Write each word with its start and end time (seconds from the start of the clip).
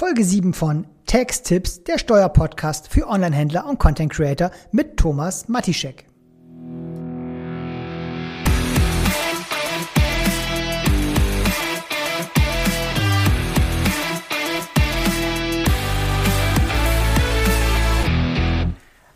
Folge 0.00 0.24
7 0.24 0.54
von 0.54 0.86
Tax 1.04 1.42
Tips, 1.42 1.84
der 1.84 1.98
Steuerpodcast 1.98 2.88
für 2.88 3.06
Onlinehändler 3.06 3.66
und 3.66 3.78
Content 3.78 4.10
Creator 4.10 4.50
mit 4.72 4.96
Thomas 4.96 5.46
Matischek. 5.46 6.06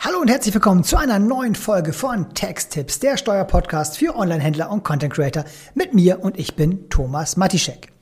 Hallo 0.01 0.19
und 0.21 0.29
herzlich 0.29 0.53
willkommen 0.53 0.85
zu 0.85 0.99
einer 0.99 1.19
neuen 1.19 1.55
Folge 1.55 1.95
von 1.95 2.35
Tax 2.35 2.69
Tips, 2.69 3.01
der 3.01 3.17
Steuerpodcast 3.17 3.97
für 3.97 4.15
Onlinehändler 4.15 4.71
und 4.71 4.85
Content 4.85 5.15
Creator 5.15 5.47
mit 5.75 5.95
mir 5.95 6.23
und 6.23 6.39
ich 6.39 6.57
bin 6.57 6.91
Thomas 6.91 7.39
Matischek. 7.39 7.94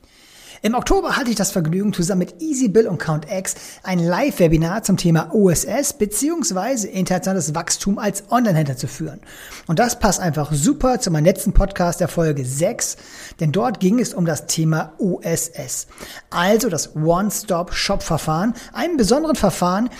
Im 0.65 0.77
Oktober 0.77 1.17
hatte 1.17 1.29
ich 1.29 1.35
das 1.35 1.51
Vergnügen, 1.51 1.93
zusammen 1.93 2.21
mit 2.21 2.41
EasyBill 2.41 2.87
und 2.87 2.99
CountX 2.99 3.57
ein 3.83 3.99
Live-Webinar 3.99 4.85
zum 4.85 4.97
Thema 4.97 5.35
OSS 5.35 5.95
bzw. 5.95 6.87
internationales 6.87 7.53
Wachstum 7.57 7.99
als 7.99 8.31
Online-Händler 8.31 8.77
zu 8.77 8.87
führen. 8.87 9.19
Und 9.67 9.81
das 9.81 9.99
passt 9.99 10.21
einfach 10.21 10.53
super 10.53 11.01
zu 11.01 11.11
meinem 11.11 11.25
letzten 11.25 11.53
Podcast 11.53 11.99
der 11.99 12.07
Folge 12.07 12.45
6, 12.45 12.97
denn 13.41 13.51
dort 13.51 13.81
ging 13.81 13.99
es 13.99 14.15
um 14.15 14.25
das 14.25 14.47
Thema 14.47 14.93
OSS, 14.99 15.89
also 16.31 16.69
das 16.69 16.95
One-Stop-Shop-Verfahren, 16.95 18.55
einem 18.73 18.97
besonderen 18.97 19.35
Verfahren, 19.35 19.91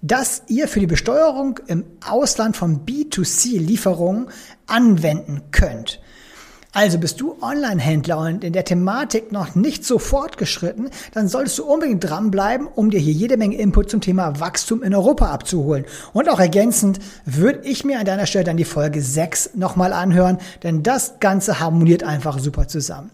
das 0.00 0.44
ihr 0.48 0.66
für 0.66 0.80
die 0.80 0.86
Besteuerung 0.86 1.60
im 1.66 1.84
Ausland 2.02 2.56
von 2.56 2.86
B2C-Lieferungen 2.86 4.28
anwenden 4.66 5.42
könnt. 5.50 6.00
Also 6.76 6.98
bist 6.98 7.22
du 7.22 7.38
Online-Händler 7.40 8.18
und 8.18 8.44
in 8.44 8.52
der 8.52 8.66
Thematik 8.66 9.32
noch 9.32 9.54
nicht 9.54 9.82
so 9.82 9.98
fortgeschritten, 9.98 10.90
dann 11.14 11.26
solltest 11.26 11.58
du 11.58 11.64
unbedingt 11.64 12.04
dranbleiben, 12.04 12.66
um 12.66 12.90
dir 12.90 13.00
hier 13.00 13.14
jede 13.14 13.38
Menge 13.38 13.56
Input 13.56 13.88
zum 13.88 14.02
Thema 14.02 14.40
Wachstum 14.40 14.82
in 14.82 14.94
Europa 14.94 15.30
abzuholen. 15.30 15.86
Und 16.12 16.28
auch 16.28 16.38
ergänzend 16.38 16.98
würde 17.24 17.66
ich 17.66 17.86
mir 17.86 17.98
an 17.98 18.04
deiner 18.04 18.26
Stelle 18.26 18.44
dann 18.44 18.58
die 18.58 18.66
Folge 18.66 19.00
6 19.00 19.52
nochmal 19.54 19.94
anhören, 19.94 20.36
denn 20.64 20.82
das 20.82 21.18
Ganze 21.18 21.60
harmoniert 21.60 22.02
einfach 22.02 22.38
super 22.38 22.68
zusammen. 22.68 23.10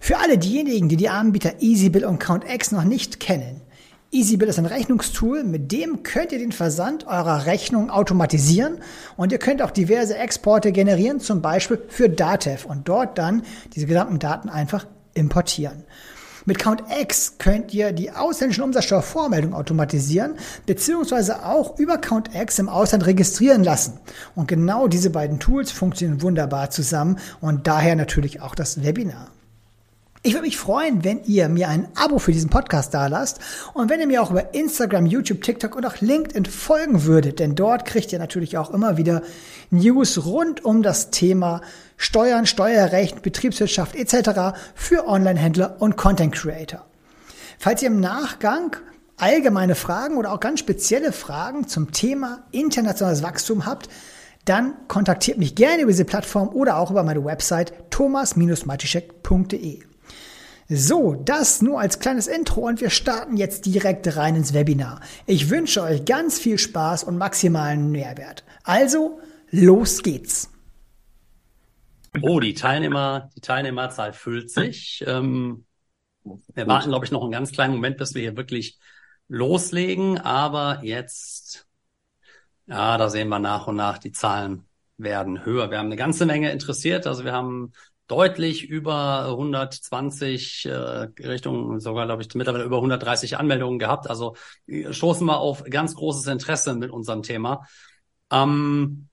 Für 0.00 0.18
alle 0.18 0.36
diejenigen, 0.36 0.88
die 0.88 0.96
die 0.96 1.08
Anbieter 1.08 1.62
EasyBill 1.62 2.06
und 2.06 2.18
CountX 2.18 2.72
noch 2.72 2.82
nicht 2.82 3.20
kennen, 3.20 3.60
EasyBill 4.12 4.48
ist 4.48 4.58
ein 4.58 4.66
Rechnungstool, 4.66 5.42
mit 5.42 5.72
dem 5.72 6.04
könnt 6.04 6.30
ihr 6.30 6.38
den 6.38 6.52
Versand 6.52 7.06
eurer 7.06 7.46
Rechnung 7.46 7.90
automatisieren 7.90 8.78
und 9.16 9.32
ihr 9.32 9.38
könnt 9.38 9.62
auch 9.62 9.72
diverse 9.72 10.16
Exporte 10.16 10.70
generieren, 10.70 11.18
zum 11.18 11.42
Beispiel 11.42 11.82
für 11.88 12.08
Datev 12.08 12.66
und 12.66 12.88
dort 12.88 13.18
dann 13.18 13.42
diese 13.74 13.86
gesamten 13.86 14.20
Daten 14.20 14.48
einfach 14.48 14.86
importieren. 15.14 15.84
Mit 16.44 16.60
CountX 16.60 17.38
könnt 17.38 17.74
ihr 17.74 17.90
die 17.90 18.12
ausländischen 18.12 18.62
Umsatzsteuervormeldungen 18.62 19.56
automatisieren, 19.56 20.36
beziehungsweise 20.64 21.44
auch 21.44 21.76
über 21.76 21.98
CountX 21.98 22.60
im 22.60 22.68
Ausland 22.68 23.06
registrieren 23.06 23.64
lassen. 23.64 23.98
Und 24.36 24.46
genau 24.46 24.86
diese 24.86 25.10
beiden 25.10 25.40
Tools 25.40 25.72
funktionieren 25.72 26.22
wunderbar 26.22 26.70
zusammen 26.70 27.18
und 27.40 27.66
daher 27.66 27.96
natürlich 27.96 28.40
auch 28.40 28.54
das 28.54 28.84
Webinar. 28.84 29.32
Ich 30.26 30.32
würde 30.32 30.46
mich 30.46 30.58
freuen, 30.58 31.04
wenn 31.04 31.22
ihr 31.22 31.48
mir 31.48 31.68
ein 31.68 31.86
Abo 31.94 32.18
für 32.18 32.32
diesen 32.32 32.50
Podcast 32.50 32.92
da 32.92 33.06
lasst 33.06 33.38
und 33.74 33.88
wenn 33.88 34.00
ihr 34.00 34.08
mir 34.08 34.20
auch 34.20 34.32
über 34.32 34.54
Instagram, 34.54 35.06
YouTube, 35.06 35.40
TikTok 35.40 35.76
und 35.76 35.86
auch 35.86 36.00
LinkedIn 36.00 36.46
folgen 36.46 37.04
würdet, 37.04 37.38
denn 37.38 37.54
dort 37.54 37.84
kriegt 37.84 38.12
ihr 38.12 38.18
natürlich 38.18 38.58
auch 38.58 38.74
immer 38.74 38.96
wieder 38.96 39.22
News 39.70 40.24
rund 40.24 40.64
um 40.64 40.82
das 40.82 41.12
Thema 41.12 41.60
Steuern, 41.96 42.44
Steuerrecht, 42.44 43.22
Betriebswirtschaft 43.22 43.94
etc. 43.94 44.58
für 44.74 45.06
Online-Händler 45.06 45.76
und 45.78 45.96
Content 45.96 46.34
Creator. 46.34 46.84
Falls 47.60 47.82
ihr 47.82 47.86
im 47.90 48.00
Nachgang 48.00 48.74
allgemeine 49.18 49.76
Fragen 49.76 50.16
oder 50.16 50.32
auch 50.32 50.40
ganz 50.40 50.58
spezielle 50.58 51.12
Fragen 51.12 51.68
zum 51.68 51.92
Thema 51.92 52.42
internationales 52.50 53.22
Wachstum 53.22 53.64
habt, 53.64 53.88
dann 54.44 54.74
kontaktiert 54.88 55.38
mich 55.38 55.54
gerne 55.54 55.82
über 55.82 55.92
diese 55.92 56.04
Plattform 56.04 56.48
oder 56.48 56.78
auch 56.78 56.90
über 56.90 57.04
meine 57.04 57.24
Website 57.24 57.72
thomas-matischek.de. 57.90 59.84
So, 60.68 61.14
das 61.14 61.62
nur 61.62 61.78
als 61.78 62.00
kleines 62.00 62.26
Intro 62.26 62.62
und 62.62 62.80
wir 62.80 62.90
starten 62.90 63.36
jetzt 63.36 63.66
direkt 63.66 64.16
rein 64.16 64.34
ins 64.34 64.52
Webinar. 64.52 65.00
Ich 65.24 65.48
wünsche 65.48 65.82
euch 65.82 66.04
ganz 66.04 66.40
viel 66.40 66.58
Spaß 66.58 67.04
und 67.04 67.18
maximalen 67.18 67.92
Mehrwert. 67.92 68.44
Also, 68.64 69.20
los 69.50 70.02
geht's. 70.02 70.50
Oh, 72.20 72.40
die 72.40 72.54
Teilnehmer, 72.54 73.30
die 73.36 73.42
Teilnehmerzahl 73.42 74.12
füllt 74.12 74.50
sich. 74.50 75.04
Ähm, 75.06 75.66
wir 76.24 76.66
warten, 76.66 76.88
glaube 76.88 77.04
ich, 77.04 77.12
noch 77.12 77.22
einen 77.22 77.30
ganz 77.30 77.52
kleinen 77.52 77.74
Moment, 77.74 77.98
bis 77.98 78.14
wir 78.14 78.22
hier 78.22 78.36
wirklich 78.36 78.78
loslegen. 79.28 80.18
Aber 80.18 80.80
jetzt, 80.82 81.68
ja, 82.66 82.98
da 82.98 83.08
sehen 83.08 83.28
wir 83.28 83.38
nach 83.38 83.68
und 83.68 83.76
nach, 83.76 83.98
die 83.98 84.12
Zahlen 84.12 84.66
werden 84.96 85.44
höher. 85.44 85.70
Wir 85.70 85.78
haben 85.78 85.86
eine 85.86 85.96
ganze 85.96 86.26
Menge 86.26 86.50
interessiert. 86.50 87.06
Also 87.06 87.24
wir 87.24 87.32
haben 87.32 87.72
deutlich 88.06 88.64
über 88.68 89.26
120 89.30 90.66
äh, 90.66 90.70
Richtung, 90.70 91.80
sogar 91.80 92.06
glaube 92.06 92.22
ich 92.22 92.34
mittlerweile 92.34 92.64
über 92.64 92.76
130 92.76 93.36
Anmeldungen 93.36 93.78
gehabt. 93.78 94.08
Also 94.08 94.36
stoßen 94.90 95.26
wir 95.26 95.38
auf 95.38 95.64
ganz 95.64 95.94
großes 95.94 96.26
Interesse 96.28 96.74
mit 96.74 96.90
unserem 96.90 97.22
Thema. 97.22 97.66
Ähm, 98.30 99.08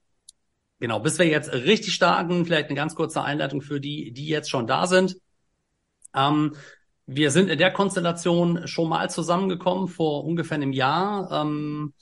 genau, 0.79 0.99
bis 0.99 1.17
wir 1.17 1.27
jetzt 1.27 1.51
richtig 1.53 1.93
starten, 1.93 2.45
vielleicht 2.45 2.69
eine 2.69 2.75
ganz 2.75 2.95
kurze 2.95 3.23
Einleitung 3.23 3.61
für 3.61 3.79
die, 3.79 4.11
die 4.11 4.27
jetzt 4.27 4.49
schon 4.49 4.67
da 4.67 4.85
sind. 4.85 5.17
Ähm, 6.15 6.55
wir 7.05 7.31
sind 7.31 7.49
in 7.49 7.57
der 7.57 7.71
Konstellation 7.73 8.67
schon 8.67 8.89
mal 8.89 9.09
zusammengekommen 9.09 9.87
vor 9.87 10.23
ungefähr 10.23 10.55
einem 10.55 10.71
Jahr. 10.71 11.31
Ähm, 11.31 11.93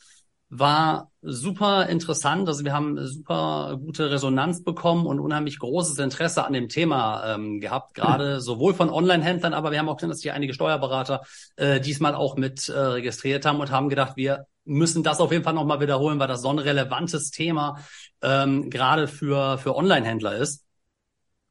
war 0.50 1.11
super 1.22 1.88
interessant. 1.88 2.48
Also 2.48 2.66
wir 2.66 2.74
haben 2.74 2.98
super 3.06 3.78
gute 3.80 4.09
Resonanz 4.09 4.64
bekommen 4.64 5.06
und 5.06 5.20
unheimlich 5.20 5.59
großes 5.59 6.00
Interesse 6.00 6.46
an 6.46 6.54
dem 6.54 6.68
Thema 6.68 7.36
ähm, 7.36 7.59
gehabt, 7.59 7.94
gerade 7.94 8.36
mhm. 8.36 8.40
sowohl 8.40 8.74
von 8.74 8.90
Online-Händlern, 8.90 9.54
aber 9.54 9.72
wir 9.72 9.80
haben 9.80 9.90
auch 9.90 9.98
gesehen, 9.98 10.10
dass 10.10 10.22
hier 10.22 10.34
einige 10.34 10.54
Steuerberater 10.54 11.22
äh, 11.58 11.80
diesmal 11.80 12.16
auch 12.16 12.38
mit 12.38 12.70
äh, 12.70 12.78
registriert 12.78 13.46
haben 13.46 13.60
und 13.60 13.72
haben 13.72 13.90
gedacht, 13.90 14.14
wir 14.16 14.48
müssen 14.64 15.04
das 15.04 15.20
auf 15.20 15.31
jeden 15.31 15.44
Fall 15.44 15.54
nochmal 15.54 15.80
wiederholen, 15.80 16.20
weil 16.20 16.28
das 16.28 16.42
so 16.42 16.50
ein 16.50 16.60
relevantes 16.60 17.30
Thema 17.31 17.78
ähm, 18.22 18.70
gerade 18.70 19.08
für, 19.08 19.58
für 19.58 19.76
Online-Händler 19.76 20.36
ist. 20.38 20.66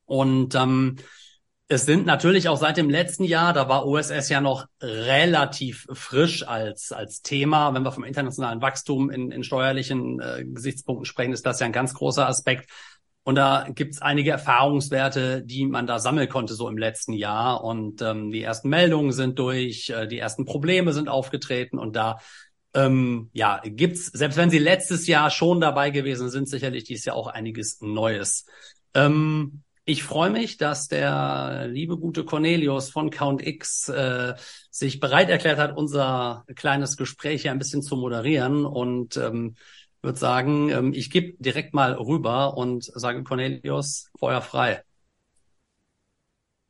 Und 0.04 0.54
ähm, 0.56 0.96
es 1.72 1.86
sind 1.86 2.04
natürlich 2.04 2.48
auch 2.48 2.56
seit 2.56 2.76
dem 2.78 2.90
letzten 2.90 3.22
Jahr, 3.22 3.52
da 3.52 3.68
war 3.68 3.86
OSS 3.86 4.28
ja 4.28 4.40
noch 4.40 4.66
relativ 4.82 5.86
frisch 5.92 6.46
als, 6.46 6.90
als 6.90 7.22
Thema. 7.22 7.72
Wenn 7.72 7.84
wir 7.84 7.92
vom 7.92 8.02
internationalen 8.02 8.60
Wachstum 8.60 9.08
in, 9.08 9.30
in 9.30 9.44
steuerlichen 9.44 10.20
äh, 10.20 10.44
Gesichtspunkten 10.44 11.04
sprechen, 11.04 11.32
ist 11.32 11.46
das 11.46 11.60
ja 11.60 11.66
ein 11.66 11.72
ganz 11.72 11.94
großer 11.94 12.26
Aspekt. 12.26 12.68
Und 13.22 13.36
da 13.36 13.68
gibt's 13.72 14.02
einige 14.02 14.32
Erfahrungswerte, 14.32 15.44
die 15.44 15.64
man 15.64 15.86
da 15.86 16.00
sammeln 16.00 16.28
konnte 16.28 16.54
so 16.54 16.68
im 16.68 16.76
letzten 16.76 17.12
Jahr. 17.12 17.62
Und 17.62 18.02
ähm, 18.02 18.32
die 18.32 18.42
ersten 18.42 18.68
Meldungen 18.68 19.12
sind 19.12 19.38
durch, 19.38 19.90
äh, 19.90 20.08
die 20.08 20.18
ersten 20.18 20.46
Probleme 20.46 20.92
sind 20.92 21.08
aufgetreten 21.08 21.78
und 21.78 21.94
da 21.94 22.18
ähm, 22.74 23.30
ja 23.32 23.60
gibt's, 23.64 24.06
selbst 24.06 24.36
wenn 24.38 24.50
sie 24.50 24.58
letztes 24.58 25.06
Jahr 25.06 25.30
schon 25.30 25.60
dabei 25.60 25.90
gewesen 25.90 26.30
sind, 26.30 26.48
sicherlich 26.48 26.82
dieses 26.82 27.04
Jahr 27.04 27.14
auch 27.14 27.28
einiges 27.28 27.80
Neues. 27.80 28.44
Ähm, 28.92 29.62
ich 29.90 30.04
freue 30.04 30.30
mich, 30.30 30.56
dass 30.56 30.86
der 30.86 31.66
liebe 31.68 31.98
gute 31.98 32.24
Cornelius 32.24 32.90
von 32.90 33.10
Count 33.10 33.44
X 33.44 33.88
äh, 33.88 34.34
sich 34.70 35.00
bereit 35.00 35.28
erklärt 35.30 35.58
hat, 35.58 35.76
unser 35.76 36.44
kleines 36.54 36.96
Gespräch 36.96 37.42
hier 37.42 37.50
ein 37.50 37.58
bisschen 37.58 37.82
zu 37.82 37.96
moderieren 37.96 38.64
und 38.64 39.16
ähm, 39.16 39.56
würde 40.00 40.16
sagen, 40.16 40.70
ähm, 40.70 40.92
ich 40.94 41.10
gebe 41.10 41.42
direkt 41.42 41.74
mal 41.74 41.94
rüber 41.94 42.56
und 42.56 42.84
sage 42.84 43.24
Cornelius, 43.24 44.12
Feuer 44.16 44.40
frei. 44.40 44.82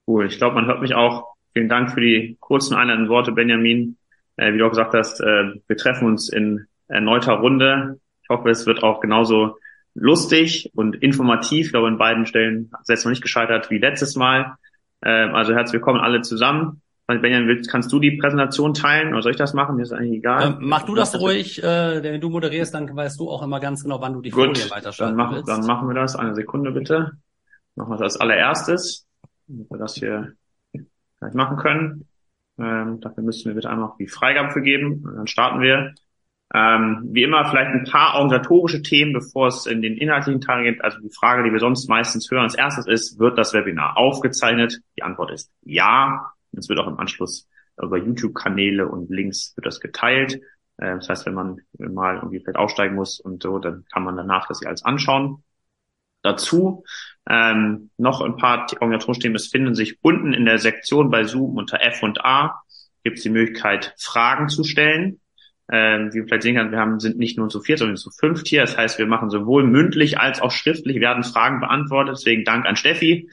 Cool, 0.07 0.27
ich 0.27 0.39
glaube, 0.39 0.55
man 0.55 0.67
hört 0.67 0.81
mich 0.81 0.95
auch. 0.95 1.35
Vielen 1.53 1.69
Dank 1.69 1.93
für 1.93 2.01
die 2.01 2.39
kurzen 2.41 2.75
einleitenden 2.75 3.11
Worte, 3.11 3.33
Benjamin. 3.33 3.99
Äh, 4.37 4.55
wie 4.55 4.59
du 4.59 4.67
auch 4.67 4.71
gesagt 4.71 4.95
hast, 4.95 5.21
äh, 5.21 5.53
wir 5.67 5.77
treffen 5.77 6.07
uns 6.07 6.31
in 6.31 6.67
erneuter 6.89 7.35
Runde. 7.35 8.01
Ich 8.23 8.31
hoffe, 8.31 8.49
es 8.49 8.67
wird 8.67 8.83
auch 8.83 9.01
genauso 9.01 9.59
lustig 9.95 10.71
und 10.75 10.97
informativ. 10.97 11.67
Ich 11.67 11.73
glaube, 11.73 11.89
in 11.89 11.99
beiden 11.99 12.27
Stellen 12.27 12.71
selbst 12.83 13.05
noch 13.05 13.11
nicht 13.11 13.23
gescheitert 13.23 13.71
wie 13.71 13.79
letztes 13.79 14.17
Mal. 14.17 14.55
Ähm, 15.03 15.35
also 15.35 15.55
herzlich 15.55 15.75
willkommen 15.75 16.01
alle 16.01 16.23
zusammen. 16.23 16.83
Benjamin, 17.07 17.49
willst, 17.49 17.69
kannst 17.69 17.91
du 17.91 17.99
die 17.99 18.13
Präsentation 18.13 18.73
teilen 18.73 19.13
oder 19.13 19.23
soll 19.23 19.33
ich 19.33 19.39
das 19.39 19.53
machen? 19.53 19.77
Mir 19.77 19.83
ist 19.83 19.93
eigentlich 19.93 20.19
egal. 20.19 20.53
Ähm, 20.53 20.57
mach 20.61 20.85
du 20.85 20.95
das 20.95 21.19
ruhig, 21.19 21.61
äh, 21.61 22.03
wenn 22.03 22.21
du 22.21 22.31
moderierst, 22.31 22.73
dann 22.73 22.95
weißt 22.95 23.19
du 23.19 23.29
auch 23.29 23.43
immer 23.43 23.59
ganz 23.59 23.83
genau, 23.83 24.01
wann 24.01 24.13
du 24.13 24.21
die 24.21 24.31
Gut, 24.31 24.57
Folie 24.57 24.71
weiterschalten 24.71 25.17
dann 25.17 25.27
mach, 25.27 25.35
willst. 25.35 25.49
Dann 25.49 25.67
machen 25.67 25.89
wir 25.89 25.95
das. 25.95 26.15
Eine 26.15 26.35
Sekunde 26.35 26.71
bitte. 26.71 27.13
Machen 27.75 27.91
wir 27.91 27.97
das 27.97 28.15
als 28.15 28.21
allererstes, 28.21 29.07
damit 29.49 29.71
wir 29.71 29.79
das 29.79 29.95
hier 29.95 30.33
gleich 31.19 31.35
machen 31.35 31.57
können. 31.57 32.07
Ähm, 32.59 33.01
dafür 33.01 33.25
müssen 33.25 33.47
wir 33.47 33.55
bitte 33.55 33.71
einmal 33.71 33.93
die 33.99 34.07
Freigabe 34.07 34.51
für 34.51 34.63
geben 34.63 35.03
und 35.05 35.17
dann 35.17 35.27
starten 35.27 35.61
wir. 35.61 35.95
Ähm, 36.53 37.09
wie 37.13 37.23
immer 37.23 37.45
vielleicht 37.49 37.71
ein 37.71 37.85
paar 37.85 38.15
organisatorische 38.15 38.83
Themen, 38.83 39.13
bevor 39.13 39.47
es 39.49 39.67
in 39.67 39.83
den 39.83 39.97
inhaltlichen 39.97 40.41
Teil 40.41 40.65
geht. 40.65 40.83
Also 40.83 40.99
die 41.01 41.11
Frage, 41.11 41.45
die 41.45 41.53
wir 41.53 41.61
sonst 41.61 41.89
meistens 41.89 42.29
hören, 42.31 42.43
als 42.43 42.57
erstes 42.57 42.87
ist, 42.87 43.19
wird 43.21 43.39
das 43.39 43.55
Webinar 43.55 43.97
aufgezeichnet? 43.97 44.81
Die 44.97 45.03
Antwort 45.03 45.31
ist 45.31 45.53
ja. 45.63 46.33
Es 46.53 46.69
wird 46.69 46.81
auch 46.81 46.89
im 46.89 46.99
Anschluss 46.99 47.49
über 47.81 47.99
YouTube-Kanäle 47.99 48.89
und 48.89 49.11
Links 49.11 49.53
wird 49.57 49.67
das 49.67 49.81
geteilt. 49.81 50.41
Äh, 50.79 50.97
das 50.97 51.09
heißt, 51.09 51.27
wenn 51.27 51.35
man 51.35 51.61
mal 51.79 52.17
irgendwie 52.17 52.41
vielleicht 52.41 52.59
aussteigen 52.59 52.97
muss 52.97 53.21
und 53.21 53.43
so, 53.43 53.59
dann 53.59 53.85
kann 53.93 54.03
man 54.03 54.17
danach 54.17 54.49
das 54.49 54.65
alles 54.65 54.85
anschauen. 54.85 55.45
Dazu 56.23 56.85
ähm, 57.29 57.91
noch 57.97 58.21
ein 58.21 58.37
paar 58.37 58.67
organisatorischen 58.81 59.23
Themen. 59.23 59.37
Es 59.37 59.49
finden 59.49 59.75
sich 59.75 59.99
unten 60.03 60.33
in 60.33 60.45
der 60.45 60.59
Sektion 60.59 61.11
bei 61.11 61.25
Zoom 61.25 61.57
unter 61.57 61.81
F 61.81 62.03
und 62.03 62.25
A 62.25 62.61
gibt 63.03 63.19
es 63.19 63.23
die 63.23 63.31
Möglichkeit, 63.31 63.95
Fragen 63.99 64.49
zu 64.49 64.65
stellen. 64.65 65.21
Ähm, 65.73 66.13
wie 66.13 66.19
man 66.19 66.29
vielleicht 66.29 66.43
sehen 66.43 66.57
kann, 66.57 66.73
wir 66.73 66.79
haben, 66.79 66.99
sind 66.99 67.19
nicht 67.19 67.39
nur 67.39 67.49
zu 67.49 67.61
vier, 67.61 67.79
sondern 67.79 67.97
zu 67.97 68.11
fünf 68.11 68.43
hier. 68.45 68.63
Das 68.63 68.77
heißt, 68.77 68.99
wir 68.99 69.07
machen 69.07 69.31
sowohl 69.31 69.65
mündlich 69.65 70.19
als 70.19 70.41
auch 70.41 70.51
schriftlich, 70.51 71.01
werden 71.01 71.23
Fragen 71.23 71.61
beantwortet. 71.61 72.17
Deswegen 72.19 72.45
Dank 72.45 72.67
an 72.67 72.77
Steffi, 72.77 73.31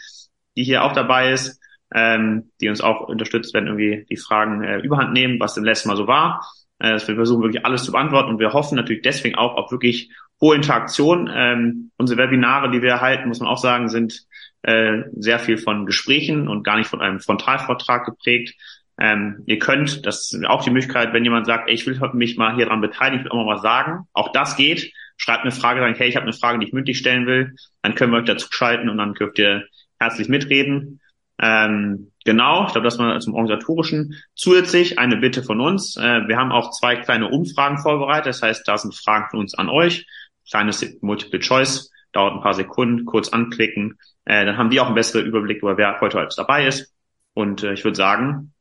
die 0.55 0.63
hier 0.63 0.83
auch 0.83 0.93
dabei 0.93 1.31
ist, 1.31 1.59
ähm, 1.93 2.51
die 2.61 2.69
uns 2.69 2.81
auch 2.81 3.07
unterstützt, 3.07 3.53
wenn 3.53 3.67
irgendwie 3.67 4.05
die 4.09 4.17
Fragen 4.17 4.63
äh, 4.63 4.79
überhand 4.79 5.13
nehmen, 5.13 5.39
was 5.39 5.57
im 5.57 5.63
letzten 5.63 5.89
Mal 5.89 5.97
so 5.97 6.07
war. 6.07 6.45
Äh, 6.79 6.99
wir 7.07 7.15
versuchen 7.15 7.43
wirklich 7.43 7.65
alles 7.65 7.83
zu 7.83 7.91
beantworten 7.91 8.29
und 8.29 8.39
wir 8.39 8.53
hoffen 8.53 8.75
natürlich 8.75 9.01
deswegen 9.01 9.35
auch 9.35 9.55
auf 9.55 9.71
wirklich 9.71 10.11
hohe 10.39 10.55
Interaktion. 10.55 11.31
Ähm, 11.33 11.91
unsere 11.97 12.19
Webinare, 12.19 12.69
die 12.69 12.81
wir 12.81 12.91
erhalten, 12.91 13.27
muss 13.27 13.39
man 13.39 13.49
auch 13.49 13.57
sagen, 13.57 13.89
sind 13.89 14.25
äh, 14.63 15.03
sehr 15.15 15.39
viel 15.39 15.57
von 15.57 15.85
Gesprächen 15.85 16.47
und 16.47 16.63
gar 16.63 16.77
nicht 16.77 16.89
von 16.89 17.01
einem 17.01 17.19
Frontalvortrag 17.19 18.05
geprägt. 18.05 18.53
Ähm, 18.99 19.43
ihr 19.45 19.59
könnt, 19.59 20.05
das 20.05 20.33
ist 20.33 20.45
auch 20.45 20.63
die 20.63 20.71
Möglichkeit, 20.71 21.13
wenn 21.13 21.23
jemand 21.23 21.45
sagt, 21.45 21.69
ey, 21.69 21.75
ich 21.75 21.85
will 21.85 21.99
mich 22.13 22.37
mal 22.37 22.55
hier 22.55 22.65
dran 22.65 22.81
beteiligen, 22.81 23.19
ich 23.19 23.25
will 23.25 23.31
auch 23.31 23.45
mal 23.45 23.55
was 23.55 23.61
sagen, 23.61 24.07
auch 24.13 24.31
das 24.31 24.55
geht. 24.55 24.91
Schreibt 25.17 25.43
eine 25.43 25.51
Frage, 25.51 25.81
sagen, 25.81 25.95
hey, 25.95 26.09
ich 26.09 26.15
habe 26.15 26.23
eine 26.23 26.33
Frage, 26.33 26.59
die 26.59 26.67
ich 26.67 26.73
mündlich 26.73 26.97
stellen 26.97 27.25
will, 27.27 27.55
dann 27.81 27.95
können 27.95 28.11
wir 28.11 28.19
euch 28.19 28.25
dazu 28.25 28.47
schalten 28.51 28.89
und 28.89 28.97
dann 28.97 29.13
dürft 29.13 29.39
ihr 29.39 29.65
herzlich 29.99 30.29
mitreden. 30.29 30.99
Ähm, 31.39 32.11
genau, 32.25 32.65
ich 32.65 32.71
glaube, 32.71 32.85
das 32.85 32.97
mal 32.97 33.19
zum 33.21 33.35
Organisatorischen. 33.35 34.15
Zusätzlich 34.35 34.97
eine 34.97 35.17
Bitte 35.17 35.43
von 35.43 35.61
uns. 35.61 35.95
Äh, 35.97 36.27
wir 36.27 36.37
haben 36.37 36.51
auch 36.51 36.71
zwei 36.71 36.95
kleine 36.95 37.29
Umfragen 37.29 37.77
vorbereitet. 37.77 38.27
Das 38.27 38.41
heißt, 38.41 38.67
da 38.67 38.77
sind 38.77 38.95
Fragen 38.95 39.29
von 39.29 39.39
uns 39.39 39.53
an 39.55 39.69
euch. 39.69 40.05
Kleines 40.49 40.97
Multiple 41.01 41.39
Choice, 41.39 41.91
dauert 42.13 42.35
ein 42.35 42.41
paar 42.41 42.53
Sekunden, 42.53 43.05
kurz 43.05 43.29
anklicken. 43.29 43.97
Äh, 44.25 44.45
dann 44.45 44.57
haben 44.57 44.71
wir 44.71 44.81
auch 44.81 44.87
einen 44.87 44.95
besseren 44.95 45.25
Überblick 45.25 45.61
über 45.61 45.77
wer 45.77 45.99
heute 46.01 46.19
alles 46.19 46.35
dabei 46.35 46.65
ist. 46.65 46.93
Und 47.33 47.63
äh, 47.63 47.73
ich 47.73 47.83
würde 47.83 47.95
sagen, 47.95 48.53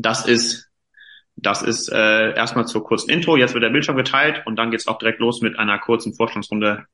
das 0.00 0.26
ist 0.26 0.70
das 1.36 1.62
ist 1.62 1.88
äh, 1.90 2.34
erstmal 2.34 2.66
zur 2.66 2.84
kurzen 2.84 3.10
Intro. 3.10 3.36
Jetzt 3.36 3.54
wird 3.54 3.64
der 3.64 3.70
Bildschirm 3.70 3.96
geteilt 3.96 4.42
und 4.46 4.56
dann 4.56 4.70
geht's 4.70 4.88
auch 4.88 4.98
direkt 4.98 5.20
los 5.20 5.40
mit 5.40 5.58
einer 5.58 5.78
kurzen 5.78 6.14
Vorstandsrunde 6.14 6.84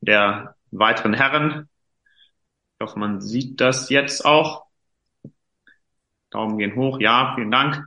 der 0.00 0.54
weiteren 0.70 1.14
Herren. 1.14 1.68
Ich 2.74 2.84
hoffe, 2.84 2.98
man 2.98 3.20
sieht 3.20 3.60
das 3.60 3.88
jetzt 3.88 4.24
auch. 4.24 4.66
Daumen 6.30 6.58
gehen 6.58 6.76
hoch. 6.76 7.00
Ja, 7.00 7.32
vielen 7.36 7.50
Dank. 7.50 7.86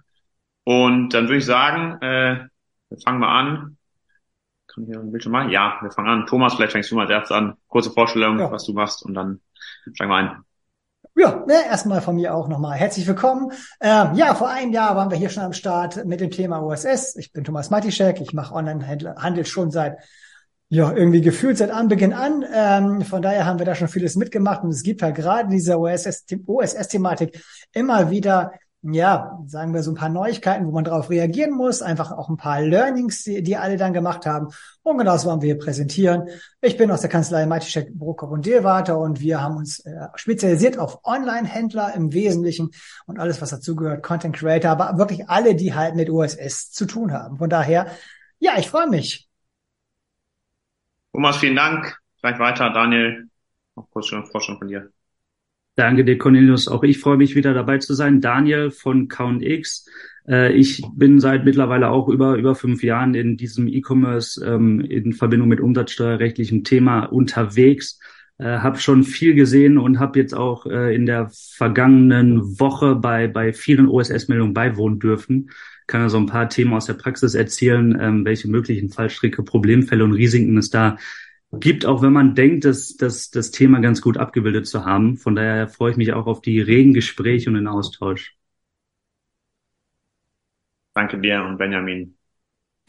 Und 0.63 1.13
dann 1.13 1.25
würde 1.25 1.37
ich 1.37 1.45
sagen, 1.45 2.01
äh, 2.01 2.47
wir 2.89 2.97
fangen 3.03 3.19
mal 3.19 3.39
an. 3.39 3.77
Kann 4.67 4.83
ich 4.83 4.89
hier 4.89 4.99
ein 4.99 5.11
Bildschirm 5.11 5.33
machen? 5.33 5.51
Ja, 5.51 5.77
wir 5.81 5.91
fangen 5.91 6.09
an. 6.09 6.25
Thomas, 6.25 6.55
vielleicht 6.55 6.71
fängst 6.71 6.89
du 6.89 6.95
mal 6.95 7.01
als 7.01 7.11
erstes 7.11 7.37
an. 7.37 7.57
Kurze 7.67 7.91
Vorstellung, 7.91 8.39
ja. 8.39 8.51
was 8.51 8.65
du 8.65 8.73
machst 8.73 9.03
und 9.03 9.13
dann 9.13 9.41
steigen 9.93 10.09
wir 10.09 10.15
ein. 10.15 10.43
Ja, 11.19 11.43
ne, 11.45 11.65
erstmal 11.65 11.99
von 11.99 12.15
mir 12.15 12.33
auch 12.33 12.47
nochmal 12.47 12.77
herzlich 12.77 13.05
willkommen. 13.05 13.51
Ähm, 13.81 14.13
ja, 14.13 14.33
vor 14.35 14.47
einem 14.47 14.71
Jahr 14.71 14.95
waren 14.95 15.11
wir 15.11 15.17
hier 15.17 15.27
schon 15.27 15.43
am 15.43 15.51
Start 15.51 16.05
mit 16.05 16.21
dem 16.21 16.31
Thema 16.31 16.63
OSS. 16.63 17.17
Ich 17.17 17.33
bin 17.33 17.43
Thomas 17.43 17.69
Matischek, 17.69 18.21
ich 18.21 18.31
mache 18.31 18.55
Online-Handel 18.55 19.45
schon 19.45 19.69
seit 19.69 19.97
ja, 20.69 20.93
irgendwie 20.93 21.19
gefühlt 21.19 21.57
seit 21.57 21.71
Anbeginn 21.71 22.13
an. 22.13 22.45
Ähm, 22.53 23.01
von 23.01 23.21
daher 23.21 23.45
haben 23.45 23.59
wir 23.59 23.65
da 23.65 23.75
schon 23.75 23.89
vieles 23.89 24.15
mitgemacht 24.15 24.63
und 24.63 24.69
es 24.69 24.81
gibt 24.81 25.01
halt 25.01 25.15
gerade 25.15 25.43
in 25.43 25.49
dieser 25.49 25.77
OSS-Thematik 25.77 27.43
immer 27.73 28.09
wieder, 28.09 28.53
ja, 28.81 29.37
sagen 29.45 29.73
wir 29.73 29.83
so 29.83 29.91
ein 29.91 29.95
paar 29.95 30.09
Neuigkeiten, 30.09 30.65
wo 30.65 30.71
man 30.71 30.85
darauf 30.85 31.09
reagieren 31.09 31.51
muss, 31.51 31.81
einfach 31.81 32.11
auch 32.11 32.29
ein 32.29 32.37
paar 32.37 32.61
Learnings, 32.61 33.23
die, 33.23 33.43
die 33.43 33.57
alle 33.57 33.75
dann 33.75 33.91
gemacht 33.91 34.25
haben. 34.25 34.47
Und 34.83 34.97
genau 34.97 35.13
das 35.13 35.25
wollen 35.25 35.41
wir 35.41 35.53
hier 35.53 35.59
präsentieren. 35.59 36.29
Ich 36.61 36.77
bin 36.77 36.89
aus 36.89 37.01
der 37.01 37.09
Kanzlei 37.09 37.45
Matischek, 37.45 37.93
Brokop 37.93 38.31
und 38.31 38.45
Deelwater 38.45 38.97
und 38.97 39.19
wir 39.19 39.41
haben 39.41 39.57
uns 39.57 39.79
äh, 39.79 40.07
spezialisiert 40.15 40.77
auf 40.79 41.03
Online-Händler 41.03 41.93
im 41.93 42.13
Wesentlichen 42.13 42.71
und 43.05 43.19
alles, 43.19 43.41
was 43.41 43.49
dazugehört, 43.49 44.01
Content 44.01 44.35
Creator, 44.35 44.71
aber 44.71 44.97
wirklich 44.97 45.27
alle, 45.27 45.55
die 45.55 45.73
halt 45.73 45.95
mit 45.95 46.09
OSS 46.09 46.71
zu 46.71 46.85
tun 46.85 47.11
haben. 47.11 47.37
Von 47.37 47.49
daher, 47.49 47.87
ja, 48.39 48.53
ich 48.57 48.69
freue 48.69 48.87
mich. 48.87 49.27
Thomas, 51.11 51.37
vielen 51.37 51.55
Dank. 51.57 51.99
Gleich 52.21 52.39
weiter. 52.39 52.69
Daniel, 52.69 53.27
noch 53.75 53.89
kurz 53.89 54.07
schon 54.07 54.25
Vorstellung 54.25 54.59
von 54.59 54.67
dir. 54.69 54.89
Danke 55.79 56.03
dir, 56.03 56.17
Cornelius. 56.17 56.67
Auch 56.67 56.83
ich 56.83 56.99
freue 56.99 57.15
mich 57.15 57.35
wieder 57.35 57.53
dabei 57.53 57.77
zu 57.77 57.93
sein. 57.93 58.19
Daniel 58.19 58.69
von 58.69 59.07
CountX. 59.07 59.85
Äh, 60.27 60.51
ich 60.51 60.83
bin 60.93 61.21
seit 61.21 61.45
mittlerweile 61.45 61.89
auch 61.89 62.09
über, 62.09 62.35
über 62.35 62.53
fünf 62.53 62.83
Jahren 62.83 63.15
in 63.15 63.37
diesem 63.37 63.69
E-Commerce 63.69 64.45
ähm, 64.45 64.81
in 64.81 65.13
Verbindung 65.13 65.47
mit 65.47 65.61
umsatzsteuerrechtlichem 65.61 66.65
Thema 66.65 67.05
unterwegs. 67.05 67.97
Äh, 68.39 68.57
habe 68.57 68.77
schon 68.79 69.03
viel 69.03 69.35
gesehen 69.35 69.77
und 69.77 69.99
habe 69.99 70.19
jetzt 70.19 70.33
auch 70.35 70.65
äh, 70.65 70.93
in 70.93 71.05
der 71.05 71.31
vergangenen 71.31 72.59
Woche 72.59 72.95
bei, 72.95 73.29
bei 73.29 73.53
vielen 73.53 73.87
OSS-Meldungen 73.87 74.53
beiwohnen 74.53 74.99
dürfen 74.99 75.49
kann 75.87 76.01
er 76.01 76.09
so 76.11 76.17
ein 76.17 76.27
paar 76.27 76.49
Themen 76.49 76.73
aus 76.73 76.85
der 76.85 76.93
Praxis 76.93 77.33
erzählen, 77.33 77.97
ähm, 77.99 78.23
welche 78.23 78.47
möglichen 78.47 78.89
Fallstricke, 78.89 79.41
Problemfälle 79.41 80.03
und 80.03 80.11
Risiken 80.13 80.55
es 80.57 80.69
da 80.69 80.97
gibt, 81.51 81.85
auch 81.85 82.01
wenn 82.01 82.13
man 82.13 82.35
denkt, 82.35 82.65
dass, 82.65 82.95
dass 82.95 83.31
das 83.31 83.51
Thema 83.51 83.79
ganz 83.79 84.01
gut 84.01 84.17
abgebildet 84.17 84.67
zu 84.67 84.85
haben. 84.85 85.17
Von 85.17 85.35
daher 85.35 85.67
freue 85.67 85.91
ich 85.91 85.97
mich 85.97 86.13
auch 86.13 86.27
auf 86.27 86.41
die 86.41 86.61
regen 86.61 86.93
Gespräche 86.93 87.49
und 87.49 87.55
den 87.55 87.67
Austausch. 87.67 88.35
Danke 90.93 91.19
dir 91.19 91.43
und 91.43 91.57
Benjamin. 91.57 92.15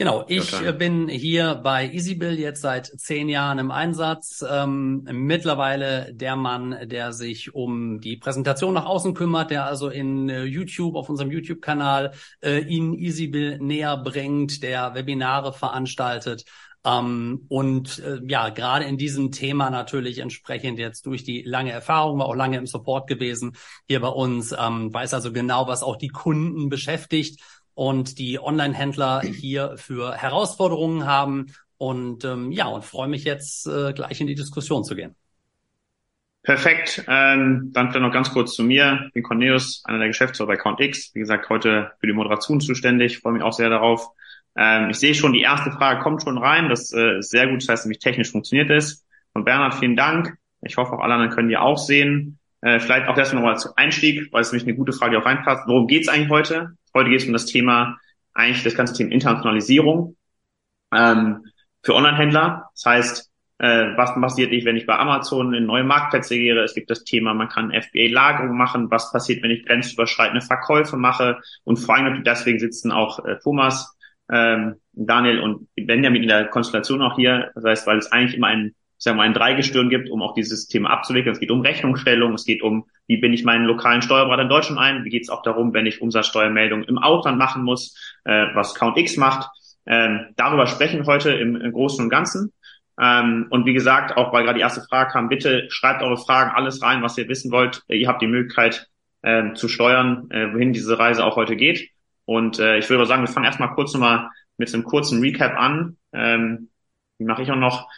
Genau, 0.00 0.24
ich 0.28 0.50
bin 0.78 1.08
hier 1.08 1.56
bei 1.56 1.86
EasyBill 1.86 2.38
jetzt 2.38 2.62
seit 2.62 2.86
zehn 2.86 3.28
Jahren 3.28 3.58
im 3.58 3.70
Einsatz. 3.70 4.42
Ähm, 4.50 5.06
mittlerweile 5.12 6.14
der 6.14 6.36
Mann, 6.36 6.88
der 6.88 7.12
sich 7.12 7.54
um 7.54 8.00
die 8.00 8.16
Präsentation 8.16 8.72
nach 8.72 8.86
außen 8.86 9.12
kümmert, 9.12 9.50
der 9.50 9.66
also 9.66 9.90
in 9.90 10.30
äh, 10.30 10.44
YouTube, 10.44 10.96
auf 10.96 11.10
unserem 11.10 11.30
YouTube-Kanal, 11.30 12.12
äh, 12.42 12.60
Ihnen 12.60 12.94
EasyBill 12.98 13.58
näher 13.58 13.98
bringt, 13.98 14.62
der 14.62 14.94
Webinare 14.94 15.52
veranstaltet. 15.52 16.46
Ähm, 16.84 17.44
und 17.48 17.98
äh, 17.98 18.20
ja, 18.26 18.48
gerade 18.48 18.86
in 18.86 18.96
diesem 18.96 19.32
Thema 19.32 19.70
natürlich 19.70 20.18
entsprechend 20.18 20.78
jetzt 20.78 21.04
durch 21.06 21.24
die 21.24 21.42
lange 21.42 21.72
Erfahrung, 21.72 22.18
war 22.18 22.26
auch 22.26 22.34
lange 22.34 22.56
im 22.56 22.66
Support 22.66 23.06
gewesen 23.06 23.52
hier 23.86 24.00
bei 24.00 24.08
uns, 24.08 24.54
ähm, 24.58 24.92
weiß 24.92 25.12
also 25.14 25.32
genau, 25.32 25.66
was 25.68 25.82
auch 25.82 25.96
die 25.96 26.08
Kunden 26.08 26.68
beschäftigt 26.68 27.40
und 27.74 28.18
die 28.18 28.40
Online-Händler 28.40 29.20
hier 29.22 29.74
für 29.76 30.14
Herausforderungen 30.14 31.06
haben. 31.06 31.46
Und 31.76 32.24
ähm, 32.24 32.52
ja, 32.52 32.66
und 32.66 32.84
freue 32.84 33.08
mich 33.08 33.24
jetzt 33.24 33.66
äh, 33.66 33.92
gleich 33.92 34.20
in 34.20 34.26
die 34.26 34.34
Diskussion 34.34 34.84
zu 34.84 34.94
gehen. 34.94 35.16
Perfekt. 36.42 37.04
Ähm, 37.06 37.70
dann 37.72 37.90
vielleicht 37.90 38.02
noch 38.02 38.12
ganz 38.12 38.32
kurz 38.32 38.54
zu 38.54 38.62
mir. 38.62 39.04
Ich 39.08 39.12
bin 39.12 39.22
Cornelius, 39.22 39.82
einer 39.84 39.98
der 39.98 40.08
Geschäftsführer 40.08 40.48
bei 40.48 40.56
CountX. 40.56 41.14
Wie 41.14 41.20
gesagt, 41.20 41.48
heute 41.50 41.92
für 42.00 42.06
die 42.06 42.14
Moderation 42.14 42.60
zuständig. 42.60 43.18
Freue 43.18 43.34
mich 43.34 43.42
auch 43.42 43.52
sehr 43.52 43.68
darauf. 43.68 44.08
Ähm, 44.56 44.90
ich 44.90 44.98
sehe 44.98 45.14
schon, 45.14 45.32
die 45.32 45.42
erste 45.42 45.70
Frage 45.70 46.00
kommt 46.00 46.22
schon 46.22 46.38
rein. 46.38 46.68
Das 46.68 46.92
äh, 46.92 47.18
ist 47.18 47.30
sehr 47.30 47.46
gut. 47.48 47.62
Das 47.62 47.68
heißt, 47.68 47.86
nämlich 47.86 48.00
technisch 48.00 48.30
funktioniert 48.30 48.70
es. 48.70 49.06
Und 49.32 49.44
Bernhard, 49.44 49.74
vielen 49.74 49.96
Dank. 49.96 50.36
Ich 50.62 50.76
hoffe, 50.76 50.92
auch 50.92 51.00
alle 51.00 51.14
anderen 51.14 51.32
können 51.32 51.48
die 51.48 51.56
auch 51.56 51.78
sehen. 51.78 52.38
Äh, 52.62 52.78
vielleicht 52.80 53.08
auch 53.08 53.16
erstmal 53.16 53.42
nochmal 53.42 53.58
zum 53.58 53.72
Einstieg, 53.76 54.32
weil 54.32 54.42
es 54.42 54.52
nämlich 54.52 54.68
eine 54.68 54.76
gute 54.76 54.92
Frage, 54.92 55.18
auch 55.18 55.24
reinpasst. 55.24 55.66
Worum 55.66 55.86
geht 55.86 56.02
es 56.02 56.08
eigentlich 56.08 56.30
heute? 56.30 56.76
Heute 56.94 57.10
geht 57.10 57.20
es 57.20 57.26
um 57.26 57.32
das 57.32 57.46
Thema, 57.46 57.98
eigentlich 58.34 58.62
das 58.64 58.74
ganze 58.74 58.94
Thema 58.94 59.12
Internationalisierung 59.12 60.16
ähm, 60.94 61.44
für 61.82 61.94
Online-Händler. 61.94 62.68
Das 62.74 62.84
heißt, 62.84 63.30
äh, 63.58 63.96
was 63.96 64.14
passiert 64.14 64.50
nicht, 64.50 64.66
wenn 64.66 64.76
ich 64.76 64.86
bei 64.86 64.98
Amazon 64.98 65.54
in 65.54 65.66
neue 65.66 65.84
Marktplätze 65.84 66.36
gehe? 66.36 66.58
Es 66.62 66.74
gibt 66.74 66.90
das 66.90 67.04
Thema, 67.04 67.32
man 67.34 67.48
kann 67.48 67.72
FBA-Lagerung 67.72 68.56
machen. 68.56 68.90
Was 68.90 69.12
passiert, 69.12 69.42
wenn 69.42 69.50
ich 69.50 69.64
grenzüberschreitende 69.64 70.44
Verkäufe 70.44 70.96
mache? 70.96 71.40
Und 71.64 71.76
vor 71.76 71.94
allem 71.94 72.24
deswegen 72.24 72.58
sitzen 72.58 72.90
auch 72.90 73.24
äh, 73.24 73.38
Thomas, 73.42 73.96
ähm, 74.32 74.76
Daniel 74.92 75.40
und 75.40 75.68
Benjamin 75.76 76.22
in 76.22 76.28
der 76.28 76.46
Konstellation 76.46 77.02
auch 77.02 77.16
hier. 77.16 77.50
Das 77.54 77.64
heißt, 77.64 77.86
weil 77.86 77.98
es 77.98 78.12
eigentlich 78.12 78.36
immer 78.36 78.48
ein 78.48 78.74
sagen 79.00 79.16
wir 79.16 79.22
mal, 79.22 79.28
ein 79.28 79.34
Dreigestirn 79.34 79.88
gibt, 79.88 80.10
um 80.10 80.20
auch 80.20 80.34
dieses 80.34 80.68
Thema 80.68 80.90
abzuwickeln. 80.90 81.32
Es 81.32 81.40
geht 81.40 81.50
um 81.50 81.62
Rechnungsstellung, 81.62 82.34
es 82.34 82.44
geht 82.44 82.62
um, 82.62 82.84
wie 83.06 83.16
bin 83.16 83.32
ich 83.32 83.44
meinen 83.44 83.64
lokalen 83.64 84.02
Steuerberater 84.02 84.42
in 84.42 84.50
Deutschland 84.50 84.78
ein, 84.78 85.04
wie 85.04 85.08
geht 85.08 85.22
es 85.22 85.30
auch 85.30 85.42
darum, 85.42 85.72
wenn 85.72 85.86
ich 85.86 86.02
Umsatzsteuermeldungen 86.02 86.86
im 86.86 86.98
Ausland 86.98 87.38
machen 87.38 87.64
muss, 87.64 87.96
äh, 88.24 88.48
was 88.54 88.74
CountX 88.74 89.16
macht. 89.16 89.48
Ähm, 89.86 90.26
darüber 90.36 90.66
sprechen 90.66 91.00
wir 91.00 91.06
heute 91.06 91.30
im, 91.30 91.56
im 91.56 91.72
Großen 91.72 92.04
und 92.04 92.10
Ganzen. 92.10 92.52
Ähm, 93.00 93.46
und 93.48 93.64
wie 93.64 93.72
gesagt, 93.72 94.18
auch 94.18 94.34
weil 94.34 94.44
gerade 94.44 94.58
die 94.58 94.62
erste 94.62 94.82
Frage 94.82 95.12
kam, 95.12 95.30
bitte 95.30 95.66
schreibt 95.70 96.02
eure 96.02 96.18
Fragen 96.18 96.50
alles 96.54 96.82
rein, 96.82 97.02
was 97.02 97.16
ihr 97.16 97.26
wissen 97.28 97.50
wollt. 97.50 97.82
Ihr 97.88 98.06
habt 98.06 98.20
die 98.20 98.26
Möglichkeit 98.26 98.86
äh, 99.22 99.54
zu 99.54 99.68
steuern, 99.68 100.26
äh, 100.30 100.52
wohin 100.52 100.74
diese 100.74 100.98
Reise 100.98 101.24
auch 101.24 101.36
heute 101.36 101.56
geht. 101.56 101.88
Und 102.30 102.60
äh, 102.60 102.78
ich 102.78 102.88
würde 102.88 103.06
sagen, 103.06 103.22
wir 103.22 103.28
fangen 103.28 103.46
erstmal 103.46 103.74
kurz 103.74 103.92
nochmal 103.92 104.30
mit 104.56 104.72
einem 104.72 104.84
kurzen 104.84 105.20
Recap 105.20 105.58
an. 105.58 105.96
Ähm, 106.12 106.68
die 107.18 107.24
mache 107.24 107.42
ich 107.42 107.50
auch 107.50 107.56
noch. 107.56 107.88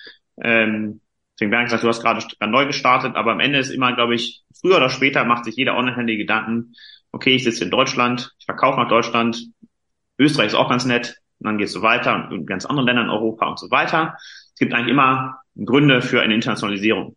Ähm, 0.40 1.02
deswegen 1.34 1.52
wäre 1.52 1.64
gesagt, 1.64 1.82
du 1.82 1.88
hast 1.88 2.00
gerade 2.00 2.24
neu 2.50 2.64
gestartet, 2.64 3.14
aber 3.14 3.32
am 3.32 3.40
Ende 3.40 3.58
ist 3.58 3.68
immer, 3.68 3.94
glaube 3.94 4.14
ich, 4.14 4.42
früher 4.58 4.78
oder 4.78 4.88
später 4.88 5.26
macht 5.26 5.44
sich 5.44 5.56
jeder 5.56 5.76
Online-Handy 5.76 6.16
Gedanken, 6.16 6.72
okay, 7.10 7.34
ich 7.34 7.44
sitze 7.44 7.64
in 7.64 7.70
Deutschland, 7.70 8.32
ich 8.38 8.46
verkaufe 8.46 8.80
nach 8.80 8.88
Deutschland, 8.88 9.38
Österreich 10.18 10.46
ist 10.46 10.54
auch 10.54 10.70
ganz 10.70 10.86
nett, 10.86 11.18
und 11.40 11.48
dann 11.48 11.58
gehst 11.58 11.76
du 11.76 11.82
weiter 11.82 12.30
und 12.30 12.46
ganz 12.46 12.64
anderen 12.64 12.86
Ländern 12.86 13.04
in 13.06 13.10
Europa 13.10 13.46
und 13.46 13.58
so 13.58 13.70
weiter. 13.70 14.16
Es 14.16 14.58
gibt 14.58 14.72
eigentlich 14.72 14.92
immer 14.92 15.40
Gründe 15.62 16.00
für 16.00 16.22
eine 16.22 16.34
Internationalisierung. 16.34 17.16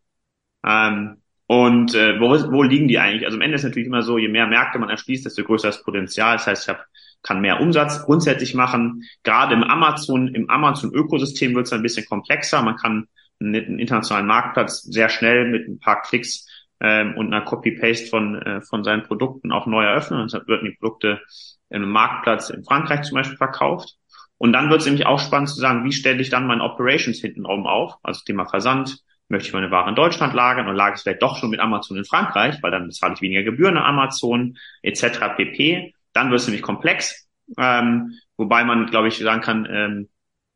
Ähm, 0.68 1.22
und 1.48 1.96
äh, 1.96 2.20
wo, 2.20 2.32
wo 2.52 2.64
liegen 2.64 2.90
die 2.90 3.00
eigentlich? 3.00 3.26
Also 3.26 3.38
am 3.38 3.42
Ende 3.42 3.56
ist 3.56 3.64
natürlich 3.64 3.88
immer 3.88 4.02
so, 4.02 4.18
je 4.18 4.28
mehr 4.28 4.48
Märkte 4.48 4.80
man 4.80 4.90
erschließt, 4.90 5.26
desto 5.26 5.44
größer 5.44 5.70
das 5.70 5.82
Potenzial. 5.82 6.36
Das 6.36 6.48
heißt, 6.48 6.64
ich 6.64 6.70
hab, 6.70 6.86
kann 7.26 7.42
mehr 7.42 7.60
Umsatz 7.60 8.06
grundsätzlich 8.06 8.54
machen. 8.54 9.04
Gerade 9.24 9.56
im 9.56 9.64
Amazon, 9.64 10.28
im 10.28 10.50
Amazon-Ökosystem 10.50 11.56
wird 11.56 11.66
es 11.66 11.74
ein 11.74 11.82
bisschen 11.82 12.06
komplexer. 12.06 12.62
Man 12.62 12.78
kann 12.78 13.08
einen 13.40 13.80
internationalen 13.80 14.28
Marktplatz 14.28 14.84
sehr 14.84 15.10
schnell 15.10 15.50
mit 15.50 15.68
ein 15.68 15.80
paar 15.80 16.02
Klicks 16.04 16.48
ähm, 16.80 17.16
und 17.18 17.34
einer 17.34 17.44
Copy-Paste 17.44 18.08
von, 18.08 18.42
äh, 18.42 18.62
von 18.62 18.84
seinen 18.84 19.04
Produkten 19.04 19.52
auch 19.52 19.66
neu 19.66 19.84
eröffnen. 19.84 20.22
Und 20.22 20.32
deshalb 20.32 20.48
werden 20.48 20.70
die 20.70 20.78
Produkte 20.78 21.22
einem 21.70 21.90
Marktplatz 21.90 22.52
in 22.52 22.64
Frankreich 22.64 23.02
zum 23.02 23.16
Beispiel 23.16 23.38
verkauft. 23.38 23.96
Und 24.38 24.54
dann 24.54 24.70
wird 24.70 24.82
es 24.82 24.86
nämlich 24.86 25.08
auch 25.08 25.20
spannend 25.20 25.50
zu 25.50 25.60
sagen, 25.60 25.84
wie 25.84 25.94
stelle 25.94 26.22
ich 26.22 26.30
dann 26.30 26.46
meine 26.46 26.64
Operations 26.64 27.20
hintenrum 27.20 27.66
auf? 27.66 27.96
Also 28.04 28.22
Thema 28.24 28.46
Versand, 28.46 29.00
möchte 29.28 29.48
ich 29.48 29.54
meine 29.54 29.72
Ware 29.72 29.90
in 29.90 29.96
Deutschland 29.96 30.34
lagern 30.34 30.68
und 30.68 30.76
lagere 30.76 30.96
es 30.96 31.02
vielleicht 31.02 31.22
doch 31.22 31.38
schon 31.38 31.50
mit 31.50 31.60
Amazon 31.60 31.98
in 31.98 32.06
Frankreich, 32.06 32.62
weil 32.62 32.72
dann 32.72 32.86
bezahle 32.88 33.16
ich 33.16 33.22
weniger 33.22 33.44
Gebühren 33.44 33.78
an 33.78 33.84
Amazon 33.84 34.58
etc. 34.84 35.36
pp. 35.36 35.95
Dann 36.16 36.32
wird 36.32 36.42
es 36.42 36.48
nämlich 36.48 36.64
komplex, 36.64 37.28
ähm, 37.58 38.14
wobei 38.38 38.64
man, 38.64 38.88
glaube 38.88 39.10
ich, 39.10 39.18
sagen 39.18 39.42
kann, 39.42 39.68
ähm, 39.70 40.10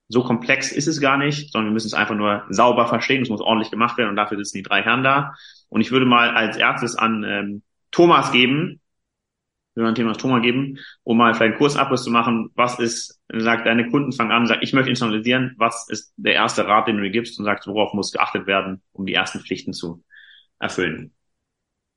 so 0.07 0.23
komplex 0.23 0.71
ist 0.71 0.87
es 0.87 1.01
gar 1.01 1.17
nicht, 1.17 1.51
sondern 1.51 1.69
wir 1.69 1.73
müssen 1.73 1.87
es 1.87 1.93
einfach 1.93 2.15
nur 2.15 2.45
sauber 2.49 2.87
verstehen. 2.87 3.21
Es 3.21 3.29
muss 3.29 3.41
ordentlich 3.41 3.69
gemacht 3.69 3.97
werden 3.97 4.09
und 4.09 4.15
dafür 4.15 4.37
sitzen 4.37 4.57
die 4.57 4.63
drei 4.63 4.81
Herren 4.81 5.03
da. 5.03 5.35
Und 5.67 5.81
ich 5.81 5.91
würde 5.91 6.07
mal 6.07 6.31
als 6.31 6.57
erstes 6.57 6.95
an 6.95 7.23
ähm, 7.23 7.61
Thomas 7.91 8.31
geben, 8.31 8.81
würde 9.75 9.89
ein 9.89 9.95
Thema 9.95 10.13
Thomas 10.13 10.41
geben, 10.41 10.79
um 11.03 11.17
mal 11.17 11.33
vielleicht 11.33 11.51
einen 11.51 11.57
Kursabriss 11.59 12.03
zu 12.03 12.11
machen. 12.11 12.49
Was 12.55 12.79
ist, 12.79 13.19
sagt 13.31 13.67
deine 13.67 13.89
Kunden 13.89 14.11
fangen 14.11 14.31
an, 14.31 14.47
sagt, 14.47 14.63
ich 14.63 14.73
möchte 14.73 14.89
internalisieren. 14.89 15.55
Was 15.57 15.87
ist 15.89 16.13
der 16.17 16.33
erste 16.33 16.65
Rat, 16.67 16.87
den 16.87 16.95
du 16.95 17.01
mir 17.01 17.11
gibst 17.11 17.37
und 17.37 17.45
sagst, 17.45 17.67
worauf 17.67 17.93
muss 17.93 18.11
geachtet 18.11 18.47
werden, 18.47 18.81
um 18.91 19.05
die 19.05 19.13
ersten 19.13 19.39
Pflichten 19.39 19.73
zu 19.73 20.03
erfüllen? 20.59 21.13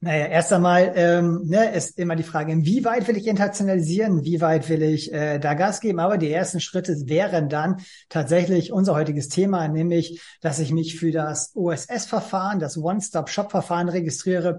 Naja, 0.04 0.26
erst 0.26 0.52
einmal 0.52 0.94
ähm, 0.96 1.42
ne, 1.44 1.72
ist 1.76 1.96
immer 1.96 2.16
die 2.16 2.24
Frage, 2.24 2.50
inwieweit 2.50 3.06
will 3.06 3.16
ich 3.16 3.28
internationalisieren, 3.28 4.24
wie 4.24 4.40
weit 4.40 4.68
will 4.68 4.82
ich 4.82 5.12
äh, 5.12 5.38
da 5.38 5.54
Gas 5.54 5.78
geben. 5.78 6.00
Aber 6.00 6.18
die 6.18 6.32
ersten 6.32 6.58
Schritte 6.58 6.96
wären 7.06 7.48
dann 7.48 7.76
tatsächlich 8.08 8.72
unser 8.72 8.96
heutiges 8.96 9.28
Thema, 9.28 9.68
nämlich, 9.68 10.20
dass 10.40 10.58
ich 10.58 10.72
mich 10.72 10.98
für 10.98 11.12
das 11.12 11.52
OSS-Verfahren, 11.54 12.58
das 12.58 12.76
One-Stop-Shop-Verfahren 12.76 13.88
registriere. 13.88 14.58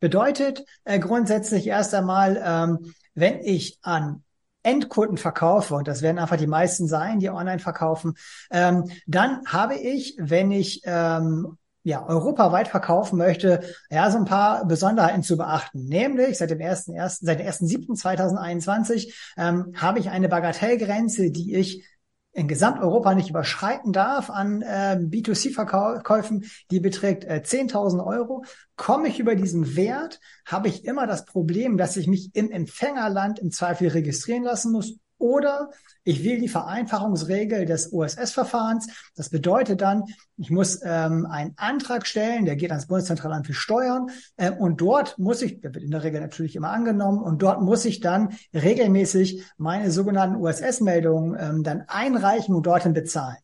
Bedeutet 0.00 0.64
äh, 0.82 0.98
grundsätzlich 0.98 1.68
erst 1.68 1.94
einmal, 1.94 2.42
ähm, 2.44 2.92
wenn 3.14 3.44
ich 3.44 3.78
an 3.82 4.24
Endkunden 4.64 5.18
verkaufe, 5.18 5.76
und 5.76 5.86
das 5.86 6.02
werden 6.02 6.18
einfach 6.18 6.36
die 6.36 6.48
meisten 6.48 6.88
sein, 6.88 7.20
die 7.20 7.30
online 7.30 7.60
verkaufen, 7.60 8.14
ähm, 8.50 8.90
dann 9.06 9.46
habe 9.46 9.76
ich, 9.76 10.16
wenn 10.18 10.50
ich 10.50 10.80
ähm, 10.84 11.58
ja, 11.82 12.06
europaweit 12.06 12.68
verkaufen 12.68 13.18
möchte, 13.18 13.62
ja, 13.90 14.10
so 14.10 14.18
ein 14.18 14.24
paar 14.24 14.66
Besonderheiten 14.66 15.22
zu 15.22 15.36
beachten. 15.36 15.84
Nämlich 15.84 16.38
seit 16.38 16.50
dem 16.50 16.58
1.1., 16.58 17.18
seit 17.22 17.40
dem 17.40 17.46
1.7.2021 17.46 19.12
ähm, 19.36 19.72
habe 19.76 19.98
ich 19.98 20.10
eine 20.10 20.28
Bagatellgrenze, 20.28 21.30
die 21.30 21.54
ich 21.54 21.86
in 22.32 22.46
Gesamteuropa 22.46 23.14
nicht 23.14 23.30
überschreiten 23.30 23.92
darf 23.92 24.30
an 24.30 24.62
äh, 24.62 24.98
B2C-Verkäufen, 25.00 26.44
die 26.70 26.78
beträgt 26.78 27.24
äh, 27.24 27.42
10.000 27.44 28.04
Euro. 28.06 28.44
Komme 28.76 29.08
ich 29.08 29.18
über 29.18 29.34
diesen 29.34 29.74
Wert, 29.74 30.20
habe 30.46 30.68
ich 30.68 30.84
immer 30.84 31.06
das 31.06 31.24
Problem, 31.24 31.76
dass 31.76 31.96
ich 31.96 32.06
mich 32.06 32.30
im 32.34 32.50
Empfängerland 32.50 33.40
im 33.40 33.50
Zweifel 33.50 33.88
registrieren 33.88 34.44
lassen 34.44 34.70
muss 34.70 34.96
oder 35.20 35.70
ich 36.02 36.24
will 36.24 36.40
die 36.40 36.48
Vereinfachungsregel 36.48 37.66
des 37.66 37.92
OSS-Verfahrens. 37.92 38.88
Das 39.14 39.28
bedeutet 39.28 39.80
dann, 39.80 40.04
ich 40.36 40.50
muss 40.50 40.80
ähm, 40.82 41.26
einen 41.26 41.52
Antrag 41.56 42.06
stellen, 42.06 42.46
der 42.46 42.56
geht 42.56 42.70
ans 42.70 42.86
Bundeszentralamt 42.86 43.46
für 43.46 43.54
Steuern 43.54 44.10
äh, 44.36 44.50
und 44.50 44.80
dort 44.80 45.18
muss 45.18 45.42
ich, 45.42 45.60
der 45.60 45.74
wird 45.74 45.84
in 45.84 45.90
der 45.90 46.02
Regel 46.02 46.20
natürlich 46.20 46.56
immer 46.56 46.70
angenommen, 46.70 47.22
und 47.22 47.42
dort 47.42 47.60
muss 47.60 47.84
ich 47.84 48.00
dann 48.00 48.30
regelmäßig 48.54 49.44
meine 49.58 49.90
sogenannten 49.90 50.36
OSS-Meldungen 50.36 51.36
ähm, 51.38 51.62
dann 51.62 51.84
einreichen 51.86 52.54
und 52.54 52.66
dorthin 52.66 52.94
bezahlen. 52.94 53.36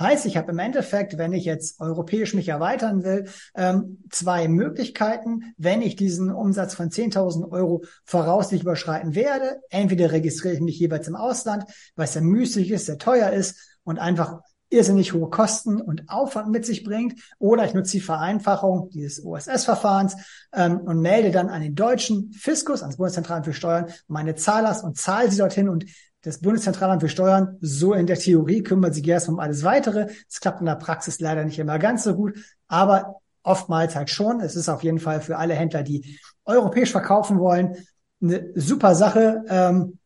Heißt, 0.00 0.26
ich 0.26 0.36
habe 0.36 0.52
im 0.52 0.58
Endeffekt, 0.58 1.18
wenn 1.18 1.32
ich 1.32 1.44
jetzt 1.44 1.80
europäisch 1.80 2.34
mich 2.34 2.48
erweitern 2.48 3.04
will, 3.04 3.28
ähm, 3.54 4.02
zwei 4.10 4.48
Möglichkeiten, 4.48 5.54
wenn 5.56 5.82
ich 5.82 5.96
diesen 5.96 6.30
Umsatz 6.32 6.74
von 6.74 6.90
10.000 6.90 7.50
Euro 7.50 7.84
voraussichtlich 8.04 8.62
überschreiten 8.62 9.14
werde. 9.14 9.60
Entweder 9.70 10.12
registriere 10.12 10.54
ich 10.54 10.60
mich 10.60 10.78
jeweils 10.78 11.08
im 11.08 11.16
Ausland, 11.16 11.64
weil 11.96 12.06
es 12.06 12.14
ja 12.14 12.20
müßig 12.20 12.70
ist, 12.70 12.86
sehr 12.86 12.98
teuer 12.98 13.30
ist 13.30 13.78
und 13.84 13.98
einfach 13.98 14.40
irrsinnig 14.70 15.12
hohe 15.12 15.30
Kosten 15.30 15.80
und 15.80 16.08
Aufwand 16.08 16.50
mit 16.50 16.66
sich 16.66 16.84
bringt. 16.84 17.20
Oder 17.38 17.64
ich 17.64 17.74
nutze 17.74 17.92
die 17.92 18.00
Vereinfachung 18.00 18.90
dieses 18.90 19.24
OSS-Verfahrens 19.24 20.16
ähm, 20.52 20.78
und 20.80 21.00
melde 21.00 21.30
dann 21.30 21.48
an 21.48 21.62
den 21.62 21.74
deutschen 21.74 22.32
Fiskus, 22.32 22.82
ans 22.82 22.96
Bundeszentralamt 22.96 23.46
für 23.46 23.52
Steuern, 23.52 23.86
meine 24.08 24.34
Zahlers 24.34 24.82
und 24.82 24.96
zahle 24.96 25.30
sie 25.30 25.38
dorthin 25.38 25.68
und 25.68 25.84
das 26.24 26.38
Bundeszentralamt 26.38 27.02
für 27.02 27.08
Steuern, 27.08 27.58
so 27.60 27.92
in 27.92 28.06
der 28.06 28.18
Theorie 28.18 28.62
kümmert 28.62 28.94
sich 28.94 29.06
erst 29.06 29.28
um 29.28 29.38
alles 29.38 29.62
weitere. 29.62 30.08
Es 30.28 30.40
klappt 30.40 30.60
in 30.60 30.66
der 30.66 30.76
Praxis 30.76 31.20
leider 31.20 31.44
nicht 31.44 31.58
immer 31.58 31.78
ganz 31.78 32.04
so 32.04 32.16
gut, 32.16 32.38
aber 32.66 33.20
oftmals 33.42 33.94
halt 33.94 34.08
schon. 34.08 34.40
Es 34.40 34.56
ist 34.56 34.70
auf 34.70 34.82
jeden 34.82 34.98
Fall 34.98 35.20
für 35.20 35.36
alle 35.36 35.54
Händler, 35.54 35.82
die 35.82 36.18
europäisch 36.46 36.90
verkaufen 36.90 37.38
wollen, 37.38 37.76
eine 38.22 38.50
super 38.54 38.94
Sache. 38.94 39.44
Ähm, 39.48 39.98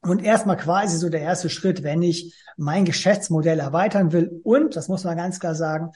und 0.00 0.22
erstmal 0.22 0.56
quasi 0.56 0.96
so 0.96 1.08
der 1.08 1.22
erste 1.22 1.50
Schritt, 1.50 1.82
wenn 1.82 2.02
ich 2.02 2.34
mein 2.56 2.84
Geschäftsmodell 2.84 3.58
erweitern 3.58 4.12
will. 4.12 4.40
Und, 4.44 4.76
das 4.76 4.88
muss 4.88 5.02
man 5.02 5.16
ganz 5.16 5.40
klar 5.40 5.56
sagen, 5.56 5.90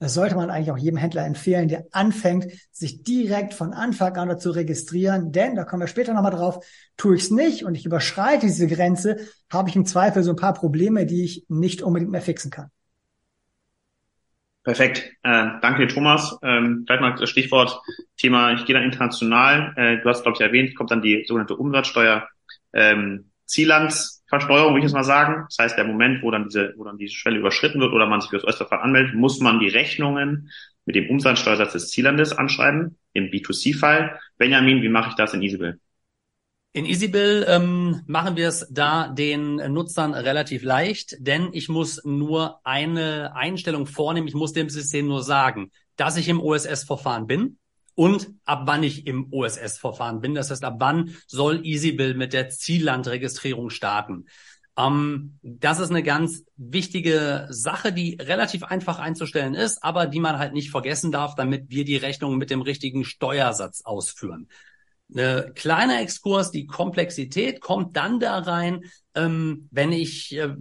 das 0.00 0.14
sollte 0.14 0.34
man 0.34 0.50
eigentlich 0.50 0.70
auch 0.70 0.78
jedem 0.78 0.98
Händler 0.98 1.24
empfehlen, 1.24 1.68
der 1.68 1.84
anfängt, 1.92 2.46
sich 2.70 3.04
direkt 3.04 3.54
von 3.54 3.72
Anfang 3.72 4.16
an 4.16 4.38
zu 4.38 4.50
registrieren. 4.50 5.32
Denn, 5.32 5.54
da 5.54 5.64
kommen 5.64 5.82
wir 5.82 5.86
später 5.86 6.14
nochmal 6.14 6.32
drauf, 6.32 6.64
tue 6.96 7.16
ich 7.16 7.22
es 7.22 7.30
nicht 7.30 7.64
und 7.64 7.74
ich 7.74 7.86
überschreite 7.86 8.46
diese 8.46 8.66
Grenze, 8.66 9.16
habe 9.50 9.68
ich 9.68 9.76
im 9.76 9.86
Zweifel 9.86 10.22
so 10.22 10.30
ein 10.30 10.36
paar 10.36 10.54
Probleme, 10.54 11.06
die 11.06 11.24
ich 11.24 11.44
nicht 11.48 11.82
unbedingt 11.82 12.10
mehr 12.10 12.22
fixen 12.22 12.50
kann. 12.50 12.70
Perfekt. 14.64 15.12
Äh, 15.22 15.46
danke 15.60 15.86
dir, 15.86 15.94
Thomas. 15.94 16.38
Ähm, 16.42 16.84
gleich 16.86 17.00
mal 17.00 17.14
das 17.14 17.28
Stichwort 17.28 17.80
Thema, 18.16 18.54
ich 18.54 18.64
gehe 18.64 18.74
dann 18.74 18.82
international. 18.82 19.74
Äh, 19.76 20.02
du 20.02 20.08
hast, 20.08 20.22
glaube 20.22 20.36
ich, 20.36 20.40
erwähnt, 20.40 20.74
kommt 20.74 20.90
dann 20.90 21.02
die 21.02 21.24
sogenannte 21.26 21.56
Umsatzsteuer 21.56 22.26
ähm, 22.72 23.30
Ziellands 23.44 24.23
Versteuerung, 24.40 24.72
würde 24.72 24.78
ich 24.78 24.84
jetzt 24.84 24.94
mal 24.94 25.04
sagen. 25.04 25.46
Das 25.48 25.58
heißt, 25.58 25.78
der 25.78 25.84
Moment, 25.84 26.22
wo 26.22 26.30
dann 26.30 26.44
diese, 26.44 26.74
wo 26.76 26.84
dann 26.84 26.98
diese 26.98 27.14
Schwelle 27.14 27.38
überschritten 27.38 27.80
wird 27.80 27.92
oder 27.92 28.06
man 28.06 28.20
sich 28.20 28.30
für 28.30 28.36
das 28.36 28.44
Österverfahren 28.44 28.84
anmeldet, 28.84 29.14
muss 29.14 29.40
man 29.40 29.60
die 29.60 29.68
Rechnungen 29.68 30.50
mit 30.86 30.96
dem 30.96 31.08
Umsatzsteuersatz 31.08 31.72
des 31.72 31.88
Ziellandes 31.88 32.32
anschreiben, 32.32 32.98
im 33.12 33.26
B2C-Fall. 33.26 34.18
Benjamin, 34.36 34.82
wie 34.82 34.88
mache 34.88 35.10
ich 35.10 35.14
das 35.16 35.34
in 35.34 35.42
EasyBill? 35.42 35.80
In 36.72 36.86
EasyBill 36.86 37.46
ähm, 37.48 38.02
machen 38.06 38.36
wir 38.36 38.48
es 38.48 38.66
da 38.70 39.08
den 39.08 39.56
Nutzern 39.72 40.12
relativ 40.12 40.64
leicht, 40.64 41.16
denn 41.20 41.50
ich 41.52 41.68
muss 41.68 42.04
nur 42.04 42.60
eine 42.64 43.36
Einstellung 43.36 43.86
vornehmen. 43.86 44.26
Ich 44.26 44.34
muss 44.34 44.52
dem 44.52 44.68
System 44.68 45.06
nur 45.06 45.22
sagen, 45.22 45.70
dass 45.96 46.16
ich 46.16 46.28
im 46.28 46.40
OSS-Verfahren 46.40 47.28
bin 47.28 47.58
und 47.94 48.30
ab 48.44 48.62
wann 48.66 48.82
ich 48.82 49.06
im 49.06 49.32
OSS-Verfahren 49.32 50.20
bin. 50.20 50.34
Das 50.34 50.50
heißt, 50.50 50.64
ab 50.64 50.76
wann 50.78 51.16
soll 51.26 51.64
EasyBill 51.64 52.14
mit 52.14 52.32
der 52.32 52.48
Ziellandregistrierung 52.48 53.70
starten. 53.70 54.26
Ähm, 54.76 55.38
das 55.42 55.78
ist 55.78 55.90
eine 55.90 56.02
ganz 56.02 56.44
wichtige 56.56 57.46
Sache, 57.50 57.92
die 57.92 58.18
relativ 58.20 58.64
einfach 58.64 58.98
einzustellen 58.98 59.54
ist, 59.54 59.82
aber 59.82 60.06
die 60.06 60.20
man 60.20 60.38
halt 60.38 60.52
nicht 60.52 60.70
vergessen 60.70 61.12
darf, 61.12 61.34
damit 61.34 61.70
wir 61.70 61.84
die 61.84 61.96
Rechnung 61.96 62.36
mit 62.36 62.50
dem 62.50 62.62
richtigen 62.62 63.04
Steuersatz 63.04 63.82
ausführen. 63.84 64.48
Eine 65.12 65.52
kleine 65.54 66.00
Exkurs, 66.00 66.50
die 66.50 66.66
Komplexität 66.66 67.60
kommt 67.60 67.96
dann 67.96 68.18
da 68.18 68.38
rein, 68.38 68.84
ähm, 69.14 69.68
wenn 69.70 69.92
ich 69.92 70.36
äh, 70.36 70.54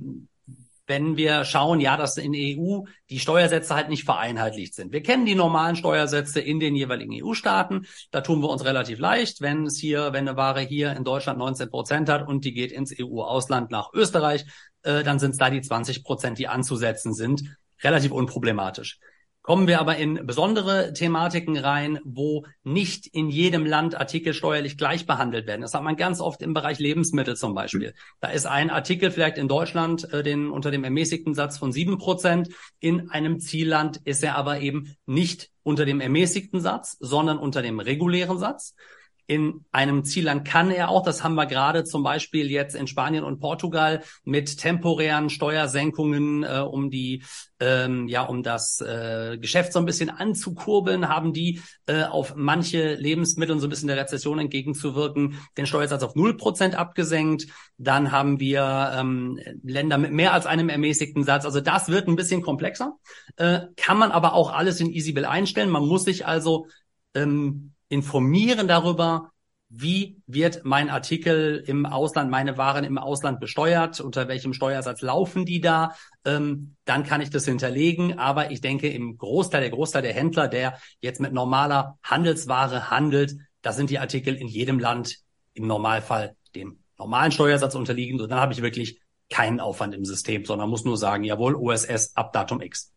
wenn 0.93 1.17
wir 1.17 1.43
schauen, 1.43 1.79
ja, 1.79 1.97
dass 1.97 2.17
in 2.17 2.33
der 2.33 2.55
EU 2.55 2.83
die 3.09 3.17
Steuersätze 3.17 3.73
halt 3.73 3.89
nicht 3.89 4.03
vereinheitlicht 4.03 4.75
sind. 4.75 4.91
Wir 4.91 5.01
kennen 5.01 5.25
die 5.25 5.33
normalen 5.33 5.75
Steuersätze 5.75 6.39
in 6.39 6.59
den 6.59 6.75
jeweiligen 6.75 7.11
EU-Staaten. 7.19 7.87
Da 8.11 8.21
tun 8.21 8.43
wir 8.43 8.49
uns 8.49 8.63
relativ 8.63 8.99
leicht, 8.99 9.41
wenn 9.41 9.65
es 9.65 9.79
hier, 9.79 10.13
wenn 10.13 10.27
eine 10.27 10.37
Ware 10.37 10.61
hier 10.61 10.95
in 10.95 11.03
Deutschland 11.03 11.39
19 11.39 11.71
Prozent 11.71 12.09
hat 12.09 12.27
und 12.27 12.45
die 12.45 12.53
geht 12.53 12.71
ins 12.71 12.93
EU-Ausland 12.95 13.71
nach 13.71 13.91
Österreich, 13.93 14.45
äh, 14.83 15.03
dann 15.03 15.17
sind 15.17 15.31
es 15.31 15.37
da 15.37 15.49
die 15.49 15.61
20 15.61 16.03
Prozent, 16.03 16.37
die 16.37 16.47
anzusetzen 16.47 17.15
sind. 17.15 17.57
Relativ 17.81 18.11
unproblematisch. 18.11 18.99
Kommen 19.43 19.67
wir 19.67 19.81
aber 19.81 19.97
in 19.97 20.25
besondere 20.25 20.93
Thematiken 20.93 21.57
rein, 21.57 21.99
wo 22.05 22.45
nicht 22.63 23.07
in 23.07 23.29
jedem 23.29 23.65
Land 23.65 23.93
Artikel 23.93 24.33
steuerlich 24.33 24.77
gleich 24.77 25.05
behandelt 25.05 25.47
werden. 25.47 25.59
Das 25.59 25.73
hat 25.73 25.83
man 25.83 25.97
ganz 25.97 26.21
oft 26.21 26.41
im 26.41 26.53
Bereich 26.53 26.79
Lebensmittel 26.79 27.35
zum 27.35 27.53
Beispiel. 27.53 27.93
Da 28.21 28.29
ist 28.29 28.45
ein 28.45 28.69
Artikel 28.69 29.11
vielleicht 29.11 29.37
in 29.37 29.49
Deutschland 29.49 30.11
äh, 30.13 30.23
den, 30.23 30.49
unter 30.49 30.71
dem 30.71 30.85
ermäßigten 30.85 31.33
Satz 31.33 31.57
von 31.57 31.73
sieben 31.73 31.97
Prozent. 31.97 32.51
In 32.79 33.09
einem 33.09 33.41
Zielland 33.41 33.99
ist 34.05 34.23
er 34.23 34.37
aber 34.37 34.61
eben 34.61 34.95
nicht 35.05 35.49
unter 35.61 35.83
dem 35.83 35.99
ermäßigten 35.99 36.61
Satz, 36.61 36.95
sondern 37.01 37.37
unter 37.37 37.61
dem 37.61 37.81
regulären 37.81 38.37
Satz. 38.39 38.75
In 39.25 39.65
einem 39.71 40.03
Zielland 40.03 40.45
kann 40.45 40.69
er 40.69 40.89
auch, 40.89 41.03
das 41.03 41.23
haben 41.23 41.35
wir 41.35 41.45
gerade 41.45 41.83
zum 41.83 42.03
Beispiel 42.03 42.51
jetzt 42.51 42.75
in 42.75 42.87
Spanien 42.87 43.23
und 43.23 43.39
Portugal 43.39 44.03
mit 44.23 44.57
temporären 44.57 45.29
Steuersenkungen, 45.29 46.43
äh, 46.43 46.59
um 46.59 46.89
die 46.89 47.23
ähm, 47.59 48.07
ja 48.07 48.23
um 48.23 48.43
das 48.43 48.81
äh, 48.81 49.37
Geschäft 49.37 49.71
so 49.73 49.79
ein 49.79 49.85
bisschen 49.85 50.09
anzukurbeln, 50.09 51.07
haben 51.07 51.33
die 51.33 51.61
äh, 51.85 52.03
auf 52.03 52.35
manche 52.35 52.95
Lebensmittel 52.95 53.57
so 53.59 53.67
ein 53.67 53.69
bisschen 53.69 53.87
der 53.87 53.97
Rezession 53.97 54.39
entgegenzuwirken, 54.39 55.39
den 55.57 55.67
Steuersatz 55.67 56.03
auf 56.03 56.15
null 56.15 56.35
Prozent 56.35 56.75
abgesenkt. 56.75 57.47
Dann 57.77 58.11
haben 58.11 58.39
wir 58.39 58.93
ähm, 58.95 59.39
Länder 59.63 59.97
mit 59.97 60.11
mehr 60.11 60.33
als 60.33 60.45
einem 60.45 60.69
ermäßigten 60.69 61.23
Satz. 61.23 61.45
Also 61.45 61.61
das 61.61 61.87
wird 61.87 62.07
ein 62.07 62.15
bisschen 62.15 62.41
komplexer, 62.41 62.97
äh, 63.37 63.61
kann 63.77 63.97
man 63.97 64.11
aber 64.11 64.33
auch 64.33 64.51
alles 64.51 64.81
in 64.81 64.91
EasyBill 64.91 65.25
einstellen. 65.25 65.69
Man 65.69 65.87
muss 65.87 66.03
sich 66.03 66.25
also 66.25 66.67
ähm, 67.13 67.72
informieren 67.93 68.67
darüber, 68.67 69.31
wie 69.69 70.21
wird 70.27 70.65
mein 70.65 70.89
Artikel 70.89 71.63
im 71.65 71.85
Ausland, 71.85 72.29
meine 72.29 72.57
Waren 72.57 72.83
im 72.83 72.97
Ausland 72.97 73.39
besteuert, 73.39 73.99
unter 74.01 74.27
welchem 74.27 74.53
Steuersatz 74.53 75.01
laufen 75.01 75.45
die 75.45 75.61
da, 75.61 75.95
ähm, 76.25 76.75
dann 76.85 77.03
kann 77.03 77.21
ich 77.21 77.29
das 77.29 77.45
hinterlegen. 77.45 78.19
Aber 78.19 78.51
ich 78.51 78.61
denke, 78.61 78.89
im 78.89 79.17
Großteil, 79.17 79.61
der 79.61 79.71
Großteil 79.71 80.03
der 80.03 80.13
Händler, 80.13 80.47
der 80.47 80.77
jetzt 81.01 81.21
mit 81.21 81.33
normaler 81.33 81.97
Handelsware 82.03 82.91
handelt, 82.91 83.35
da 83.61 83.73
sind 83.73 83.89
die 83.89 83.99
Artikel 83.99 84.35
in 84.35 84.47
jedem 84.47 84.77
Land 84.77 85.17
im 85.53 85.65
Normalfall 85.65 86.35
dem 86.55 86.79
normalen 86.99 87.31
Steuersatz 87.31 87.73
unterliegend. 87.73 88.21
Und 88.21 88.29
dann 88.29 88.39
habe 88.39 88.53
ich 88.53 88.61
wirklich 88.61 88.99
keinen 89.29 89.59
Aufwand 89.59 89.95
im 89.95 90.05
System, 90.05 90.45
sondern 90.45 90.69
muss 90.69 90.85
nur 90.85 90.97
sagen, 90.97 91.23
jawohl, 91.23 91.55
OSS 91.55 92.15
ab 92.15 92.31
Datum 92.33 92.61
X. 92.61 92.92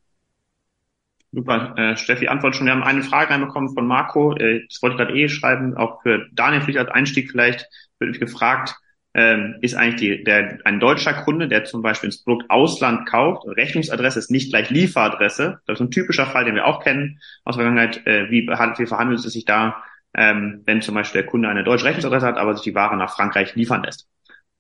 Super, 1.37 1.75
äh, 1.77 1.97
Steffi 1.99 2.29
antwortet 2.29 2.57
schon. 2.57 2.67
Wir 2.67 2.73
haben 2.73 2.83
eine 2.83 3.03
Frage 3.03 3.29
reinbekommen 3.29 3.75
von 3.75 3.87
Marco. 3.87 4.35
Äh, 4.37 4.65
das 4.67 4.81
wollte 4.81 4.95
ich 4.95 4.99
gerade 4.99 5.19
eh 5.19 5.29
schreiben, 5.29 5.77
auch 5.77 6.01
für 6.01 6.27
Daniel 6.33 6.63
vielleicht 6.63 6.79
als 6.79 6.89
Einstieg 6.89 7.31
vielleicht, 7.31 7.69
wird 7.99 8.11
mich 8.11 8.21
gefragt, 8.21 8.75
ähm, 9.13 9.57
ist 9.61 9.75
eigentlich 9.75 9.97
die, 9.97 10.25
der, 10.25 10.61
ein 10.65 10.81
deutscher 10.81 11.13
Kunde, 11.13 11.47
der 11.47 11.65
zum 11.65 11.83
Beispiel 11.83 12.09
ins 12.09 12.25
Produkt 12.25 12.49
Ausland 12.49 13.07
kauft, 13.07 13.47
Rechnungsadresse 13.47 14.19
ist 14.19 14.31
nicht 14.31 14.51
gleich 14.51 14.71
Lieferadresse. 14.71 15.61
Das 15.67 15.79
ist 15.79 15.87
ein 15.87 15.91
typischer 15.91 16.25
Fall, 16.25 16.47
den 16.47 16.55
wir 16.55 16.65
auch 16.65 16.83
kennen 16.83 17.21
aus 17.45 17.57
der 17.57 17.67
Vergangenheit. 17.67 18.07
Äh, 18.07 18.31
wie, 18.31 18.49
wie 18.49 18.87
verhandelt 18.87 19.19
es 19.19 19.31
sich 19.31 19.45
da, 19.45 19.85
ähm, 20.15 20.63
wenn 20.65 20.81
zum 20.81 20.95
Beispiel 20.95 21.21
der 21.21 21.31
Kunde 21.31 21.51
eine 21.51 21.65
deutsche 21.65 21.85
Rechnungsadresse 21.85 22.25
hat, 22.25 22.39
aber 22.39 22.55
sich 22.55 22.65
die 22.65 22.75
Ware 22.75 22.97
nach 22.97 23.15
Frankreich 23.15 23.55
liefern 23.55 23.83
lässt? 23.83 24.09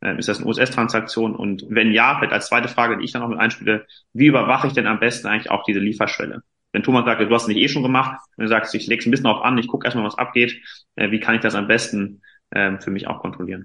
Ähm, 0.03 0.19
ist 0.19 0.29
das 0.29 0.41
eine 0.41 0.47
OSS-Transaktion? 0.47 1.37
Und 1.37 1.65
wenn 1.71 1.91
ja, 1.91 2.17
vielleicht 2.19 2.35
als 2.35 2.49
zweite 2.49 2.69
Frage, 2.69 2.99
die 2.99 3.05
ich 3.07 3.13
dann 3.13 3.23
noch 3.23 3.31
mit 3.31 3.41
einspiele, 3.41 3.87
wie 4.13 4.27
überwache 4.27 4.67
ich 4.67 4.75
denn 4.75 4.87
am 4.87 5.01
besten 5.01 5.27
eigentlich 5.27 5.51
auch 5.51 5.65
diese 5.65 5.81
Lieferschwelle? 5.81 6.43
Wenn 6.77 6.83
Thomas 6.83 7.07
sagt, 7.07 7.23
du 7.23 7.31
hast 7.31 7.45
es 7.45 7.49
nicht 7.49 7.57
eh 7.57 7.69
schon 7.69 7.83
gemacht, 7.83 8.21
wenn 8.37 8.45
du 8.45 8.51
sagst, 8.51 8.75
ich 8.75 8.87
leg's 8.87 9.07
ein 9.07 9.11
bisschen 9.11 9.25
auf 9.25 9.43
an, 9.43 9.57
ich 9.57 9.67
gucke 9.67 9.87
erstmal, 9.87 10.05
was 10.05 10.19
abgeht, 10.19 10.61
äh, 10.97 11.11
wie 11.11 11.21
kann 11.21 11.35
ich 11.35 11.41
das 11.41 11.55
am 11.55 11.69
besten 11.69 12.21
äh, 12.51 12.77
für 12.77 12.91
mich 12.91 13.07
auch 13.07 13.23
kontrollieren? 13.23 13.65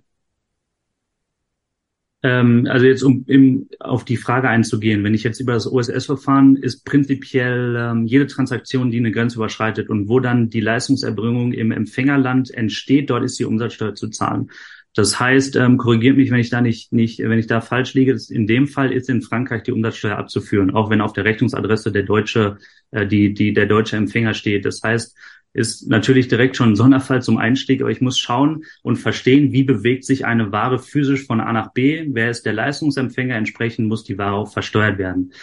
Ähm, 2.24 2.70
also 2.70 2.86
jetzt 2.86 3.04
um 3.04 3.26
im, 3.28 3.68
auf 3.82 4.06
die 4.06 4.16
Frage 4.16 4.48
einzugehen, 4.48 5.04
wenn 5.04 5.14
ich 5.14 5.24
jetzt 5.24 5.42
über 5.42 5.52
das 5.52 5.70
OSS-Verfahren 5.70 6.56
ist 6.56 6.86
prinzipiell 6.86 7.76
ähm, 7.78 8.06
jede 8.06 8.28
Transaktion, 8.28 8.92
die 8.92 9.00
eine 9.00 9.12
Grenze 9.12 9.36
überschreitet 9.36 9.90
und 9.90 10.08
wo 10.08 10.22
dann 10.22 10.50
die 10.50 10.62
Leistungserbringung 10.62 11.52
im 11.52 11.74
Empfängerland 11.74 12.50
entsteht, 12.54 13.10
dort 13.10 13.26
ist 13.26 13.38
die 13.38 13.44
Umsatzsteuer 13.46 13.94
zu 13.94 14.08
zahlen. 14.08 14.52
Das 14.94 15.20
heißt, 15.20 15.56
ähm, 15.56 15.78
korrigiert 15.78 16.18
mich, 16.18 16.32
wenn 16.32 16.40
ich 16.40 16.50
da 16.50 16.60
nicht, 16.60 16.92
nicht, 16.92 17.20
wenn 17.20 17.40
ich 17.40 17.48
da 17.48 17.62
falsch 17.62 17.94
liege. 17.94 18.18
In 18.30 18.46
dem 18.46 18.68
Fall 18.68 18.92
ist 18.92 19.10
in 19.10 19.22
Frankreich 19.22 19.64
die 19.64 19.72
Umsatzsteuer 19.72 20.18
abzuführen, 20.18 20.72
auch 20.72 20.90
wenn 20.90 21.00
auf 21.00 21.14
der 21.14 21.24
Rechnungsadresse 21.24 21.92
der 21.92 22.04
deutsche, 22.04 22.58
äh, 22.92 23.08
die, 23.08 23.34
die, 23.34 23.54
der 23.54 23.68
deutsche 23.68 23.96
Empfänger 23.96 24.34
steht. 24.34 24.66
Das 24.66 24.82
heißt, 24.84 25.16
ist 25.54 25.90
natürlich 25.90 26.28
direkt 26.28 26.56
schon 26.56 26.72
ein 26.72 26.76
Sonderfall 26.76 27.22
zum 27.22 27.38
Einstieg, 27.38 27.82
aber 27.82 27.92
ich 27.92 28.02
muss 28.02 28.18
schauen 28.18 28.64
und 28.84 28.98
verstehen, 28.98 29.52
wie 29.52 29.64
bewegt 29.64 30.06
sich 30.06 30.26
eine 30.26 30.52
Ware 30.52 30.80
physisch 30.80 31.26
von 31.26 31.42
A 31.42 31.52
nach 31.52 31.74
B, 31.74 32.08
wer 32.10 32.30
ist 32.30 32.46
der 32.46 32.54
Leistungsempfänger, 32.54 33.36
entsprechend 33.36 33.88
muss 33.88 34.04
die 34.04 34.18
Ware 34.18 34.36
auch 34.36 34.52
versteuert 34.52 34.98
werden. 34.98 35.34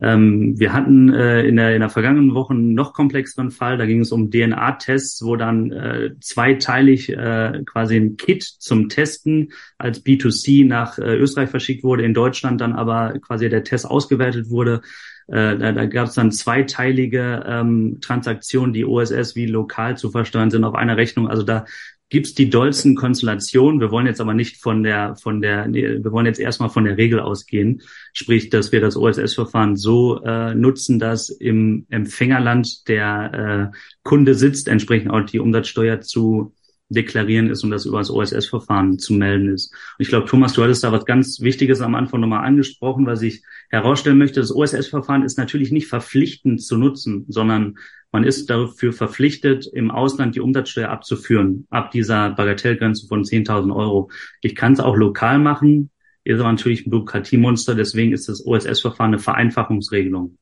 Ähm, 0.00 0.58
wir 0.58 0.72
hatten 0.72 1.12
äh, 1.12 1.42
in, 1.42 1.56
der, 1.56 1.74
in 1.74 1.80
der 1.80 1.90
vergangenen 1.90 2.34
Woche 2.34 2.54
einen 2.54 2.74
noch 2.74 2.92
komplexeren 2.92 3.50
Fall. 3.50 3.78
Da 3.78 3.86
ging 3.86 4.00
es 4.00 4.12
um 4.12 4.30
DNA-Tests, 4.30 5.24
wo 5.24 5.34
dann 5.36 5.72
äh, 5.72 6.10
zweiteilig 6.20 7.10
äh, 7.10 7.62
quasi 7.66 7.96
ein 7.96 8.16
Kit 8.16 8.44
zum 8.44 8.88
Testen 8.88 9.52
als 9.76 10.04
B2C 10.04 10.66
nach 10.66 10.98
äh, 10.98 11.16
Österreich 11.16 11.50
verschickt 11.50 11.82
wurde, 11.82 12.04
in 12.04 12.14
Deutschland 12.14 12.60
dann 12.60 12.74
aber 12.74 13.18
quasi 13.20 13.48
der 13.48 13.64
Test 13.64 13.86
ausgewertet 13.86 14.50
wurde. 14.50 14.82
Äh, 15.26 15.58
da, 15.58 15.72
da 15.72 15.86
gab 15.86 16.06
es 16.06 16.14
dann 16.14 16.30
zweiteilige 16.30 17.44
ähm, 17.46 17.98
Transaktionen, 18.00 18.72
die 18.72 18.84
OSS 18.84 19.34
wie 19.34 19.46
lokal 19.46 19.96
zu 19.96 20.10
versteuern 20.10 20.50
sind 20.50 20.64
auf 20.64 20.74
einer 20.74 20.96
Rechnung. 20.96 21.28
Also 21.28 21.42
da 21.42 21.64
gibt's 22.10 22.34
die 22.34 22.48
dollsten 22.48 22.94
Konstellationen. 22.94 23.80
Wir 23.80 23.90
wollen 23.90 24.06
jetzt 24.06 24.20
aber 24.20 24.34
nicht 24.34 24.56
von 24.56 24.82
der, 24.82 25.16
von 25.16 25.40
der, 25.40 25.66
wir 25.72 26.12
wollen 26.12 26.26
jetzt 26.26 26.40
erstmal 26.40 26.70
von 26.70 26.84
der 26.84 26.96
Regel 26.96 27.20
ausgehen. 27.20 27.82
Sprich, 28.12 28.48
dass 28.50 28.72
wir 28.72 28.80
das 28.80 28.96
OSS-Verfahren 28.96 29.76
so 29.76 30.22
äh, 30.24 30.54
nutzen, 30.54 30.98
dass 30.98 31.28
im 31.28 31.86
Empfängerland 31.90 32.88
der 32.88 33.72
äh, 33.72 33.76
Kunde 34.02 34.34
sitzt, 34.34 34.68
entsprechend 34.68 35.10
auch 35.10 35.22
die 35.22 35.40
Umsatzsteuer 35.40 36.00
zu 36.00 36.54
deklarieren 36.88 37.50
ist 37.50 37.64
und 37.64 37.70
das 37.70 37.84
über 37.84 37.98
das 37.98 38.10
OSS-Verfahren 38.10 38.98
zu 38.98 39.12
melden 39.12 39.52
ist. 39.52 39.72
Und 39.72 40.02
ich 40.02 40.08
glaube, 40.08 40.26
Thomas, 40.26 40.54
du 40.54 40.62
hattest 40.62 40.84
da 40.84 40.92
was 40.92 41.04
ganz 41.04 41.40
Wichtiges 41.40 41.80
am 41.80 41.94
Anfang 41.94 42.20
nochmal 42.20 42.46
angesprochen, 42.46 43.06
was 43.06 43.22
ich 43.22 43.42
herausstellen 43.68 44.18
möchte. 44.18 44.40
Das 44.40 44.54
OSS-Verfahren 44.54 45.22
ist 45.22 45.38
natürlich 45.38 45.70
nicht 45.70 45.88
verpflichtend 45.88 46.62
zu 46.62 46.76
nutzen, 46.76 47.26
sondern 47.28 47.76
man 48.10 48.24
ist 48.24 48.48
dafür 48.48 48.92
verpflichtet, 48.94 49.66
im 49.66 49.90
Ausland 49.90 50.34
die 50.34 50.40
Umsatzsteuer 50.40 50.88
abzuführen, 50.88 51.66
ab 51.68 51.90
dieser 51.90 52.30
Bagatellgrenze 52.30 53.06
von 53.06 53.22
10.000 53.22 53.74
Euro. 53.74 54.10
Ich 54.40 54.54
kann 54.54 54.72
es 54.72 54.80
auch 54.80 54.96
lokal 54.96 55.38
machen, 55.38 55.90
ist 56.24 56.40
aber 56.40 56.50
natürlich 56.50 56.86
ein 56.86 56.90
Bürokratiemonster, 56.90 57.74
deswegen 57.74 58.12
ist 58.12 58.28
das 58.28 58.44
OSS-Verfahren 58.46 59.12
eine 59.12 59.18
Vereinfachungsregelung. 59.18 60.38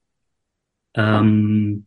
Ähm, 0.95 1.87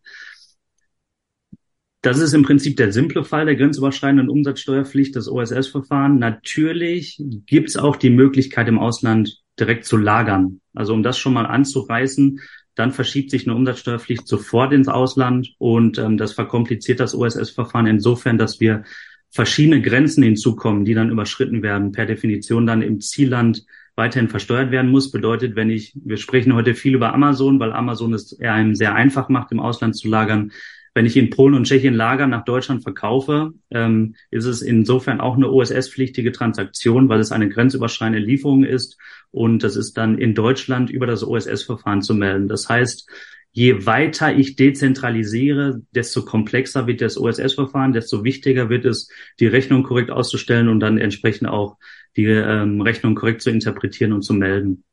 das 2.01 2.19
ist 2.19 2.33
im 2.33 2.43
Prinzip 2.43 2.77
der 2.77 2.91
simple 2.93 3.23
Fall 3.23 3.45
der 3.45 3.55
grenzüberschreitenden 3.55 4.29
Umsatzsteuerpflicht, 4.29 5.15
das 5.15 5.27
OSS-Verfahren. 5.27 6.17
Natürlich 6.17 7.21
gibt 7.45 7.69
es 7.69 7.77
auch 7.77 7.97
die 7.97 8.09
Möglichkeit, 8.09 8.67
im 8.67 8.79
Ausland 8.79 9.41
direkt 9.59 9.85
zu 9.85 9.97
lagern. 9.97 10.61
Also 10.73 10.93
um 10.93 11.03
das 11.03 11.17
schon 11.17 11.33
mal 11.33 11.45
anzureißen, 11.45 12.39
dann 12.75 12.91
verschiebt 12.91 13.31
sich 13.31 13.45
eine 13.45 13.55
Umsatzsteuerpflicht 13.55 14.25
sofort 14.25 14.71
ins 14.71 14.87
Ausland 14.87 15.49
und 15.57 15.97
ähm, 15.97 16.15
das 16.15 16.31
verkompliziert 16.31 17.01
das 17.01 17.13
OSS-Verfahren 17.13 17.87
insofern, 17.87 18.37
dass 18.37 18.61
wir 18.61 18.83
verschiedene 19.31 19.81
Grenzen 19.81 20.23
hinzukommen, 20.23 20.85
die 20.85 20.93
dann 20.93 21.11
überschritten 21.11 21.61
werden, 21.61 21.91
per 21.91 22.05
Definition 22.05 22.65
dann 22.65 22.81
im 22.81 23.01
Zielland 23.01 23.65
weiterhin 23.95 24.29
versteuert 24.29 24.71
werden 24.71 24.89
muss. 24.89 25.11
Bedeutet, 25.11 25.57
wenn 25.57 25.69
ich, 25.69 25.93
wir 25.93 26.15
sprechen 26.15 26.53
heute 26.53 26.73
viel 26.73 26.95
über 26.95 27.13
Amazon, 27.13 27.59
weil 27.59 27.73
Amazon 27.73 28.13
es 28.13 28.39
einem 28.39 28.73
sehr 28.73 28.95
einfach 28.95 29.27
macht, 29.27 29.51
im 29.51 29.59
Ausland 29.59 29.97
zu 29.97 30.07
lagern. 30.07 30.51
Wenn 30.93 31.05
ich 31.05 31.17
in 31.17 31.29
Polen 31.29 31.53
und 31.53 31.65
Tschechien 31.65 31.93
Lager 31.93 32.27
nach 32.27 32.45
Deutschland 32.45 32.83
verkaufe, 32.83 33.51
ähm, 33.71 34.15
ist 34.31 34.45
es 34.45 34.61
insofern 34.61 35.21
auch 35.21 35.35
eine 35.35 35.49
OSS-pflichtige 35.49 36.31
Transaktion, 36.31 37.09
weil 37.09 37.19
es 37.19 37.31
eine 37.31 37.49
grenzüberschreitende 37.49 38.19
Lieferung 38.19 38.63
ist 38.63 38.97
und 39.31 39.63
das 39.63 39.75
ist 39.75 39.97
dann 39.97 40.17
in 40.17 40.33
Deutschland 40.33 40.89
über 40.89 41.07
das 41.07 41.23
OSS-Verfahren 41.23 42.01
zu 42.01 42.13
melden. 42.13 42.47
Das 42.47 42.67
heißt, 42.69 43.09
je 43.51 43.85
weiter 43.85 44.35
ich 44.35 44.55
dezentralisiere, 44.55 45.81
desto 45.91 46.23
komplexer 46.23 46.87
wird 46.87 47.01
das 47.01 47.17
OSS-Verfahren, 47.17 47.93
desto 47.93 48.23
wichtiger 48.23 48.69
wird 48.69 48.85
es, 48.85 49.09
die 49.39 49.47
Rechnung 49.47 49.83
korrekt 49.83 50.11
auszustellen 50.11 50.69
und 50.69 50.79
dann 50.79 50.97
entsprechend 50.97 51.49
auch 51.49 51.77
die 52.15 52.25
ähm, 52.25 52.81
Rechnung 52.81 53.15
korrekt 53.15 53.41
zu 53.41 53.49
interpretieren 53.49 54.13
und 54.13 54.21
zu 54.21 54.33
melden. 54.33 54.83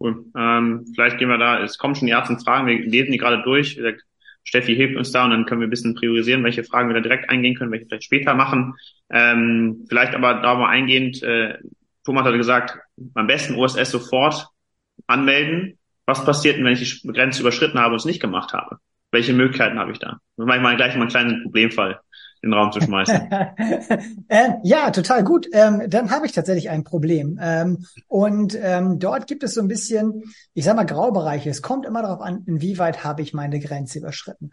Cool. 0.00 0.26
Ähm, 0.36 0.84
vielleicht 0.94 1.18
gehen 1.18 1.28
wir 1.28 1.38
da, 1.38 1.62
es 1.62 1.78
kommen 1.78 1.94
schon 1.94 2.06
die 2.06 2.12
ersten 2.12 2.38
Fragen, 2.38 2.66
wir 2.66 2.78
lesen 2.80 3.12
die 3.12 3.18
gerade 3.18 3.42
durch. 3.42 3.78
Steffi 4.44 4.76
hilft 4.76 4.96
uns 4.96 5.10
da 5.10 5.24
und 5.24 5.30
dann 5.30 5.46
können 5.46 5.60
wir 5.60 5.66
ein 5.66 5.70
bisschen 5.70 5.94
priorisieren, 5.94 6.44
welche 6.44 6.64
Fragen 6.64 6.88
wir 6.88 6.94
da 6.94 7.00
direkt 7.00 7.30
eingehen 7.30 7.54
können, 7.54 7.72
welche 7.72 7.86
vielleicht 7.86 8.04
später 8.04 8.34
machen. 8.34 8.74
Ähm, 9.10 9.86
vielleicht 9.88 10.14
aber 10.14 10.34
da 10.34 10.54
mal 10.54 10.68
eingehend, 10.68 11.22
äh, 11.22 11.58
Thomas 12.04 12.24
hatte 12.24 12.36
gesagt, 12.36 12.78
am 13.14 13.26
besten 13.26 13.54
OSS 13.54 13.90
sofort 13.90 14.46
anmelden. 15.06 15.78
Was 16.06 16.24
passiert 16.24 16.58
denn, 16.58 16.64
wenn 16.64 16.74
ich 16.74 17.00
die 17.00 17.08
Grenze 17.08 17.40
überschritten 17.40 17.78
habe 17.78 17.92
und 17.92 18.00
es 18.00 18.04
nicht 18.04 18.20
gemacht 18.20 18.52
habe? 18.52 18.76
Welche 19.10 19.32
Möglichkeiten 19.32 19.78
habe 19.78 19.92
ich 19.92 19.98
da? 19.98 20.18
Das 20.36 20.46
mache 20.46 20.58
ich 20.58 20.62
mal 20.62 20.76
gleich 20.76 20.94
mal 20.94 21.02
einen 21.02 21.10
kleinen 21.10 21.42
Problemfall 21.44 22.00
in 22.44 22.50
den 22.50 22.58
Raum 22.58 22.72
zu 22.72 22.80
schmeißen. 22.80 23.28
ähm, 24.28 24.54
ja, 24.62 24.90
total 24.90 25.24
gut. 25.24 25.48
Ähm, 25.52 25.84
dann 25.88 26.10
habe 26.10 26.26
ich 26.26 26.32
tatsächlich 26.32 26.68
ein 26.68 26.84
Problem. 26.84 27.38
Ähm, 27.40 27.86
und 28.06 28.56
ähm, 28.60 28.98
dort 28.98 29.26
gibt 29.26 29.42
es 29.42 29.54
so 29.54 29.62
ein 29.62 29.68
bisschen, 29.68 30.22
ich 30.52 30.64
sag 30.64 30.76
mal, 30.76 30.84
Graubereiche. 30.84 31.48
Es 31.48 31.62
kommt 31.62 31.86
immer 31.86 32.02
darauf 32.02 32.20
an, 32.20 32.42
inwieweit 32.46 33.02
habe 33.02 33.22
ich 33.22 33.32
meine 33.32 33.60
Grenze 33.60 33.98
überschritten. 33.98 34.50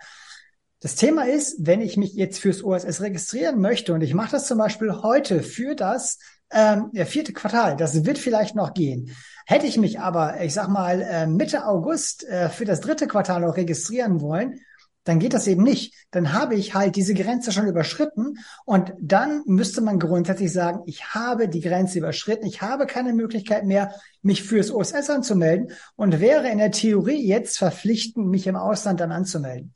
Das 0.80 0.96
Thema 0.96 1.28
ist, 1.28 1.58
wenn 1.60 1.82
ich 1.82 1.98
mich 1.98 2.14
jetzt 2.14 2.40
fürs 2.40 2.64
OSS 2.64 3.02
registrieren 3.02 3.60
möchte 3.60 3.94
und 3.94 4.02
ich 4.02 4.14
mache 4.14 4.32
das 4.32 4.48
zum 4.48 4.58
Beispiel 4.58 4.92
heute 5.04 5.44
für 5.44 5.76
das 5.76 6.18
ähm, 6.50 6.92
vierte 7.06 7.34
Quartal, 7.34 7.76
das 7.76 8.04
wird 8.06 8.18
vielleicht 8.18 8.56
noch 8.56 8.74
gehen. 8.74 9.16
Hätte 9.46 9.68
ich 9.68 9.78
mich 9.78 10.00
aber, 10.00 10.42
ich 10.42 10.54
sag 10.54 10.70
mal, 10.70 11.02
äh, 11.02 11.28
Mitte 11.28 11.66
August 11.68 12.28
äh, 12.28 12.50
für 12.50 12.66
das 12.66 12.82
dritte 12.82 13.08
Quartal 13.08 13.42
noch 13.42 13.58
registrieren 13.58 14.22
wollen, 14.22 14.60
dann 15.04 15.20
geht 15.20 15.34
das 15.34 15.48
eben 15.48 15.64
nicht. 15.64 15.96
Dann 16.12 16.34
habe 16.34 16.56
ich 16.56 16.76
halt 16.76 16.96
diese 16.96 17.14
Grenze 17.14 17.52
schon 17.52 17.68
überschritten 17.68 18.38
und 18.66 18.94
dann 19.00 19.42
müsste 19.46 19.82
man 19.82 20.00
grundsätzlich 20.00 20.54
sagen, 20.54 20.82
ich 20.86 21.14
habe 21.14 21.48
die 21.48 21.62
Grenze 21.62 22.00
überschritten, 22.00 22.46
ich 22.46 22.62
habe 22.62 22.86
keine 22.86 23.14
Möglichkeit 23.14 23.66
mehr, 23.66 23.96
mich 24.22 24.44
fürs 24.44 24.72
OSS 24.72 25.10
anzumelden 25.10 25.72
und 25.96 26.20
wäre 26.20 26.50
in 26.50 26.60
der 26.60 26.72
Theorie 26.72 27.26
jetzt 27.26 27.58
verpflichtend, 27.58 28.28
mich 28.28 28.46
im 28.46 28.56
Ausland 28.56 29.00
dann 29.00 29.12
anzumelden. 29.12 29.74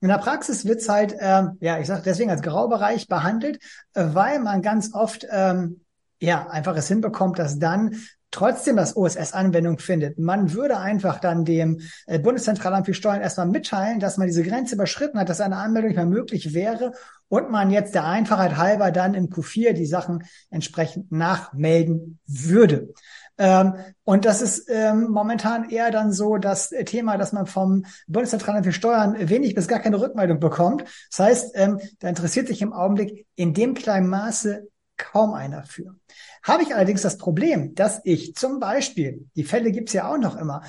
In 0.00 0.08
der 0.08 0.18
Praxis 0.18 0.64
wird's 0.64 0.88
halt, 0.88 1.14
ähm, 1.18 1.56
ja, 1.60 1.78
ich 1.78 1.86
sage 1.86 2.02
deswegen 2.04 2.30
als 2.30 2.42
Graubereich 2.42 3.06
behandelt, 3.06 3.62
äh, 3.94 4.04
weil 4.12 4.40
man 4.40 4.60
ganz 4.60 4.92
oft 4.92 5.26
ähm, 5.30 5.80
ja 6.20 6.48
einfach 6.48 6.76
es 6.76 6.88
hinbekommt, 6.88 7.38
dass 7.38 7.58
dann 7.58 7.96
trotzdem 8.34 8.76
das 8.76 8.96
OSS 8.96 9.32
Anwendung 9.32 9.78
findet. 9.78 10.18
Man 10.18 10.52
würde 10.52 10.78
einfach 10.78 11.20
dann 11.20 11.44
dem 11.44 11.80
äh, 12.06 12.18
Bundeszentralamt 12.18 12.86
für 12.86 12.94
Steuern 12.94 13.20
erstmal 13.20 13.46
mitteilen, 13.46 14.00
dass 14.00 14.16
man 14.16 14.26
diese 14.26 14.42
Grenze 14.42 14.74
überschritten 14.74 15.18
hat, 15.18 15.28
dass 15.28 15.40
eine 15.40 15.56
Anmeldung 15.56 15.88
nicht 15.88 15.96
mehr 15.96 16.06
möglich 16.06 16.52
wäre 16.52 16.92
und 17.28 17.50
man 17.50 17.70
jetzt 17.70 17.94
der 17.94 18.04
Einfachheit 18.04 18.56
halber 18.56 18.90
dann 18.90 19.14
im 19.14 19.28
Q4 19.28 19.72
die 19.72 19.86
Sachen 19.86 20.24
entsprechend 20.50 21.12
nachmelden 21.12 22.18
würde. 22.26 22.92
Ähm, 23.38 23.74
und 24.04 24.24
das 24.24 24.42
ist 24.42 24.68
ähm, 24.68 25.08
momentan 25.10 25.70
eher 25.70 25.90
dann 25.90 26.12
so 26.12 26.36
das 26.36 26.70
Thema, 26.86 27.16
dass 27.16 27.32
man 27.32 27.46
vom 27.46 27.84
Bundeszentralamt 28.06 28.66
für 28.66 28.72
Steuern 28.72 29.16
wenig 29.28 29.54
bis 29.54 29.68
gar 29.68 29.80
keine 29.80 30.00
Rückmeldung 30.00 30.38
bekommt. 30.40 30.84
Das 31.10 31.18
heißt, 31.18 31.52
ähm, 31.54 31.80
da 32.00 32.08
interessiert 32.08 32.48
sich 32.48 32.62
im 32.62 32.72
Augenblick 32.72 33.26
in 33.34 33.54
dem 33.54 33.74
kleinen 33.74 34.08
Maße 34.08 34.68
kaum 34.96 35.34
einer 35.34 35.64
für. 35.64 35.96
Habe 36.44 36.62
ich 36.62 36.74
allerdings 36.74 37.02
das 37.02 37.18
Problem, 37.18 37.74
dass 37.74 38.00
ich 38.04 38.34
zum 38.34 38.60
Beispiel, 38.60 39.26
die 39.34 39.44
Fälle 39.44 39.72
gibt's 39.72 39.94
ja 39.94 40.08
auch 40.08 40.18
noch 40.18 40.36
immer, 40.36 40.62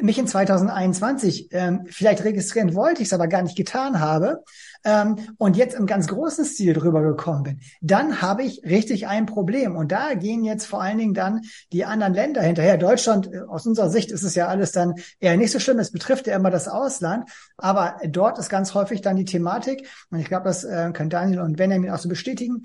mich 0.00 0.18
in 0.18 0.26
2021 0.26 1.48
ähm, 1.52 1.86
vielleicht 1.86 2.22
registrieren 2.22 2.74
wollte, 2.74 3.00
ich 3.00 3.08
es 3.08 3.14
aber 3.14 3.28
gar 3.28 3.42
nicht 3.42 3.56
getan 3.56 3.98
habe 3.98 4.44
ähm, 4.84 5.16
und 5.38 5.56
jetzt 5.56 5.74
im 5.74 5.86
ganz 5.86 6.06
großen 6.06 6.44
Stil 6.44 6.74
drüber 6.74 7.02
gekommen 7.02 7.44
bin, 7.44 7.60
dann 7.80 8.20
habe 8.20 8.42
ich 8.42 8.62
richtig 8.62 9.06
ein 9.06 9.24
Problem. 9.24 9.74
Und 9.74 9.92
da 9.92 10.12
gehen 10.12 10.44
jetzt 10.44 10.66
vor 10.66 10.82
allen 10.82 10.98
Dingen 10.98 11.14
dann 11.14 11.40
die 11.72 11.86
anderen 11.86 12.12
Länder 12.12 12.42
hinterher. 12.42 12.76
Deutschland, 12.76 13.32
äh, 13.32 13.40
aus 13.48 13.66
unserer 13.66 13.88
Sicht 13.88 14.10
ist 14.10 14.22
es 14.22 14.34
ja 14.34 14.48
alles 14.48 14.72
dann 14.72 14.94
eher 15.18 15.36
nicht 15.38 15.52
so 15.52 15.60
schlimm. 15.60 15.78
Es 15.78 15.92
betrifft 15.92 16.26
ja 16.26 16.36
immer 16.36 16.50
das 16.50 16.68
Ausland. 16.68 17.30
Aber 17.56 17.96
dort 18.06 18.38
ist 18.38 18.50
ganz 18.50 18.74
häufig 18.74 19.00
dann 19.00 19.16
die 19.16 19.24
Thematik, 19.24 19.88
und 20.10 20.18
ich 20.18 20.26
glaube, 20.26 20.44
das 20.44 20.62
äh, 20.62 20.90
können 20.92 21.10
Daniel 21.10 21.40
und 21.40 21.56
Benjamin 21.56 21.90
auch 21.90 21.98
so 21.98 22.10
bestätigen, 22.10 22.62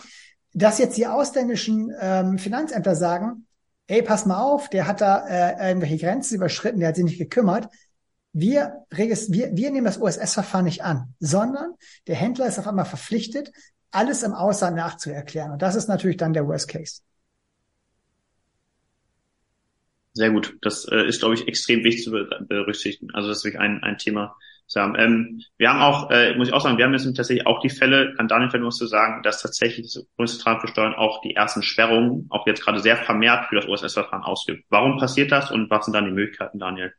dass 0.54 0.80
jetzt 0.80 0.98
die 0.98 1.08
ausländischen 1.08 1.94
ähm, 2.00 2.38
Finanzämter 2.38 2.96
sagen, 2.96 3.48
ey, 3.88 4.02
pass 4.02 4.26
mal 4.26 4.42
auf, 4.42 4.70
der 4.70 4.88
hat 4.88 5.02
da 5.02 5.28
äh, 5.28 5.70
irgendwelche 5.70 5.98
Grenzen 5.98 6.36
überschritten, 6.36 6.80
der 6.80 6.90
hat 6.90 6.96
sich 6.96 7.06
nicht 7.06 7.18
gekümmert. 7.18 7.68
Wir, 8.34 8.86
wir, 8.90 9.18
wir 9.54 9.72
nehmen 9.72 9.86
das 9.86 10.02
OSS-Verfahren 10.02 10.66
nicht 10.66 10.84
an, 10.84 11.14
sondern 11.20 11.74
der 12.08 12.16
Händler 12.16 12.48
ist 12.48 12.60
auf 12.60 12.68
einmal 12.68 12.86
verpflichtet, 12.86 13.52
alles 13.92 14.24
im 14.24 14.34
Ausland 14.34 14.78
nachzuerklären. 14.78 15.52
Und 15.52 15.62
das 15.62 15.76
ist 15.76 15.90
natürlich 15.90 16.18
dann 16.18 16.32
der 16.32 16.48
Worst 16.48 16.70
Case. 16.70 17.02
Sehr 20.14 20.32
gut. 20.32 20.58
Das 20.62 20.86
äh, 20.90 21.08
ist, 21.08 21.20
glaube 21.20 21.36
ich, 21.36 21.48
extrem 21.48 21.84
wichtig 21.84 22.04
zu 22.04 22.12
berücksichtigen. 22.12 23.14
Also 23.14 23.30
das 23.30 23.40
ist 23.40 23.44
wirklich 23.44 23.62
ein, 23.62 23.84
ein 23.84 23.98
Thema, 23.98 24.38
haben. 24.80 24.96
Ähm, 24.98 25.42
wir 25.58 25.70
haben 25.70 25.82
auch, 25.82 26.10
äh, 26.12 26.36
muss 26.36 26.48
ich 26.48 26.54
auch 26.54 26.62
sagen, 26.62 26.78
wir 26.78 26.86
haben 26.86 26.94
jetzt 26.94 27.04
tatsächlich 27.04 27.46
auch 27.48 27.60
die 27.60 27.70
Fälle, 27.70 28.14
kann 28.16 28.28
Daniel 28.28 28.50
vielleicht 28.50 28.66
was 28.66 28.78
zu 28.78 28.88
sagen, 28.88 29.24
dass 29.24 29.42
tatsächlich 29.42 29.94
das 29.94 30.06
Bundeszentralamt 30.16 30.62
für 30.62 30.68
Steuern 30.70 30.94
auch 30.94 31.22
die 31.22 31.36
ersten 31.36 31.64
Sperrungen 31.64 32.28
auch 32.30 32.48
jetzt 32.48 32.64
gerade 32.64 32.80
sehr 32.80 32.98
vermehrt 32.98 33.48
für 33.50 33.56
das 33.56 33.68
OSS-Verfahren 33.68 34.24
ausgibt. 34.24 34.66
Warum 34.70 34.98
passiert 34.98 35.32
das 35.32 35.52
und 35.52 35.70
was 35.70 35.86
sind 35.86 35.94
dann 35.94 36.06
die 36.06 36.12
Möglichkeiten, 36.12 36.60
Daniel? 36.60 36.94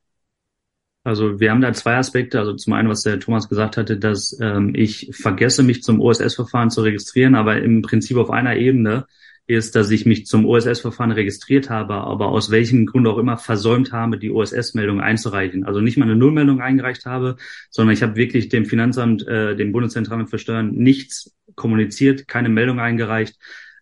Also 1.04 1.40
wir 1.40 1.50
haben 1.50 1.60
da 1.60 1.72
zwei 1.72 1.96
Aspekte. 1.96 2.38
Also 2.38 2.54
zum 2.54 2.74
einen, 2.74 2.88
was 2.88 3.02
der 3.02 3.18
Thomas 3.18 3.48
gesagt 3.48 3.76
hatte, 3.76 3.98
dass 3.98 4.38
ähm, 4.40 4.72
ich 4.74 5.10
vergesse, 5.12 5.62
mich 5.62 5.82
zum 5.82 6.00
OSS-Verfahren 6.00 6.70
zu 6.70 6.82
registrieren, 6.82 7.34
aber 7.34 7.60
im 7.60 7.82
Prinzip 7.82 8.16
auf 8.16 8.30
einer 8.30 8.56
Ebene 8.56 9.06
ist, 9.46 9.74
dass 9.74 9.90
ich 9.90 10.06
mich 10.06 10.26
zum 10.26 10.46
OSS-Verfahren 10.46 11.10
registriert 11.10 11.68
habe, 11.68 11.94
aber 11.94 12.28
aus 12.28 12.50
welchem 12.50 12.86
Grund 12.86 13.06
auch 13.06 13.18
immer 13.18 13.36
versäumt 13.36 13.92
habe, 13.92 14.18
die 14.18 14.30
OSS-Meldung 14.30 15.00
einzureichen. 15.00 15.64
Also 15.64 15.80
nicht 15.80 15.96
mal 15.96 16.04
eine 16.04 16.16
Nullmeldung 16.16 16.60
eingereicht 16.60 17.06
habe, 17.06 17.36
sondern 17.70 17.94
ich 17.94 18.02
habe 18.02 18.16
wirklich 18.16 18.48
dem 18.48 18.66
Finanzamt, 18.66 19.26
äh, 19.26 19.56
dem 19.56 19.72
Bundeszentralamt 19.72 20.30
für 20.30 20.38
Steuern 20.38 20.72
nichts 20.72 21.34
kommuniziert, 21.54 22.28
keine 22.28 22.48
Meldung 22.48 22.78
eingereicht. 22.78 23.36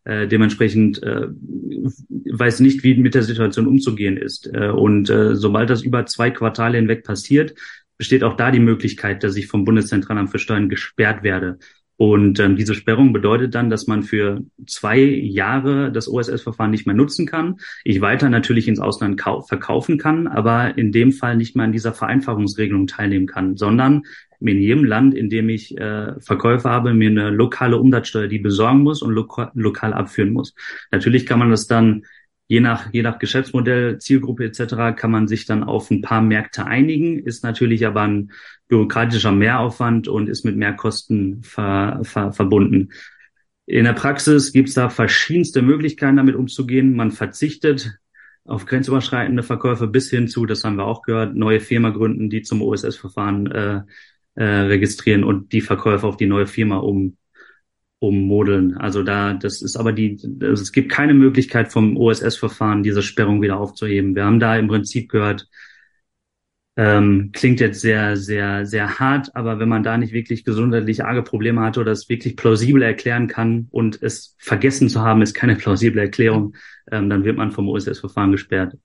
Äh, 0.05 0.29
dementsprechend 0.29 1.03
äh, 1.03 1.27
weiß 1.29 2.61
nicht, 2.61 2.83
wie 2.83 2.95
mit 2.95 3.15
der 3.15 3.23
Situation 3.23 3.67
umzugehen 3.67 4.17
ist. 4.17 4.51
Äh, 4.53 4.71
und 4.71 5.11
äh, 5.11 5.37
sobald 5.37 5.69
das 5.69 5.83
über 5.83 6.07
zwei 6.07 6.31
Quartale 6.31 6.79
hinweg 6.79 7.05
passiert, 7.05 7.55
besteht 7.99 8.25
auch 8.25 8.35
da 8.35 8.51
die 8.51 8.61
Möglichkeit, 8.61 9.23
dass 9.23 9.37
ich 9.37 9.47
vom 9.47 9.67
Bundeszentralamt 9.67 10.31
für 10.31 10.39
Steuern 10.39 10.71
gesperrt 10.71 11.23
werde. 11.23 11.59
Und 12.01 12.41
ähm, 12.41 12.57
diese 12.57 12.75
Sperrung 12.75 13.13
bedeutet 13.13 13.55
dann, 13.55 13.69
dass 13.69 13.87
man 13.87 14.03
für 14.03 14.41
zwei 14.67 15.01
Jahre 15.01 15.93
das 15.93 16.09
OSS-Verfahren 16.09 16.71
nicht 16.71 16.87
mehr 16.87 16.97
nutzen 16.97 17.27
kann. 17.27 17.61
Ich 17.85 18.01
weiter 18.01 18.31
natürlich 18.31 18.69
ins 18.69 18.81
Ausland 18.81 19.21
verkaufen 19.21 19.99
kann, 19.99 20.27
aber 20.27 20.79
in 20.79 20.93
dem 20.93 21.13
Fall 21.13 21.37
nicht 21.37 21.57
mehr 21.57 21.67
an 21.67 21.73
dieser 21.73 21.93
Vereinfachungsregelung 21.93 22.87
teilnehmen 22.87 23.27
kann, 23.27 23.59
sondern 23.59 24.05
in 24.41 24.63
jedem 24.63 24.85
Land, 24.85 25.15
in 25.15 25.29
dem 25.29 25.51
ich 25.51 25.77
äh, 25.77 26.19
Verkäufe 26.21 26.71
habe, 26.71 26.95
mir 26.95 27.11
eine 27.11 27.29
lokale 27.29 27.77
Umsatzsteuer, 27.77 28.29
die 28.29 28.39
besorgen 28.39 28.81
muss 28.81 29.03
und 29.03 29.13
loka 29.13 29.53
lokal 29.53 29.93
abführen 29.93 30.33
muss. 30.33 30.55
Natürlich 30.91 31.27
kann 31.27 31.39
man 31.39 31.51
das 31.51 31.67
dann 31.67 32.07
je 32.51 32.61
nach, 32.61 32.93
je 32.93 33.03
nach 33.03 33.21
Geschäftsmodell, 33.21 33.99
Zielgruppe 33.99 34.45
etc. 34.45 34.97
kann 34.97 35.13
man 35.13 35.29
sich 35.29 35.47
dann 35.47 35.63
auf 35.63 35.89
ein 35.89 36.03
paar 36.03 36.21
Märkte 36.21 36.67
einigen, 36.67 37.21
ist 37.21 37.45
natürlich 37.45 37.87
aber 37.87 38.03
ein 38.03 38.33
bürokratischer 38.67 39.31
Mehraufwand 39.31 40.09
und 40.09 40.29
ist 40.29 40.45
mit 40.45 40.57
Mehrkosten 40.57 41.45
ver, 41.45 42.01
ver, 42.03 42.33
verbunden. 42.33 42.89
In 43.67 43.85
der 43.85 43.93
Praxis 43.93 44.53
gibt 44.53 44.69
es 44.69 44.75
da 44.75 44.89
verschiedenste 44.89 45.63
Möglichkeiten, 45.63 46.17
damit 46.17 46.35
umzugehen. 46.35 46.97
Man 46.97 47.13
verzichtet 47.13 47.97
auf 48.45 48.67
grenzüberschreitende 48.67 49.45
Verkäufe 49.45 49.87
bis 49.87 50.11
hin 50.11 50.27
zu, 50.27 50.45
das 50.45 50.65
haben 50.65 50.77
wir 50.77 50.87
auch 50.87 51.03
gehört, 51.03 51.37
neue 51.37 51.61
Firma 51.61 51.91
gründen, 51.91 52.31
die 52.31 52.43
zum 52.43 52.63
OSS-Verfahren 52.63 53.47
äh, 53.47 53.83
äh, 54.35 54.45
registrieren 54.45 55.23
und 55.23 55.53
die 55.53 55.61
Verkäufe 55.61 56.05
auf 56.05 56.17
die 56.17 56.27
neue 56.27 56.49
Firma 56.49 56.79
um 56.79 57.17
ummodeln. 58.01 58.77
Also 58.79 59.03
da, 59.03 59.35
das 59.35 59.63
ist 59.63 59.77
aber 59.77 59.93
die, 59.93 60.19
also 60.43 60.63
es 60.63 60.73
gibt 60.73 60.91
keine 60.91 61.15
Möglichkeit 61.15 61.71
vom 61.71 61.97
OSS-Verfahren, 61.97 62.83
diese 62.83 63.03
Sperrung 63.03 63.43
wieder 63.43 63.59
aufzuheben. 63.61 64.17
Wir 64.17 64.25
haben 64.25 64.41
da 64.41 64.57
im 64.57 64.69
Prinzip 64.69 65.11
gehört, 65.11 65.49
ähm, 66.77 67.31
klingt 67.33 67.61
jetzt 67.61 67.81
sehr, 67.83 68.17
sehr, 68.17 68.65
sehr 68.65 68.99
hart, 68.99 69.37
aber 69.37 69.59
wenn 69.59 69.69
man 69.69 69.83
da 69.83 69.99
nicht 69.99 70.15
wirklich 70.15 70.45
gesundheitlich 70.45 71.05
arge 71.05 71.23
Probleme 71.23 71.61
hat 71.61 71.77
oder 71.77 71.93
es 71.93 72.09
wirklich 72.09 72.37
plausibel 72.37 72.83
erklären 72.83 73.27
kann 73.27 73.69
und 73.71 74.03
es 74.03 74.35
vergessen 74.39 74.89
zu 74.89 75.03
haben, 75.03 75.21
ist 75.21 75.35
keine 75.35 75.57
plausible 75.57 76.01
Erklärung, 76.01 76.57
ähm, 76.91 77.11
dann 77.11 77.25
wird 77.25 77.37
man 77.37 77.51
vom 77.53 77.69
OSS-Verfahren 77.69 78.33
gesperrt. 78.33 78.77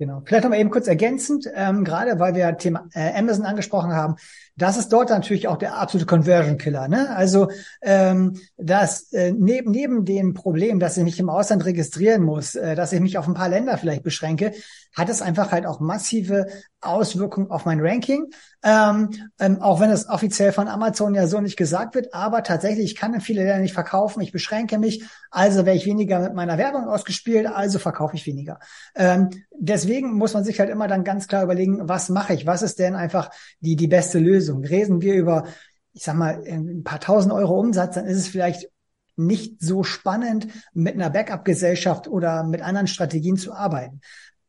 Genau. 0.00 0.22
Vielleicht 0.24 0.44
noch 0.44 0.50
mal 0.50 0.58
eben 0.58 0.70
kurz 0.70 0.88
ergänzend, 0.88 1.46
ähm, 1.54 1.84
gerade 1.84 2.18
weil 2.18 2.34
wir 2.34 2.56
Thema 2.56 2.88
äh, 2.94 3.12
Amazon 3.18 3.44
angesprochen 3.44 3.92
haben, 3.92 4.16
das 4.56 4.78
ist 4.78 4.88
dort 4.88 5.10
natürlich 5.10 5.46
auch 5.46 5.58
der 5.58 5.76
absolute 5.76 6.06
Conversion 6.06 6.56
Killer. 6.56 6.88
Ne? 6.88 7.14
Also 7.14 7.50
ähm, 7.82 8.40
dass 8.56 9.12
äh, 9.12 9.32
neben 9.32 9.70
neben 9.70 10.06
dem 10.06 10.32
Problem, 10.32 10.80
dass 10.80 10.96
ich 10.96 11.04
mich 11.04 11.20
im 11.20 11.28
Ausland 11.28 11.66
registrieren 11.66 12.22
muss, 12.22 12.54
äh, 12.54 12.74
dass 12.74 12.94
ich 12.94 13.00
mich 13.00 13.18
auf 13.18 13.28
ein 13.28 13.34
paar 13.34 13.50
Länder 13.50 13.76
vielleicht 13.76 14.02
beschränke, 14.02 14.52
hat 14.94 15.08
es 15.08 15.22
einfach 15.22 15.52
halt 15.52 15.66
auch 15.66 15.80
massive 15.80 16.46
Auswirkungen 16.80 17.50
auf 17.50 17.64
mein 17.64 17.80
Ranking. 17.80 18.30
Ähm, 18.62 19.10
ähm, 19.38 19.60
auch 19.62 19.80
wenn 19.80 19.90
es 19.90 20.08
offiziell 20.08 20.52
von 20.52 20.68
Amazon 20.68 21.14
ja 21.14 21.26
so 21.26 21.40
nicht 21.40 21.56
gesagt 21.56 21.94
wird, 21.94 22.12
aber 22.12 22.42
tatsächlich, 22.42 22.86
ich 22.86 22.96
kann 22.96 23.20
viele 23.20 23.44
Länder 23.44 23.60
nicht 23.60 23.74
verkaufen, 23.74 24.20
ich 24.20 24.32
beschränke 24.32 24.78
mich, 24.78 25.04
also 25.30 25.64
wäre 25.64 25.76
ich 25.76 25.86
weniger 25.86 26.20
mit 26.20 26.34
meiner 26.34 26.58
Werbung 26.58 26.88
ausgespielt, 26.88 27.46
also 27.46 27.78
verkaufe 27.78 28.16
ich 28.16 28.26
weniger. 28.26 28.58
Ähm, 28.94 29.30
deswegen 29.56 30.14
muss 30.14 30.34
man 30.34 30.44
sich 30.44 30.60
halt 30.60 30.70
immer 30.70 30.88
dann 30.88 31.04
ganz 31.04 31.28
klar 31.28 31.44
überlegen, 31.44 31.88
was 31.88 32.08
mache 32.08 32.34
ich, 32.34 32.46
was 32.46 32.62
ist 32.62 32.78
denn 32.78 32.96
einfach 32.96 33.30
die, 33.60 33.76
die 33.76 33.88
beste 33.88 34.18
Lösung. 34.18 34.64
Reden 34.64 35.00
wir 35.00 35.14
über, 35.14 35.44
ich 35.92 36.02
sag 36.02 36.16
mal, 36.16 36.42
ein 36.46 36.82
paar 36.84 37.00
tausend 37.00 37.32
Euro 37.32 37.58
Umsatz, 37.58 37.94
dann 37.94 38.06
ist 38.06 38.18
es 38.18 38.28
vielleicht 38.28 38.68
nicht 39.16 39.60
so 39.60 39.82
spannend, 39.84 40.48
mit 40.72 40.94
einer 40.94 41.10
Backup-Gesellschaft 41.10 42.08
oder 42.08 42.42
mit 42.42 42.62
anderen 42.62 42.86
Strategien 42.86 43.36
zu 43.36 43.52
arbeiten. 43.52 44.00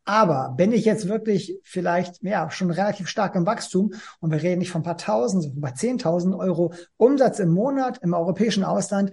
Aber 0.03 0.53
bin 0.57 0.71
ich 0.71 0.85
jetzt 0.85 1.07
wirklich 1.07 1.59
vielleicht 1.63 2.23
ja 2.23 2.49
schon 2.49 2.71
relativ 2.71 3.07
stark 3.07 3.35
im 3.35 3.45
Wachstum 3.45 3.93
und 4.19 4.31
wir 4.31 4.41
reden 4.41 4.59
nicht 4.59 4.71
von 4.71 4.81
ein 4.81 4.85
paar 4.85 4.97
Tausend, 4.97 5.43
sondern 5.43 5.61
bei 5.61 5.71
zehntausend 5.71 6.33
Euro 6.35 6.73
Umsatz 6.97 7.39
im 7.39 7.51
Monat 7.51 7.99
im 8.01 8.13
europäischen 8.13 8.63
Ausland, 8.63 9.11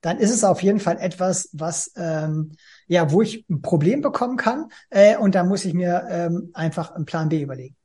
dann 0.00 0.18
ist 0.18 0.32
es 0.32 0.44
auf 0.44 0.62
jeden 0.62 0.80
Fall 0.80 0.98
etwas, 0.98 1.48
was 1.52 1.92
ähm, 1.96 2.52
ja, 2.86 3.10
wo 3.12 3.22
ich 3.22 3.44
ein 3.48 3.62
Problem 3.62 4.02
bekommen 4.02 4.36
kann 4.36 4.70
äh, 4.90 5.16
und 5.16 5.34
da 5.34 5.44
muss 5.44 5.64
ich 5.64 5.74
mir 5.74 6.06
ähm, 6.10 6.50
einfach 6.54 6.92
einen 6.92 7.06
Plan 7.06 7.28
B 7.28 7.42
überlegen. 7.42 7.76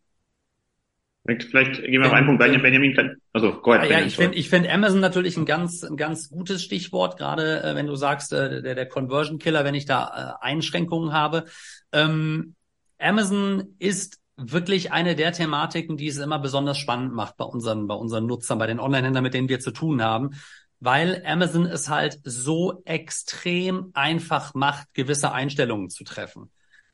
Vielleicht 1.23 1.83
gehen 1.83 2.01
wir 2.01 2.07
auf 2.07 2.13
einen 2.13 2.25
Punkt. 2.25 2.41
Benjamin, 2.41 2.95
kann, 2.95 3.17
also 3.31 3.61
go 3.61 3.73
ahead, 3.73 3.91
ja, 3.91 3.99
ich 3.99 4.15
finde 4.15 4.37
ich 4.37 4.49
finde 4.49 4.71
Amazon 4.71 4.99
natürlich 4.99 5.37
ein 5.37 5.45
ganz 5.45 5.83
ein 5.83 5.95
ganz 5.95 6.29
gutes 6.29 6.63
Stichwort, 6.63 7.17
gerade 7.17 7.63
äh, 7.63 7.75
wenn 7.75 7.85
du 7.85 7.95
sagst, 7.95 8.33
äh, 8.33 8.61
der, 8.63 8.73
der 8.73 8.87
Conversion 8.87 9.37
Killer, 9.37 9.63
wenn 9.63 9.75
ich 9.75 9.85
da 9.85 10.37
äh, 10.41 10.45
Einschränkungen 10.45 11.13
habe. 11.13 11.45
Ähm, 11.91 12.55
Amazon 12.97 13.75
ist 13.77 14.19
wirklich 14.35 14.91
eine 14.91 15.15
der 15.15 15.31
Thematiken, 15.31 15.95
die 15.97 16.07
es 16.07 16.17
immer 16.17 16.39
besonders 16.39 16.79
spannend 16.79 17.13
macht 17.13 17.37
bei 17.37 17.45
unseren, 17.45 17.87
bei 17.87 17.95
unseren 17.95 18.25
Nutzern, 18.25 18.57
bei 18.57 18.67
den 18.67 18.79
Online-Händlern, 18.79 19.23
mit 19.23 19.33
denen 19.35 19.49
wir 19.49 19.59
zu 19.59 19.71
tun 19.71 20.01
haben, 20.01 20.31
weil 20.79 21.23
Amazon 21.25 21.67
es 21.67 21.89
halt 21.89 22.19
so 22.23 22.81
extrem 22.85 23.91
einfach 23.93 24.55
macht, 24.55 24.93
gewisse 24.93 25.31
Einstellungen 25.31 25.89
zu 25.89 26.03
treffen. 26.03 26.49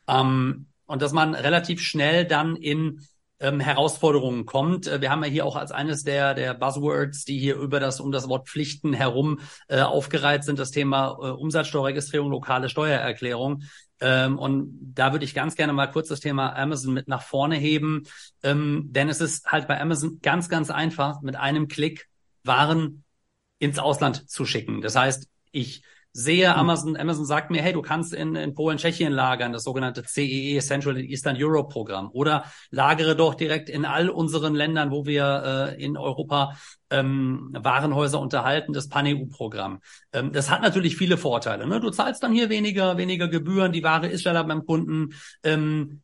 Ähm, 0.08 0.68
und 0.86 1.02
dass 1.02 1.14
man 1.14 1.34
relativ 1.34 1.82
schnell 1.82 2.26
dann 2.26 2.56
in 2.56 3.02
ähm, 3.40 3.60
Herausforderungen 3.60 4.46
kommt. 4.46 4.88
Äh, 4.88 5.02
wir 5.02 5.12
haben 5.12 5.24
ja 5.24 5.30
hier 5.30 5.46
auch 5.46 5.56
als 5.56 5.72
eines 5.72 6.04
der, 6.04 6.34
der 6.34 6.54
Buzzwords, 6.54 7.26
die 7.26 7.38
hier 7.38 7.56
über 7.56 7.80
das, 7.80 8.00
um 8.00 8.12
das 8.12 8.28
Wort 8.28 8.48
Pflichten 8.48 8.94
herum 8.94 9.40
äh, 9.68 9.82
aufgereiht 9.82 10.44
sind, 10.44 10.60
das 10.60 10.72
Thema 10.72 11.18
äh, 11.22 11.30
Umsatzsteuerregistrierung, 11.30 12.32
lokale 12.32 12.70
Steuererklärung. 12.70 13.64
Ähm, 14.00 14.38
und 14.38 14.94
da 14.94 15.12
würde 15.12 15.26
ich 15.26 15.34
ganz 15.34 15.56
gerne 15.56 15.74
mal 15.74 15.88
kurz 15.88 16.08
das 16.08 16.20
Thema 16.20 16.56
Amazon 16.56 16.94
mit 16.94 17.08
nach 17.08 17.24
vorne 17.24 17.56
heben, 17.56 18.04
ähm, 18.44 18.88
denn 18.92 19.10
es 19.10 19.22
ist 19.22 19.52
halt 19.52 19.68
bei 19.68 19.80
Amazon 19.80 20.20
ganz, 20.22 20.50
ganz 20.50 20.70
einfach, 20.70 21.22
mit 21.22 21.36
einem 21.36 21.68
Klick 21.68 22.08
Waren 22.44 23.04
ins 23.60 23.80
Ausland 23.80 24.30
zu 24.30 24.46
schicken. 24.46 24.82
Das 24.82 24.96
heißt, 24.96 25.28
ich 25.52 25.82
sehe 26.18 26.52
hm. 26.52 26.60
Amazon, 26.60 26.98
Amazon 26.98 27.26
sagt 27.26 27.52
mir, 27.52 27.62
hey, 27.62 27.74
du 27.74 27.84
kannst 27.84 28.12
in, 28.12 28.36
in 28.36 28.56
Polen, 28.56 28.80
Tschechien 28.80 29.14
lagern, 29.14 29.54
das 29.54 29.64
sogenannte 29.64 30.04
CEE, 30.04 30.60
Central 30.62 30.96
and 30.96 31.06
Eastern 31.06 31.36
Europe 31.38 31.72
Programm. 31.72 32.10
Oder 32.12 32.46
lagere 32.72 33.16
doch 33.16 33.36
direkt 33.36 33.70
in 33.70 33.86
all 33.86 34.10
unseren 34.10 34.56
Ländern, 34.56 34.90
wo 34.90 35.06
wir 35.06 35.76
äh, 35.78 35.84
in 35.84 35.96
Europa 35.96 36.58
ähm, 36.90 37.50
Warenhäuser 37.54 38.20
unterhalten, 38.20 38.74
das 38.74 38.90
Pan-EU-Programm. 38.90 39.80
Ähm, 40.12 40.32
das 40.34 40.50
hat 40.50 40.64
natürlich 40.64 40.98
viele 40.98 41.18
Vorteile. 41.18 41.68
Ne? 41.68 41.80
Du 41.80 41.92
zahlst 41.92 42.24
dann 42.24 42.34
hier 42.34 42.50
weniger, 42.50 42.98
weniger 42.98 43.28
Gebühren, 43.28 43.72
die 43.72 43.84
Ware 43.84 44.08
ist 44.08 44.24
schneller 44.24 44.44
beim 44.44 44.66
Kunden. 44.66 45.14
Ähm, 45.44 46.02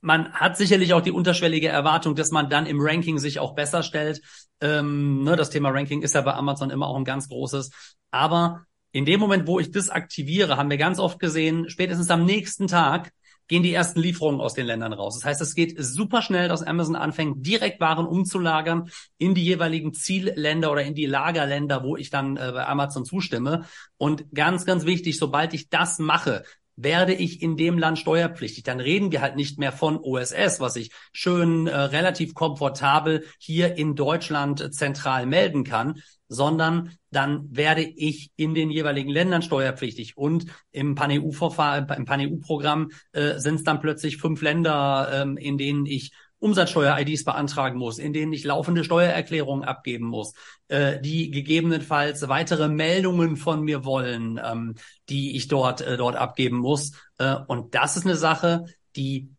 man 0.00 0.32
hat 0.32 0.56
sicherlich 0.56 0.92
auch 0.92 1.02
die 1.02 1.12
unterschwellige 1.12 1.68
Erwartung, 1.68 2.16
dass 2.16 2.32
man 2.32 2.50
dann 2.50 2.66
im 2.66 2.80
Ranking 2.80 3.20
sich 3.20 3.38
auch 3.38 3.54
besser 3.54 3.84
stellt. 3.84 4.22
Ähm, 4.60 5.22
ne, 5.22 5.36
das 5.36 5.50
Thema 5.50 5.70
Ranking 5.70 6.02
ist 6.02 6.16
ja 6.16 6.22
bei 6.22 6.34
Amazon 6.34 6.70
immer 6.70 6.88
auch 6.88 6.96
ein 6.96 7.04
ganz 7.04 7.28
großes. 7.28 7.70
Aber 8.10 8.66
in 8.92 9.04
dem 9.04 9.20
Moment, 9.20 9.46
wo 9.46 9.58
ich 9.58 9.70
das 9.70 9.90
aktiviere, 9.90 10.56
haben 10.56 10.70
wir 10.70 10.76
ganz 10.76 10.98
oft 10.98 11.18
gesehen, 11.18 11.68
spätestens 11.68 12.10
am 12.10 12.24
nächsten 12.24 12.68
Tag 12.68 13.12
gehen 13.48 13.62
die 13.62 13.74
ersten 13.74 14.00
Lieferungen 14.00 14.40
aus 14.40 14.54
den 14.54 14.66
Ländern 14.66 14.92
raus. 14.92 15.18
Das 15.18 15.24
heißt, 15.24 15.40
es 15.42 15.54
geht 15.54 15.74
super 15.78 16.22
schnell, 16.22 16.48
dass 16.48 16.62
Amazon 16.62 16.96
anfängt, 16.96 17.44
direkt 17.46 17.80
Waren 17.80 18.06
umzulagern 18.06 18.90
in 19.18 19.34
die 19.34 19.44
jeweiligen 19.44 19.92
Zielländer 19.92 20.70
oder 20.70 20.82
in 20.82 20.94
die 20.94 21.06
Lagerländer, 21.06 21.82
wo 21.82 21.96
ich 21.96 22.10
dann 22.10 22.36
äh, 22.36 22.52
bei 22.52 22.66
Amazon 22.66 23.04
zustimme. 23.04 23.66
Und 23.96 24.24
ganz, 24.32 24.64
ganz 24.64 24.86
wichtig, 24.86 25.18
sobald 25.18 25.54
ich 25.54 25.68
das 25.68 25.98
mache, 25.98 26.44
werde 26.76 27.12
ich 27.12 27.42
in 27.42 27.56
dem 27.56 27.78
Land 27.78 27.98
steuerpflichtig. 27.98 28.64
Dann 28.64 28.80
reden 28.80 29.12
wir 29.12 29.20
halt 29.20 29.36
nicht 29.36 29.58
mehr 29.58 29.72
von 29.72 29.98
OSS, 29.98 30.60
was 30.60 30.76
ich 30.76 30.90
schön 31.12 31.66
äh, 31.66 31.76
relativ 31.76 32.34
komfortabel 32.34 33.24
hier 33.38 33.76
in 33.76 33.94
Deutschland 33.94 34.60
äh, 34.60 34.70
zentral 34.70 35.26
melden 35.26 35.64
kann, 35.64 36.02
sondern 36.32 36.96
dann 37.10 37.46
werde 37.50 37.82
ich 37.82 38.30
in 38.36 38.54
den 38.54 38.70
jeweiligen 38.70 39.10
Ländern 39.10 39.42
steuerpflichtig. 39.42 40.16
Und 40.16 40.46
im 40.70 40.94
Pan-EU-Verfahren, 40.94 41.86
im 41.96 42.04
Pan-EU-Programm 42.04 42.90
äh, 43.12 43.38
sind 43.38 43.56
es 43.56 43.64
dann 43.64 43.80
plötzlich 43.80 44.16
fünf 44.16 44.40
Länder, 44.42 45.10
ähm, 45.12 45.36
in 45.36 45.58
denen 45.58 45.86
ich 45.86 46.12
Umsatzsteuer-IDs 46.42 47.24
beantragen 47.24 47.78
muss, 47.78 47.98
in 47.98 48.12
denen 48.12 48.32
ich 48.32 48.44
laufende 48.44 48.82
Steuererklärungen 48.82 49.64
abgeben 49.64 50.06
muss, 50.06 50.34
äh, 50.68 51.00
die 51.00 51.30
gegebenenfalls 51.30 52.28
weitere 52.28 52.68
Meldungen 52.68 53.36
von 53.36 53.62
mir 53.62 53.84
wollen, 53.84 54.40
ähm, 54.42 54.74
die 55.08 55.36
ich 55.36 55.46
dort, 55.46 55.82
äh, 55.82 55.96
dort 55.96 56.16
abgeben 56.16 56.56
muss. 56.56 56.92
Äh, 57.18 57.36
und 57.46 57.76
das 57.76 57.96
ist 57.96 58.06
eine 58.06 58.16
Sache, 58.16 58.64
die, 58.96 59.30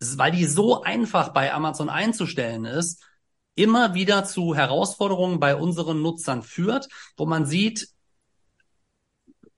weil 0.00 0.32
die 0.32 0.44
so 0.44 0.82
einfach 0.82 1.30
bei 1.30 1.52
Amazon 1.54 1.88
einzustellen 1.88 2.66
ist, 2.66 3.02
immer 3.54 3.94
wieder 3.94 4.24
zu 4.24 4.54
Herausforderungen 4.54 5.40
bei 5.40 5.56
unseren 5.56 6.02
Nutzern 6.02 6.42
führt, 6.42 6.88
wo 7.16 7.26
man 7.26 7.46
sieht, 7.46 7.88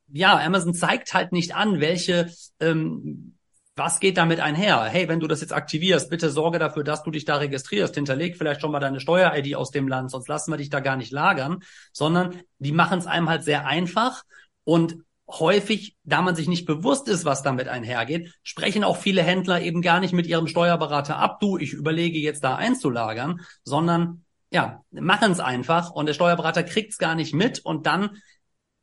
ja, 0.09 0.37
Amazon 0.39 0.75
zeigt 0.75 1.15
halt 1.15 1.33
nicht 1.33 1.55
an, 1.55 1.81
welche 1.81 2.31
ähm, 2.61 3.39
was 3.75 4.01
geht 4.01 4.19
damit 4.19 4.41
einher? 4.41 4.85
Hey, 4.85 5.09
wenn 5.09 5.21
du 5.21 5.27
das 5.27 5.41
jetzt 5.41 5.53
aktivierst, 5.53 6.11
bitte 6.11 6.31
sorge 6.31 6.59
dafür, 6.59 6.85
dass 6.85 7.03
du 7.03 7.11
dich 7.11 7.25
da 7.25 7.37
registrierst. 7.37 7.95
Hinterleg 7.95 8.37
vielleicht 8.37 8.61
schon 8.61 8.71
mal 8.71 8.81
deine 8.81 9.01
Steuer-ID 9.01 9.55
aus 9.55 9.71
dem 9.71 9.89
Land, 9.89 10.11
sonst 10.11 10.29
lassen 10.29 10.53
wir 10.53 10.59
dich 10.59 10.69
da 10.69 10.81
gar 10.81 10.97
nicht 10.97 11.11
lagern. 11.11 11.61
Sondern 11.93 12.43
die 12.59 12.73
machen 12.73 12.99
es 12.99 13.07
einem 13.07 13.31
halt 13.31 13.45
sehr 13.45 13.67
einfach 13.67 14.25
und 14.65 14.99
häufig, 15.41 15.97
da 16.05 16.23
man 16.23 16.35
sich 16.35 16.49
nicht 16.49 16.67
bewusst 16.67 17.09
ist, 17.09 17.25
was 17.25 17.43
damit 17.43 17.69
einhergeht, 17.69 18.35
sprechen 18.43 18.85
auch 18.85 18.97
viele 18.97 19.23
Händler 19.23 19.61
eben 19.63 19.83
gar 19.83 20.01
nicht 20.01 20.13
mit 20.13 20.27
ihrem 20.27 20.47
Steuerberater 20.47 21.17
ab, 21.17 21.41
du, 21.41 21.59
ich 21.59 21.73
überlege 21.73 22.19
jetzt 22.19 22.45
da 22.45 22.57
einzulagern, 22.57 23.41
sondern 23.65 24.25
ja, 24.51 24.83
machen 24.91 25.33
es 25.33 25.41
einfach 25.41 25.91
und 25.91 26.07
der 26.07 26.15
Steuerberater 26.15 26.63
kriegt 26.63 26.93
es 26.93 26.99
gar 26.99 27.15
nicht 27.15 27.35
mit 27.35 27.61
und 27.61 27.87
dann 27.87 28.19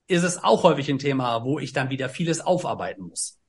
ist 0.07 0.23
es 0.23 0.43
auch 0.43 0.63
häufig 0.63 0.89
ein 0.89 0.97
Thema, 0.97 1.43
wo 1.43 1.59
ich 1.59 1.71
dann 1.71 1.91
wieder 1.91 2.09
vieles 2.09 2.41
aufarbeiten 2.41 3.03
muss. 3.03 3.39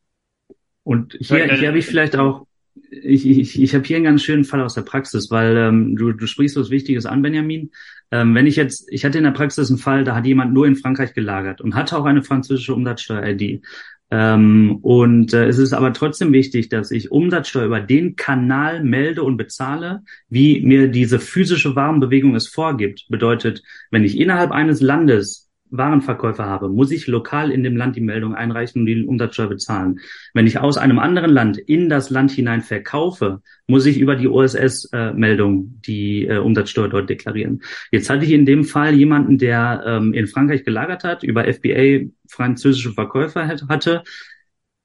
Und 0.82 1.16
hier, 1.18 1.52
hier 1.54 1.68
habe 1.68 1.78
ich 1.78 1.86
vielleicht 1.86 2.16
auch, 2.16 2.46
ich, 2.90 3.26
ich, 3.26 3.60
ich 3.60 3.74
habe 3.74 3.84
hier 3.84 3.96
einen 3.96 4.04
ganz 4.04 4.22
schönen 4.22 4.44
Fall 4.44 4.60
aus 4.60 4.74
der 4.74 4.82
Praxis, 4.82 5.30
weil 5.30 5.56
ähm, 5.56 5.96
du, 5.96 6.12
du 6.12 6.26
sprichst 6.26 6.56
was 6.56 6.70
Wichtiges 6.70 7.06
an, 7.06 7.22
Benjamin. 7.22 7.70
Ähm, 8.10 8.34
wenn 8.34 8.46
ich 8.46 8.56
jetzt, 8.56 8.90
ich 8.90 9.04
hatte 9.04 9.18
in 9.18 9.24
der 9.24 9.30
Praxis 9.30 9.70
einen 9.70 9.78
Fall, 9.78 10.04
da 10.04 10.16
hat 10.16 10.26
jemand 10.26 10.52
nur 10.52 10.66
in 10.66 10.76
Frankreich 10.76 11.14
gelagert 11.14 11.60
und 11.60 11.74
hatte 11.74 11.96
auch 11.96 12.04
eine 12.04 12.22
französische 12.22 12.74
Umsatzsteuer-ID. 12.74 13.62
Ähm, 14.10 14.78
und 14.82 15.32
äh, 15.32 15.46
es 15.46 15.58
ist 15.58 15.72
aber 15.72 15.92
trotzdem 15.92 16.32
wichtig, 16.32 16.68
dass 16.68 16.90
ich 16.90 17.12
Umsatzsteuer 17.12 17.66
über 17.66 17.80
den 17.80 18.16
Kanal 18.16 18.82
melde 18.82 19.22
und 19.22 19.36
bezahle, 19.36 20.02
wie 20.28 20.60
mir 20.62 20.88
diese 20.88 21.20
physische 21.20 21.76
Warenbewegung 21.76 22.34
es 22.34 22.48
vorgibt. 22.48 23.06
Bedeutet, 23.08 23.62
wenn 23.90 24.02
ich 24.02 24.18
innerhalb 24.18 24.50
eines 24.50 24.80
Landes 24.80 25.49
Warenverkäufer 25.70 26.46
habe, 26.46 26.68
muss 26.68 26.90
ich 26.90 27.06
lokal 27.06 27.50
in 27.50 27.62
dem 27.62 27.76
Land 27.76 27.96
die 27.96 28.00
Meldung 28.00 28.34
einreichen 28.34 28.82
und 28.82 28.86
die 28.86 29.04
Umsatzsteuer 29.04 29.48
bezahlen. 29.48 30.00
Wenn 30.34 30.46
ich 30.46 30.58
aus 30.58 30.76
einem 30.76 30.98
anderen 30.98 31.30
Land 31.30 31.58
in 31.58 31.88
das 31.88 32.10
Land 32.10 32.30
hinein 32.30 32.62
verkaufe, 32.62 33.40
muss 33.66 33.86
ich 33.86 33.98
über 33.98 34.16
die 34.16 34.28
OSS-Meldung 34.28 35.62
äh, 35.62 35.80
die 35.86 36.26
äh, 36.26 36.38
Umsatzsteuer 36.38 36.88
dort 36.88 37.08
deklarieren. 37.08 37.62
Jetzt 37.90 38.10
hatte 38.10 38.24
ich 38.24 38.32
in 38.32 38.46
dem 38.46 38.64
Fall 38.64 38.94
jemanden, 38.94 39.38
der 39.38 39.82
ähm, 39.86 40.12
in 40.12 40.26
Frankreich 40.26 40.64
gelagert 40.64 41.04
hat, 41.04 41.22
über 41.22 41.44
FBA 41.44 42.10
französische 42.28 42.92
Verkäufer 42.92 43.46
hatte, 43.46 44.02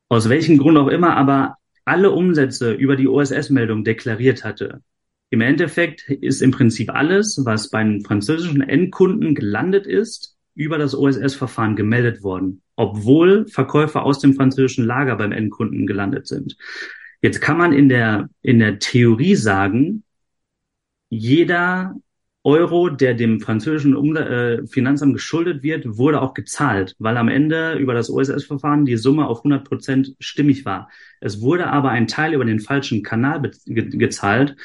aus 0.09 0.29
welchem 0.29 0.57
Grund 0.57 0.77
auch 0.77 0.87
immer, 0.87 1.15
aber 1.17 1.57
alle 1.85 2.11
Umsätze 2.11 2.73
über 2.73 2.95
die 2.95 3.07
OSS-Meldung 3.07 3.83
deklariert 3.83 4.43
hatte. 4.43 4.81
Im 5.29 5.41
Endeffekt 5.41 6.09
ist 6.09 6.41
im 6.41 6.51
Prinzip 6.51 6.93
alles, 6.93 7.41
was 7.43 7.69
beim 7.69 8.01
französischen 8.01 8.61
Endkunden 8.61 9.35
gelandet 9.35 9.87
ist, 9.87 10.34
über 10.55 10.77
das 10.77 10.95
OSS-Verfahren 10.95 11.75
gemeldet 11.75 12.23
worden, 12.23 12.61
obwohl 12.75 13.47
Verkäufer 13.47 14.03
aus 14.03 14.19
dem 14.19 14.33
französischen 14.33 14.85
Lager 14.85 15.15
beim 15.17 15.31
Endkunden 15.31 15.85
gelandet 15.85 16.27
sind. 16.27 16.57
Jetzt 17.21 17.41
kann 17.41 17.57
man 17.57 17.73
in 17.73 17.89
der, 17.89 18.29
in 18.41 18.59
der 18.59 18.79
Theorie 18.79 19.35
sagen, 19.35 20.03
jeder 21.09 21.95
Euro, 22.45 22.89
der 22.89 23.15
dem 23.15 23.41
französischen 23.41 23.95
um 23.95 24.15
äh, 24.15 24.67
Finanzamt 24.67 25.13
geschuldet 25.13 25.63
wird, 25.63 25.97
wurde 25.97 26.21
auch 26.21 26.35
gezahlt, 26.35 26.95
weil 26.99 27.17
am 27.17 27.27
Ende 27.27 27.73
über 27.73 27.95
das 27.95 28.11
OSS-Verfahren 28.11 28.85
die 28.85 28.97
Summe 28.97 29.25
auf 29.25 29.39
100 29.39 29.67
Prozent 29.67 30.15
stimmig 30.19 30.63
war. 30.63 30.89
Es 31.19 31.41
wurde 31.41 31.65
aber 31.67 31.89
ein 31.89 32.05
Teil 32.05 32.35
über 32.35 32.45
den 32.45 32.59
falschen 32.59 33.01
Kanal 33.01 33.51
ge 33.65 33.89
gezahlt, 33.97 34.55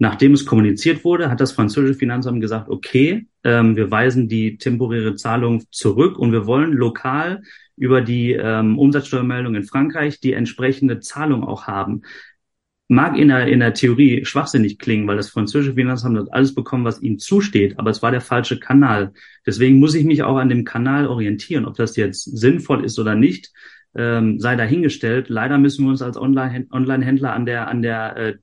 Nachdem 0.00 0.32
es 0.32 0.46
kommuniziert 0.46 1.04
wurde, 1.04 1.28
hat 1.28 1.40
das 1.40 1.52
französische 1.52 1.98
Finanzamt 1.98 2.40
gesagt, 2.40 2.68
okay, 2.68 3.26
ähm, 3.42 3.74
wir 3.74 3.90
weisen 3.90 4.28
die 4.28 4.56
temporäre 4.56 5.16
Zahlung 5.16 5.64
zurück 5.70 6.18
und 6.18 6.30
wir 6.30 6.46
wollen 6.46 6.72
lokal 6.72 7.42
über 7.76 8.00
die 8.00 8.32
ähm, 8.32 8.78
Umsatzsteuermeldung 8.78 9.56
in 9.56 9.64
Frankreich 9.64 10.20
die 10.20 10.34
entsprechende 10.34 11.00
Zahlung 11.00 11.42
auch 11.42 11.66
haben. 11.66 12.02
Mag 12.86 13.18
in 13.18 13.28
der, 13.28 13.48
in 13.48 13.60
der 13.60 13.74
Theorie 13.74 14.24
schwachsinnig 14.24 14.78
klingen, 14.78 15.06
weil 15.08 15.16
das 15.16 15.28
französische 15.30 15.74
Finanzamt 15.74 16.16
hat 16.16 16.32
alles 16.32 16.54
bekommen, 16.54 16.84
was 16.84 17.02
ihm 17.02 17.18
zusteht, 17.18 17.78
aber 17.78 17.90
es 17.90 18.00
war 18.00 18.10
der 18.10 18.22
falsche 18.22 18.58
Kanal. 18.58 19.12
Deswegen 19.46 19.78
muss 19.78 19.94
ich 19.94 20.04
mich 20.04 20.22
auch 20.22 20.36
an 20.36 20.48
dem 20.48 20.64
Kanal 20.64 21.06
orientieren, 21.06 21.66
ob 21.66 21.76
das 21.76 21.96
jetzt 21.96 22.22
sinnvoll 22.24 22.84
ist 22.84 22.98
oder 22.98 23.14
nicht 23.14 23.52
ähm, 23.94 24.38
sei 24.38 24.56
dahingestellt. 24.56 25.28
Leider 25.28 25.58
müssen 25.58 25.84
wir 25.84 25.90
uns 25.90 26.02
als 26.02 26.16
Online-Händler 26.16 27.32
an 27.32 27.46
der 27.46 27.68
an 27.68 27.82
der 27.82 28.16
äh, 28.16 28.34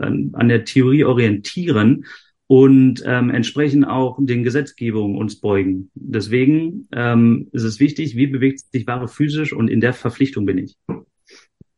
an 0.00 0.48
der 0.48 0.64
Theorie 0.64 1.04
orientieren 1.04 2.04
und 2.46 3.02
ähm, 3.06 3.30
entsprechend 3.30 3.86
auch 3.86 4.18
den 4.20 4.42
Gesetzgebungen 4.42 5.16
uns 5.16 5.40
beugen. 5.40 5.90
Deswegen 5.94 6.88
ähm, 6.92 7.48
ist 7.52 7.64
es 7.64 7.80
wichtig, 7.80 8.16
wie 8.16 8.26
bewegt 8.26 8.60
sich 8.72 8.86
Ware 8.86 9.08
physisch 9.08 9.52
und 9.52 9.68
in 9.68 9.80
der 9.80 9.92
Verpflichtung 9.94 10.44
bin 10.44 10.58
ich. 10.58 10.76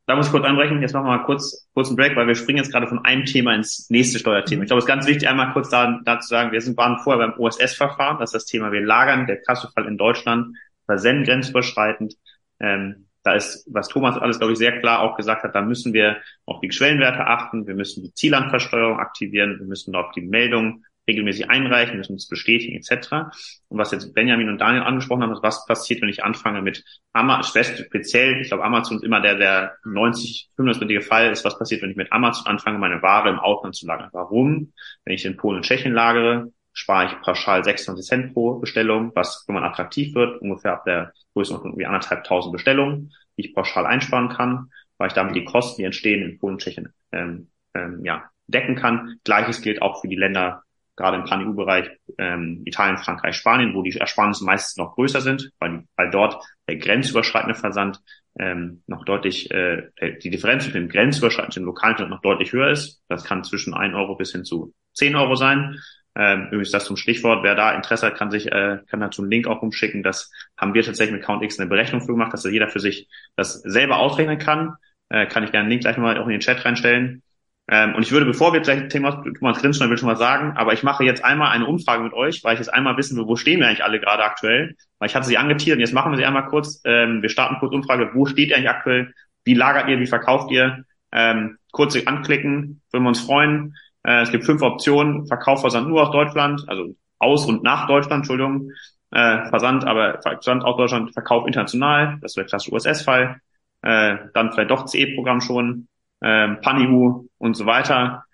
Da 0.06 0.14
muss 0.14 0.26
ich 0.26 0.32
kurz 0.32 0.44
anbrechen. 0.44 0.80
Jetzt 0.82 0.92
machen 0.92 1.06
wir 1.06 1.16
mal 1.16 1.24
kurz, 1.24 1.68
kurz 1.74 1.88
einen 1.88 1.96
Break, 1.96 2.14
weil 2.14 2.28
wir 2.28 2.36
springen 2.36 2.58
jetzt 2.58 2.70
gerade 2.70 2.86
von 2.86 3.04
einem 3.04 3.24
Thema 3.24 3.54
ins 3.56 3.90
nächste 3.90 4.20
Steuerthema. 4.20 4.62
Ich 4.62 4.68
glaube, 4.68 4.78
es 4.78 4.84
ist 4.84 4.88
ganz 4.88 5.06
wichtig, 5.06 5.28
einmal 5.28 5.52
kurz 5.52 5.68
da, 5.68 6.00
dazu 6.04 6.28
sagen, 6.28 6.52
wir 6.52 6.60
sind, 6.60 6.76
waren 6.76 6.98
vorher 7.02 7.26
beim 7.26 7.38
OSS-Verfahren. 7.38 8.18
Das 8.20 8.30
ist 8.30 8.34
das 8.34 8.44
Thema, 8.44 8.70
wir 8.70 8.82
lagern, 8.82 9.26
der 9.26 9.42
Kassofall 9.42 9.86
in 9.86 9.98
Deutschland, 9.98 10.56
versenden 10.86 11.24
grenzüberschreitend. 11.24 12.14
Ähm, 12.60 13.06
da 13.26 13.34
ist, 13.34 13.66
was 13.70 13.88
Thomas 13.88 14.16
alles, 14.16 14.38
glaube 14.38 14.52
ich, 14.52 14.58
sehr 14.58 14.78
klar 14.80 15.00
auch 15.00 15.16
gesagt 15.16 15.42
hat, 15.42 15.54
da 15.54 15.62
müssen 15.62 15.92
wir 15.92 16.18
auf 16.44 16.60
die 16.60 16.70
Schwellenwerte 16.70 17.26
achten, 17.26 17.66
wir 17.66 17.74
müssen 17.74 18.02
die 18.04 18.14
Ziellandversteuerung 18.14 18.98
aktivieren, 18.98 19.58
wir 19.58 19.66
müssen 19.66 19.94
auf 19.94 20.12
die 20.12 20.22
Meldung 20.22 20.84
regelmäßig 21.08 21.50
einreichen, 21.50 21.98
müssen 21.98 22.16
es 22.16 22.28
bestätigen 22.28 22.76
etc. 22.76 23.30
Und 23.68 23.78
was 23.78 23.92
jetzt 23.92 24.12
Benjamin 24.14 24.48
und 24.48 24.60
Daniel 24.60 24.82
angesprochen 24.82 25.22
haben, 25.22 25.32
ist, 25.32 25.42
was 25.42 25.66
passiert, 25.66 26.02
wenn 26.02 26.08
ich 26.08 26.24
anfange 26.24 26.62
mit 26.62 26.84
Amazon, 27.12 27.64
speziell, 27.64 28.40
ich 28.40 28.48
glaube, 28.48 28.64
Amazon 28.64 28.96
ist 28.96 29.04
immer 29.04 29.20
der, 29.20 29.36
der 29.36 29.76
90, 29.84 30.50
95 30.56 31.06
Fall 31.06 31.30
ist, 31.30 31.44
was 31.44 31.58
passiert, 31.58 31.82
wenn 31.82 31.90
ich 31.90 31.96
mit 31.96 32.12
Amazon 32.12 32.46
anfange, 32.46 32.78
meine 32.78 33.02
Ware 33.02 33.28
im 33.28 33.38
Ausland 33.38 33.76
zu 33.76 33.86
lagern. 33.86 34.10
Warum? 34.12 34.72
Wenn 35.04 35.14
ich 35.14 35.24
in 35.24 35.36
Polen 35.36 35.58
und 35.58 35.64
Tschechien 35.64 35.92
lagere, 35.92 36.52
spare 36.76 37.06
ich 37.06 37.20
pauschal 37.22 37.64
26 37.64 38.06
Cent 38.06 38.34
pro 38.34 38.58
Bestellung, 38.58 39.10
was, 39.14 39.44
man 39.48 39.64
attraktiv 39.64 40.14
wird, 40.14 40.42
ungefähr 40.42 40.74
ab 40.74 40.84
der 40.84 41.12
Größenordnung 41.32 41.72
irgendwie 41.72 41.86
anderthalb 41.86 42.24
tausend 42.24 42.52
Bestellungen, 42.52 43.14
die 43.36 43.46
ich 43.46 43.54
pauschal 43.54 43.86
einsparen 43.86 44.28
kann, 44.28 44.70
weil 44.98 45.08
ich 45.08 45.14
damit 45.14 45.34
die 45.34 45.44
Kosten, 45.44 45.80
die 45.80 45.86
entstehen 45.86 46.22
in 46.22 46.38
Polen 46.38 46.58
Tschechien, 46.58 46.92
ähm, 47.12 47.48
ähm, 47.74 48.04
ja, 48.04 48.24
decken 48.46 48.76
kann. 48.76 49.16
Gleiches 49.24 49.62
gilt 49.62 49.80
auch 49.80 50.02
für 50.02 50.08
die 50.08 50.16
Länder 50.16 50.62
gerade 50.96 51.16
im 51.16 51.24
Pan-EU-Bereich 51.24 51.90
ähm, 52.18 52.62
Italien, 52.66 52.98
Frankreich, 52.98 53.36
Spanien, 53.36 53.74
wo 53.74 53.82
die 53.82 53.96
Ersparnisse 53.96 54.44
meistens 54.44 54.76
noch 54.76 54.94
größer 54.94 55.22
sind, 55.22 55.50
weil, 55.58 55.84
weil 55.96 56.10
dort 56.10 56.42
der 56.68 56.76
grenzüberschreitende 56.76 57.54
Versand 57.54 58.00
ähm, 58.38 58.82
noch 58.86 59.04
deutlich, 59.04 59.50
äh, 59.50 59.90
die 60.22 60.30
Differenz 60.30 60.64
zwischen 60.64 60.82
dem 60.82 60.88
grenzüberschreitenden 60.90 61.62
und 61.62 61.64
dem 61.64 61.74
lokalen 61.74 61.96
Versand 61.96 62.10
noch 62.10 62.22
deutlich 62.22 62.52
höher 62.52 62.70
ist. 62.70 63.02
Das 63.08 63.24
kann 63.24 63.44
zwischen 63.44 63.72
1 63.72 63.94
Euro 63.94 64.16
bis 64.16 64.32
hin 64.32 64.44
zu 64.44 64.74
10 64.94 65.16
Euro 65.16 65.36
sein. 65.36 65.78
Ähm, 66.18 66.46
übrigens 66.46 66.70
das 66.70 66.86
zum 66.86 66.96
Stichwort, 66.96 67.42
wer 67.42 67.54
da 67.54 67.72
Interesse 67.72 68.06
hat, 68.06 68.16
kann 68.16 68.30
sich, 68.30 68.50
äh, 68.50 68.78
kann 68.88 69.00
dazu 69.00 69.20
einen 69.20 69.30
Link 69.30 69.46
auch 69.46 69.60
umschicken. 69.60 70.02
Das 70.02 70.30
haben 70.56 70.72
wir 70.72 70.82
tatsächlich 70.82 71.14
mit 71.14 71.24
CountX 71.24 71.60
eine 71.60 71.68
Berechnung 71.68 72.00
für 72.00 72.12
gemacht, 72.12 72.32
dass 72.32 72.42
da 72.42 72.48
jeder 72.48 72.68
für 72.68 72.80
sich 72.80 73.08
das 73.36 73.60
selber 73.60 73.98
ausrechnen 73.98 74.38
kann. 74.38 74.74
Äh, 75.10 75.26
kann 75.26 75.44
ich 75.44 75.52
gerne 75.52 75.64
einen 75.64 75.70
Link 75.70 75.82
gleich 75.82 75.98
mal 75.98 76.18
auch 76.18 76.24
in 76.24 76.32
den 76.32 76.40
Chat 76.40 76.64
reinstellen. 76.64 77.22
Ähm, 77.68 77.94
und 77.94 78.02
ich 78.02 78.12
würde, 78.12 78.24
bevor 78.24 78.52
wir 78.52 78.60
gleich 78.60 78.88
Thema 78.88 79.22
Thomas 79.38 79.60
grinsen, 79.60 79.90
will 79.90 79.98
schon 79.98 80.08
mal 80.08 80.16
sagen, 80.16 80.56
aber 80.56 80.72
ich 80.72 80.82
mache 80.82 81.04
jetzt 81.04 81.24
einmal 81.24 81.50
eine 81.50 81.66
Umfrage 81.66 82.02
mit 82.02 82.12
euch, 82.12 82.42
weil 82.44 82.54
ich 82.54 82.60
jetzt 82.60 82.72
einmal 82.72 82.96
wissen 82.96 83.16
will, 83.16 83.26
wo 83.26 83.36
stehen 83.36 83.60
wir 83.60 83.66
eigentlich 83.66 83.84
alle 83.84 84.00
gerade 84.00 84.24
aktuell? 84.24 84.76
Weil 84.98 85.08
ich 85.08 85.16
hatte 85.16 85.26
sie 85.26 85.36
angetiert 85.36 85.76
und 85.76 85.80
jetzt 85.80 85.92
machen 85.92 86.12
wir 86.12 86.16
sie 86.16 86.24
einmal 86.24 86.46
kurz. 86.46 86.80
Ähm, 86.84 87.22
wir 87.22 87.28
starten 87.28 87.56
kurz 87.58 87.74
Umfrage. 87.74 88.12
Wo 88.14 88.24
steht 88.24 88.50
ihr 88.50 88.56
eigentlich 88.56 88.70
aktuell? 88.70 89.12
Wie 89.44 89.54
lagert 89.54 89.88
ihr? 89.88 89.98
Wie 89.98 90.06
verkauft 90.06 90.50
ihr? 90.50 90.84
Ähm, 91.12 91.58
kurz 91.72 91.96
anklicken, 92.06 92.82
würden 92.90 93.04
wir 93.04 93.08
uns 93.08 93.20
freuen. 93.20 93.74
Äh, 94.06 94.22
es 94.22 94.30
gibt 94.30 94.44
fünf 94.44 94.62
Optionen. 94.62 95.26
Verkauf, 95.26 95.60
Versand 95.60 95.88
nur 95.88 96.02
aus 96.02 96.12
Deutschland, 96.12 96.64
also 96.68 96.94
aus 97.18 97.46
und 97.46 97.62
nach 97.62 97.86
Deutschland, 97.88 98.20
Entschuldigung. 98.20 98.70
Äh, 99.10 99.48
Versand, 99.48 99.84
aber 99.84 100.20
Versand 100.22 100.64
aus 100.64 100.76
Deutschland, 100.76 101.12
Verkauf 101.12 101.46
international, 101.46 102.18
das 102.22 102.36
wäre 102.36 102.46
klassisch 102.46 102.72
USS-Fall. 102.72 103.40
Äh, 103.82 104.16
dann 104.32 104.52
vielleicht 104.52 104.70
doch 104.70 104.86
CE-Programm 104.86 105.40
schon 105.40 105.88
ähm, 106.22 106.58
Panihu 106.60 107.28
und 107.38 107.54
so 107.54 107.66
weiter. 107.66 108.24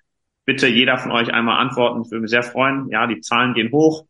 Bitte 0.45 0.67
jeder 0.67 0.99
von 0.99 1.13
euch 1.13 1.33
einmal 1.33 1.59
antworten. 1.59 2.03
Ich 2.03 2.11
würde 2.11 2.23
mich 2.23 2.31
sehr 2.31 2.43
freuen. 2.43 2.89
Ja, 2.91 3.07
die 3.07 3.21
Zahlen 3.21 3.55
gehen 3.55 3.71
hoch. 3.73 4.07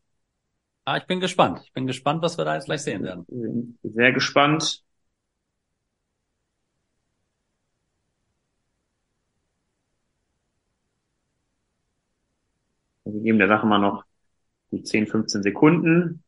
Ah, 0.84 0.96
ich 0.96 1.06
bin 1.06 1.20
gespannt. 1.20 1.60
Ich 1.64 1.72
bin 1.72 1.86
gespannt, 1.86 2.22
was 2.22 2.38
wir 2.38 2.44
da 2.44 2.54
jetzt 2.54 2.66
gleich 2.66 2.82
sehen 2.82 3.02
werden. 3.02 3.78
Sehr 3.82 4.12
gespannt. 4.12 4.82
Wir 13.12 13.22
geben 13.22 13.38
der 13.38 13.48
Sache 13.48 13.66
mal 13.66 13.78
noch 13.78 14.04
die 14.70 14.82
10, 14.82 15.06
15 15.06 15.42
Sekunden. 15.42 16.24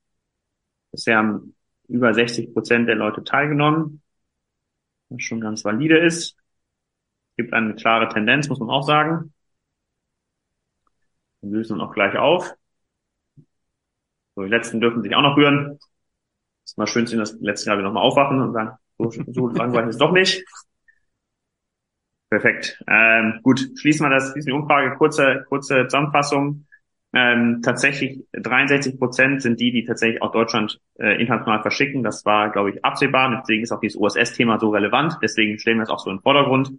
Bisher 0.91 1.19
haben 1.19 1.55
über 1.89 2.13
60 2.15 2.53
Prozent 2.53 2.89
der 2.89 2.97
Leute 2.97 3.25
teilgenommen, 3.25 4.03
was 5.09 5.23
schon 5.23 5.41
ganz 5.41 5.65
valide 5.65 5.99
ist 5.99 6.37
gibt 7.37 7.53
eine 7.53 7.75
klare 7.75 8.09
Tendenz, 8.09 8.49
muss 8.49 8.61
man 8.61 8.71
auch 8.71 8.83
sagen. 8.83 9.33
Wir 11.41 11.51
lösen 11.51 11.79
dann 11.79 11.87
auch 11.87 11.93
gleich 11.93 12.17
auf. 12.17 12.55
So, 14.35 14.43
die 14.43 14.51
letzten 14.51 14.81
dürfen 14.81 15.03
sich 15.03 15.15
auch 15.15 15.23
noch 15.23 15.37
rühren. 15.37 15.79
ist 16.65 16.79
mal 16.79 16.87
schön, 16.87 17.05
dass 17.05 17.39
die 17.39 17.45
letzten 17.45 17.69
Jahre 17.69 17.83
nochmal 17.83 18.03
aufwachen 18.03 18.41
und 18.41 18.53
sagen, 18.53 18.77
so, 18.99 19.11
so 19.11 19.49
langweilig 19.49 19.91
ist 19.91 19.97
es 19.97 19.99
doch 19.99 20.13
nicht. 20.13 20.45
Perfekt. 22.31 22.83
Ähm, 22.89 23.41
gut, 23.43 23.61
schließen 23.77 24.07
wir 24.07 24.11
das, 24.11 24.33
schließen 24.33 24.51
die 24.51 24.59
Umfrage. 24.59 24.97
Kurze, 24.97 25.45
kurze 25.49 25.87
Zusammenfassung. 25.87 26.67
Ähm, 27.15 27.61
tatsächlich 27.63 28.25
63 28.33 28.99
Prozent 28.99 29.41
sind 29.41 29.61
die, 29.61 29.71
die 29.71 29.85
tatsächlich 29.85 30.21
auch 30.21 30.33
Deutschland 30.33 30.81
äh, 30.99 31.21
international 31.21 31.63
verschicken. 31.63 32.03
Das 32.03 32.25
war, 32.25 32.51
glaube 32.51 32.71
ich, 32.71 32.85
absehbar. 32.85 33.41
Deswegen 33.41 33.63
ist 33.63 33.71
auch 33.71 33.81
dieses 33.81 34.01
OSS-Thema 34.01 34.59
so 34.59 34.71
relevant. 34.71 35.19
Deswegen 35.23 35.59
stellen 35.59 35.79
wir 35.79 35.85
es 35.85 35.91
auch 35.91 36.01
so 36.01 36.11
im 36.11 36.21
Vordergrund. 36.21 36.73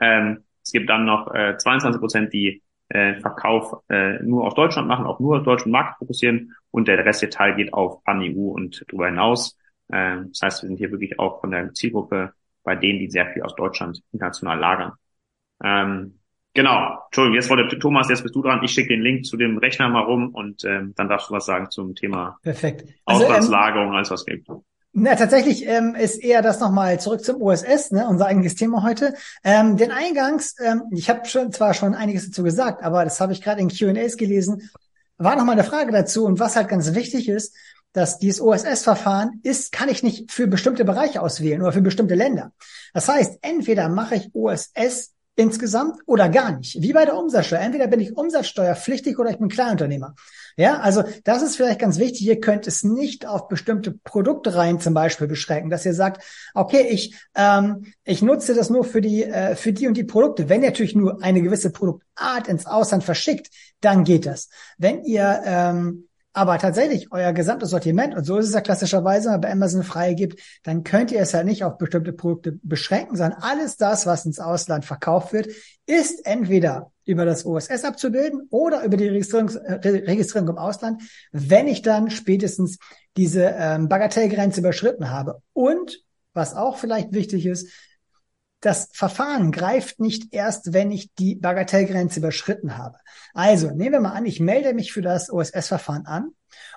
Ähm, 0.00 0.44
es 0.62 0.72
gibt 0.72 0.88
dann 0.88 1.04
noch 1.04 1.34
äh, 1.34 1.56
22 1.58 2.00
Prozent, 2.00 2.32
die 2.32 2.62
äh, 2.88 3.20
Verkauf 3.20 3.82
äh, 3.88 4.22
nur 4.22 4.46
auf 4.46 4.54
Deutschland 4.54 4.88
machen, 4.88 5.06
auch 5.06 5.20
nur 5.20 5.38
auf 5.38 5.44
deutschen 5.44 5.72
Markt 5.72 5.98
fokussieren 5.98 6.54
und 6.70 6.88
der 6.88 7.04
restliche 7.04 7.30
Teil 7.30 7.54
geht 7.56 7.72
auf 7.74 8.02
Pan-EU 8.04 8.50
und 8.52 8.84
darüber 8.88 9.06
hinaus. 9.06 9.58
Äh, 9.88 10.18
das 10.28 10.40
heißt, 10.42 10.62
wir 10.62 10.68
sind 10.68 10.76
hier 10.76 10.90
wirklich 10.90 11.18
auch 11.18 11.40
von 11.40 11.50
der 11.50 11.72
Zielgruppe 11.74 12.32
bei 12.64 12.76
denen, 12.76 12.98
die 12.98 13.10
sehr 13.10 13.26
viel 13.32 13.42
aus 13.42 13.54
Deutschland 13.56 14.02
international 14.12 14.58
lagern. 14.58 14.92
Ähm, 15.62 16.18
genau, 16.54 16.98
Entschuldigung, 17.06 17.36
jetzt 17.36 17.50
wollte 17.50 17.78
Thomas, 17.78 18.08
jetzt 18.08 18.22
bist 18.22 18.34
du 18.34 18.42
dran. 18.42 18.60
Ich 18.62 18.72
schicke 18.72 18.88
den 18.88 19.02
Link 19.02 19.24
zu 19.24 19.36
dem 19.36 19.58
Rechner 19.58 19.88
mal 19.88 20.02
rum 20.02 20.30
und 20.34 20.64
ähm, 20.64 20.94
dann 20.96 21.08
darfst 21.08 21.30
du 21.30 21.34
was 21.34 21.46
sagen 21.46 21.70
zum 21.70 21.94
Thema 21.94 22.38
Perfekt. 22.42 22.88
Also, 23.04 23.24
Auslandslagerung, 23.24 23.88
ähm, 23.88 23.94
alles 23.94 24.10
was 24.10 24.24
gibt. 24.24 24.48
Na, 24.94 25.14
tatsächlich 25.14 25.66
ähm, 25.66 25.94
ist 25.94 26.22
eher 26.22 26.42
das 26.42 26.60
nochmal 26.60 27.00
zurück 27.00 27.24
zum 27.24 27.40
OSS, 27.40 27.92
ne, 27.92 28.06
unser 28.06 28.26
eigentliches 28.26 28.58
Thema 28.58 28.82
heute. 28.82 29.14
Ähm, 29.42 29.78
den 29.78 29.90
Eingangs, 29.90 30.54
ähm, 30.62 30.82
ich 30.90 31.08
habe 31.08 31.24
schon 31.24 31.50
zwar 31.50 31.72
schon 31.72 31.94
einiges 31.94 32.26
dazu 32.26 32.42
gesagt, 32.42 32.82
aber 32.82 33.04
das 33.04 33.18
habe 33.18 33.32
ich 33.32 33.40
gerade 33.40 33.62
in 33.62 33.70
Q&As 33.70 34.18
gelesen, 34.18 34.70
war 35.16 35.36
nochmal 35.36 35.54
eine 35.54 35.64
Frage 35.64 35.92
dazu. 35.92 36.26
Und 36.26 36.40
was 36.40 36.56
halt 36.56 36.68
ganz 36.68 36.94
wichtig 36.94 37.30
ist, 37.30 37.56
dass 37.94 38.18
dieses 38.18 38.42
OSS-Verfahren 38.42 39.40
ist, 39.42 39.72
kann 39.72 39.88
ich 39.88 40.02
nicht 40.02 40.30
für 40.30 40.46
bestimmte 40.46 40.84
Bereiche 40.84 41.22
auswählen 41.22 41.62
oder 41.62 41.72
für 41.72 41.82
bestimmte 41.82 42.14
Länder. 42.14 42.52
Das 42.92 43.08
heißt, 43.08 43.38
entweder 43.42 43.88
mache 43.88 44.16
ich 44.16 44.34
OSS 44.34 45.11
insgesamt 45.34 46.00
oder 46.06 46.28
gar 46.28 46.56
nicht. 46.56 46.82
Wie 46.82 46.92
bei 46.92 47.04
der 47.04 47.16
Umsatzsteuer. 47.16 47.60
Entweder 47.60 47.86
bin 47.86 48.00
ich 48.00 48.16
umsatzsteuerpflichtig 48.16 49.18
oder 49.18 49.30
ich 49.30 49.38
bin 49.38 49.48
Kleinunternehmer. 49.48 50.14
Ja, 50.56 50.80
also 50.80 51.02
das 51.24 51.42
ist 51.42 51.56
vielleicht 51.56 51.80
ganz 51.80 51.98
wichtig. 51.98 52.22
Ihr 52.22 52.40
könnt 52.40 52.66
es 52.66 52.84
nicht 52.84 53.26
auf 53.26 53.48
bestimmte 53.48 53.92
Produktreihen 53.92 54.80
zum 54.80 54.92
Beispiel 54.92 55.26
beschränken, 55.26 55.70
dass 55.70 55.86
ihr 55.86 55.94
sagt, 55.94 56.22
okay, 56.54 56.86
ich 56.90 57.16
ähm, 57.34 57.86
ich 58.04 58.20
nutze 58.20 58.54
das 58.54 58.68
nur 58.68 58.84
für 58.84 59.00
die 59.00 59.24
äh, 59.24 59.56
für 59.56 59.72
die 59.72 59.88
und 59.88 59.96
die 59.96 60.04
Produkte. 60.04 60.48
Wenn 60.48 60.62
ihr 60.62 60.68
natürlich 60.68 60.94
nur 60.94 61.22
eine 61.22 61.40
gewisse 61.40 61.70
Produktart 61.70 62.48
ins 62.48 62.66
Ausland 62.66 63.02
verschickt, 63.02 63.48
dann 63.80 64.04
geht 64.04 64.26
das. 64.26 64.50
Wenn 64.76 65.02
ihr 65.04 65.42
ähm, 65.44 66.08
aber 66.32 66.58
tatsächlich 66.58 67.12
euer 67.12 67.32
gesamtes 67.32 67.70
Sortiment, 67.70 68.14
und 68.14 68.24
so 68.24 68.38
ist 68.38 68.48
es 68.48 68.54
ja 68.54 68.60
klassischerweise 68.60 69.38
bei 69.38 69.52
Amazon 69.52 69.82
freigibt, 69.82 70.40
dann 70.62 70.82
könnt 70.82 71.12
ihr 71.12 71.20
es 71.20 71.32
ja 71.32 71.42
nicht 71.44 71.64
auf 71.64 71.76
bestimmte 71.76 72.12
Produkte 72.12 72.58
beschränken, 72.62 73.16
sondern 73.16 73.40
alles 73.42 73.76
das, 73.76 74.06
was 74.06 74.24
ins 74.24 74.38
Ausland 74.38 74.84
verkauft 74.84 75.32
wird, 75.32 75.48
ist 75.86 76.24
entweder 76.24 76.90
über 77.04 77.24
das 77.24 77.44
OSS 77.44 77.84
abzubilden 77.84 78.46
oder 78.50 78.84
über 78.84 78.96
die 78.96 79.08
Registrierung, 79.08 79.50
äh, 79.50 79.74
Registrierung 79.74 80.48
im 80.48 80.58
Ausland, 80.58 81.02
wenn 81.32 81.66
ich 81.66 81.82
dann 81.82 82.10
spätestens 82.10 82.78
diese 83.16 83.54
ähm, 83.58 83.88
Bagatellgrenze 83.88 84.60
überschritten 84.60 85.10
habe. 85.10 85.42
Und 85.52 86.02
was 86.32 86.54
auch 86.54 86.78
vielleicht 86.78 87.12
wichtig 87.12 87.44
ist, 87.44 87.68
das 88.62 88.88
Verfahren 88.92 89.50
greift 89.52 90.00
nicht 90.00 90.32
erst, 90.32 90.72
wenn 90.72 90.90
ich 90.90 91.12
die 91.14 91.34
Bagatellgrenze 91.34 92.20
überschritten 92.20 92.78
habe. 92.78 92.96
Also 93.34 93.70
nehmen 93.70 93.92
wir 93.92 94.00
mal 94.00 94.12
an, 94.12 94.24
ich 94.24 94.40
melde 94.40 94.72
mich 94.72 94.92
für 94.92 95.02
das 95.02 95.30
OSS-Verfahren 95.30 96.06
an 96.06 96.30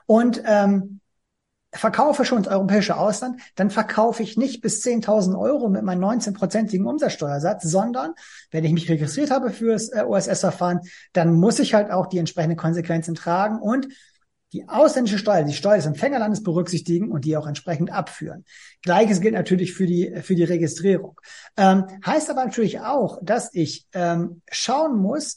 und 0.07 0.41
ähm, 0.45 0.99
verkaufe 1.71 2.25
schon 2.25 2.39
ins 2.39 2.47
europäische 2.47 2.97
Ausland, 2.97 3.39
dann 3.55 3.69
verkaufe 3.69 4.23
ich 4.23 4.35
nicht 4.35 4.61
bis 4.61 4.83
10.000 4.83 5.37
Euro 5.37 5.69
mit 5.69 5.83
meinem 5.83 6.03
19-prozentigen 6.03 6.87
Umsatzsteuersatz, 6.87 7.63
sondern 7.63 8.13
wenn 8.49 8.63
ich 8.63 8.73
mich 8.73 8.89
registriert 8.89 9.29
habe 9.29 9.51
für 9.51 9.73
das 9.73 9.89
äh, 9.89 10.03
OSS-Verfahren, 10.03 10.79
dann 11.13 11.33
muss 11.33 11.59
ich 11.59 11.73
halt 11.73 11.91
auch 11.91 12.07
die 12.07 12.17
entsprechenden 12.17 12.57
Konsequenzen 12.57 13.13
tragen 13.13 13.59
und 13.59 13.87
die 14.55 14.67
ausländische 14.69 15.17
Steuer, 15.17 15.43
die 15.43 15.53
Steuer 15.53 15.75
des 15.75 15.85
Empfängerlandes 15.85 16.41
berücksichtigen 16.41 17.11
und 17.11 17.25
die 17.25 17.35
auch 17.35 17.45
entsprechend 17.45 17.91
abführen. 17.91 18.45
Gleiches 18.81 19.19
gilt 19.19 19.33
natürlich 19.33 19.73
für 19.73 19.85
die, 19.85 20.15
für 20.21 20.35
die 20.35 20.45
Registrierung. 20.45 21.19
Ähm, 21.57 21.85
heißt 22.05 22.29
aber 22.29 22.45
natürlich 22.45 22.79
auch, 22.79 23.19
dass 23.21 23.53
ich 23.53 23.85
ähm, 23.93 24.41
schauen 24.49 24.97
muss, 24.97 25.35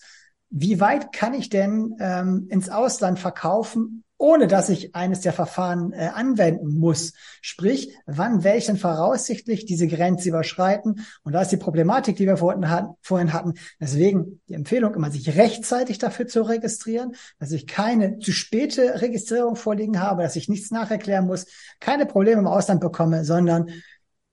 wie 0.50 0.80
weit 0.80 1.12
kann 1.12 1.34
ich 1.34 1.48
denn 1.48 1.96
ähm, 1.98 2.46
ins 2.48 2.70
Ausland 2.70 3.18
verkaufen, 3.18 4.04
ohne 4.18 4.48
dass 4.48 4.68
ich 4.68 4.94
eines 4.94 5.20
der 5.20 5.32
Verfahren 5.32 5.92
äh, 5.92 6.10
anwenden 6.12 6.78
muss. 6.78 7.12
Sprich, 7.40 7.94
wann 8.04 8.42
werde 8.42 8.60
denn 8.66 8.76
voraussichtlich 8.76 9.64
diese 9.64 9.86
Grenze 9.86 10.28
überschreiten? 10.28 11.06
Und 11.22 11.32
da 11.32 11.42
ist 11.42 11.52
die 11.52 11.56
Problematik, 11.56 12.16
die 12.16 12.26
wir 12.26 12.36
vorhin 12.36 12.68
hatten, 12.68 12.94
vorhin 13.00 13.32
hatten. 13.32 13.54
Deswegen 13.80 14.40
die 14.48 14.54
Empfehlung 14.54 14.94
immer, 14.94 15.10
sich 15.10 15.36
rechtzeitig 15.36 15.98
dafür 15.98 16.26
zu 16.26 16.42
registrieren, 16.42 17.14
dass 17.38 17.52
ich 17.52 17.66
keine 17.68 18.18
zu 18.18 18.32
späte 18.32 19.00
Registrierung 19.00 19.54
vorliegen 19.54 20.00
habe, 20.00 20.24
dass 20.24 20.36
ich 20.36 20.48
nichts 20.48 20.72
nacherklären 20.72 21.26
muss, 21.26 21.46
keine 21.78 22.04
Probleme 22.04 22.40
im 22.40 22.48
Ausland 22.48 22.80
bekomme, 22.80 23.24
sondern 23.24 23.70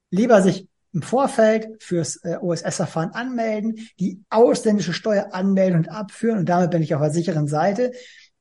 lieber 0.10 0.42
sich 0.42 0.68
im 0.94 1.02
Vorfeld 1.02 1.84
fürs 1.84 2.24
äh, 2.24 2.38
OSS-Verfahren 2.42 3.12
anmelden, 3.12 3.76
die 4.00 4.24
ausländische 4.30 4.94
Steuer 4.94 5.34
anmelden 5.34 5.80
und 5.80 5.90
abführen 5.90 6.40
und 6.40 6.50
damit 6.50 6.72
bin 6.72 6.82
ich 6.82 6.96
auf 6.96 7.02
der 7.02 7.12
sicheren 7.12 7.48
Seite. 7.48 7.92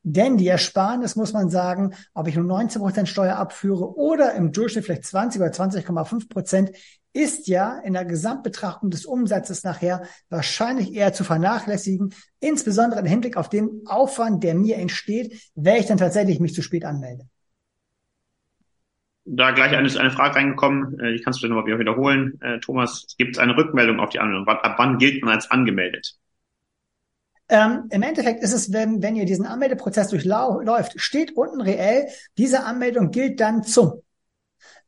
Denn 0.07 0.37
die 0.37 0.49
Ersparnis, 0.49 1.17
muss 1.17 1.33
man 1.33 1.49
sagen, 1.49 1.95
ob 2.13 2.29
ich 2.29 2.37
nur 2.37 2.45
19 2.45 2.83
Prozent 2.83 3.09
Steuer 3.09 3.37
abführe 3.37 3.97
oder 3.97 4.35
im 4.35 4.53
Durchschnitt 4.53 4.85
vielleicht 4.85 5.07
20 5.07 5.41
oder 5.41 5.51
20,5 5.51 6.29
Prozent, 6.29 6.73
ist 7.15 7.49
ja 7.49 7.79
in 7.79 7.95
der 7.95 8.05
Gesamtbetrachtung 8.05 8.91
des 8.91 9.07
Umsatzes 9.07 9.65
nachher 9.65 10.03
wahrscheinlich 10.29 10.93
eher 10.93 11.15
zu 11.15 11.25
vernachlässigen, 11.25 12.13
insbesondere 12.39 13.01
im 13.01 13.07
Hinblick 13.07 13.39
auf 13.39 13.49
den 13.49 13.83
Aufwand, 13.87 14.45
der 14.45 14.55
mir 14.55 14.77
entsteht, 14.77 15.51
wenn 15.55 15.77
ich 15.77 15.87
dann 15.87 15.97
tatsächlich 15.97 16.39
mich 16.39 16.55
zu 16.55 16.61
spät 16.61 16.85
anmelde. 16.85 17.27
Da 19.25 19.53
gleich 19.53 19.73
eine, 19.75 19.89
eine 19.99 20.11
Frage 20.11 20.37
reingekommen, 20.37 21.01
äh, 21.01 21.13
ich 21.13 21.25
kann 21.25 21.31
es 21.31 21.41
dir 21.41 21.49
nochmal 21.49 21.79
wiederholen. 21.79 22.39
Äh, 22.43 22.61
Thomas, 22.61 23.07
gibt 23.17 23.37
es 23.37 23.39
eine 23.39 23.57
Rückmeldung 23.57 24.01
auf 24.01 24.11
die 24.11 24.21
Anmeldung? 24.21 24.47
Ab 24.49 24.75
wann 24.77 24.99
gilt 24.99 25.25
man 25.25 25.33
als 25.33 25.51
angemeldet? 25.51 26.19
Ähm, 27.49 27.89
Im 27.91 28.03
Endeffekt 28.03 28.43
ist 28.43 28.53
es, 28.53 28.73
wenn, 28.73 29.03
wenn 29.03 29.17
ihr 29.17 29.27
diesen 29.27 29.47
Anmeldeprozess 29.47 30.09
durchläuft, 30.09 30.95
steht 30.97 31.37
unten 31.37 31.61
reell, 31.61 32.09
diese 32.39 32.65
Anmeldung 32.65 33.11
gilt 33.11 33.41
dann 33.41 33.63
zum. 33.63 34.03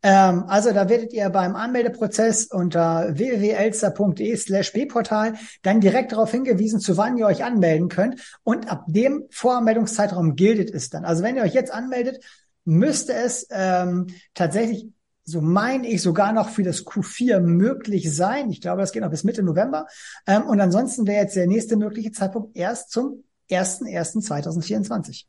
Ähm, 0.02 0.44
also 0.46 0.72
da 0.72 0.88
werdet 0.88 1.12
ihr 1.12 1.28
beim 1.30 1.56
Anmeldeprozess 1.56 2.46
unter 2.46 3.16
www.elster.de 3.16 4.36
slash 4.36 4.72
bportal 4.72 5.34
dann 5.62 5.80
direkt 5.80 6.12
darauf 6.12 6.30
hingewiesen, 6.30 6.80
zu 6.80 6.96
wann 6.96 7.18
ihr 7.18 7.26
euch 7.26 7.44
anmelden 7.44 7.88
könnt. 7.88 8.38
Und 8.42 8.70
ab 8.70 8.84
dem 8.86 9.24
Voranmeldungszeitraum 9.30 10.36
gilt 10.36 10.70
es 10.70 10.90
dann. 10.90 11.04
Also 11.04 11.22
wenn 11.22 11.36
ihr 11.36 11.42
euch 11.42 11.54
jetzt 11.54 11.72
anmeldet, 11.72 12.24
müsste 12.64 13.14
es 13.14 13.46
ähm, 13.50 14.06
tatsächlich 14.34 14.88
so 15.28 15.40
meine 15.40 15.88
ich, 15.88 16.02
sogar 16.02 16.32
noch 16.32 16.48
für 16.48 16.62
das 16.62 16.86
Q4 16.86 17.40
möglich 17.40 18.14
sein. 18.14 18.48
Ich 18.50 18.60
glaube, 18.60 18.80
das 18.80 18.92
geht 18.92 19.02
noch 19.02 19.10
bis 19.10 19.24
Mitte 19.24 19.42
November. 19.42 19.86
Ähm, 20.26 20.44
und 20.44 20.60
ansonsten 20.60 21.06
wäre 21.06 21.22
jetzt 21.22 21.34
der 21.34 21.48
nächste 21.48 21.76
mögliche 21.76 22.12
Zeitpunkt 22.12 22.56
erst 22.56 22.92
zum 22.92 23.24
1.1.2024. 23.50 25.24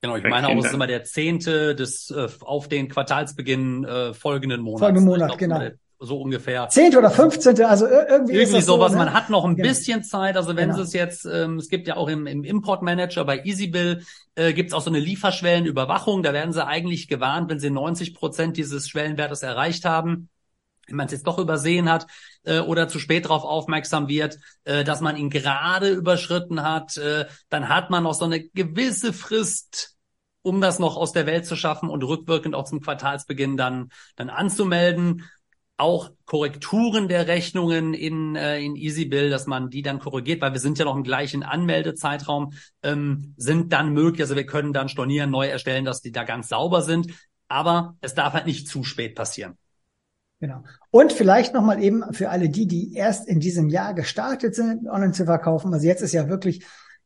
Genau, 0.00 0.16
ich 0.16 0.24
meine 0.24 0.48
auch, 0.48 0.56
es 0.58 0.66
ist 0.66 0.74
immer 0.74 0.86
der 0.86 1.04
zehnte 1.04 1.74
des 1.74 2.10
äh, 2.10 2.28
auf 2.40 2.68
den 2.68 2.88
Quartalsbeginn 2.88 3.84
äh, 3.84 4.14
folgenden 4.14 4.60
Monats. 4.60 4.80
Folgenden 4.80 5.04
Monat, 5.04 5.38
genau. 5.38 5.68
So 6.04 6.20
ungefähr. 6.20 6.68
Zehnte 6.68 6.98
oder 6.98 7.10
fünfzehnte, 7.10 7.68
also 7.68 7.86
irgendwie, 7.86 8.34
irgendwie 8.34 8.58
ist 8.58 8.66
sowas. 8.66 8.90
So, 8.90 8.98
ne? 8.98 9.04
Man 9.04 9.14
hat 9.14 9.30
noch 9.30 9.44
ein 9.44 9.54
genau. 9.54 9.68
bisschen 9.68 10.02
Zeit. 10.02 10.36
Also 10.36 10.56
wenn 10.56 10.70
Genau. 10.70 10.82
es 10.82 10.92
jetzt, 10.92 11.24
ähm, 11.26 11.58
es 11.58 11.68
gibt 11.68 11.86
ja 11.86 11.96
auch 11.96 12.08
im, 12.08 12.26
im 12.26 12.42
Import 12.42 12.82
Manager 12.82 13.24
bei 13.24 13.38
EasyBill 13.44 14.02
äh, 14.34 14.52
gibt 14.52 14.70
es 14.70 14.74
auch 14.74 14.82
so 14.82 14.90
eine 14.90 14.98
Lieferschwellenüberwachung. 14.98 16.24
Da 16.24 16.32
werden 16.32 16.52
sie 16.52 16.66
eigentlich 16.66 17.06
gewarnt, 17.06 17.48
wenn 17.50 17.60
sie 17.60 17.70
90 17.70 18.14
Prozent 18.14 18.56
dieses 18.56 18.88
Schwellenwertes 18.88 19.42
erreicht 19.42 19.84
haben 19.84 20.28
wenn 20.88 20.96
man 20.96 21.06
es 21.06 21.12
jetzt 21.12 21.26
doch 21.26 21.38
übersehen 21.38 21.88
hat 21.88 22.06
äh, 22.44 22.58
oder 22.58 22.88
zu 22.88 22.98
spät 22.98 23.26
darauf 23.26 23.44
aufmerksam 23.44 24.08
wird, 24.08 24.38
äh, 24.64 24.84
dass 24.84 25.00
man 25.00 25.16
ihn 25.16 25.30
gerade 25.30 25.90
überschritten 25.90 26.62
hat, 26.62 26.96
äh, 26.96 27.26
dann 27.48 27.68
hat 27.68 27.90
man 27.90 28.02
noch 28.02 28.14
so 28.14 28.24
eine 28.24 28.42
gewisse 28.42 29.12
Frist, 29.12 29.96
um 30.42 30.60
das 30.60 30.78
noch 30.80 30.96
aus 30.96 31.12
der 31.12 31.26
Welt 31.26 31.46
zu 31.46 31.54
schaffen 31.54 31.88
und 31.88 32.02
rückwirkend 32.02 32.54
auch 32.54 32.64
zum 32.64 32.80
Quartalsbeginn 32.80 33.56
dann 33.56 33.90
dann 34.16 34.28
anzumelden. 34.28 35.30
Auch 35.82 36.12
Korrekturen 36.26 37.08
der 37.08 37.26
Rechnungen 37.26 37.92
in, 37.92 38.36
äh, 38.36 38.60
in 38.60 38.76
EasyBill, 38.76 39.30
dass 39.30 39.48
man 39.48 39.68
die 39.68 39.82
dann 39.82 39.98
korrigiert, 39.98 40.40
weil 40.40 40.52
wir 40.52 40.60
sind 40.60 40.78
ja 40.78 40.84
noch 40.84 40.94
im 40.94 41.02
gleichen 41.02 41.42
Anmeldezeitraum, 41.42 42.52
ähm, 42.84 43.34
sind 43.36 43.72
dann 43.72 43.92
möglich. 43.92 44.20
Also 44.20 44.36
wir 44.36 44.46
können 44.46 44.72
dann 44.72 44.88
stornieren, 44.88 45.32
neu 45.32 45.48
erstellen, 45.48 45.84
dass 45.84 46.00
die 46.00 46.12
da 46.12 46.22
ganz 46.22 46.48
sauber 46.48 46.82
sind. 46.82 47.08
Aber 47.48 47.96
es 48.00 48.14
darf 48.14 48.32
halt 48.32 48.46
nicht 48.46 48.68
zu 48.68 48.84
spät 48.84 49.16
passieren. 49.16 49.58
Genau. 50.38 50.62
Und 50.92 51.12
vielleicht 51.12 51.52
nochmal 51.52 51.82
eben 51.82 52.04
für 52.12 52.30
alle 52.30 52.48
die, 52.48 52.68
die 52.68 52.94
erst 52.94 53.26
in 53.26 53.40
diesem 53.40 53.68
Jahr 53.68 53.92
gestartet 53.92 54.54
sind, 54.54 54.88
online 54.88 55.12
zu 55.12 55.24
verkaufen. 55.24 55.74
Also 55.74 55.88
jetzt 55.88 56.02
ist 56.02 56.12
ja 56.12 56.28
wirklich 56.28 56.64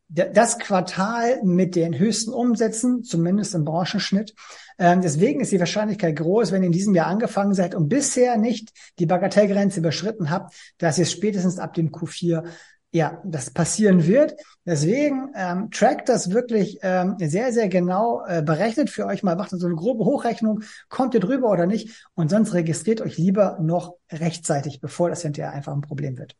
das 0.09 0.59
Quartal 0.59 1.43
mit 1.43 1.75
den 1.75 1.99
höchsten 1.99 2.33
Umsätzen, 2.33 3.03
zumindest 3.03 3.55
im 3.55 3.65
Branchenschnitt. 3.65 4.35
Ähm, 4.79 5.01
deswegen 5.01 5.41
ist 5.41 5.53
die 5.53 5.59
Wahrscheinlichkeit 5.59 6.17
groß, 6.17 6.53
wenn 6.53 6.63
ihr 6.63 6.67
in 6.67 6.73
diesem 6.73 6.95
Jahr 6.95 7.09
angefangen 7.09 7.55
seid 7.55 7.75
und 7.75 7.89
bisher 7.89 8.37
nicht 8.37 8.71
die 8.99 9.07
Bagatellgrenze 9.07 9.81
überschritten 9.81 10.31
habt, 10.31 10.55
dass 10.79 10.99
ihr 10.99 11.07
spätestens 11.07 11.59
ab 11.59 11.75
dem 11.75 11.91
Q4 11.91 12.45
ja, 12.93 13.21
das 13.25 13.51
passieren 13.51 14.07
wird. 14.07 14.37
Deswegen 14.65 15.31
ähm, 15.35 15.71
trackt 15.71 16.09
das 16.09 16.31
wirklich 16.31 16.79
ähm, 16.83 17.17
sehr, 17.19 17.53
sehr 17.53 17.69
genau, 17.69 18.25
äh, 18.27 18.43
berechnet 18.43 18.91
für 18.91 19.07
euch 19.07 19.23
mal, 19.23 19.37
macht 19.37 19.51
so 19.51 19.67
eine 19.67 19.75
grobe 19.75 20.05
Hochrechnung, 20.05 20.63
kommt 20.89 21.15
ihr 21.15 21.21
drüber 21.21 21.51
oder 21.51 21.67
nicht 21.67 22.09
und 22.15 22.31
sonst 22.31 22.55
registriert 22.55 23.01
euch 23.01 23.19
lieber 23.19 23.59
noch 23.61 23.97
rechtzeitig, 24.11 24.81
bevor 24.81 25.11
das 25.11 25.23
hinterher 25.23 25.53
einfach 25.53 25.75
ein 25.75 25.83
Problem 25.83 26.17
wird. 26.17 26.37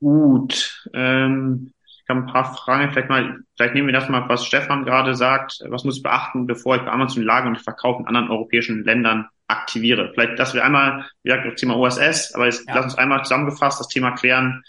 Gut, 0.00 0.88
ähm, 0.94 1.72
ich 1.84 2.04
habe 2.08 2.20
ein 2.20 2.26
paar 2.26 2.54
Fragen. 2.54 2.90
Vielleicht 2.90 3.10
mal, 3.10 3.38
vielleicht 3.56 3.74
nehmen 3.74 3.88
wir 3.88 3.92
das 3.92 4.08
mal, 4.08 4.28
was 4.28 4.46
Stefan 4.46 4.84
gerade 4.84 5.14
sagt. 5.14 5.58
Was 5.68 5.84
muss 5.84 5.98
ich 5.98 6.02
beachten, 6.02 6.46
bevor 6.46 6.76
ich 6.76 6.82
bei 6.82 6.90
Amazon 6.90 7.22
Lager 7.22 7.48
und 7.48 7.58
Verkauf 7.58 8.00
in 8.00 8.06
anderen 8.06 8.30
europäischen 8.30 8.82
Ländern 8.84 9.28
aktiviere? 9.46 10.10
Vielleicht, 10.14 10.38
dass 10.38 10.54
wir 10.54 10.64
einmal, 10.64 11.06
wie 11.22 11.28
gesagt, 11.28 11.46
das 11.46 11.60
Thema 11.60 11.76
OSS, 11.76 12.34
aber 12.34 12.46
jetzt 12.46 12.66
Ja. 12.66 12.76
lass 12.76 12.84
uns 12.86 12.98
einmal 12.98 13.22
zusammengefasst 13.22 13.78
das 13.78 13.88
Thema 13.88 14.12
klären. 14.12 14.62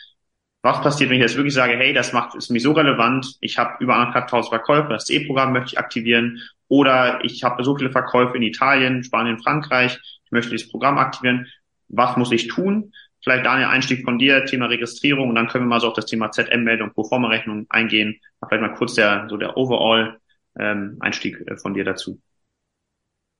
Was 0.63 0.81
passiert, 0.81 1.09
wenn 1.09 1.17
ich 1.17 1.23
jetzt 1.23 1.37
wirklich 1.37 1.55
sage, 1.55 1.73
hey, 1.75 1.93
das 1.93 2.13
macht, 2.13 2.35
ist 2.35 2.51
mir 2.51 2.59
so 2.59 2.73
relevant, 2.73 3.35
ich 3.39 3.57
habe 3.57 3.83
über 3.83 3.95
anderthalb 3.95 4.27
tausend 4.27 4.49
Verkäufe, 4.53 4.89
das 4.89 5.09
E-Programm 5.09 5.53
möchte 5.53 5.69
ich 5.73 5.79
aktivieren, 5.79 6.39
oder 6.67 7.23
ich 7.23 7.43
habe 7.43 7.63
so 7.63 7.75
viele 7.75 7.89
Verkäufe 7.89 8.37
in 8.37 8.43
Italien, 8.43 9.03
Spanien, 9.03 9.39
Frankreich, 9.39 9.99
ich 10.25 10.31
möchte 10.31 10.51
dieses 10.51 10.69
Programm 10.69 10.99
aktivieren. 10.99 11.47
Was 11.89 12.15
muss 12.15 12.31
ich 12.31 12.47
tun? 12.47 12.93
Vielleicht 13.23 13.45
Daniel, 13.45 13.67
Einstieg 13.67 14.03
von 14.03 14.17
dir, 14.17 14.45
Thema 14.45 14.65
Registrierung, 14.67 15.29
und 15.29 15.35
dann 15.35 15.47
können 15.47 15.65
wir 15.65 15.69
mal 15.69 15.79
so 15.79 15.87
auf 15.89 15.93
das 15.93 16.05
Thema 16.05 16.31
ZM-Meldung, 16.31 16.93
Proforma-Rechnung 16.93 17.67
eingehen. 17.69 18.19
Vielleicht 18.47 18.61
mal 18.61 18.73
kurz 18.73 18.95
der, 18.95 19.27
so 19.29 19.37
der 19.37 19.57
Overall, 19.57 20.17
ähm, 20.57 20.97
Einstieg 20.99 21.39
äh, 21.47 21.57
von 21.57 21.73
dir 21.73 21.83
dazu. 21.83 22.19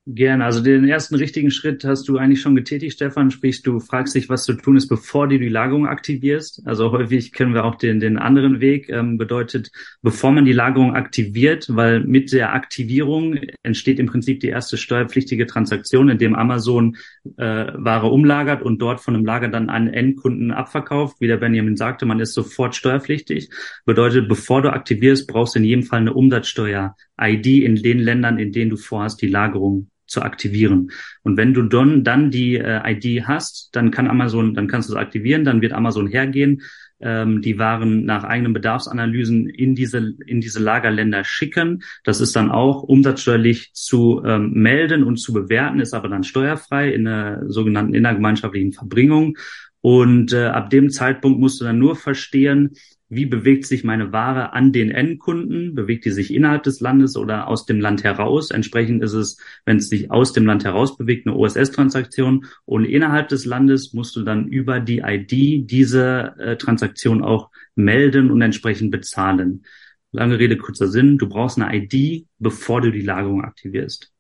Gerne. 0.08 0.46
Also 0.46 0.64
den 0.64 0.88
ersten 0.88 1.14
richtigen 1.14 1.52
Schritt 1.52 1.84
hast 1.84 2.10
du 2.10 2.18
eigentlich 2.18 2.42
schon 2.42 2.56
getätigt, 2.56 2.96
Stefan. 2.96 3.30
Sprich, 3.30 3.62
du 3.62 3.80
fragst 3.80 4.16
dich, 4.16 4.30
was 4.30 4.46
zu 4.46 4.54
tun 4.54 4.76
ist, 4.76 4.88
bevor 4.88 5.28
du 5.28 5.38
die 5.38 5.48
Lagerung 5.48 5.86
aktivierst. 5.86 6.64
Also 6.66 6.92
häufig 6.92 7.32
kennen 7.32 7.54
wir 7.54 7.66
auch 7.66 7.76
den, 7.76 8.00
den 8.00 8.18
anderen 8.18 8.62
Weg. 8.62 8.90
Ähm, 8.90 9.20
bedeutet, 9.20 9.70
bevor 10.02 10.32
man 10.32 10.44
die 10.44 10.54
Lagerung 10.54 10.96
aktiviert, 10.96 11.68
weil 11.70 12.00
mit 12.00 12.32
der 12.34 12.56
Aktivierung 12.56 13.38
entsteht 13.62 14.00
im 14.00 14.08
Prinzip 14.08 14.40
die 14.40 14.48
erste 14.48 14.76
steuerpflichtige 14.76 15.46
Transaktion, 15.46 16.10
in 16.10 16.18
dem 16.18 16.34
Amazon 16.34 16.98
äh, 17.38 17.68
Ware 17.76 18.08
umlagert 18.08 18.64
und 18.64 18.80
dort 18.82 19.02
von 19.02 19.16
einem 19.16 19.24
Lager 19.24 19.50
dann 19.50 19.70
an 19.70 19.88
Endkunden 19.88 20.50
abverkauft. 20.50 21.22
Wie 21.22 21.28
der 21.28 21.38
Benjamin 21.38 21.78
sagte, 21.78 22.08
man 22.08 22.20
ist 22.20 22.34
sofort 22.34 22.76
steuerpflichtig. 22.76 23.52
Bedeutet, 23.86 24.28
bevor 24.28 24.64
du 24.64 24.74
aktivierst, 24.74 25.28
brauchst 25.28 25.54
du 25.54 25.60
in 25.60 25.66
jedem 25.66 25.84
Fall 25.84 26.00
eine 26.00 26.16
Umsatzsteuer-ID 26.16 27.46
in 27.46 27.76
den 27.76 28.00
Ländern, 28.00 28.40
in 28.40 28.52
denen 28.52 28.72
du 28.72 28.78
vorhast, 28.78 29.22
die 29.22 29.28
Lagerung 29.28 29.91
zu 30.12 30.22
aktivieren. 30.22 30.92
Und 31.24 31.38
wenn 31.38 31.54
du 31.54 31.64
dann, 31.64 32.04
dann 32.04 32.30
die 32.32 32.58
äh, 32.58 32.82
ID 32.86 33.28
hast, 33.28 33.70
dann 33.72 33.92
kann 33.92 34.08
Amazon, 34.08 34.54
dann 34.54 34.68
kannst 34.68 34.90
du 34.90 34.94
es 34.94 35.00
aktivieren, 35.00 35.46
dann 35.46 35.62
wird 35.62 35.74
Amazon 35.74 36.08
hergehen, 36.08 36.62
ähm, 37.00 37.42
die 37.42 37.58
Waren 37.58 38.06
nach 38.06 38.24
eigenen 38.24 38.54
Bedarfsanalysen 38.54 39.50
in 39.50 39.74
diese, 39.74 40.14
in 40.26 40.42
diese 40.42 40.62
Lagerländer 40.62 41.24
schicken. 41.24 41.82
Das 42.04 42.22
ist 42.22 42.36
dann 42.36 42.52
auch 42.52 42.84
umsatzsteuerlich 42.84 43.72
zu 43.74 44.22
ähm, 44.26 44.52
melden 44.54 45.04
und 45.04 45.18
zu 45.18 45.34
bewerten, 45.34 45.80
ist 45.80 45.94
aber 45.94 46.10
dann 46.10 46.24
steuerfrei 46.24 46.92
in 46.92 47.06
der 47.06 47.44
sogenannten 47.48 47.94
innergemeinschaftlichen 47.94 48.74
Verbringung. 48.74 49.38
Und 49.82 50.32
äh, 50.34 50.46
ab 50.46 50.70
dem 50.70 50.92
Zeitpunkt 50.92 51.40
musst 51.40 51.60
du 51.60 51.66
dann 51.66 51.80
nur 51.80 51.96
verstehen, 51.96 52.72
wie 53.12 53.26
bewegt 53.26 53.66
sich 53.66 53.84
meine 53.84 54.14
Ware 54.14 54.54
an 54.54 54.72
den 54.72 54.90
Endkunden? 54.90 55.76
Bewegt 55.76 56.06
die 56.06 56.12
sich 56.12 56.34
innerhalb 56.34 56.64
des 56.64 56.80
Landes 56.80 57.18
oder 57.18 57.50
aus 57.50 57.66
dem 57.66 57.82
Land 57.82 58.06
heraus? 58.06 58.52
Entsprechend 58.52 59.04
ist 59.04 59.12
es, 59.12 59.38
wenn 59.66 59.78
es 59.78 59.90
sich 59.90 60.10
aus 60.12 60.32
dem 60.32 60.46
Land 60.46 60.64
heraus 60.64 60.96
bewegt, 60.96 61.28
eine 61.28 61.36
OSS-Transaktion. 61.36 62.46
Und 62.64 62.86
innerhalb 62.86 63.28
des 63.28 63.44
Landes 63.44 63.92
musst 63.92 64.16
du 64.16 64.24
dann 64.24 64.48
über 64.48 64.80
die 64.80 65.00
ID 65.00 65.70
diese 65.70 66.36
äh, 66.40 66.56
Transaktion 66.56 67.22
auch 67.22 67.50
melden 67.76 68.32
und 68.32 68.42
entsprechend 68.42 68.92
bezahlen. 68.92 69.66
Lange 70.14 70.40
Rede, 70.40 70.56
kurzer 70.56 70.88
Sinn. 70.88 71.18
Du 71.18 71.28
brauchst 71.28 71.60
eine 71.60 71.76
ID, 71.76 72.28
bevor 72.40 72.80
du 72.80 72.92
die 72.92 73.02
Lagerung 73.02 73.44
aktivierst. 73.44 74.14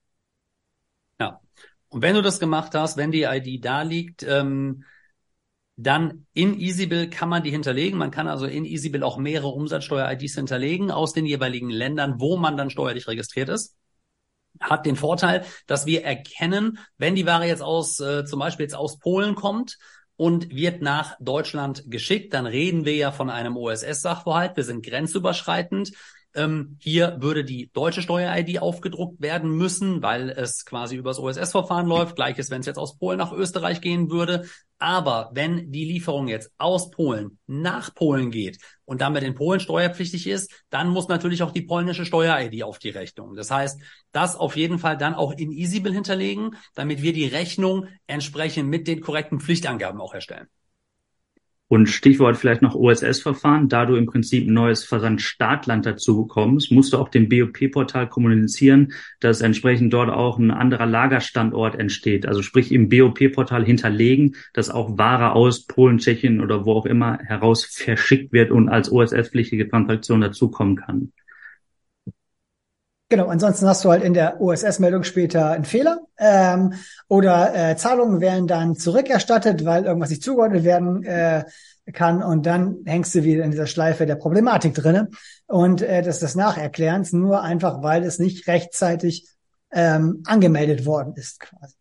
Ja. 1.17 1.39
Und 1.87 2.01
wenn 2.01 2.15
du 2.15 2.21
das 2.21 2.41
gemacht 2.41 2.75
hast, 2.75 2.97
wenn 2.97 3.11
die 3.11 3.23
ID 3.23 3.63
da 3.63 3.83
liegt, 3.83 4.25
ähm, 4.27 4.83
dann 5.81 6.27
in 6.33 6.59
EasyBill 6.59 7.09
kann 7.09 7.29
man 7.29 7.43
die 7.43 7.49
hinterlegen. 7.51 7.97
Man 7.97 8.11
kann 8.11 8.27
also 8.27 8.45
in 8.45 8.65
EasyBill 8.65 9.03
auch 9.03 9.17
mehrere 9.17 9.49
Umsatzsteuer-IDs 9.49 10.35
hinterlegen 10.35 10.91
aus 10.91 11.13
den 11.13 11.25
jeweiligen 11.25 11.69
Ländern, 11.69 12.15
wo 12.19 12.37
man 12.37 12.57
dann 12.57 12.69
steuerlich 12.69 13.07
registriert 13.07 13.49
ist. 13.49 13.75
Hat 14.59 14.85
den 14.85 14.95
Vorteil, 14.95 15.45
dass 15.65 15.85
wir 15.85 16.03
erkennen, 16.03 16.77
wenn 16.97 17.15
die 17.15 17.25
Ware 17.25 17.47
jetzt 17.47 17.63
aus, 17.63 17.99
äh, 17.99 18.25
zum 18.25 18.39
Beispiel 18.39 18.65
jetzt 18.65 18.75
aus 18.75 18.99
Polen 18.99 19.35
kommt 19.35 19.77
und 20.17 20.53
wird 20.53 20.81
nach 20.81 21.15
Deutschland 21.19 21.85
geschickt, 21.87 22.33
dann 22.33 22.45
reden 22.45 22.85
wir 22.85 22.95
ja 22.95 23.11
von 23.11 23.29
einem 23.29 23.57
OSS-Sachverhalt. 23.57 24.57
Wir 24.57 24.63
sind 24.63 24.85
grenzüberschreitend. 24.85 25.93
Ähm, 26.33 26.77
hier 26.79 27.17
würde 27.19 27.43
die 27.43 27.71
deutsche 27.73 28.01
Steuer-ID 28.01 28.61
aufgedruckt 28.61 29.21
werden 29.21 29.51
müssen, 29.57 30.01
weil 30.01 30.29
es 30.29 30.63
quasi 30.63 30.95
übers 30.95 31.17
OSS-Verfahren 31.17 31.87
läuft. 31.87 32.15
Gleiches, 32.15 32.51
wenn 32.51 32.61
es 32.61 32.67
jetzt 32.67 32.77
aus 32.77 32.97
Polen 32.97 33.17
nach 33.17 33.31
Österreich 33.31 33.81
gehen 33.81 34.11
würde. 34.11 34.45
Aber 34.81 35.29
wenn 35.35 35.71
die 35.71 35.85
Lieferung 35.85 36.27
jetzt 36.27 36.51
aus 36.57 36.89
Polen 36.89 37.37
nach 37.45 37.93
Polen 37.93 38.31
geht 38.31 38.57
und 38.83 38.99
damit 38.99 39.21
in 39.21 39.35
Polen 39.35 39.59
steuerpflichtig 39.59 40.25
ist, 40.25 40.65
dann 40.71 40.89
muss 40.89 41.07
natürlich 41.07 41.43
auch 41.43 41.51
die 41.51 41.61
polnische 41.61 42.03
Steuer-ID 42.03 42.63
auf 42.63 42.79
die 42.79 42.89
Rechnung. 42.89 43.35
Das 43.35 43.51
heißt, 43.51 43.79
das 44.11 44.35
auf 44.35 44.57
jeden 44.57 44.79
Fall 44.79 44.97
dann 44.97 45.13
auch 45.13 45.33
in 45.33 45.51
Easybill 45.51 45.93
hinterlegen, 45.93 46.55
damit 46.73 47.03
wir 47.03 47.13
die 47.13 47.27
Rechnung 47.27 47.89
entsprechend 48.07 48.69
mit 48.69 48.87
den 48.87 49.01
korrekten 49.01 49.39
Pflichtangaben 49.39 50.01
auch 50.01 50.15
erstellen. 50.15 50.47
Und 51.71 51.87
Stichwort 51.87 52.35
vielleicht 52.35 52.61
noch 52.61 52.75
OSS-Verfahren, 52.75 53.69
da 53.69 53.85
du 53.85 53.95
im 53.95 54.05
Prinzip 54.05 54.45
ein 54.45 54.53
neues 54.53 54.83
Versandstartland 54.83 55.85
dazu 55.85 56.23
bekommst, 56.23 56.69
musst 56.69 56.91
du 56.91 56.97
auch 56.97 57.07
dem 57.07 57.29
BOP-Portal 57.29 58.09
kommunizieren, 58.09 58.91
dass 59.21 59.39
entsprechend 59.39 59.93
dort 59.93 60.09
auch 60.09 60.37
ein 60.37 60.51
anderer 60.51 60.85
Lagerstandort 60.85 61.79
entsteht. 61.79 62.25
Also 62.25 62.41
sprich 62.41 62.73
im 62.73 62.89
BOP-Portal 62.89 63.63
hinterlegen, 63.63 64.35
dass 64.51 64.69
auch 64.69 64.97
Ware 64.97 65.31
aus 65.31 65.65
Polen, 65.65 65.99
Tschechien 65.99 66.41
oder 66.41 66.65
wo 66.65 66.73
auch 66.73 66.85
immer 66.85 67.19
heraus 67.19 67.63
verschickt 67.63 68.33
wird 68.33 68.51
und 68.51 68.67
als 68.67 68.91
OSS-pflichtige 68.91 69.69
Transaktion 69.69 70.19
dazukommen 70.19 70.75
kann. 70.75 71.13
Genau, 73.11 73.27
ansonsten 73.27 73.67
hast 73.67 73.83
du 73.83 73.89
halt 73.89 74.05
in 74.05 74.13
der 74.13 74.39
OSS-Meldung 74.39 75.03
später 75.03 75.51
einen 75.51 75.65
Fehler 75.65 75.99
ähm, 76.17 76.75
oder 77.09 77.53
äh, 77.53 77.75
Zahlungen 77.75 78.21
werden 78.21 78.47
dann 78.47 78.77
zurückerstattet, 78.77 79.65
weil 79.65 79.83
irgendwas 79.83 80.11
nicht 80.11 80.23
zugeordnet 80.23 80.63
werden 80.63 81.03
äh, 81.03 81.43
kann 81.91 82.23
und 82.23 82.45
dann 82.45 82.77
hängst 82.85 83.13
du 83.13 83.25
wieder 83.25 83.43
in 83.43 83.51
dieser 83.51 83.67
Schleife 83.67 84.05
der 84.05 84.15
Problematik 84.15 84.75
drinne 84.75 85.09
und 85.47 85.81
äh, 85.81 86.03
das 86.03 86.19
des 86.19 86.35
Nacherklärens 86.35 87.11
nur 87.11 87.41
einfach, 87.41 87.83
weil 87.83 88.03
es 88.03 88.17
nicht 88.17 88.47
rechtzeitig 88.47 89.27
ähm, 89.73 90.23
angemeldet 90.25 90.85
worden 90.85 91.13
ist 91.17 91.41
quasi. 91.41 91.75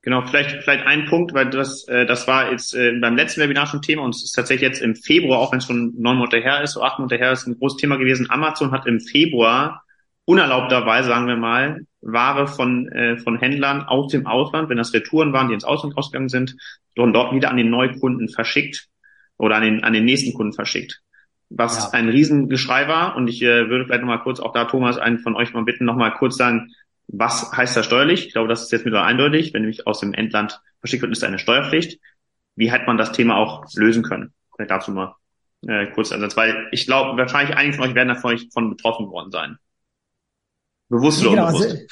Genau, 0.00 0.22
vielleicht 0.22 0.62
vielleicht 0.62 0.86
ein 0.86 1.04
Punkt, 1.04 1.34
weil 1.34 1.50
das 1.50 1.86
äh, 1.88 2.06
das 2.06 2.26
war 2.26 2.50
jetzt 2.50 2.74
äh, 2.74 2.98
beim 2.98 3.16
letzten 3.16 3.42
Webinar 3.42 3.66
schon 3.66 3.82
Thema 3.82 4.04
und 4.04 4.14
es 4.14 4.24
ist 4.24 4.32
tatsächlich 4.32 4.70
jetzt 4.70 4.80
im 4.80 4.96
Februar, 4.96 5.40
auch 5.40 5.52
wenn 5.52 5.58
es 5.58 5.66
schon 5.66 5.92
neun 5.98 6.16
Monate 6.16 6.38
her 6.38 6.62
ist, 6.62 6.72
so 6.72 6.82
acht 6.82 6.98
Monate 6.98 7.18
her 7.18 7.32
ist, 7.32 7.46
ein 7.46 7.58
großes 7.58 7.76
Thema 7.76 7.96
gewesen. 7.96 8.30
Amazon 8.30 8.72
hat 8.72 8.86
im 8.86 9.00
Februar 9.00 9.82
unerlaubterweise, 10.24 11.08
sagen 11.08 11.26
wir 11.26 11.36
mal, 11.36 11.80
Ware 12.00 12.46
von, 12.46 12.88
äh, 12.88 13.16
von 13.18 13.38
Händlern 13.38 13.82
aus 13.82 14.10
dem 14.12 14.26
Ausland, 14.26 14.68
wenn 14.68 14.76
das 14.76 14.92
Retouren 14.92 15.32
waren, 15.32 15.48
die 15.48 15.54
ins 15.54 15.64
Ausland 15.64 15.96
ausgegangen 15.96 16.28
sind, 16.28 16.56
und 16.96 17.12
dort 17.12 17.34
wieder 17.34 17.50
an 17.50 17.56
den 17.56 17.70
Neukunden 17.70 18.28
verschickt 18.28 18.86
oder 19.36 19.56
an 19.56 19.62
den, 19.62 19.84
an 19.84 19.92
den 19.92 20.04
nächsten 20.04 20.34
Kunden 20.34 20.52
verschickt. 20.52 21.00
Was 21.50 21.92
ja. 21.92 21.98
ein 21.98 22.08
Riesengeschrei 22.08 22.88
war. 22.88 23.16
Und 23.16 23.28
ich 23.28 23.42
äh, 23.42 23.68
würde 23.68 23.84
vielleicht 23.84 24.00
nochmal 24.00 24.22
kurz 24.22 24.40
auch 24.40 24.52
da, 24.52 24.64
Thomas, 24.64 24.98
einen 24.98 25.18
von 25.18 25.34
euch 25.34 25.52
mal 25.52 25.64
bitten, 25.64 25.84
nochmal 25.84 26.14
kurz 26.14 26.36
sagen, 26.36 26.72
was 27.08 27.52
heißt 27.52 27.76
das 27.76 27.86
steuerlich? 27.86 28.26
Ich 28.26 28.32
glaube, 28.32 28.48
das 28.48 28.62
ist 28.62 28.72
jetzt 28.72 28.86
wieder 28.86 29.04
eindeutig. 29.04 29.52
Wenn 29.52 29.62
nämlich 29.62 29.86
aus 29.86 30.00
dem 30.00 30.14
Endland 30.14 30.60
verschickt 30.80 31.02
wird, 31.02 31.12
ist 31.12 31.24
eine 31.24 31.38
Steuerpflicht. 31.38 32.00
Wie 32.56 32.70
hat 32.70 32.86
man 32.86 32.96
das 32.96 33.12
Thema 33.12 33.36
auch 33.36 33.64
lösen 33.74 34.02
können? 34.02 34.32
Vielleicht 34.54 34.70
dazu 34.70 34.92
mal 34.92 35.16
äh, 35.66 35.86
kurz 35.88 36.12
Ansatz, 36.12 36.36
weil 36.36 36.68
ich 36.70 36.86
glaube, 36.86 37.18
wahrscheinlich 37.18 37.56
einige 37.56 37.76
von 37.76 37.88
euch 37.88 37.94
werden 37.94 38.08
davon 38.08 38.70
betroffen 38.70 39.08
worden 39.08 39.30
sein. 39.30 39.58
Bewusst 40.94 41.22
oder 41.22 41.30
genau, 41.30 41.46
unbewusst? 41.48 41.86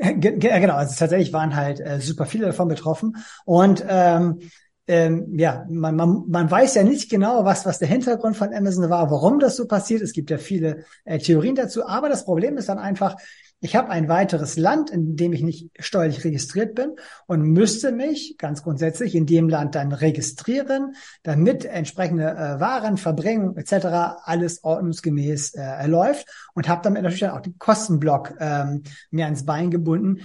Also, 0.00 0.14
genau, 0.38 0.74
also 0.74 0.94
tatsächlich 0.96 1.32
waren 1.32 1.54
halt 1.54 1.80
äh, 1.80 2.00
super 2.00 2.24
viele 2.24 2.46
davon 2.46 2.68
betroffen. 2.68 3.16
Und 3.44 3.84
ähm, 3.86 4.38
ähm, 4.86 5.38
ja, 5.38 5.66
man, 5.68 5.94
man, 5.94 6.24
man 6.26 6.50
weiß 6.50 6.74
ja 6.74 6.82
nicht 6.82 7.10
genau, 7.10 7.44
was, 7.44 7.66
was 7.66 7.78
der 7.78 7.88
Hintergrund 7.88 8.36
von 8.36 8.54
Amazon 8.54 8.88
war, 8.90 9.10
warum 9.10 9.38
das 9.38 9.56
so 9.56 9.66
passiert. 9.66 10.02
Es 10.02 10.12
gibt 10.12 10.30
ja 10.30 10.38
viele 10.38 10.84
äh, 11.04 11.18
Theorien 11.18 11.54
dazu, 11.54 11.86
aber 11.86 12.08
das 12.08 12.24
Problem 12.24 12.56
ist 12.56 12.68
dann 12.68 12.78
einfach, 12.78 13.16
ich 13.60 13.76
habe 13.76 13.90
ein 13.90 14.08
weiteres 14.08 14.56
Land, 14.56 14.90
in 14.90 15.16
dem 15.16 15.32
ich 15.32 15.42
nicht 15.42 15.70
steuerlich 15.78 16.24
registriert 16.24 16.74
bin 16.74 16.96
und 17.26 17.42
müsste 17.42 17.92
mich 17.92 18.36
ganz 18.38 18.62
grundsätzlich 18.62 19.14
in 19.14 19.26
dem 19.26 19.48
Land 19.48 19.74
dann 19.74 19.92
registrieren, 19.92 20.94
damit 21.22 21.66
entsprechende 21.66 22.30
äh, 22.30 22.60
Waren, 22.60 22.96
Verbringung 22.96 23.56
etc. 23.56 23.86
alles 24.24 24.64
ordnungsgemäß 24.64 25.54
äh, 25.54 25.86
läuft 25.86 26.26
und 26.54 26.68
habe 26.68 26.80
damit 26.82 27.02
natürlich 27.02 27.20
dann 27.20 27.32
auch 27.32 27.42
den 27.42 27.58
Kostenblock 27.58 28.34
ähm, 28.40 28.82
mir 29.10 29.26
ans 29.26 29.44
Bein 29.44 29.70
gebunden, 29.70 30.20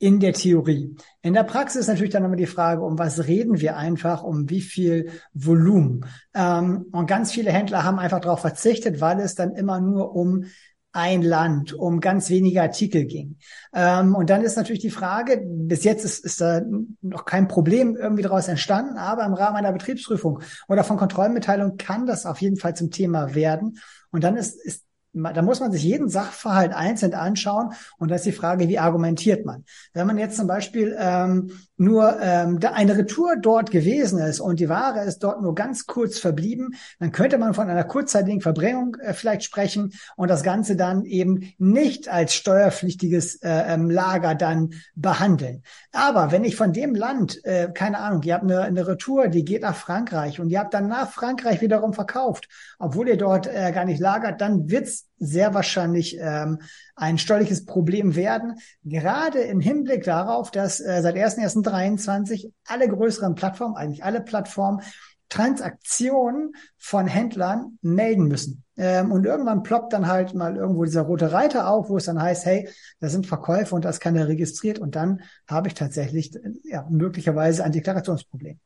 in 0.00 0.18
der 0.18 0.32
Theorie. 0.32 0.96
In 1.20 1.34
der 1.34 1.44
Praxis 1.44 1.82
ist 1.82 1.88
natürlich 1.88 2.12
dann 2.12 2.24
immer 2.24 2.34
die 2.34 2.46
Frage, 2.46 2.82
um 2.82 2.98
was 2.98 3.26
reden 3.26 3.60
wir 3.60 3.76
einfach, 3.76 4.22
um 4.22 4.48
wie 4.48 4.62
viel 4.62 5.10
Volumen. 5.34 6.06
Ähm, 6.34 6.86
und 6.90 7.06
ganz 7.06 7.32
viele 7.32 7.52
Händler 7.52 7.84
haben 7.84 7.98
einfach 7.98 8.20
darauf 8.20 8.40
verzichtet, 8.40 9.02
weil 9.02 9.20
es 9.20 9.34
dann 9.34 9.54
immer 9.54 9.78
nur 9.78 10.16
um 10.16 10.46
ein 10.92 11.22
Land 11.22 11.72
um 11.72 12.00
ganz 12.00 12.30
wenige 12.30 12.62
Artikel 12.62 13.04
ging. 13.04 13.38
Ähm, 13.72 14.14
und 14.14 14.28
dann 14.28 14.42
ist 14.42 14.56
natürlich 14.56 14.82
die 14.82 14.90
Frage, 14.90 15.42
bis 15.46 15.84
jetzt 15.84 16.04
ist, 16.04 16.24
ist 16.24 16.40
da 16.40 16.62
noch 17.00 17.24
kein 17.24 17.46
Problem 17.48 17.96
irgendwie 17.96 18.22
daraus 18.22 18.48
entstanden, 18.48 18.96
aber 18.98 19.24
im 19.24 19.34
Rahmen 19.34 19.56
einer 19.56 19.72
Betriebsprüfung 19.72 20.40
oder 20.68 20.82
von 20.82 20.96
Kontrollmitteilung 20.96 21.76
kann 21.76 22.06
das 22.06 22.26
auf 22.26 22.40
jeden 22.40 22.56
Fall 22.56 22.74
zum 22.74 22.90
Thema 22.90 23.34
werden. 23.34 23.78
Und 24.10 24.24
dann 24.24 24.36
ist, 24.36 24.60
ist 24.64 24.84
da 25.12 25.42
muss 25.42 25.60
man 25.60 25.72
sich 25.72 25.82
jeden 25.82 26.08
Sachverhalt 26.08 26.72
einzeln 26.72 27.14
anschauen 27.14 27.72
und 27.98 28.10
da 28.10 28.14
ist 28.14 28.26
die 28.26 28.32
Frage, 28.32 28.68
wie 28.68 28.78
argumentiert 28.78 29.44
man. 29.44 29.64
Wenn 29.92 30.06
man 30.06 30.18
jetzt 30.18 30.36
zum 30.36 30.46
Beispiel 30.46 30.96
ähm, 30.98 31.50
nur 31.76 32.20
ähm, 32.20 32.60
eine 32.62 32.96
Retour 32.96 33.36
dort 33.40 33.70
gewesen 33.70 34.18
ist 34.20 34.40
und 34.40 34.60
die 34.60 34.68
Ware 34.68 35.02
ist 35.04 35.20
dort 35.20 35.42
nur 35.42 35.54
ganz 35.54 35.86
kurz 35.86 36.18
verblieben, 36.18 36.74
dann 36.98 37.10
könnte 37.10 37.38
man 37.38 37.54
von 37.54 37.68
einer 37.68 37.84
kurzzeitigen 37.84 38.40
Verbringung 38.40 38.96
äh, 39.00 39.14
vielleicht 39.14 39.42
sprechen 39.42 39.92
und 40.16 40.28
das 40.28 40.42
Ganze 40.42 40.76
dann 40.76 41.04
eben 41.04 41.52
nicht 41.58 42.08
als 42.08 42.34
steuerpflichtiges 42.34 43.42
äh, 43.42 43.74
ähm, 43.74 43.90
Lager 43.90 44.34
dann 44.34 44.70
behandeln. 44.94 45.62
Aber 45.92 46.30
wenn 46.30 46.44
ich 46.44 46.54
von 46.54 46.72
dem 46.72 46.94
Land, 46.94 47.44
äh, 47.44 47.70
keine 47.72 47.98
Ahnung, 47.98 48.22
ihr 48.22 48.34
habt 48.34 48.44
eine, 48.44 48.60
eine 48.60 48.86
Retour, 48.86 49.28
die 49.28 49.44
geht 49.44 49.62
nach 49.62 49.76
Frankreich 49.76 50.38
und 50.38 50.50
ihr 50.50 50.60
habt 50.60 50.74
dann 50.74 50.86
nach 50.86 51.10
Frankreich 51.10 51.60
wiederum 51.60 51.94
verkauft, 51.94 52.48
obwohl 52.78 53.08
ihr 53.08 53.16
dort 53.16 53.46
äh, 53.46 53.72
gar 53.72 53.84
nicht 53.84 54.00
lagert, 54.00 54.40
dann 54.40 54.70
wird's 54.70 54.99
sehr 55.18 55.54
wahrscheinlich 55.54 56.16
ähm, 56.18 56.60
ein 56.96 57.18
steuerliches 57.18 57.66
Problem 57.66 58.16
werden, 58.16 58.54
gerade 58.84 59.40
im 59.40 59.60
Hinblick 59.60 60.04
darauf, 60.04 60.50
dass 60.50 60.80
äh, 60.80 61.00
seit 61.02 61.16
1.1.23 61.16 62.52
alle 62.66 62.88
größeren 62.88 63.34
Plattformen, 63.34 63.76
eigentlich 63.76 64.02
alle 64.02 64.20
Plattformen, 64.20 64.80
Transaktionen 65.28 66.52
von 66.76 67.06
Händlern 67.06 67.78
melden 67.82 68.26
müssen. 68.26 68.64
Ähm, 68.76 69.12
und 69.12 69.24
irgendwann 69.24 69.62
ploppt 69.62 69.92
dann 69.92 70.08
halt 70.08 70.34
mal 70.34 70.56
irgendwo 70.56 70.84
dieser 70.84 71.02
rote 71.02 71.32
Reiter 71.32 71.68
auf, 71.68 71.88
wo 71.88 71.98
es 71.98 72.06
dann 72.06 72.20
heißt, 72.20 72.44
hey, 72.46 72.68
da 72.98 73.08
sind 73.08 73.26
Verkäufe 73.26 73.74
und 73.74 73.84
das 73.84 74.00
kann 74.00 74.16
er 74.16 74.26
registriert 74.26 74.78
und 74.78 74.96
dann 74.96 75.22
habe 75.48 75.68
ich 75.68 75.74
tatsächlich 75.74 76.32
ja, 76.64 76.86
möglicherweise 76.90 77.62
ein 77.62 77.72
Deklarationsproblem. 77.72 78.58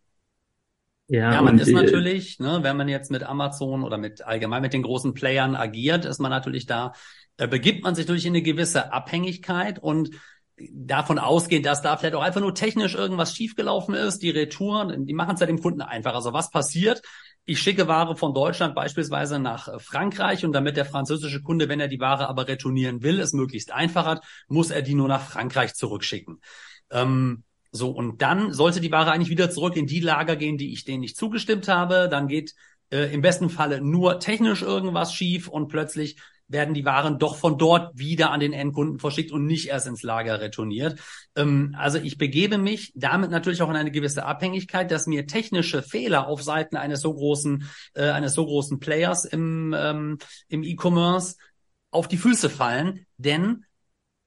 Ja, 1.09 1.32
ja 1.32 1.42
man 1.42 1.59
ist 1.59 1.70
natürlich, 1.70 2.38
ne, 2.38 2.61
wenn 2.62 2.76
man 2.76 2.88
jetzt 2.88 3.11
mit 3.11 3.22
Amazon 3.22 3.82
oder 3.82 3.98
mit 3.98 4.22
allgemein 4.22 4.62
mit 4.62 4.72
den 4.72 4.82
großen 4.82 5.12
Playern 5.12 5.55
agiert, 5.55 6.05
ist 6.05 6.18
man 6.18 6.30
natürlich 6.30 6.66
da 6.66 6.92
da 7.36 7.46
begibt 7.46 7.82
man 7.82 7.94
sich 7.94 8.07
durch 8.07 8.26
eine 8.26 8.42
gewisse 8.42 8.92
Abhängigkeit 8.92 9.78
und 9.78 10.11
davon 10.57 11.18
ausgehend, 11.18 11.66
dass 11.66 11.82
da 11.82 11.96
vielleicht 11.96 12.14
auch 12.14 12.22
einfach 12.22 12.40
nur 12.40 12.55
technisch 12.55 12.94
irgendwas 12.94 13.34
schiefgelaufen 13.34 13.94
ist, 13.94 14.22
die 14.22 14.30
Retouren, 14.30 15.05
die 15.05 15.14
machen 15.14 15.34
es 15.34 15.40
ja 15.40 15.46
dem 15.46 15.61
Kunden 15.61 15.82
einfach. 15.82 16.14
Also 16.14 16.32
was 16.32 16.50
passiert? 16.50 17.02
Ich 17.44 17.61
schicke 17.61 17.88
Ware 17.88 18.16
von 18.16 18.34
Deutschland 18.34 18.74
beispielsweise 18.74 19.40
nach 19.40 19.80
Frankreich 19.80 20.44
und 20.44 20.52
damit 20.52 20.76
der 20.76 20.84
französische 20.84 21.42
Kunde, 21.42 21.68
wenn 21.68 21.80
er 21.80 21.88
die 21.88 21.98
Ware 21.98 22.28
aber 22.28 22.46
retournieren 22.46 23.02
will, 23.02 23.18
es 23.18 23.32
möglichst 23.32 23.72
einfach 23.72 24.07
hat, 24.07 24.24
muss 24.46 24.70
er 24.70 24.82
die 24.82 24.94
nur 24.94 25.09
nach 25.09 25.22
Frankreich 25.22 25.74
zurückschicken. 25.74 26.40
Ähm, 26.90 27.42
so, 27.77 27.91
und 27.91 28.22
dann 28.22 28.53
sollte 28.53 28.81
die 28.81 28.93
Ware 28.93 29.11
eigentlich 29.11 29.31
wieder 29.31 29.51
zurück 29.51 29.75
in 29.75 29.89
die 29.89 29.99
Lager 29.99 30.37
gehen, 30.37 30.59
die 30.59 30.72
ich 30.72 30.85
denen 30.85 31.01
nicht 31.01 31.16
zugestimmt 31.16 31.66
habe. 31.66 32.09
Dann 32.09 32.29
geht 32.29 32.55
äh, 32.91 33.12
im 33.12 33.20
besten 33.20 33.51
Falle 33.51 33.81
nur 33.81 34.20
technisch 34.20 34.62
irgendwas 34.62 35.12
schief 35.12 35.49
und 35.49 35.66
plötzlich 35.66 36.16
werden 36.47 36.72
die 36.75 36.85
Waren 36.85 37.18
doch 37.18 37.35
von 37.35 37.59
dort 37.59 37.99
wieder 37.99 38.31
an 38.31 38.39
den 38.39 38.53
Endkunden 38.53 39.01
verschickt 39.01 39.33
und 39.33 39.47
nicht 39.47 39.70
erst 39.70 39.89
ins 39.89 40.05
Lager 40.05 40.41
retourniert. 40.41 41.01
Ähm, 41.35 41.75
also 41.77 41.99
ich 41.99 42.16
begebe 42.16 42.59
mich 42.59 42.93
damit 42.95 43.33
natürlich 43.33 43.61
auch 43.61 43.70
in 43.70 43.77
eine 43.77 43.91
gewisse 43.91 44.25
Abhängigkeit, 44.25 44.89
dass 44.93 45.09
mir 45.09 45.27
technische 45.27 45.83
Fehler 45.83 46.29
auf 46.29 46.45
Seiten 46.45 46.77
eines 46.77 47.01
so 47.01 47.12
großen, 47.12 47.68
äh, 47.95 48.11
eines 48.11 48.35
so 48.35 48.47
großen 48.47 48.79
Players 48.79 49.25
im, 49.25 49.75
ähm, 49.77 50.18
im 50.47 50.62
E-Commerce 50.62 51.39
auf 51.91 52.07
die 52.07 52.18
Füße 52.18 52.51
fallen, 52.51 53.05
denn 53.16 53.64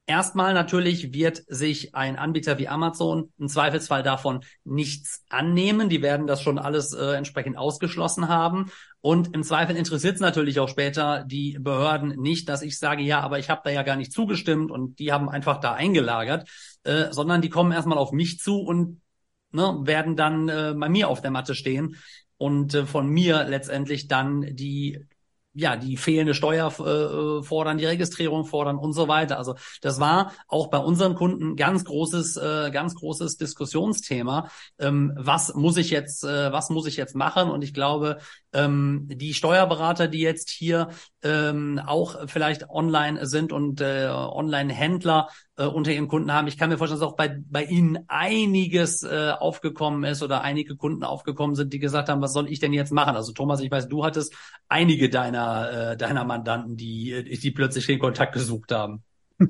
Erstmal 0.08 0.54
natürlich 0.54 1.12
wird 1.12 1.42
sich 1.48 1.94
ein 1.94 2.16
Anbieter 2.16 2.56
wie 2.56 2.66
Amazon 2.66 3.30
im 3.38 3.46
Zweifelsfall 3.46 4.02
davon 4.02 4.42
nichts 4.64 5.22
annehmen. 5.28 5.90
Die 5.90 6.00
werden 6.00 6.26
das 6.26 6.40
schon 6.40 6.58
alles 6.58 6.94
äh, 6.94 7.12
entsprechend 7.12 7.58
ausgeschlossen 7.58 8.26
haben. 8.26 8.72
Und 9.02 9.34
im 9.34 9.42
Zweifel 9.42 9.76
interessiert 9.76 10.14
es 10.14 10.22
natürlich 10.22 10.60
auch 10.60 10.70
später 10.70 11.24
die 11.24 11.58
Behörden 11.60 12.18
nicht, 12.18 12.48
dass 12.48 12.62
ich 12.62 12.78
sage, 12.78 13.02
ja, 13.02 13.20
aber 13.20 13.38
ich 13.38 13.50
habe 13.50 13.60
da 13.64 13.70
ja 13.70 13.82
gar 13.82 13.96
nicht 13.96 14.10
zugestimmt 14.10 14.70
und 14.70 14.98
die 14.98 15.12
haben 15.12 15.28
einfach 15.28 15.60
da 15.60 15.74
eingelagert, 15.74 16.48
äh, 16.84 17.12
sondern 17.12 17.42
die 17.42 17.50
kommen 17.50 17.72
erstmal 17.72 17.98
auf 17.98 18.10
mich 18.10 18.38
zu 18.38 18.60
und 18.62 19.02
ne, 19.52 19.76
werden 19.82 20.16
dann 20.16 20.48
äh, 20.48 20.74
bei 20.74 20.88
mir 20.88 21.08
auf 21.08 21.20
der 21.20 21.32
Matte 21.32 21.54
stehen 21.54 21.96
und 22.38 22.72
äh, 22.72 22.86
von 22.86 23.10
mir 23.10 23.44
letztendlich 23.44 24.08
dann 24.08 24.56
die 24.56 25.06
ja, 25.54 25.76
die 25.76 25.96
fehlende 25.96 26.34
Steuer 26.34 26.68
äh, 26.68 27.42
fordern, 27.42 27.78
die 27.78 27.86
Registrierung 27.86 28.44
fordern 28.44 28.76
und 28.76 28.92
so 28.92 29.08
weiter. 29.08 29.38
Also 29.38 29.56
das 29.80 29.98
war 29.98 30.32
auch 30.46 30.68
bei 30.68 30.78
unseren 30.78 31.14
Kunden 31.14 31.56
ganz 31.56 31.84
großes, 31.84 32.36
äh, 32.36 32.70
ganz 32.70 32.94
großes 32.94 33.38
Diskussionsthema. 33.38 34.50
Ähm, 34.78 35.12
was 35.16 35.54
muss 35.54 35.76
ich 35.76 35.90
jetzt, 35.90 36.22
äh, 36.24 36.52
was 36.52 36.70
muss 36.70 36.86
ich 36.86 36.96
jetzt 36.96 37.16
machen? 37.16 37.50
Und 37.50 37.62
ich 37.62 37.74
glaube, 37.74 38.18
ähm, 38.52 39.08
die 39.10 39.34
Steuerberater, 39.34 40.06
die 40.06 40.20
jetzt 40.20 40.50
hier 40.50 40.90
ähm, 41.22 41.80
auch 41.84 42.28
vielleicht 42.28 42.70
online 42.70 43.26
sind 43.26 43.52
und 43.52 43.80
äh, 43.80 44.06
Online-Händler 44.08 45.28
äh, 45.58 45.64
unter 45.64 45.92
ihren 45.92 46.08
Kunden 46.08 46.32
haben. 46.32 46.46
Ich 46.46 46.56
kann 46.56 46.70
mir 46.70 46.78
vorstellen, 46.78 47.00
dass 47.00 47.08
auch 47.08 47.16
bei, 47.16 47.36
bei 47.50 47.64
Ihnen 47.64 47.98
einiges 48.08 49.02
äh, 49.02 49.32
aufgekommen 49.38 50.04
ist 50.04 50.22
oder 50.22 50.42
einige 50.42 50.76
Kunden 50.76 51.04
aufgekommen 51.04 51.56
sind, 51.56 51.72
die 51.72 51.78
gesagt 51.78 52.08
haben, 52.08 52.22
was 52.22 52.32
soll 52.32 52.50
ich 52.50 52.60
denn 52.60 52.72
jetzt 52.72 52.92
machen? 52.92 53.16
Also 53.16 53.32
Thomas, 53.32 53.60
ich 53.60 53.70
weiß, 53.70 53.88
du 53.88 54.04
hattest 54.04 54.34
einige 54.68 55.10
deiner, 55.10 55.92
äh, 55.92 55.96
deiner 55.96 56.24
Mandanten, 56.24 56.76
die, 56.76 57.38
die 57.42 57.50
plötzlich 57.50 57.86
den 57.86 57.98
Kontakt 57.98 58.32
gesucht 58.32 58.72
haben. 58.72 59.02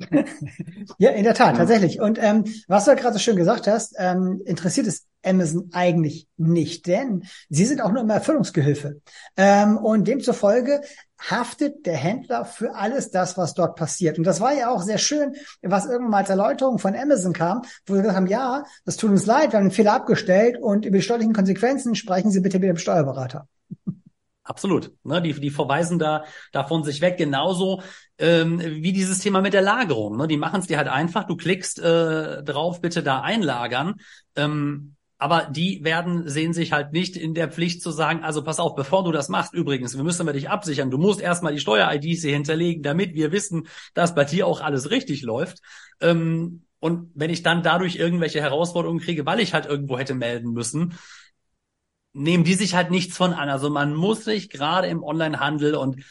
ja, 0.99 1.11
in 1.11 1.23
der 1.23 1.33
Tat, 1.33 1.57
tatsächlich. 1.57 1.99
Und 1.99 2.19
ähm, 2.21 2.45
was 2.67 2.85
du 2.85 2.91
ja 2.91 2.97
gerade 2.97 3.13
so 3.13 3.19
schön 3.19 3.35
gesagt 3.35 3.67
hast, 3.67 3.95
ähm, 3.97 4.41
interessiert 4.45 4.87
es 4.87 5.07
Amazon 5.23 5.69
eigentlich 5.73 6.27
nicht, 6.37 6.87
denn 6.87 7.23
sie 7.49 7.65
sind 7.65 7.81
auch 7.81 7.91
nur 7.91 8.01
immer 8.01 8.15
Erfüllungsgehilfe. 8.15 9.01
Ähm, 9.35 9.77
und 9.77 10.07
demzufolge 10.07 10.81
haftet 11.19 11.85
der 11.85 11.97
Händler 11.97 12.45
für 12.45 12.75
alles 12.75 13.11
das, 13.11 13.37
was 13.37 13.53
dort 13.53 13.75
passiert. 13.75 14.17
Und 14.17 14.23
das 14.23 14.39
war 14.39 14.53
ja 14.53 14.71
auch 14.71 14.81
sehr 14.81 14.97
schön, 14.97 15.35
was 15.61 15.85
irgendwann 15.85 16.11
mal 16.11 16.17
als 16.17 16.29
Erläuterung 16.29 16.79
von 16.79 16.95
Amazon 16.95 17.33
kam, 17.33 17.61
wo 17.85 17.93
sie 17.93 18.01
gesagt 18.01 18.15
haben, 18.15 18.27
ja, 18.27 18.63
das 18.85 18.97
tut 18.97 19.11
uns 19.11 19.25
leid, 19.25 19.51
wir 19.51 19.57
haben 19.57 19.65
einen 19.65 19.71
Fehler 19.71 19.93
abgestellt 19.93 20.57
und 20.59 20.85
über 20.85 20.97
die 20.97 21.03
steuerlichen 21.03 21.33
Konsequenzen 21.33 21.95
sprechen 21.95 22.31
Sie 22.31 22.39
bitte 22.39 22.59
mit 22.59 22.69
dem 22.69 22.77
Steuerberater. 22.77 23.47
Absolut. 24.49 24.91
Ne, 25.03 25.21
die, 25.21 25.33
die 25.33 25.51
verweisen 25.51 25.99
da 25.99 26.23
davon 26.51 26.83
sich 26.83 27.01
weg, 27.01 27.17
genauso 27.17 27.83
ähm, 28.17 28.59
wie 28.59 28.93
dieses 28.93 29.19
Thema 29.19 29.41
mit 29.41 29.53
der 29.53 29.61
Lagerung. 29.61 30.17
Ne? 30.17 30.27
Die 30.27 30.37
machen 30.37 30.61
es 30.61 30.65
dir 30.65 30.77
halt 30.77 30.87
einfach, 30.87 31.25
du 31.25 31.35
klickst 31.35 31.77
äh, 31.77 32.41
drauf, 32.41 32.81
bitte 32.81 33.03
da 33.03 33.21
einlagern. 33.21 33.97
Ähm, 34.35 34.95
aber 35.21 35.49
die 35.51 35.83
werden, 35.83 36.29
sehen 36.29 36.53
sich 36.53 36.71
halt 36.71 36.93
nicht 36.93 37.17
in 37.17 37.33
der 37.33 37.51
Pflicht 37.51 37.81
zu 37.81 37.91
sagen, 37.91 38.23
also 38.23 38.41
pass 38.41 38.59
auf, 38.59 38.73
bevor 38.73 39.03
du 39.03 39.11
das 39.11 39.27
machst, 39.27 39.53
übrigens, 39.53 39.95
wir 39.97 40.03
müssen 40.03 40.25
wir 40.25 40.31
dich 40.31 40.49
absichern. 40.49 40.89
Du 40.89 40.97
musst 40.97 41.19
erstmal 41.19 41.53
die 41.53 41.59
Steuer-IDs 41.59 42.21
hier 42.21 42.31
hinterlegen, 42.31 42.81
damit 42.83 43.13
wir 43.15 43.33
wissen, 43.33 43.67
dass 43.93 44.15
bei 44.15 44.23
dir 44.23 44.47
auch 44.47 44.61
alles 44.61 44.91
richtig 44.91 45.21
läuft. 45.21 45.59
Ähm, 45.99 46.63
und 46.79 47.11
wenn 47.15 47.29
ich 47.29 47.43
dann 47.43 47.63
dadurch 47.63 47.97
irgendwelche 47.97 48.41
Herausforderungen 48.41 49.01
kriege, 49.01 49.25
weil 49.25 49.41
ich 49.41 49.53
halt 49.53 49.65
irgendwo 49.65 49.99
hätte 49.99 50.15
melden 50.15 50.53
müssen, 50.53 50.97
nehmen 52.13 52.45
die 52.45 52.53
sich 52.53 52.73
halt 52.73 52.89
nichts 52.89 53.17
von 53.17 53.33
an. 53.33 53.49
Also 53.49 53.69
man 53.69 53.93
muss 53.93 54.23
sich 54.23 54.49
gerade 54.49 54.87
im 54.87 55.03
Onlinehandel 55.03 55.75
und 55.75 56.01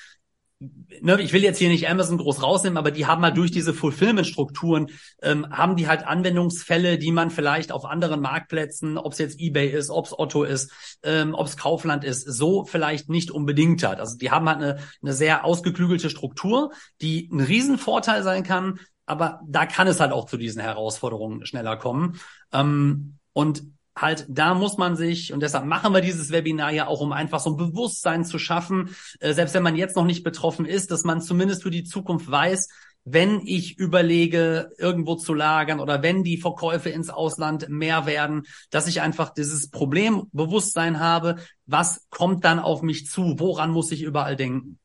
ne, 0.60 1.20
ich 1.20 1.32
will 1.32 1.42
jetzt 1.42 1.58
hier 1.58 1.68
nicht 1.68 1.88
Amazon 1.88 2.18
groß 2.18 2.42
rausnehmen, 2.42 2.76
aber 2.76 2.90
die 2.90 3.06
haben 3.06 3.22
halt 3.22 3.36
durch 3.36 3.50
diese 3.50 3.74
Fulfillment-Strukturen, 3.74 4.88
ähm, 5.22 5.46
haben 5.50 5.76
die 5.76 5.88
halt 5.88 6.06
Anwendungsfälle, 6.06 6.98
die 6.98 7.12
man 7.12 7.30
vielleicht 7.30 7.72
auf 7.72 7.84
anderen 7.84 8.20
Marktplätzen, 8.20 8.98
ob 8.98 9.12
es 9.12 9.18
jetzt 9.18 9.40
eBay 9.40 9.70
ist, 9.70 9.90
ob 9.90 10.06
es 10.06 10.18
Otto 10.18 10.44
ist, 10.44 10.72
ähm, 11.02 11.34
ob 11.34 11.46
es 11.46 11.56
Kaufland 11.56 12.04
ist, 12.04 12.22
so 12.22 12.64
vielleicht 12.64 13.08
nicht 13.08 13.30
unbedingt 13.30 13.82
hat. 13.84 14.00
Also 14.00 14.16
die 14.16 14.30
haben 14.30 14.48
halt 14.48 14.58
eine, 14.58 14.78
eine 15.02 15.12
sehr 15.12 15.44
ausgeklügelte 15.44 16.10
Struktur, 16.10 16.72
die 17.00 17.28
ein 17.32 17.40
Riesenvorteil 17.40 18.22
sein 18.22 18.42
kann, 18.42 18.80
aber 19.06 19.40
da 19.46 19.64
kann 19.66 19.86
es 19.86 20.00
halt 20.00 20.12
auch 20.12 20.26
zu 20.26 20.36
diesen 20.36 20.60
Herausforderungen 20.60 21.46
schneller 21.46 21.76
kommen. 21.76 22.20
Ähm, 22.52 23.18
und 23.32 23.62
halt, 24.00 24.26
da 24.28 24.54
muss 24.54 24.78
man 24.78 24.96
sich, 24.96 25.32
und 25.32 25.40
deshalb 25.40 25.64
machen 25.66 25.92
wir 25.92 26.00
dieses 26.00 26.30
Webinar 26.30 26.72
ja 26.72 26.86
auch, 26.86 27.00
um 27.00 27.12
einfach 27.12 27.40
so 27.40 27.50
ein 27.50 27.56
Bewusstsein 27.56 28.24
zu 28.24 28.38
schaffen, 28.38 28.94
äh, 29.20 29.32
selbst 29.32 29.54
wenn 29.54 29.62
man 29.62 29.76
jetzt 29.76 29.96
noch 29.96 30.04
nicht 30.04 30.24
betroffen 30.24 30.66
ist, 30.66 30.90
dass 30.90 31.04
man 31.04 31.20
zumindest 31.20 31.62
für 31.62 31.70
die 31.70 31.84
Zukunft 31.84 32.30
weiß, 32.30 32.68
wenn 33.04 33.40
ich 33.44 33.78
überlege, 33.78 34.70
irgendwo 34.78 35.14
zu 35.14 35.34
lagern 35.34 35.80
oder 35.80 36.02
wenn 36.02 36.24
die 36.24 36.36
Verkäufe 36.36 36.90
ins 36.90 37.10
Ausland 37.10 37.68
mehr 37.68 38.06
werden, 38.06 38.42
dass 38.70 38.86
ich 38.86 39.00
einfach 39.00 39.32
dieses 39.32 39.70
Problembewusstsein 39.70 41.00
habe, 41.00 41.36
was 41.66 42.06
kommt 42.10 42.44
dann 42.44 42.58
auf 42.58 42.82
mich 42.82 43.06
zu, 43.06 43.38
woran 43.38 43.70
muss 43.70 43.92
ich 43.92 44.02
überall 44.02 44.36
denken? 44.36 44.78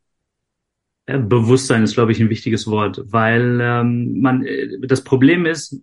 Bewusstsein 1.05 1.83
ist, 1.83 1.95
glaube 1.95 2.13
ich, 2.13 2.21
ein 2.21 2.29
wichtiges 2.29 2.65
Wort, 2.67 3.01
weil 3.07 3.59
ähm, 3.61 4.21
man 4.21 4.45
äh, 4.45 4.79
das 4.87 5.03
Problem 5.03 5.45
ist, 5.45 5.81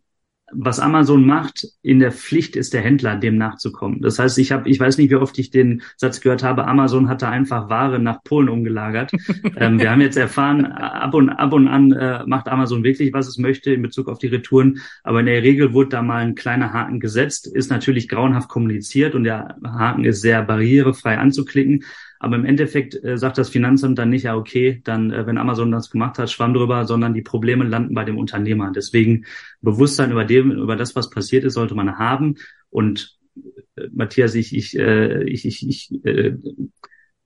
was 0.53 0.81
Amazon 0.81 1.25
macht, 1.27 1.67
in 1.83 2.01
der 2.01 2.13
Pflicht 2.13 2.57
ist 2.57 2.75
der 2.75 2.83
Händler, 2.83 3.17
dem 3.17 3.37
nachzukommen. 3.37 4.01
Das 4.01 4.19
heißt, 4.19 4.39
ich 4.39 4.53
habe, 4.53 4.69
ich 4.69 4.81
weiß 4.81 4.99
nicht, 4.99 5.11
wie 5.11 5.17
oft 5.17 5.39
ich 5.39 5.51
den 5.51 5.83
Satz 5.97 6.21
gehört 6.21 6.43
habe, 6.43 6.67
Amazon 6.67 7.09
hatte 7.09 7.29
einfach 7.29 7.69
Ware 7.69 7.99
nach 7.99 8.23
Polen 8.23 8.49
umgelagert. 8.49 9.13
ähm, 9.57 9.79
wir 9.79 9.91
haben 9.91 10.01
jetzt 10.01 10.17
erfahren, 10.17 10.67
ab 10.67 11.15
und 11.15 11.31
ab 11.31 11.53
und 11.53 11.69
an 11.69 11.93
äh, 11.93 12.25
macht 12.27 12.49
Amazon 12.49 12.85
wirklich, 12.85 13.13
was 13.13 13.29
es 13.29 13.39
möchte 13.39 13.73
in 13.73 13.83
Bezug 13.83 14.09
auf 14.09 14.19
die 14.19 14.29
Retouren. 14.29 14.81
Aber 15.03 15.21
in 15.21 15.27
der 15.27 15.43
Regel 15.43 15.73
wurde 15.73 15.91
da 15.91 16.03
mal 16.03 16.23
ein 16.23 16.35
kleiner 16.35 16.73
Haken 16.73 17.01
gesetzt, 17.01 17.47
ist 17.47 17.71
natürlich 17.71 18.09
grauenhaft 18.09 18.49
kommuniziert 18.49 19.15
und 19.15 19.25
der 19.25 19.57
Haken 19.65 20.05
ist 20.05 20.21
sehr 20.21 20.43
barrierefrei 20.43 21.19
anzuklicken. 21.19 21.85
Aber 22.23 22.37
im 22.37 22.45
Endeffekt 22.45 23.03
äh, 23.03 23.17
sagt 23.17 23.39
das 23.39 23.49
Finanzamt 23.49 23.99
dann 23.99 24.11
nicht, 24.11 24.25
ja, 24.25 24.37
okay, 24.37 24.83
dann, 24.85 25.11
äh, 25.11 25.27
wenn 25.27 25.39
Amazon 25.39 25.73
das 25.73 25.91
gemacht 25.91 26.19
hat, 26.19 26.31
schwamm 26.31 26.53
drüber, 26.53 26.85
sondern 26.85 27.15
die 27.15 27.23
Probleme 27.23 27.65
landen 27.65 27.95
bei 27.95 28.05
dem 28.05 28.19
Unternehmer. 28.19 28.71
Deswegen 28.75 29.25
Bewusstsein 29.63 30.13
über 30.13 30.27
dem, 30.27 30.53
über 30.53 30.77
das, 30.77 30.95
was 30.95 31.09
passiert 31.09 31.45
ist, 31.45 31.55
sollte 31.55 31.75
man 31.75 31.99
haben. 31.99 32.37
Und 32.69 33.19
äh, 33.77 33.89
Matthias, 33.91 34.35
ich, 34.35 34.55
ich, 34.55 34.79
äh, 34.79 35.25
ich, 35.25 35.47
ich, 35.47 35.67
ich 35.67 36.05
äh, 36.05 36.35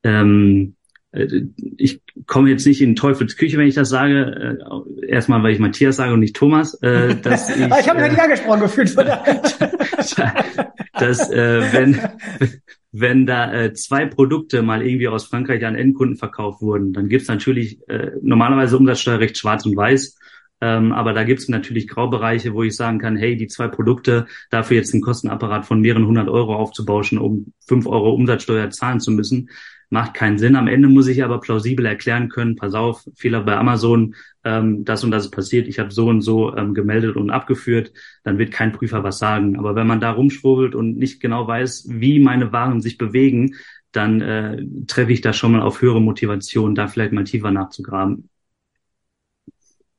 ähm, 0.05 0.76
äh, 1.11 1.42
ich 1.76 2.01
komme 2.26 2.51
jetzt 2.51 2.64
nicht 2.64 2.80
in 2.80 2.95
Teufels 2.95 3.36
Küche, 3.36 3.59
wenn 3.59 3.66
ich 3.66 3.74
das 3.74 3.88
sage. 3.88 4.59
Äh, 5.01 5.09
erstmal, 5.09 5.42
weil 5.42 5.55
ich 5.55 5.59
Matthias 5.59 5.97
sage 5.97 6.12
und 6.12 6.20
nicht 6.20 6.36
Thomas. 6.36 6.74
Äh, 6.82 7.16
dass 7.16 7.51
ich, 7.57 7.57
ich 7.57 7.88
habe 7.88 7.99
mir 7.99 8.07
äh, 8.07 8.11
nicht 8.11 8.20
angesprochen 8.20 8.61
gefühlt. 8.61 8.97
dass 10.92 11.30
äh, 11.30 11.72
wenn 11.72 12.01
wenn 12.97 13.26
da 13.26 13.53
äh, 13.53 13.72
zwei 13.72 14.07
Produkte 14.07 14.62
mal 14.62 14.86
irgendwie 14.86 15.09
aus 15.09 15.24
Frankreich 15.24 15.66
an 15.66 15.74
Endkunden 15.74 16.16
verkauft 16.16 16.62
wurden, 16.62 16.92
dann 16.92 17.09
gibt's 17.09 17.26
natürlich 17.26 17.80
äh, 17.88 18.12
normalerweise 18.22 18.76
Umsatzsteuerrecht 18.78 19.36
schwarz 19.36 19.66
und 19.66 19.76
weiß. 19.76 20.16
Ähm, 20.61 20.92
aber 20.92 21.12
da 21.12 21.24
gibt's 21.24 21.49
natürlich 21.49 21.88
Graubereiche, 21.88 22.55
wo 22.55 22.62
ich 22.62 22.76
sagen 22.76 23.01
kann, 23.01 23.16
hey, 23.16 23.36
die 23.36 23.49
zwei 23.49 23.66
Produkte, 23.66 24.26
dafür 24.49 24.76
jetzt 24.76 24.95
einen 24.95 25.03
Kostenapparat 25.03 25.66
von 25.66 25.80
mehreren 25.80 26.07
hundert 26.07 26.28
Euro 26.28 26.55
aufzubauschen, 26.55 27.18
um 27.18 27.53
fünf 27.66 27.88
Euro 27.88 28.14
Umsatzsteuer 28.14 28.70
zahlen 28.70 29.01
zu 29.01 29.11
müssen, 29.11 29.51
macht 29.91 30.14
keinen 30.14 30.39
Sinn. 30.39 30.57
Am 30.57 30.68
Ende 30.68 30.89
muss 30.89 31.09
ich 31.09 31.22
aber 31.24 31.41
plausibel 31.41 31.87
erklären 31.87 32.28
können, 32.28 32.57
pass 32.57 32.74
auf, 32.74 33.07
Fehler 33.14 33.43
bei 33.43 33.57
Amazon, 33.57 34.14
ähm, 34.45 34.85
das 34.85 35.05
und 35.05 35.11
das 35.11 35.26
ist 35.26 35.30
passiert, 35.30 35.68
ich 35.68 35.78
habe 35.78 35.91
so 35.91 36.09
und 36.09 36.20
so 36.20 36.57
ähm, 36.57 36.74
gemeldet 36.74 37.16
und 37.16 37.30
abgeführt, 37.30 37.93
dann 38.22 38.39
wird 38.39 38.53
kein 38.53 38.72
Prüfer 38.72 39.03
was 39.05 39.18
sagen. 39.18 39.59
Aber 39.59 39.74
wenn 39.74 39.87
man 39.87 40.01
da 40.01 40.11
rumschwurbelt 40.12 40.74
und 40.74 40.97
nicht 40.97 41.20
genau 41.20 41.47
weiß, 41.47 41.87
wie 41.91 42.20
meine 42.20 42.53
Waren 42.53 42.80
sich 42.80 42.99
bewegen, 42.99 43.55
dann 43.93 44.20
äh, 44.20 44.64
treffe 44.87 45.12
ich 45.12 45.20
da 45.20 45.32
schon 45.32 45.53
mal 45.53 45.62
auf 45.62 45.80
höhere 45.80 46.01
Motivation, 46.01 46.74
da 46.74 46.89
vielleicht 46.89 47.12
mal 47.12 47.24
tiefer 47.24 47.51
nachzugraben. 47.51 48.28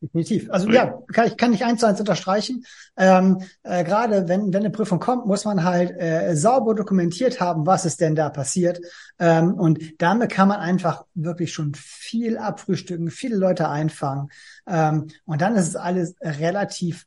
Definitiv. 0.02 0.52
Also 0.52 0.70
ja, 0.70 1.00
kann 1.14 1.28
ich, 1.28 1.38
kann 1.38 1.54
ich 1.54 1.64
eins 1.64 1.80
zu 1.80 1.88
eins 1.88 2.00
unterstreichen. 2.00 2.64
Ähm, 2.98 3.42
äh, 3.64 3.84
Gerade 3.84 4.28
wenn, 4.28 4.54
wenn 4.54 4.62
eine 4.62 4.70
Prüfung 4.70 5.00
kommt, 5.00 5.26
muss 5.26 5.46
man 5.46 5.64
halt 5.64 5.92
äh, 6.00 6.36
sauber 6.36 6.76
dokumentiert 6.76 7.40
haben, 7.40 7.66
was 7.66 7.86
ist 7.86 8.02
denn 8.02 8.14
da 8.14 8.30
passiert. 8.30 8.80
Ähm, 9.20 9.54
und 9.54 9.80
damit 10.02 10.32
kann 10.32 10.50
man 10.50 10.60
einfach 10.60 11.06
wirklich 11.16 11.54
schon 11.54 11.74
viel 11.76 12.38
abfrühstücken, 12.38 13.10
viele 13.10 13.38
Leute 13.38 13.70
einfangen. 13.70 14.30
Ähm, 14.68 15.08
und 15.26 15.42
dann 15.42 15.56
ist 15.56 15.70
es 15.70 15.76
alles 15.76 16.16
relativ 16.22 17.06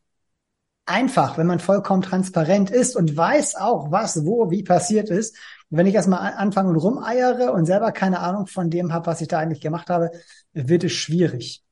einfach, 0.87 1.39
wenn 1.39 1.47
man 1.47 1.61
vollkommen 1.61 2.03
transparent 2.03 2.71
ist 2.71 2.97
und 2.97 3.17
weiß 3.17 3.57
auch, 3.57 3.93
was, 3.93 4.25
wo, 4.25 4.51
wie 4.51 4.63
passiert 4.63 5.11
ist. 5.11 5.37
wenn 5.71 5.87
ich 5.87 5.95
erstmal 5.95 6.33
anfange 6.35 6.71
und 6.71 6.77
rumeiere 6.77 7.53
und 7.53 7.67
selber 7.67 7.93
keine 7.93 8.21
Ahnung 8.21 8.47
von 8.47 8.71
dem 8.71 8.93
habe, 8.93 9.07
was 9.07 9.21
ich 9.21 9.29
da 9.29 9.39
eigentlich 9.39 9.61
gemacht 9.61 9.91
habe, 9.91 10.11
wird 10.55 10.85
es 10.85 10.93
schwierig. 10.93 11.63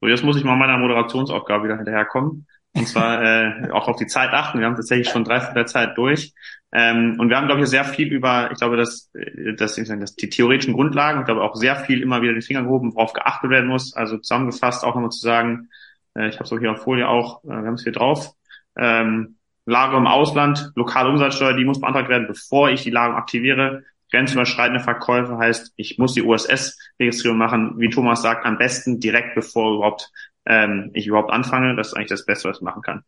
So, 0.00 0.08
jetzt 0.08 0.24
muss 0.24 0.36
ich 0.36 0.44
mal 0.44 0.56
meiner 0.56 0.78
Moderationsaufgabe 0.78 1.64
wieder 1.64 1.76
hinterherkommen. 1.76 2.46
Und 2.72 2.88
zwar 2.88 3.22
äh, 3.22 3.70
auch 3.72 3.88
auf 3.88 3.96
die 3.96 4.06
Zeit 4.06 4.30
achten. 4.30 4.58
Wir 4.58 4.66
haben 4.66 4.76
tatsächlich 4.76 5.08
schon 5.08 5.24
drei 5.24 5.40
Viertel 5.40 5.54
der 5.54 5.66
Zeit 5.66 5.98
durch. 5.98 6.32
Ähm, 6.72 7.16
und 7.18 7.28
wir 7.28 7.36
haben, 7.36 7.46
glaube 7.46 7.62
ich, 7.62 7.68
sehr 7.68 7.84
viel 7.84 8.12
über, 8.12 8.50
ich 8.52 8.58
glaube, 8.58 8.76
dass, 8.76 9.10
dass, 9.56 9.74
dass 9.74 10.14
die 10.14 10.28
theoretischen 10.28 10.74
Grundlagen, 10.74 11.20
ich 11.20 11.26
glaube 11.26 11.42
auch 11.42 11.56
sehr 11.56 11.76
viel 11.76 12.00
immer 12.00 12.22
wieder 12.22 12.32
den 12.32 12.42
Finger 12.42 12.62
gehoben, 12.62 12.94
worauf 12.94 13.12
geachtet 13.12 13.50
werden 13.50 13.68
muss. 13.68 13.94
Also 13.94 14.18
zusammengefasst 14.18 14.84
auch 14.84 14.94
nochmal 14.94 15.10
zu 15.10 15.20
sagen, 15.20 15.68
äh, 16.14 16.28
ich 16.28 16.36
habe 16.36 16.44
es 16.44 16.52
auch 16.52 16.58
hier 16.58 16.72
auf 16.72 16.82
Folie 16.82 17.08
auch, 17.08 17.42
äh, 17.44 17.48
wir 17.48 17.56
haben 17.56 17.74
es 17.74 17.82
hier 17.82 17.92
drauf. 17.92 18.32
Ähm, 18.76 19.36
Lager 19.66 19.98
im 19.98 20.06
Ausland, 20.06 20.72
lokale 20.74 21.10
Umsatzsteuer, 21.10 21.52
die 21.54 21.64
muss 21.64 21.80
beantragt 21.80 22.08
werden, 22.08 22.26
bevor 22.26 22.70
ich 22.70 22.82
die 22.82 22.90
Lagerung 22.90 23.18
aktiviere. 23.18 23.84
Grenzüberschreitende 24.10 24.80
Verkäufe 24.80 25.38
heißt, 25.38 25.72
ich 25.76 25.98
muss 25.98 26.14
die 26.14 26.22
USS-Registrierung 26.22 27.38
machen, 27.38 27.74
wie 27.78 27.90
Thomas 27.90 28.22
sagt, 28.22 28.44
am 28.46 28.58
besten 28.58 29.00
direkt 29.00 29.34
bevor 29.34 29.76
überhaupt 29.76 30.10
ähm, 30.46 30.90
ich 30.94 31.06
überhaupt 31.06 31.30
anfange. 31.30 31.76
Das 31.76 31.88
ist 31.88 31.94
eigentlich 31.94 32.08
das 32.08 32.26
Beste, 32.26 32.48
was 32.48 32.58
ich 32.58 32.62
machen 32.62 32.82
kann. 32.82 33.04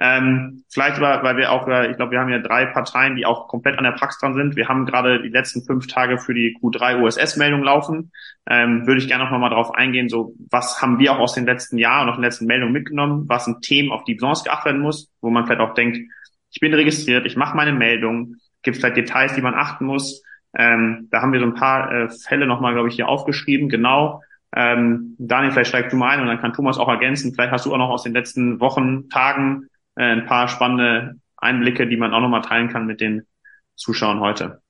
Ähm, 0.00 0.64
vielleicht 0.68 0.96
aber, 0.96 1.22
weil 1.22 1.36
wir 1.36 1.52
auch, 1.52 1.68
äh, 1.68 1.90
ich 1.90 1.96
glaube, 1.96 2.12
wir 2.12 2.20
haben 2.20 2.30
ja 2.30 2.40
drei 2.40 2.66
Parteien, 2.66 3.14
die 3.14 3.26
auch 3.26 3.46
komplett 3.46 3.78
an 3.78 3.84
der 3.84 3.92
Praxis 3.92 4.20
dran 4.20 4.34
sind. 4.34 4.56
Wir 4.56 4.68
haben 4.68 4.86
gerade 4.86 5.22
die 5.22 5.28
letzten 5.28 5.64
fünf 5.64 5.86
Tage 5.86 6.18
für 6.18 6.34
die 6.34 6.56
Q3 6.60 7.00
USS-Meldung 7.00 7.62
laufen. 7.62 8.10
Ähm, 8.48 8.86
würde 8.86 9.00
ich 9.00 9.08
gerne 9.08 9.24
noch 9.24 9.38
mal 9.38 9.50
drauf 9.50 9.72
eingehen, 9.72 10.08
so 10.08 10.34
was 10.50 10.82
haben 10.82 10.98
wir 10.98 11.12
auch 11.12 11.20
aus 11.20 11.34
den 11.34 11.46
letzten 11.46 11.78
Jahren 11.78 12.08
und 12.08 12.10
aus 12.10 12.16
den 12.16 12.24
letzten 12.24 12.46
Meldungen 12.46 12.72
mitgenommen? 12.72 13.28
Was 13.28 13.44
sind 13.44 13.62
Themen, 13.62 13.92
auf 13.92 14.04
die 14.04 14.14
besonders 14.14 14.42
geachtet 14.42 14.66
werden 14.66 14.82
muss, 14.82 15.10
wo 15.20 15.30
man 15.30 15.46
vielleicht 15.46 15.62
auch 15.62 15.74
denkt, 15.74 15.98
ich 16.50 16.60
bin 16.60 16.74
registriert, 16.74 17.26
ich 17.26 17.36
mache 17.36 17.56
meine 17.56 17.72
Meldung, 17.72 18.36
gibt 18.62 18.76
es 18.76 18.80
vielleicht 18.80 18.96
Details, 18.96 19.34
die 19.34 19.42
man 19.42 19.54
achten 19.54 19.86
muss. 19.86 20.22
Ähm, 20.56 21.08
da 21.10 21.22
haben 21.22 21.32
wir 21.32 21.40
so 21.40 21.46
ein 21.46 21.54
paar 21.54 21.92
äh, 21.92 22.08
Fälle 22.08 22.46
nochmal, 22.46 22.74
glaube 22.74 22.88
ich, 22.88 22.94
hier 22.94 23.08
aufgeschrieben. 23.08 23.68
Genau. 23.68 24.22
Ähm, 24.54 25.16
Daniel, 25.18 25.52
vielleicht 25.52 25.70
steigst 25.70 25.92
du 25.92 25.96
mal 25.96 26.10
ein 26.10 26.20
und 26.20 26.26
dann 26.26 26.40
kann 26.40 26.52
Thomas 26.52 26.78
auch 26.78 26.88
ergänzen. 26.88 27.34
Vielleicht 27.34 27.52
hast 27.52 27.66
du 27.66 27.72
auch 27.72 27.78
noch 27.78 27.90
aus 27.90 28.04
den 28.04 28.12
letzten 28.12 28.60
Wochen, 28.60 29.08
Tagen 29.08 29.68
äh, 29.96 30.04
ein 30.04 30.26
paar 30.26 30.48
spannende 30.48 31.16
Einblicke, 31.36 31.86
die 31.86 31.96
man 31.96 32.14
auch 32.14 32.20
nochmal 32.20 32.42
teilen 32.42 32.68
kann 32.68 32.86
mit 32.86 33.00
den 33.00 33.22
Zuschauern 33.74 34.20
heute. 34.20 34.60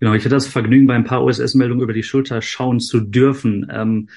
Genau, 0.00 0.12
ich 0.12 0.22
hatte 0.22 0.34
das 0.34 0.46
Vergnügen, 0.46 0.86
bei 0.86 0.94
ein 0.94 1.04
paar 1.04 1.24
OSS-Meldungen 1.24 1.82
über 1.82 1.92
die 1.92 2.04
Schulter 2.04 2.40
schauen 2.40 2.78
zu 2.78 3.00
dürfen. 3.00 3.66
Ähm, 3.70 4.08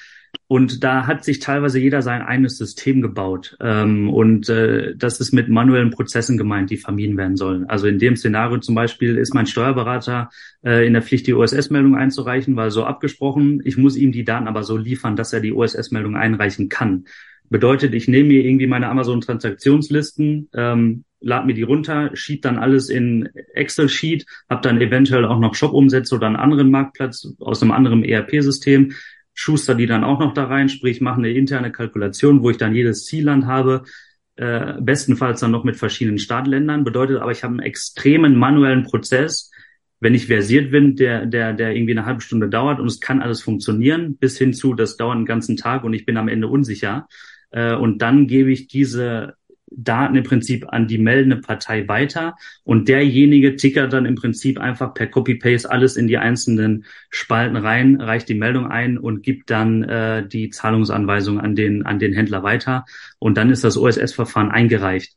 und 0.52 0.84
da 0.84 1.06
hat 1.06 1.24
sich 1.24 1.38
teilweise 1.38 1.78
jeder 1.78 2.02
sein 2.02 2.20
eigenes 2.20 2.58
System 2.58 3.00
gebaut. 3.00 3.56
Ähm, 3.60 4.10
und 4.10 4.50
äh, 4.50 4.94
das 4.96 5.18
ist 5.18 5.32
mit 5.32 5.48
manuellen 5.48 5.90
Prozessen 5.90 6.36
gemeint, 6.36 6.68
die 6.68 6.76
vermieden 6.76 7.16
werden 7.16 7.36
sollen. 7.36 7.64
Also 7.70 7.86
in 7.86 7.98
dem 7.98 8.16
Szenario 8.16 8.58
zum 8.58 8.74
Beispiel 8.74 9.16
ist 9.16 9.32
mein 9.32 9.46
Steuerberater 9.46 10.28
äh, 10.62 10.86
in 10.86 10.92
der 10.92 11.00
Pflicht, 11.00 11.26
die 11.26 11.32
OSS-Meldung 11.32 11.96
einzureichen, 11.96 12.54
weil 12.54 12.70
so 12.70 12.84
abgesprochen. 12.84 13.62
Ich 13.64 13.78
muss 13.78 13.96
ihm 13.96 14.12
die 14.12 14.24
Daten 14.24 14.46
aber 14.46 14.62
so 14.62 14.76
liefern, 14.76 15.16
dass 15.16 15.32
er 15.32 15.40
die 15.40 15.54
OSS-Meldung 15.54 16.16
einreichen 16.16 16.68
kann. 16.68 17.04
Bedeutet, 17.48 17.94
ich 17.94 18.06
nehme 18.06 18.28
mir 18.28 18.44
irgendwie 18.44 18.66
meine 18.66 18.88
Amazon-Transaktionslisten, 18.88 20.50
ähm, 20.54 21.04
lade 21.20 21.46
mir 21.46 21.54
die 21.54 21.62
runter, 21.62 22.10
schiebe 22.14 22.42
dann 22.42 22.58
alles 22.58 22.90
in 22.90 23.28
Excel-Sheet, 23.54 24.26
habe 24.50 24.60
dann 24.60 24.82
eventuell 24.82 25.24
auch 25.24 25.38
noch 25.38 25.54
Shop-Umsätze 25.54 26.14
oder 26.14 26.26
einen 26.26 26.36
anderen 26.36 26.70
Marktplatz 26.70 27.34
aus 27.40 27.62
einem 27.62 27.72
anderen 27.72 28.04
ERP-System, 28.04 28.92
schuster 29.34 29.74
die 29.74 29.86
dann 29.86 30.04
auch 30.04 30.20
noch 30.20 30.34
da 30.34 30.44
rein, 30.44 30.68
sprich 30.68 31.00
mache 31.00 31.18
eine 31.18 31.30
interne 31.30 31.72
Kalkulation, 31.72 32.42
wo 32.42 32.50
ich 32.50 32.58
dann 32.58 32.74
jedes 32.74 33.06
Zielland 33.06 33.46
habe, 33.46 33.84
äh, 34.36 34.74
bestenfalls 34.80 35.40
dann 35.40 35.50
noch 35.50 35.64
mit 35.64 35.76
verschiedenen 35.76 36.18
Startländern. 36.18 36.84
Bedeutet 36.84 37.18
aber, 37.18 37.32
ich 37.32 37.44
habe 37.44 37.52
einen 37.52 37.62
extremen 37.62 38.36
manuellen 38.36 38.84
Prozess, 38.84 39.50
wenn 40.00 40.14
ich 40.14 40.26
versiert 40.26 40.70
bin, 40.70 40.96
der, 40.96 41.26
der, 41.26 41.52
der 41.52 41.76
irgendwie 41.76 41.92
eine 41.92 42.06
halbe 42.06 42.20
Stunde 42.20 42.48
dauert 42.48 42.80
und 42.80 42.86
es 42.86 43.00
kann 43.00 43.22
alles 43.22 43.40
funktionieren, 43.40 44.16
bis 44.16 44.36
hin 44.36 44.52
zu, 44.52 44.74
das 44.74 44.96
dauert 44.96 45.16
einen 45.16 45.26
ganzen 45.26 45.56
Tag 45.56 45.84
und 45.84 45.94
ich 45.94 46.04
bin 46.04 46.16
am 46.16 46.28
Ende 46.28 46.48
unsicher. 46.48 47.06
Äh, 47.50 47.74
und 47.74 48.02
dann 48.02 48.26
gebe 48.26 48.50
ich 48.50 48.66
diese 48.66 49.34
Daten 49.76 50.16
im 50.16 50.24
Prinzip 50.24 50.66
an 50.68 50.86
die 50.86 50.98
meldende 50.98 51.36
Partei 51.36 51.88
weiter 51.88 52.36
und 52.64 52.88
derjenige 52.88 53.56
tickert 53.56 53.92
dann 53.92 54.06
im 54.06 54.14
Prinzip 54.14 54.58
einfach 54.58 54.94
per 54.94 55.06
Copy-Paste 55.06 55.70
alles 55.70 55.96
in 55.96 56.06
die 56.06 56.18
einzelnen 56.18 56.84
Spalten 57.10 57.56
rein, 57.56 58.00
reicht 58.00 58.28
die 58.28 58.34
Meldung 58.34 58.66
ein 58.66 58.98
und 58.98 59.22
gibt 59.22 59.50
dann 59.50 59.82
äh, 59.84 60.26
die 60.26 60.50
Zahlungsanweisung 60.50 61.40
an 61.40 61.54
den, 61.54 61.84
an 61.84 61.98
den 61.98 62.12
Händler 62.12 62.42
weiter 62.42 62.84
und 63.18 63.36
dann 63.36 63.50
ist 63.50 63.64
das 63.64 63.76
OSS-Verfahren 63.76 64.50
eingereicht. 64.50 65.16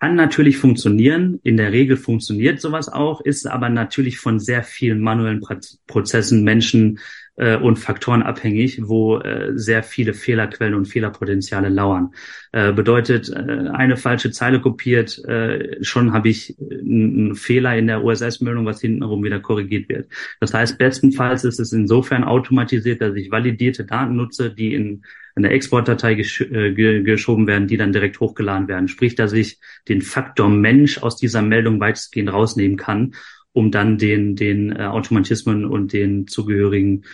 Kann 0.00 0.14
natürlich 0.14 0.56
funktionieren, 0.56 1.40
in 1.42 1.56
der 1.56 1.72
Regel 1.72 1.96
funktioniert 1.96 2.60
sowas 2.60 2.88
auch, 2.88 3.20
ist 3.20 3.46
aber 3.46 3.68
natürlich 3.68 4.18
von 4.18 4.38
sehr 4.38 4.62
vielen 4.62 5.00
manuellen 5.00 5.42
Prozessen, 5.86 6.44
Menschen, 6.44 7.00
äh, 7.36 7.56
und 7.56 7.78
Faktoren 7.78 8.22
abhängig, 8.22 8.80
wo 8.82 9.18
äh, 9.18 9.52
sehr 9.54 9.82
viele 9.82 10.14
Fehlerquellen 10.14 10.74
und 10.74 10.86
Fehlerpotenziale 10.86 11.68
lauern. 11.68 12.14
Äh, 12.52 12.72
bedeutet, 12.72 13.28
äh, 13.30 13.68
eine 13.72 13.96
falsche 13.96 14.30
Zeile 14.30 14.60
kopiert, 14.60 15.22
äh, 15.24 15.82
schon 15.82 16.12
habe 16.12 16.28
ich 16.28 16.56
einen 16.58 17.34
Fehler 17.34 17.76
in 17.76 17.86
der 17.86 18.04
OSS-Meldung, 18.04 18.66
was 18.66 18.80
hintenrum 18.80 19.24
wieder 19.24 19.40
korrigiert 19.40 19.88
wird. 19.88 20.08
Das 20.40 20.54
heißt, 20.54 20.78
bestenfalls 20.78 21.44
ist 21.44 21.60
es 21.60 21.72
insofern 21.72 22.24
automatisiert, 22.24 23.00
dass 23.00 23.14
ich 23.16 23.30
validierte 23.30 23.84
Daten 23.84 24.16
nutze, 24.16 24.50
die 24.50 24.74
in 24.74 25.02
eine 25.36 25.50
Exportdatei 25.50 26.14
gesch 26.14 26.42
äh, 26.42 26.72
geschoben 27.02 27.48
werden, 27.48 27.66
die 27.66 27.76
dann 27.76 27.92
direkt 27.92 28.20
hochgeladen 28.20 28.68
werden. 28.68 28.86
Sprich, 28.86 29.16
dass 29.16 29.32
ich 29.32 29.58
den 29.88 30.00
Faktor 30.00 30.48
Mensch 30.48 30.98
aus 30.98 31.16
dieser 31.16 31.42
Meldung 31.42 31.80
weitestgehend 31.80 32.32
rausnehmen 32.32 32.76
kann 32.76 33.14
um 33.54 33.70
dann 33.70 33.96
den, 33.98 34.36
den 34.36 34.72
äh, 34.72 34.82
Automatismen 34.82 35.64
und 35.64 35.92
den 35.92 36.26
zugehörigen 36.26 37.04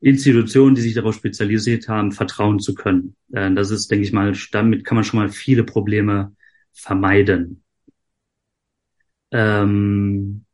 Institutionen, 0.00 0.76
die 0.76 0.82
sich 0.82 0.94
darauf 0.94 1.14
spezialisiert 1.16 1.88
haben, 1.88 2.12
vertrauen 2.12 2.60
zu 2.60 2.74
können. 2.74 3.16
Äh, 3.32 3.52
das 3.54 3.70
ist, 3.70 3.90
denke 3.90 4.04
ich 4.04 4.12
mal, 4.12 4.36
damit 4.52 4.84
kann 4.84 4.96
man 4.96 5.04
schon 5.04 5.18
mal 5.18 5.30
viele 5.30 5.64
Probleme 5.64 6.36
vermeiden. 6.72 7.64
Ähm, 9.32 10.44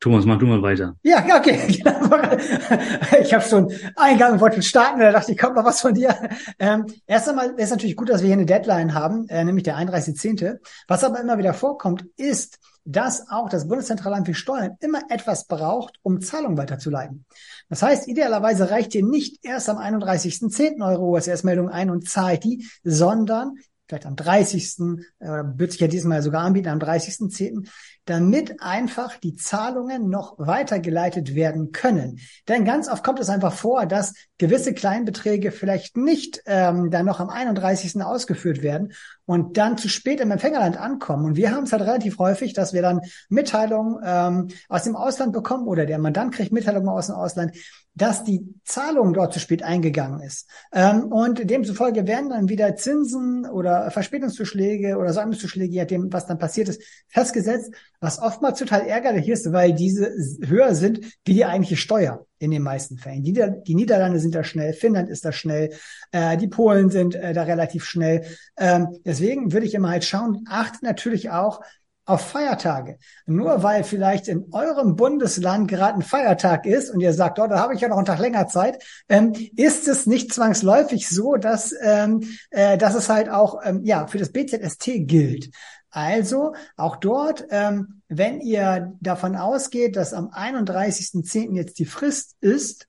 Thomas, 0.00 0.24
mach 0.24 0.38
du 0.38 0.46
mal 0.46 0.62
weiter. 0.62 0.94
Ja, 1.02 1.24
okay. 1.36 1.58
ich 3.20 3.34
habe 3.34 3.44
schon 3.44 3.72
Eingang 3.96 4.34
und 4.34 4.40
wollte 4.40 4.62
starten, 4.62 5.00
da 5.00 5.10
dachte 5.10 5.32
ich, 5.32 5.38
kommt 5.38 5.56
noch 5.56 5.64
was 5.64 5.80
von 5.80 5.92
dir. 5.92 6.14
Ähm, 6.60 6.86
erst 7.06 7.28
einmal 7.28 7.50
ist 7.56 7.70
natürlich 7.70 7.96
gut, 7.96 8.08
dass 8.08 8.20
wir 8.20 8.28
hier 8.28 8.36
eine 8.36 8.46
Deadline 8.46 8.94
haben, 8.94 9.28
äh, 9.28 9.42
nämlich 9.44 9.64
der 9.64 9.76
31.10. 9.76 10.58
Was 10.86 11.02
aber 11.02 11.20
immer 11.20 11.38
wieder 11.38 11.52
vorkommt, 11.52 12.04
ist, 12.16 12.60
dass 12.84 13.28
auch 13.28 13.48
das 13.48 13.66
Bundeszentralamt 13.66 14.26
für 14.26 14.34
Steuern 14.34 14.76
immer 14.80 15.02
etwas 15.10 15.46
braucht, 15.46 15.98
um 16.02 16.20
Zahlungen 16.20 16.56
weiterzuleiten. 16.56 17.26
Das 17.68 17.82
heißt, 17.82 18.06
idealerweise 18.06 18.70
reicht 18.70 18.94
ihr 18.94 19.04
nicht 19.04 19.44
erst 19.44 19.68
am 19.68 19.78
31.10. 19.78 20.80
eure 20.80 21.02
OSS-Meldung 21.02 21.68
ein 21.68 21.90
und 21.90 22.08
zahlt 22.08 22.44
die, 22.44 22.68
sondern 22.84 23.56
vielleicht 23.88 24.06
am 24.06 24.16
30. 24.16 24.78
Äh, 25.18 25.26
wird 25.56 25.72
sich 25.72 25.80
ja 25.80 25.88
diesmal 25.88 26.22
sogar 26.22 26.42
anbieten, 26.42 26.68
am 26.68 26.78
30.10., 26.78 27.68
damit 28.08 28.62
einfach 28.62 29.16
die 29.16 29.36
Zahlungen 29.36 30.08
noch 30.08 30.34
weitergeleitet 30.38 31.34
werden 31.34 31.72
können. 31.72 32.20
Denn 32.48 32.64
ganz 32.64 32.88
oft 32.88 33.04
kommt 33.04 33.20
es 33.20 33.28
einfach 33.28 33.52
vor, 33.52 33.86
dass 33.86 34.14
gewisse 34.38 34.72
Kleinbeträge 34.72 35.52
vielleicht 35.52 35.96
nicht 35.96 36.42
ähm, 36.46 36.90
dann 36.90 37.06
noch 37.06 37.20
am 37.20 37.28
31. 37.28 38.02
ausgeführt 38.02 38.62
werden 38.62 38.92
und 39.26 39.58
dann 39.58 39.76
zu 39.76 39.88
spät 39.88 40.20
im 40.20 40.30
Empfängerland 40.30 40.78
ankommen. 40.78 41.26
Und 41.26 41.36
wir 41.36 41.52
haben 41.52 41.64
es 41.64 41.72
halt 41.72 41.82
relativ 41.82 42.18
häufig, 42.18 42.54
dass 42.54 42.72
wir 42.72 42.82
dann 42.82 43.00
Mitteilungen 43.28 43.98
ähm, 44.04 44.48
aus 44.68 44.84
dem 44.84 44.96
Ausland 44.96 45.32
bekommen 45.32 45.66
oder 45.66 45.84
der 45.84 45.98
Mandant 45.98 46.34
kriegt 46.34 46.52
Mitteilungen 46.52 46.88
aus 46.88 47.06
dem 47.06 47.16
Ausland, 47.16 47.56
dass 47.98 48.24
die 48.24 48.54
Zahlung 48.64 49.12
dort 49.12 49.32
zu 49.32 49.40
spät 49.40 49.62
eingegangen 49.62 50.20
ist. 50.20 50.48
Ähm, 50.72 51.04
und 51.12 51.50
demzufolge 51.50 52.06
werden 52.06 52.30
dann 52.30 52.48
wieder 52.48 52.76
Zinsen 52.76 53.44
oder 53.46 53.90
Verspätungszuschläge 53.90 54.96
oder 54.96 55.12
Säumniszuschläge, 55.12 55.72
je 55.72 55.80
nachdem, 55.80 56.12
was 56.12 56.26
dann 56.26 56.38
passiert 56.38 56.68
ist, 56.68 56.82
festgesetzt, 57.08 57.72
was 58.00 58.20
oftmals 58.20 58.58
total 58.58 58.86
ärgerlich 58.86 59.28
ist, 59.28 59.52
weil 59.52 59.74
diese 59.74 60.10
höher 60.46 60.74
sind 60.74 61.00
wie 61.24 61.34
die 61.34 61.44
eigentliche 61.44 61.76
Steuer 61.76 62.26
in 62.38 62.50
den 62.50 62.62
meisten 62.62 62.98
Fällen. 62.98 63.24
Die, 63.24 63.32
die 63.66 63.74
Niederlande 63.74 64.20
sind 64.20 64.34
da 64.34 64.44
schnell, 64.44 64.72
Finnland 64.72 65.08
ist 65.08 65.24
da 65.24 65.32
schnell, 65.32 65.72
äh, 66.12 66.36
die 66.36 66.48
Polen 66.48 66.90
sind 66.90 67.16
äh, 67.16 67.32
da 67.32 67.42
relativ 67.42 67.84
schnell. 67.84 68.24
Ähm, 68.56 68.96
deswegen 69.04 69.52
würde 69.52 69.66
ich 69.66 69.74
immer 69.74 69.90
halt 69.90 70.04
schauen, 70.04 70.44
achtet 70.48 70.82
natürlich 70.82 71.30
auch 71.30 71.60
auf 72.08 72.22
Feiertage. 72.22 72.98
Nur 73.26 73.62
weil 73.62 73.84
vielleicht 73.84 74.28
in 74.28 74.46
eurem 74.52 74.96
Bundesland 74.96 75.68
gerade 75.68 75.98
ein 75.98 76.02
Feiertag 76.02 76.64
ist 76.64 76.90
und 76.90 77.00
ihr 77.00 77.12
sagt, 77.12 77.38
oh, 77.38 77.46
da 77.46 77.58
habe 77.58 77.74
ich 77.74 77.82
ja 77.82 77.88
noch 77.88 77.98
einen 77.98 78.06
Tag 78.06 78.18
länger 78.18 78.48
Zeit, 78.48 78.82
ähm, 79.10 79.34
ist 79.56 79.86
es 79.88 80.06
nicht 80.06 80.32
zwangsläufig 80.32 81.08
so, 81.08 81.36
dass, 81.36 81.74
ähm, 81.82 82.22
äh, 82.50 82.78
dass 82.78 82.94
es 82.94 83.10
halt 83.10 83.28
auch 83.28 83.60
ähm, 83.62 83.84
ja 83.84 84.06
für 84.06 84.16
das 84.16 84.32
BZST 84.32 85.06
gilt. 85.06 85.50
Also 85.90 86.54
auch 86.76 86.96
dort, 86.96 87.46
ähm, 87.50 88.02
wenn 88.08 88.40
ihr 88.40 88.94
davon 89.00 89.36
ausgeht, 89.36 89.96
dass 89.96 90.14
am 90.14 90.30
31.10. 90.30 91.54
jetzt 91.56 91.78
die 91.78 91.84
Frist 91.84 92.36
ist, 92.40 92.87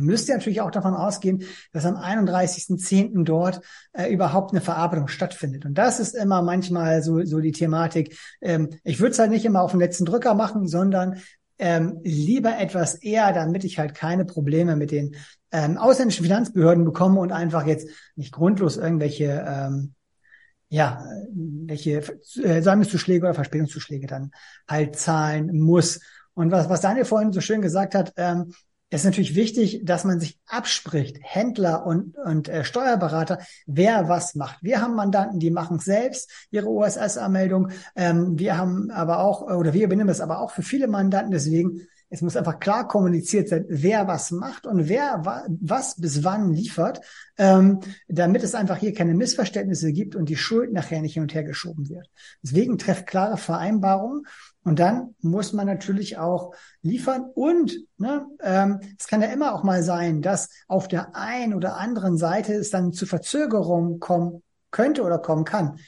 müsst 0.00 0.28
ihr 0.28 0.36
natürlich 0.36 0.60
auch 0.60 0.70
davon 0.70 0.94
ausgehen, 0.94 1.44
dass 1.72 1.86
am 1.86 1.96
31.10. 1.96 3.24
dort 3.24 3.60
äh, 3.92 4.12
überhaupt 4.12 4.52
eine 4.52 4.60
Verarbeitung 4.60 5.08
stattfindet. 5.08 5.64
Und 5.64 5.74
das 5.74 6.00
ist 6.00 6.14
immer 6.14 6.42
manchmal 6.42 7.02
so, 7.02 7.24
so 7.24 7.40
die 7.40 7.52
Thematik. 7.52 8.16
Ähm, 8.40 8.70
ich 8.84 9.00
würde 9.00 9.12
es 9.12 9.18
halt 9.18 9.30
nicht 9.30 9.44
immer 9.44 9.62
auf 9.62 9.72
den 9.72 9.80
letzten 9.80 10.04
Drücker 10.04 10.34
machen, 10.34 10.66
sondern 10.66 11.20
ähm, 11.58 12.00
lieber 12.02 12.58
etwas 12.58 12.94
eher, 12.94 13.32
damit 13.32 13.64
ich 13.64 13.78
halt 13.78 13.94
keine 13.94 14.24
Probleme 14.24 14.76
mit 14.76 14.90
den 14.90 15.16
ähm, 15.52 15.76
ausländischen 15.76 16.24
Finanzbehörden 16.24 16.84
bekomme 16.84 17.20
und 17.20 17.30
einfach 17.30 17.66
jetzt 17.66 17.88
nicht 18.16 18.32
grundlos 18.32 18.78
irgendwelche 18.78 19.44
ähm, 19.46 19.94
ja, 20.72 21.04
welche 21.34 22.02
äh, 22.42 22.62
Säumniszuschläge 22.62 23.26
oder 23.26 23.34
Verspätungszuschläge 23.34 24.06
dann 24.06 24.30
halt 24.66 24.96
zahlen 24.96 25.60
muss. 25.60 26.00
Und 26.32 26.50
was, 26.50 26.70
was 26.70 26.80
Daniel 26.80 27.04
vorhin 27.04 27.30
so 27.30 27.42
schön 27.42 27.60
gesagt 27.60 27.94
hat, 27.94 28.14
ähm, 28.16 28.54
ist 29.00 29.04
natürlich 29.04 29.34
wichtig, 29.34 29.80
dass 29.84 30.04
man 30.04 30.20
sich 30.20 30.38
abspricht, 30.46 31.18
Händler 31.22 31.86
und, 31.86 32.16
und 32.18 32.48
äh, 32.48 32.64
Steuerberater, 32.64 33.38
wer 33.66 34.08
was 34.08 34.34
macht. 34.34 34.62
Wir 34.62 34.80
haben 34.80 34.94
Mandanten, 34.94 35.38
die 35.38 35.50
machen 35.50 35.78
selbst 35.78 36.30
ihre 36.50 36.68
OSS-Anmeldung. 36.68 37.70
Ähm, 37.96 38.38
wir 38.38 38.56
haben 38.58 38.90
aber 38.90 39.20
auch, 39.20 39.42
oder 39.42 39.72
wir 39.72 39.84
übernehmen 39.84 40.08
das 40.08 40.20
aber 40.20 40.40
auch 40.40 40.50
für 40.50 40.62
viele 40.62 40.88
Mandanten. 40.88 41.30
Deswegen 41.30 41.82
Es 42.14 42.20
muss 42.20 42.36
einfach 42.36 42.60
klar 42.60 42.86
kommuniziert 42.86 43.48
sein, 43.48 43.64
wer 43.68 44.06
was 44.06 44.30
macht 44.32 44.66
und 44.66 44.86
wer 44.86 45.24
wa 45.24 45.46
was 45.48 45.96
bis 45.96 46.22
wann 46.24 46.52
liefert, 46.52 47.00
ähm, 47.38 47.80
damit 48.06 48.42
es 48.42 48.54
einfach 48.54 48.76
hier 48.76 48.92
keine 48.92 49.14
Missverständnisse 49.14 49.92
gibt 49.94 50.14
und 50.14 50.28
die 50.28 50.36
Schuld 50.36 50.74
nachher 50.74 51.00
nicht 51.00 51.14
hin 51.14 51.22
und 51.22 51.32
her 51.32 51.42
geschoben 51.42 51.88
wird. 51.88 52.10
Deswegen 52.42 52.76
trefft 52.76 53.06
klare 53.06 53.38
Vereinbarungen 53.38 54.26
und 54.64 54.78
dann 54.78 55.14
muss 55.20 55.52
man 55.52 55.66
natürlich 55.66 56.18
auch 56.18 56.54
liefern. 56.82 57.24
Und 57.34 57.76
ne, 57.98 58.26
ähm, 58.42 58.80
es 58.98 59.08
kann 59.08 59.20
ja 59.20 59.28
immer 59.28 59.54
auch 59.54 59.64
mal 59.64 59.82
sein, 59.82 60.22
dass 60.22 60.50
auf 60.68 60.86
der 60.86 61.16
einen 61.16 61.54
oder 61.54 61.76
anderen 61.76 62.16
Seite 62.16 62.54
es 62.54 62.70
dann 62.70 62.92
zu 62.92 63.06
Verzögerungen 63.06 63.98
kommen 63.98 64.42
könnte 64.70 65.02
oder 65.02 65.18
kommen 65.18 65.44
kann. 65.44 65.78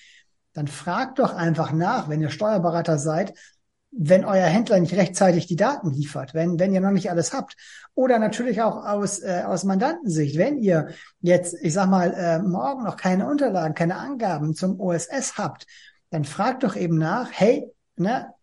Dann 0.54 0.66
fragt 0.66 1.20
doch 1.20 1.34
einfach 1.34 1.72
nach, 1.72 2.08
wenn 2.08 2.20
ihr 2.20 2.30
Steuerberater 2.30 2.98
seid, 2.98 3.34
wenn 3.96 4.24
euer 4.24 4.46
Händler 4.46 4.80
nicht 4.80 4.94
rechtzeitig 4.94 5.46
die 5.46 5.54
Daten 5.54 5.90
liefert, 5.90 6.34
wenn, 6.34 6.58
wenn 6.58 6.74
ihr 6.74 6.80
noch 6.80 6.90
nicht 6.90 7.10
alles 7.10 7.32
habt. 7.32 7.54
Oder 7.94 8.18
natürlich 8.18 8.60
auch 8.60 8.84
aus, 8.84 9.20
äh, 9.20 9.44
aus 9.46 9.62
Mandantensicht, 9.62 10.36
wenn 10.36 10.58
ihr 10.58 10.88
jetzt, 11.20 11.54
ich 11.62 11.72
sag 11.72 11.88
mal, 11.88 12.12
äh, 12.12 12.40
morgen 12.40 12.82
noch 12.82 12.96
keine 12.96 13.28
Unterlagen, 13.28 13.74
keine 13.74 13.98
Angaben 13.98 14.54
zum 14.54 14.80
OSS 14.80 15.38
habt, 15.38 15.66
dann 16.10 16.24
fragt 16.24 16.64
doch 16.64 16.74
eben 16.74 16.98
nach, 16.98 17.30
hey, 17.32 17.70
ne, 17.96 18.33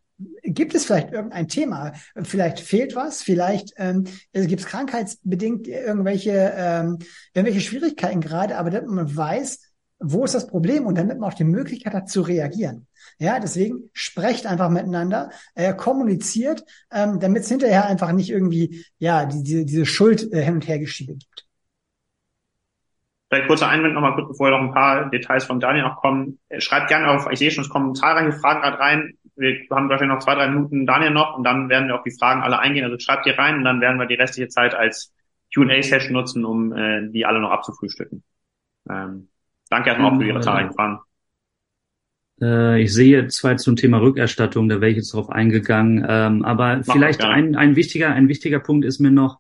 Gibt 0.44 0.76
es 0.76 0.86
vielleicht 0.86 1.12
irgendein 1.12 1.48
Thema? 1.48 1.94
Vielleicht 2.24 2.60
fehlt 2.60 2.96
was, 2.96 3.22
vielleicht 3.22 3.74
ähm, 3.78 4.06
gibt 4.34 4.62
es 4.62 4.66
krankheitsbedingt 4.66 5.68
irgendwelche, 5.68 6.54
ähm, 6.56 7.00
irgendwelche 7.34 7.62
Schwierigkeiten 7.62 8.22
gerade, 8.22 8.58
aber 8.58 8.70
damit 8.70 8.90
man 8.90 9.16
weiß, 9.16 9.60
wo 10.02 10.26
ist 10.26 10.34
das 10.34 10.48
Problem 10.48 10.86
und 10.86 10.98
damit 10.98 11.20
man 11.20 11.30
auch 11.30 11.36
die 11.36 11.44
Möglichkeit 11.44 11.94
hat 11.94 12.10
zu 12.10 12.22
reagieren. 12.22 12.88
Ja, 13.20 13.40
deswegen 13.40 13.90
sprecht 13.94 14.48
einfach 14.48 14.70
miteinander, 14.70 15.30
äh, 15.54 15.74
kommuniziert, 15.74 16.64
ähm, 16.92 17.20
damit 17.20 17.44
es 17.44 17.50
hinterher 17.50 17.86
einfach 17.86 18.12
nicht 18.12 18.30
irgendwie 18.30 18.84
ja 18.98 19.26
die, 19.26 19.44
diese, 19.44 19.66
diese 19.66 19.86
Schuld 19.86 20.34
äh, 20.34 20.42
hin 20.42 20.56
und 20.56 20.68
her 20.68 20.80
geschiebe 20.80 21.14
gibt. 21.14 21.46
Vielleicht 23.30 23.48
kurzer 23.48 23.70
Einwand 23.70 23.94
nochmal 23.94 24.16
kurz, 24.16 24.28
bevor 24.28 24.50
noch 24.50 24.60
ein 24.60 24.74
paar 24.74 25.10
Details 25.10 25.46
von 25.46 25.60
Daniel 25.62 25.86
noch 25.86 26.02
kommen. 26.02 26.40
Schreibt 26.58 26.90
gerne 26.90 27.10
auf, 27.12 27.28
ich 27.32 27.40
sehe 27.40 27.50
schon, 27.50 27.64
es 27.64 27.70
kommen 27.70 27.96
zahlreiche 27.96 28.34
Fragen 28.34 28.62
gerade 28.62 28.80
rein 28.80 29.14
wir 29.36 29.60
haben 29.72 29.90
wahrscheinlich 29.90 30.16
noch 30.16 30.24
zwei, 30.24 30.36
drei 30.36 30.48
Minuten 30.48 30.86
Daniel 30.86 31.12
noch 31.12 31.38
und 31.38 31.44
dann 31.44 31.70
werden 31.70 31.88
wir 31.88 31.96
auf 31.96 32.04
die 32.04 32.16
Fragen 32.18 32.42
alle 32.42 32.60
eingehen. 32.60 32.84
Also 32.84 33.00
schreibt 33.00 33.26
ihr 33.26 33.38
rein 33.38 33.58
und 33.58 33.64
dann 33.64 33.82
werden 33.82 34.00
wir 34.00 34.06
die 34.06 34.16
restliche 34.16 34.50
Zeit 34.50 34.76
als 34.76 35.14
Q&A-Session 35.54 36.14
nutzen, 36.14 36.46
um 36.46 36.74
äh, 36.74 37.10
die 37.10 37.26
alle 37.26 37.42
noch 37.42 37.52
abzufrühstücken. 37.52 38.24
Ähm, 38.90 39.30
danke 39.70 39.90
erstmal 39.90 40.12
auch 40.12 40.18
für 40.18 40.26
Ihre 40.26 40.42
zahlreichen 40.42 40.74
Fragen. 40.74 41.00
Äh, 42.42 42.82
ich 42.82 42.94
sehe 42.94 43.28
zwei 43.28 43.56
zum 43.56 43.76
Thema 43.76 44.00
Rückerstattung, 44.00 44.68
da 44.68 44.82
wäre 44.82 44.92
ich 44.92 44.98
jetzt 44.98 45.14
drauf 45.14 45.30
eingegangen. 45.30 46.06
Ähm, 46.08 46.44
aber 46.44 46.82
Mach 46.86 46.94
vielleicht 46.94 47.24
ein, 47.24 47.56
ein 47.56 47.76
wichtiger, 47.76 48.10
ein 48.10 48.28
wichtiger 48.28 48.60
Punkt 48.60 48.86
ist 48.86 49.00
mir 49.00 49.12
noch, 49.12 49.40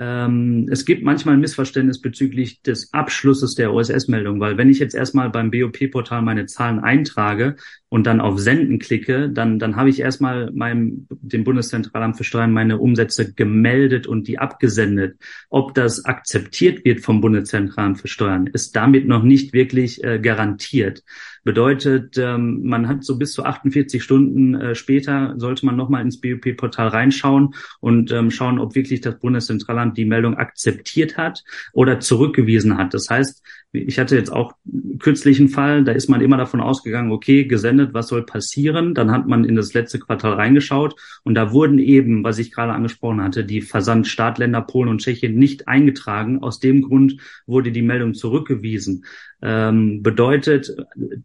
ähm, 0.00 0.66
es 0.70 0.86
gibt 0.86 1.02
manchmal 1.04 1.34
ein 1.34 1.40
Missverständnis 1.40 2.00
bezüglich 2.00 2.62
des 2.62 2.94
Abschlusses 2.94 3.54
der 3.54 3.74
OSS-Meldung, 3.74 4.40
weil 4.40 4.56
wenn 4.56 4.70
ich 4.70 4.78
jetzt 4.78 4.94
erstmal 4.94 5.28
beim 5.28 5.50
BOP-Portal 5.50 6.22
meine 6.22 6.46
Zahlen 6.46 6.78
eintrage 6.78 7.56
und 7.90 8.06
dann 8.06 8.22
auf 8.22 8.38
Senden 8.38 8.78
klicke, 8.78 9.28
dann, 9.28 9.58
dann 9.58 9.76
habe 9.76 9.90
ich 9.90 10.00
erstmal 10.00 10.50
meinem, 10.52 11.06
dem 11.10 11.44
Bundeszentralamt 11.44 12.16
für 12.16 12.24
Steuern 12.24 12.52
meine 12.52 12.78
Umsätze 12.78 13.34
gemeldet 13.34 14.06
und 14.06 14.26
die 14.26 14.38
abgesendet. 14.38 15.18
Ob 15.50 15.74
das 15.74 16.06
akzeptiert 16.06 16.82
wird 16.86 17.00
vom 17.00 17.20
Bundeszentralamt 17.20 18.00
für 18.00 18.08
Steuern, 18.08 18.46
ist 18.46 18.74
damit 18.74 19.06
noch 19.06 19.22
nicht 19.22 19.52
wirklich 19.52 20.02
äh, 20.02 20.18
garantiert. 20.18 21.04
Bedeutet, 21.42 22.18
ähm, 22.18 22.62
man 22.64 22.88
hat 22.88 23.04
so 23.04 23.16
bis 23.18 23.32
zu 23.32 23.44
48 23.44 24.02
Stunden 24.02 24.54
äh, 24.54 24.74
später 24.74 25.34
sollte 25.38 25.64
man 25.66 25.76
nochmal 25.76 26.02
ins 26.02 26.20
BUP-Portal 26.20 26.88
reinschauen 26.88 27.54
und 27.80 28.12
ähm, 28.12 28.30
schauen, 28.30 28.58
ob 28.58 28.74
wirklich 28.74 29.00
das 29.00 29.18
Bundeszentralamt 29.18 29.96
die 29.96 30.04
Meldung 30.04 30.36
akzeptiert 30.36 31.16
hat 31.16 31.42
oder 31.72 32.00
zurückgewiesen 32.00 32.76
hat. 32.76 32.92
Das 32.94 33.08
heißt, 33.08 33.42
ich 33.72 33.98
hatte 33.98 34.16
jetzt 34.16 34.32
auch 34.32 34.54
kürzlich 34.98 35.38
einen 35.38 35.48
Fall, 35.48 35.84
da 35.84 35.92
ist 35.92 36.08
man 36.08 36.20
immer 36.20 36.36
davon 36.36 36.60
ausgegangen, 36.60 37.12
okay, 37.12 37.44
gesendet, 37.44 37.94
was 37.94 38.08
soll 38.08 38.26
passieren? 38.26 38.94
Dann 38.94 39.12
hat 39.12 39.28
man 39.28 39.44
in 39.44 39.54
das 39.54 39.74
letzte 39.74 40.00
Quartal 40.00 40.34
reingeschaut 40.34 40.96
und 41.22 41.34
da 41.34 41.52
wurden 41.52 41.78
eben, 41.78 42.24
was 42.24 42.38
ich 42.38 42.52
gerade 42.52 42.72
angesprochen 42.72 43.22
hatte, 43.22 43.44
die 43.44 43.62
Versandstartländer 43.62 44.62
Polen 44.62 44.88
und 44.88 45.00
Tschechien 45.00 45.36
nicht 45.36 45.68
eingetragen. 45.68 46.42
Aus 46.42 46.58
dem 46.58 46.82
Grund 46.82 47.18
wurde 47.46 47.70
die 47.70 47.82
Meldung 47.82 48.14
zurückgewiesen. 48.14 49.04
Ähm, 49.42 50.02
bedeutet, 50.02 50.76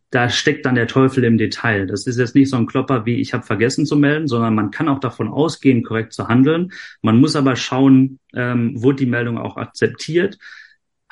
da 0.09 0.29
steckt 0.29 0.65
dann 0.65 0.75
der 0.75 0.87
Teufel 0.87 1.23
im 1.23 1.37
Detail. 1.37 1.85
Das 1.85 2.07
ist 2.07 2.17
jetzt 2.17 2.35
nicht 2.35 2.49
so 2.49 2.55
ein 2.55 2.65
Klopper 2.65 3.05
wie 3.05 3.15
ich 3.15 3.33
habe 3.33 3.45
vergessen 3.45 3.85
zu 3.85 3.97
melden, 3.97 4.27
sondern 4.27 4.55
man 4.55 4.71
kann 4.71 4.87
auch 4.87 4.99
davon 4.99 5.27
ausgehen, 5.27 5.83
korrekt 5.83 6.13
zu 6.13 6.27
handeln. 6.27 6.71
Man 7.01 7.19
muss 7.19 7.35
aber 7.35 7.55
schauen, 7.55 8.19
ähm, 8.33 8.81
wurde 8.81 8.97
die 8.97 9.05
Meldung 9.05 9.37
auch 9.37 9.57
akzeptiert 9.57 10.37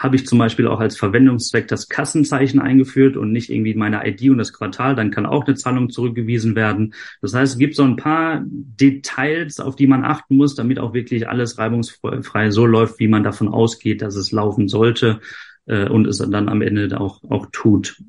habe 0.04 0.16
ich 0.16 0.26
zum 0.26 0.40
Beispiel 0.40 0.68
auch 0.68 0.80
als 0.80 0.98
Verwendungszweck 0.98 1.68
das 1.68 1.88
Kassenzeichen 1.88 2.60
eingeführt 2.60 3.16
und 3.16 3.32
nicht 3.32 3.50
irgendwie 3.50 3.76
meine 3.76 4.06
ID 4.06 4.32
und 4.32 4.38
das 4.38 4.52
Quartal, 4.52 4.96
dann 4.96 5.12
kann 5.12 5.26
auch 5.26 5.46
eine 5.46 5.56
Zahlung 5.56 5.90
zurückgewiesen 5.90 6.56
werden. 6.56 6.94
Das 7.22 7.34
heißt, 7.34 7.54
es 7.54 7.60
gibt 7.60 7.76
so 7.76 7.84
ein 7.84 7.96
paar 7.96 8.44
Details, 8.46 9.60
auf 9.60 9.76
die 9.76 9.88
man 9.88 10.04
achten 10.04 10.36
muss, 10.36 10.56
damit 10.56 10.80
auch 10.80 10.94
wirklich 10.94 11.30
alles 11.30 11.58
reibungsfrei 11.58 12.50
so 12.50 12.66
läuft, 12.66 13.00
wie 13.00 13.08
man 13.08 13.24
davon 13.24 13.48
ausgeht, 13.48 14.02
dass 14.02 14.16
es 14.16 14.32
laufen 14.32 14.68
sollte 14.68 15.22
äh, 15.66 15.88
und 15.88 16.08
es 16.08 16.18
dann 16.18 16.50
am 16.50 16.62
Ende 16.62 17.00
auch, 17.00 17.22
auch 17.30 17.48
tut. 17.52 18.02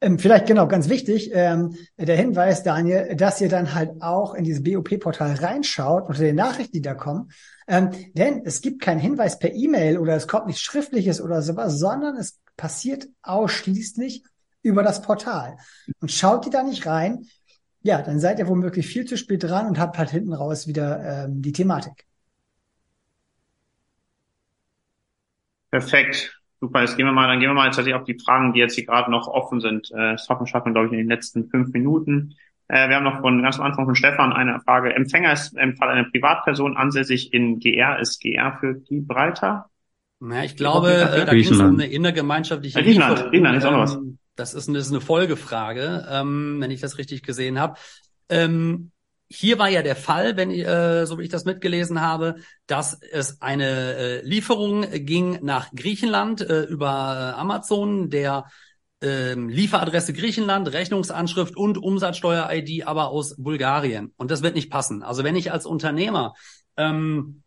Ähm, 0.00 0.18
vielleicht 0.18 0.46
genau, 0.46 0.68
ganz 0.68 0.88
wichtig, 0.88 1.30
ähm, 1.34 1.74
der 1.96 2.16
Hinweis, 2.16 2.62
Daniel, 2.62 3.16
dass 3.16 3.40
ihr 3.40 3.48
dann 3.48 3.74
halt 3.74 4.00
auch 4.00 4.34
in 4.34 4.44
dieses 4.44 4.62
BOP-Portal 4.62 5.34
reinschaut 5.34 6.08
unter 6.08 6.20
den 6.20 6.36
Nachrichten, 6.36 6.72
die 6.72 6.82
da 6.82 6.94
kommen. 6.94 7.30
Ähm, 7.66 7.90
denn 8.14 8.42
es 8.44 8.60
gibt 8.60 8.80
keinen 8.80 9.00
Hinweis 9.00 9.40
per 9.40 9.52
E-Mail 9.52 9.98
oder 9.98 10.14
es 10.14 10.28
kommt 10.28 10.46
nichts 10.46 10.62
Schriftliches 10.62 11.20
oder 11.20 11.42
sowas, 11.42 11.78
sondern 11.78 12.16
es 12.16 12.38
passiert 12.56 13.08
ausschließlich 13.22 14.22
über 14.62 14.84
das 14.84 15.02
Portal. 15.02 15.56
Und 16.00 16.12
schaut 16.12 16.46
ihr 16.46 16.52
da 16.52 16.62
nicht 16.62 16.86
rein, 16.86 17.26
ja, 17.82 18.00
dann 18.02 18.20
seid 18.20 18.38
ihr 18.38 18.48
womöglich 18.48 18.86
viel 18.86 19.04
zu 19.04 19.16
spät 19.16 19.42
dran 19.42 19.66
und 19.66 19.78
habt 19.78 19.98
halt 19.98 20.10
hinten 20.10 20.32
raus 20.32 20.68
wieder 20.68 21.24
ähm, 21.24 21.42
die 21.42 21.52
Thematik. 21.52 22.06
Perfekt. 25.70 26.34
Super, 26.60 26.80
jetzt 26.80 26.96
gehen 26.96 27.06
wir 27.06 27.12
mal, 27.12 27.28
dann 27.28 27.38
gehen 27.38 27.50
wir 27.50 27.54
mal 27.54 27.66
tatsächlich 27.66 27.94
auf 27.94 28.04
die 28.04 28.18
Fragen, 28.18 28.52
die 28.52 28.58
jetzt 28.58 28.74
hier 28.74 28.84
gerade 28.84 29.10
noch 29.10 29.28
offen 29.28 29.60
sind. 29.60 29.90
Äh, 29.92 30.12
das 30.12 30.28
hoffen 30.28 30.46
schaffen 30.46 30.66
wir, 30.66 30.72
glaube 30.72 30.86
ich, 30.86 30.92
in 30.92 30.98
den 30.98 31.08
letzten 31.08 31.48
fünf 31.48 31.72
Minuten. 31.72 32.34
Äh, 32.66 32.88
wir 32.88 32.96
haben 32.96 33.04
noch 33.04 33.20
von 33.20 33.42
ganz 33.42 33.58
am 33.58 33.66
Anfang 33.66 33.86
von 33.86 33.94
Stefan 33.94 34.32
eine 34.32 34.60
Frage. 34.60 34.92
Empfänger 34.92 35.32
ist 35.32 35.56
im 35.56 35.76
Fall 35.76 35.88
einer 35.90 36.10
Privatperson 36.10 36.76
ansässig 36.76 37.32
in 37.32 37.60
GR. 37.60 37.98
Ist 38.00 38.20
GR 38.20 38.58
für 38.60 38.74
die 38.74 39.00
Breiter? 39.00 39.70
Ja, 40.20 40.42
ich 40.42 40.56
glaube, 40.56 40.92
äh, 40.92 41.24
da 41.24 41.32
geht 41.32 41.50
es 41.50 41.60
um 41.60 41.74
eine 41.74 41.86
innergemeinschaftliche 41.86 42.82
Griechenland, 42.82 43.30
Griechenland 43.30 43.58
ist 43.58 43.64
auch 43.64 43.70
noch 43.70 43.78
was. 43.80 43.94
Ähm, 43.94 44.18
das 44.34 44.54
ist 44.54 44.68
eine, 44.68 44.78
das 44.78 44.86
ist 44.86 44.92
eine 44.92 45.00
Folgefrage, 45.00 46.06
ähm, 46.10 46.56
wenn 46.60 46.70
ich 46.70 46.80
das 46.80 46.98
richtig 46.98 47.22
gesehen 47.22 47.58
habe. 47.58 47.78
Ähm, 48.28 48.90
hier 49.30 49.58
war 49.58 49.68
ja 49.68 49.82
der 49.82 49.96
Fall, 49.96 50.36
wenn 50.36 50.50
äh, 50.50 51.06
so 51.06 51.18
wie 51.18 51.24
ich 51.24 51.28
das 51.28 51.44
mitgelesen 51.44 52.00
habe, 52.00 52.36
dass 52.66 52.98
es 53.12 53.42
eine 53.42 53.94
äh, 53.96 54.20
Lieferung 54.22 54.86
ging 54.90 55.38
nach 55.42 55.70
Griechenland 55.74 56.40
äh, 56.40 56.62
über 56.62 57.36
Amazon, 57.36 58.08
der 58.08 58.46
ähm, 59.00 59.48
Lieferadresse 59.48 60.12
Griechenland, 60.12 60.72
Rechnungsanschrift 60.72 61.56
und 61.56 61.78
Umsatzsteuer-ID 61.78 62.86
aber 62.86 63.08
aus 63.08 63.36
Bulgarien. 63.36 64.12
Und 64.16 64.30
das 64.30 64.42
wird 64.42 64.54
nicht 64.54 64.70
passen. 64.70 65.02
Also 65.02 65.24
wenn 65.24 65.36
ich 65.36 65.52
als 65.52 65.66
Unternehmer 65.66 66.34
ähm, 66.76 67.42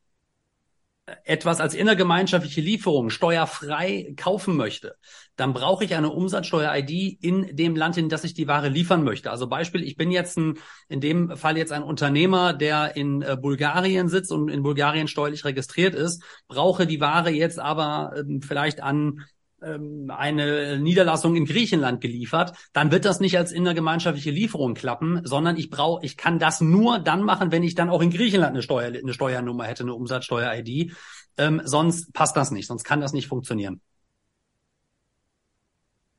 etwas 1.23 1.59
als 1.59 1.73
innergemeinschaftliche 1.73 2.61
Lieferung 2.61 3.09
steuerfrei 3.09 4.13
kaufen 4.15 4.55
möchte, 4.55 4.95
dann 5.35 5.53
brauche 5.53 5.83
ich 5.83 5.95
eine 5.95 6.09
Umsatzsteuer-ID 6.09 7.17
in 7.21 7.55
dem 7.55 7.75
Land, 7.75 7.97
in 7.97 8.09
das 8.09 8.23
ich 8.23 8.33
die 8.33 8.47
Ware 8.47 8.69
liefern 8.69 9.03
möchte. 9.03 9.31
Also 9.31 9.47
Beispiel, 9.47 9.83
ich 9.83 9.95
bin 9.95 10.11
jetzt 10.11 10.37
ein, 10.37 10.59
in 10.87 11.01
dem 11.01 11.35
Fall 11.37 11.57
jetzt 11.57 11.71
ein 11.71 11.83
Unternehmer, 11.83 12.53
der 12.53 12.95
in 12.95 13.21
äh, 13.21 13.37
Bulgarien 13.39 14.07
sitzt 14.07 14.31
und 14.31 14.49
in 14.49 14.63
Bulgarien 14.63 15.07
steuerlich 15.07 15.45
registriert 15.45 15.95
ist, 15.95 16.23
brauche 16.47 16.85
die 16.85 17.01
Ware 17.01 17.31
jetzt 17.31 17.59
aber 17.59 18.13
ähm, 18.17 18.41
vielleicht 18.41 18.81
an 18.81 19.25
ähm, 19.63 20.11
eine 20.15 20.79
Niederlassung 20.79 21.35
in 21.35 21.45
Griechenland 21.45 22.01
geliefert, 22.01 22.53
dann 22.73 22.91
wird 22.91 23.05
das 23.05 23.19
nicht 23.19 23.37
als 23.37 23.51
innergemeinschaftliche 23.51 24.31
Lieferung 24.31 24.73
klappen, 24.73 25.21
sondern 25.23 25.55
ich 25.55 25.69
brauche, 25.69 26.03
ich 26.03 26.17
kann 26.17 26.39
das 26.39 26.61
nur 26.61 26.99
dann 26.99 27.23
machen, 27.23 27.51
wenn 27.51 27.63
ich 27.63 27.75
dann 27.75 27.89
auch 27.89 28.01
in 28.01 28.09
Griechenland 28.09 28.53
eine, 28.53 28.63
Steuer, 28.63 28.87
eine 28.87 29.13
Steuernummer 29.13 29.65
hätte, 29.65 29.83
eine 29.83 29.93
Umsatzsteuer-ID. 29.93 30.93
Ähm, 31.37 31.61
sonst 31.63 32.11
passt 32.13 32.35
das 32.35 32.51
nicht, 32.51 32.67
sonst 32.67 32.83
kann 32.83 33.01
das 33.01 33.13
nicht 33.13 33.27
funktionieren. 33.27 33.81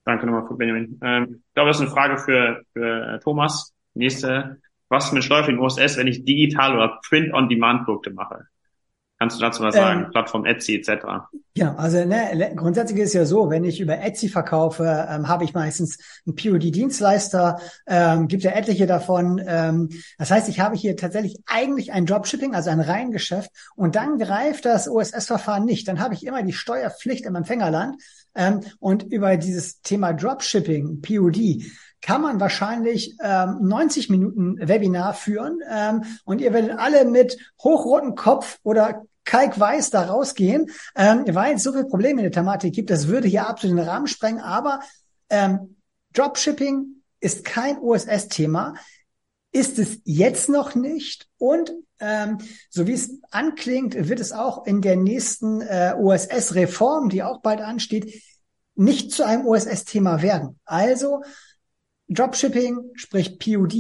Danke 0.04 0.26
nochmal 0.26 0.46
für 0.46 0.54
Benjamin. 0.54 0.98
Ähm, 1.02 1.42
ich 1.46 1.54
glaube, 1.54 1.68
das 1.68 1.76
ist 1.76 1.82
eine 1.82 1.90
Frage 1.90 2.18
für, 2.18 2.62
für 2.72 3.14
äh, 3.14 3.18
Thomas. 3.20 3.72
Nächste. 3.94 4.60
Was 4.88 5.12
mit 5.12 5.24
Steuer 5.24 5.44
für 5.44 5.52
den 5.52 5.60
OSS, 5.60 5.96
wenn 5.96 6.06
ich 6.06 6.24
digital 6.24 6.74
oder 6.74 7.00
Print-on-Demand-Produkte 7.08 8.10
mache? 8.10 8.46
Kannst 9.22 9.38
du 9.38 9.40
dazu 9.40 9.62
was 9.62 9.76
sagen? 9.76 10.06
Ähm, 10.06 10.10
Plattform 10.10 10.44
Etsy 10.44 10.74
etc. 10.74 11.04
Ja, 11.54 11.76
also 11.76 12.04
ne, 12.04 12.52
grundsätzlich 12.56 12.98
ist 12.98 13.10
es 13.10 13.12
ja 13.12 13.24
so, 13.24 13.50
wenn 13.50 13.62
ich 13.62 13.80
über 13.80 14.00
Etsy 14.00 14.28
verkaufe, 14.28 15.06
ähm, 15.08 15.28
habe 15.28 15.44
ich 15.44 15.54
meistens 15.54 15.98
einen 16.26 16.34
POD-Dienstleister, 16.34 17.60
ähm, 17.86 18.26
gibt 18.26 18.42
ja 18.42 18.50
etliche 18.50 18.86
davon. 18.86 19.40
Ähm, 19.46 19.90
das 20.18 20.32
heißt, 20.32 20.48
ich 20.48 20.58
habe 20.58 20.74
hier 20.74 20.96
tatsächlich 20.96 21.36
eigentlich 21.46 21.92
ein 21.92 22.04
Dropshipping, 22.04 22.56
also 22.56 22.70
ein 22.70 22.80
Reihengeschäft, 22.80 23.50
und 23.76 23.94
dann 23.94 24.18
greift 24.18 24.64
das 24.64 24.88
OSS-Verfahren 24.88 25.66
nicht. 25.66 25.86
Dann 25.86 26.00
habe 26.00 26.14
ich 26.14 26.26
immer 26.26 26.42
die 26.42 26.52
Steuerpflicht 26.52 27.24
im 27.24 27.36
Empfängerland. 27.36 28.02
Ähm, 28.34 28.60
und 28.78 29.04
über 29.04 29.36
dieses 29.36 29.80
Thema 29.82 30.12
Dropshipping, 30.12 31.00
POD, 31.02 31.64
kann 32.00 32.20
man 32.20 32.40
wahrscheinlich 32.40 33.16
ähm, 33.22 33.58
90 33.62 34.10
Minuten 34.10 34.56
Webinar 34.58 35.14
führen 35.14 35.60
ähm, 35.70 36.02
und 36.24 36.40
ihr 36.40 36.52
werdet 36.52 36.78
alle 36.78 37.04
mit 37.04 37.38
hochrotem 37.62 38.16
Kopf 38.16 38.58
oder 38.64 39.04
kalkweiß 39.24 39.90
da 39.90 40.06
rausgehen, 40.06 40.68
ähm, 40.96 41.24
weil 41.28 41.54
es 41.54 41.62
so 41.62 41.72
viele 41.72 41.86
Probleme 41.86 42.20
in 42.20 42.24
der 42.24 42.32
Thematik 42.32 42.74
gibt. 42.74 42.90
Das 42.90 43.06
würde 43.06 43.28
hier 43.28 43.46
absolut 43.46 43.78
den 43.78 43.84
Rahmen 43.84 44.08
sprengen, 44.08 44.40
aber 44.40 44.80
ähm, 45.30 45.76
Dropshipping 46.12 47.02
ist 47.20 47.44
kein 47.44 47.78
OSS-Thema, 47.78 48.74
ist 49.52 49.78
es 49.78 50.00
jetzt 50.04 50.48
noch 50.48 50.74
nicht? 50.74 51.28
Und 51.38 51.72
ähm, 52.02 52.38
so 52.68 52.86
wie 52.86 52.92
es 52.92 53.18
anklingt, 53.30 54.08
wird 54.08 54.20
es 54.20 54.32
auch 54.32 54.66
in 54.66 54.82
der 54.82 54.96
nächsten 54.96 55.60
äh, 55.60 55.94
OSS-Reform, 55.96 57.08
die 57.08 57.22
auch 57.22 57.40
bald 57.40 57.60
ansteht, 57.60 58.22
nicht 58.74 59.12
zu 59.12 59.24
einem 59.24 59.46
OSS-Thema 59.46 60.20
werden. 60.20 60.58
Also 60.64 61.22
Dropshipping, 62.08 62.90
sprich 62.94 63.38
PUD, 63.38 63.74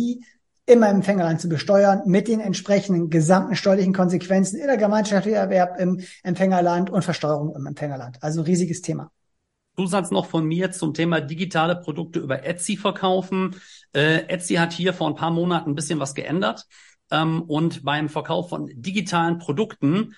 immer 0.66 0.88
im 0.88 0.96
Empfängerland 0.96 1.40
zu 1.40 1.48
besteuern 1.48 2.02
mit 2.06 2.28
den 2.28 2.40
entsprechenden 2.40 3.10
gesamten 3.10 3.56
steuerlichen 3.56 3.92
Konsequenzen 3.92 4.60
in 4.60 4.66
der 4.66 4.76
gemeinschaftlichen 4.76 5.36
Erwerb 5.36 5.78
im 5.80 6.00
Empfängerland 6.22 6.88
und 6.88 7.02
Versteuerung 7.02 7.54
im 7.56 7.66
Empfängerland. 7.66 8.18
Also 8.22 8.40
ein 8.40 8.46
riesiges 8.46 8.80
Thema. 8.80 9.10
Zusatz 9.76 10.10
noch 10.10 10.26
von 10.26 10.46
mir 10.46 10.70
zum 10.70 10.94
Thema 10.94 11.20
digitale 11.20 11.76
Produkte 11.76 12.20
über 12.20 12.44
Etsy 12.44 12.76
verkaufen. 12.76 13.56
Äh, 13.94 14.26
Etsy 14.28 14.54
hat 14.54 14.72
hier 14.72 14.92
vor 14.92 15.08
ein 15.08 15.14
paar 15.14 15.30
Monaten 15.30 15.70
ein 15.70 15.74
bisschen 15.74 15.98
was 15.98 16.14
geändert. 16.14 16.66
Ähm, 17.12 17.42
und 17.42 17.84
beim 17.84 18.08
Verkauf 18.08 18.48
von 18.48 18.68
digitalen 18.74 19.38
Produkten 19.38 20.16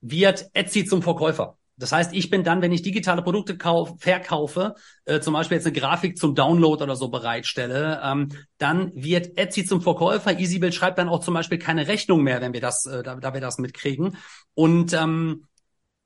wird 0.00 0.48
Etsy 0.54 0.86
zum 0.86 1.02
Verkäufer. 1.02 1.58
Das 1.76 1.92
heißt, 1.92 2.12
ich 2.12 2.28
bin 2.28 2.42
dann, 2.42 2.60
wenn 2.60 2.72
ich 2.72 2.82
digitale 2.82 3.22
Produkte 3.22 3.56
kauf, 3.56 3.94
verkaufe, 3.98 4.74
äh, 5.04 5.20
zum 5.20 5.34
Beispiel 5.34 5.56
jetzt 5.58 5.66
eine 5.66 5.78
Grafik 5.78 6.18
zum 6.18 6.34
Download 6.34 6.82
oder 6.82 6.96
so 6.96 7.08
bereitstelle, 7.08 8.00
ähm, 8.02 8.30
dann 8.58 8.90
wird 8.94 9.38
Etsy 9.38 9.64
zum 9.64 9.80
Verkäufer. 9.80 10.38
EasyBuild 10.38 10.74
schreibt 10.74 10.98
dann 10.98 11.08
auch 11.08 11.20
zum 11.20 11.34
Beispiel 11.34 11.58
keine 11.58 11.86
Rechnung 11.86 12.22
mehr, 12.22 12.40
wenn 12.40 12.52
wir 12.52 12.60
das, 12.60 12.84
äh, 12.86 13.02
da, 13.04 13.14
da 13.16 13.32
wir 13.32 13.40
das 13.40 13.58
mitkriegen. 13.58 14.16
Und 14.54 14.92
ähm, 14.92 15.44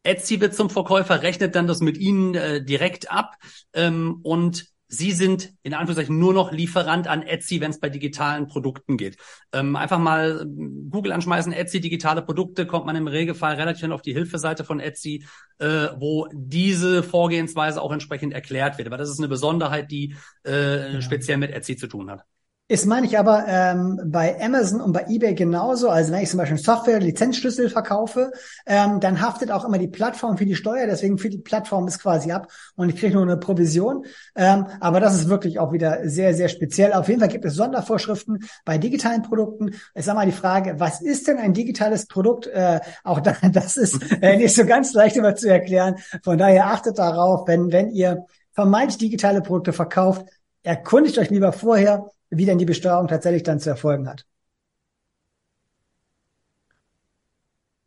Etsy 0.03 0.41
wird 0.41 0.55
zum 0.55 0.69
Verkäufer, 0.69 1.23
rechnet 1.23 1.55
dann 1.55 1.67
das 1.67 1.81
mit 1.81 1.97
Ihnen 1.97 2.35
äh, 2.35 2.63
direkt 2.63 3.11
ab 3.11 3.37
ähm, 3.73 4.19
und 4.23 4.67
Sie 4.95 5.13
sind 5.13 5.55
in 5.63 5.73
Anführungszeichen 5.73 6.19
nur 6.19 6.35
noch 6.35 6.53
Lieferant 6.53 7.09
an 7.09 7.23
Etsy, 7.23 7.63
wenn 7.63 7.71
es 7.71 7.81
bei 7.81 7.89
digitalen 7.89 8.47
Produkten 8.47 8.99
geht. 8.99 9.17
Ähm, 9.51 9.75
einfach 9.75 9.99
mal 9.99 10.45
Google 10.91 11.13
anschmeißen, 11.13 11.51
Etsy 11.51 11.81
digitale 11.81 12.21
Produkte, 12.21 12.67
kommt 12.67 12.85
man 12.85 12.95
im 12.95 13.07
Regelfall 13.07 13.55
relativ 13.55 13.79
schnell 13.79 13.93
auf 13.93 14.03
die 14.03 14.13
Hilfeseite 14.13 14.65
von 14.65 14.81
Etsy, 14.81 15.25
äh, 15.61 15.89
wo 15.97 16.29
diese 16.35 17.03
Vorgehensweise 17.03 17.81
auch 17.81 17.91
entsprechend 17.91 18.35
erklärt 18.35 18.77
wird. 18.77 18.87
Aber 18.87 18.99
das 18.99 19.09
ist 19.09 19.19
eine 19.19 19.29
Besonderheit, 19.29 19.91
die 19.91 20.15
äh, 20.47 20.93
ja. 20.93 21.01
speziell 21.01 21.39
mit 21.39 21.53
Etsy 21.53 21.77
zu 21.77 21.87
tun 21.87 22.11
hat. 22.11 22.27
Ist 22.73 22.87
meine 22.87 23.07
ich 23.07 23.19
aber 23.19 23.45
ähm, 23.47 24.01
bei 24.07 24.41
Amazon 24.41 24.81
und 24.81 24.95
bei 24.95 25.05
eBay 25.07 25.35
genauso. 25.35 25.91
Also 25.91 26.11
wenn 26.11 26.23
ich 26.23 26.31
zum 26.31 26.39
Beispiel 26.39 26.57
Software, 26.57 27.01
Lizenzschlüssel 27.01 27.69
verkaufe, 27.69 28.33
ähm, 28.65 28.99
dann 28.99 29.21
haftet 29.21 29.51
auch 29.51 29.67
immer 29.67 29.77
die 29.77 29.89
Plattform 29.89 30.39
für 30.39 30.47
die 30.47 30.55
Steuer. 30.55 30.87
Deswegen 30.87 31.19
für 31.19 31.29
die 31.29 31.37
Plattform 31.37 31.87
ist 31.87 31.99
quasi 32.01 32.33
ab 32.33 32.51
und 32.75 32.89
ich 32.89 32.97
kriege 32.97 33.13
nur 33.13 33.25
eine 33.25 33.37
Provision. 33.37 34.07
Ähm, 34.35 34.69
aber 34.81 35.01
das 35.01 35.17
ist 35.17 35.29
wirklich 35.29 35.59
auch 35.59 35.75
wieder 35.75 36.09
sehr, 36.09 36.33
sehr 36.33 36.49
speziell. 36.49 36.95
Auf 36.95 37.09
jeden 37.09 37.21
Fall 37.21 37.29
gibt 37.29 37.45
es 37.45 37.57
Sondervorschriften 37.57 38.39
bei 38.65 38.79
digitalen 38.79 39.21
Produkten. 39.21 39.75
Ich 39.95 40.07
sage 40.07 40.17
mal 40.17 40.25
die 40.25 40.33
Frage, 40.33 40.77
was 40.81 41.03
ist 41.03 41.29
denn 41.29 41.37
ein 41.37 41.53
digitales 41.53 42.07
Produkt? 42.07 42.47
Äh, 42.47 42.81
auch 43.05 43.21
da, 43.23 43.37
das 43.53 43.77
ist 43.77 44.01
äh, 44.23 44.39
nicht 44.39 44.55
so 44.55 44.65
ganz 44.65 44.95
leicht 44.95 45.19
immer 45.19 45.37
zu 45.37 45.47
erklären. 45.51 45.97
Von 46.25 46.39
daher 46.39 46.69
achtet 46.69 46.97
darauf, 46.97 47.47
wenn, 47.47 47.71
wenn 47.71 47.91
ihr 47.91 48.25
vermeintlich 48.53 48.97
digitale 48.97 49.43
Produkte 49.43 49.75
verkauft, 49.75 50.25
erkundigt 50.63 51.19
euch 51.19 51.29
lieber 51.29 51.53
vorher, 51.53 52.07
wie 52.33 52.47
denn 52.47 52.59
die 52.59 52.65
Besteuerung 52.65 53.09
tatsächlich 53.09 53.43
dann 53.43 53.61
zu 53.61 53.71
erfolgen 53.71 54.09
hat. 54.09 54.27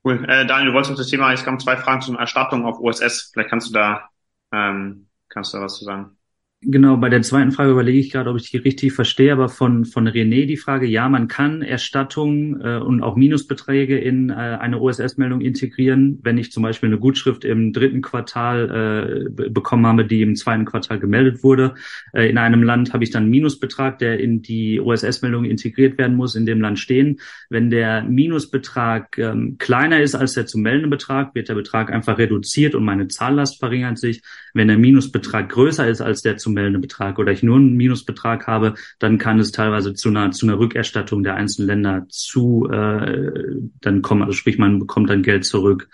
Cool. 0.03 0.23
Äh, 0.29 0.45
Daniel, 0.45 0.67
du 0.67 0.73
wolltest 0.73 0.91
auf 0.91 0.97
das 0.97 1.07
Thema, 1.07 1.33
es 1.33 1.43
kamen 1.43 1.59
zwei 1.59 1.77
Fragen 1.77 2.01
zum 2.01 2.15
Erstattung 2.15 2.63
auf 2.65 2.79
OSS. 2.79 3.31
Vielleicht 3.33 3.49
kannst 3.49 3.69
du 3.69 3.73
da, 3.73 4.07
ähm, 4.51 5.07
kannst 5.29 5.51
du 5.53 5.57
da 5.57 5.63
was 5.63 5.77
zu 5.77 5.83
sagen. 5.85 6.15
Genau, 6.61 6.97
bei 6.97 7.09
der 7.09 7.21
zweiten 7.21 7.51
Frage 7.51 7.71
überlege 7.71 7.99
ich 7.99 8.11
gerade, 8.11 8.29
ob 8.29 8.37
ich 8.37 8.49
die 8.49 8.57
richtig 8.57 8.93
verstehe, 8.93 9.31
aber 9.31 9.49
von, 9.49 9.85
von 9.85 10.07
René 10.07 10.47
die 10.47 10.57
Frage, 10.57 10.87
ja, 10.87 11.07
man 11.09 11.27
kann 11.27 11.61
Erstattungen 11.61 12.59
äh, 12.59 12.77
und 12.77 13.03
auch 13.03 13.15
Minusbeträge 13.15 13.99
in 13.99 14.31
äh, 14.31 14.33
eine 14.33 14.79
OSS-Meldung 14.79 15.41
integrieren. 15.41 16.17
Wenn 16.23 16.39
ich 16.39 16.51
zum 16.51 16.63
Beispiel 16.63 16.89
eine 16.89 16.97
Gutschrift 16.97 17.45
im 17.45 17.71
dritten 17.71 18.01
Quartal 18.01 19.27
äh, 19.37 19.49
bekommen 19.49 19.85
habe, 19.85 20.05
die 20.05 20.23
im 20.23 20.35
zweiten 20.35 20.65
Quartal 20.65 20.97
gemeldet 20.97 21.43
wurde, 21.43 21.75
äh, 22.13 22.27
in 22.29 22.39
einem 22.39 22.63
Land 22.63 22.93
habe 22.93 23.03
ich 23.03 23.11
dann 23.11 23.23
einen 23.23 23.31
Minusbetrag, 23.31 23.99
der 23.99 24.19
in 24.19 24.41
die 24.41 24.79
OSS-Meldung 24.79 25.45
integriert 25.45 25.99
werden 25.99 26.15
muss, 26.15 26.35
in 26.35 26.47
dem 26.47 26.61
Land 26.61 26.79
stehen. 26.79 27.19
Wenn 27.49 27.69
der 27.69 28.03
Minusbetrag 28.05 29.19
ähm, 29.19 29.57
kleiner 29.59 30.01
ist 30.01 30.15
als 30.15 30.33
der 30.33 30.47
zu 30.47 30.57
meldende 30.57 30.89
Betrag, 30.89 31.35
wird 31.35 31.47
der 31.47 31.55
Betrag 31.55 31.91
einfach 31.91 32.17
reduziert 32.17 32.73
und 32.73 32.85
meine 32.85 33.07
Zahllast 33.07 33.59
verringert 33.59 33.99
sich. 33.99 34.23
Wenn 34.55 34.69
der 34.69 34.79
Minusbetrag 34.79 35.49
größer 35.49 35.87
ist 35.87 36.01
als 36.01 36.23
der 36.23 36.37
zu 36.37 36.54
meldende 36.55 36.79
Betrag 36.79 37.19
oder 37.19 37.31
ich 37.31 37.43
nur 37.43 37.57
einen 37.57 37.73
Minusbetrag 37.73 38.47
habe, 38.47 38.73
dann 38.99 39.19
kann 39.19 39.39
es 39.39 39.51
teilweise 39.51 39.93
zu 39.93 40.09
einer, 40.09 40.31
zu 40.31 40.47
einer 40.47 40.57
Rückerstattung 40.57 41.23
der 41.23 41.35
einzelnen 41.35 41.67
Länder 41.67 42.05
zu, 42.09 42.67
äh, 42.71 43.55
dann 43.81 44.01
kommen, 44.01 44.23
also 44.23 44.33
sprich, 44.33 44.57
man 44.57 44.79
bekommt 44.79 45.09
dann 45.09 45.21
Geld 45.21 45.45
zurück. 45.45 45.87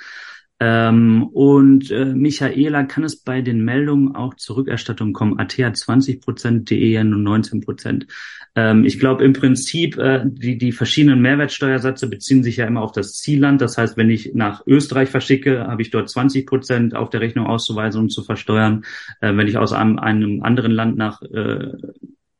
Ähm, 0.63 1.23
und 1.33 1.89
äh, 1.89 2.05
Michaela, 2.05 2.83
kann 2.83 3.03
es 3.03 3.15
bei 3.23 3.41
den 3.41 3.65
Meldungen 3.65 4.15
auch 4.15 4.35
zur 4.35 4.57
Rückerstattung 4.57 5.11
kommen? 5.11 5.39
AT 5.39 5.53
hat 5.53 5.75
20 5.75 6.21
Prozent, 6.21 6.69
DE 6.69 6.91
ja 6.91 7.03
nur 7.03 7.17
19 7.17 7.61
Prozent. 7.61 8.05
Ähm, 8.53 8.85
ich 8.85 8.99
glaube 8.99 9.25
im 9.25 9.33
Prinzip, 9.33 9.97
äh, 9.97 10.21
die, 10.23 10.59
die 10.59 10.71
verschiedenen 10.71 11.19
Mehrwertsteuersätze 11.19 12.07
beziehen 12.07 12.43
sich 12.43 12.57
ja 12.57 12.67
immer 12.67 12.83
auf 12.83 12.91
das 12.91 13.13
Zielland. 13.13 13.59
Das 13.59 13.75
heißt, 13.79 13.97
wenn 13.97 14.11
ich 14.11 14.35
nach 14.35 14.61
Österreich 14.67 15.09
verschicke, 15.09 15.65
habe 15.65 15.81
ich 15.81 15.89
dort 15.89 16.11
20 16.11 16.45
Prozent 16.45 16.95
auf 16.95 17.09
der 17.09 17.21
Rechnung 17.21 17.47
auszuweisen 17.47 17.99
und 17.99 18.09
zu 18.11 18.21
versteuern. 18.23 18.83
Äh, 19.19 19.35
wenn 19.35 19.47
ich 19.47 19.57
aus 19.57 19.73
einem, 19.73 19.97
einem 19.97 20.43
anderen 20.43 20.71
Land 20.71 20.95
nach 20.95 21.23
äh, 21.23 21.71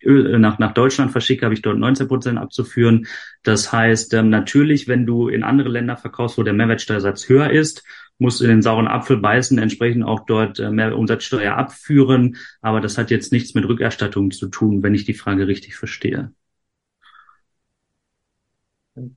nach, 0.04 0.58
nach 0.58 0.74
Deutschland 0.74 1.12
verschicke, 1.12 1.46
habe 1.46 1.54
ich 1.54 1.62
dort 1.62 1.78
19 1.78 2.08
Prozent 2.08 2.40
abzuführen. 2.40 3.06
Das 3.44 3.72
heißt, 3.72 4.16
ähm, 4.16 4.30
natürlich, 4.30 4.88
wenn 4.88 5.06
du 5.06 5.28
in 5.28 5.44
andere 5.44 5.70
Länder 5.70 5.96
verkaufst, 5.96 6.40
wo 6.40 6.44
der 6.44 6.54
Mehrwertsteuersatz 6.54 7.30
höher 7.30 7.52
ist 7.52 7.84
muss 8.22 8.40
in 8.40 8.50
den 8.50 8.62
sauren 8.62 8.88
Apfel 8.88 9.18
beißen, 9.18 9.58
entsprechend 9.58 10.04
auch 10.04 10.26
dort 10.26 10.60
äh, 10.60 10.70
mehr 10.70 10.96
Umsatzsteuer 10.98 11.56
abführen. 11.56 12.38
Aber 12.62 12.80
das 12.80 12.98
hat 12.98 13.12
jetzt 13.12 13.32
nichts 13.32 13.56
mit 13.56 13.68
Rückerstattung 13.68 14.32
zu 14.32 14.48
tun, 14.48 14.84
wenn 14.84 14.94
ich 14.94 15.06
die 15.06 15.16
Frage 15.16 15.48
richtig 15.48 15.76
verstehe. 15.76 16.32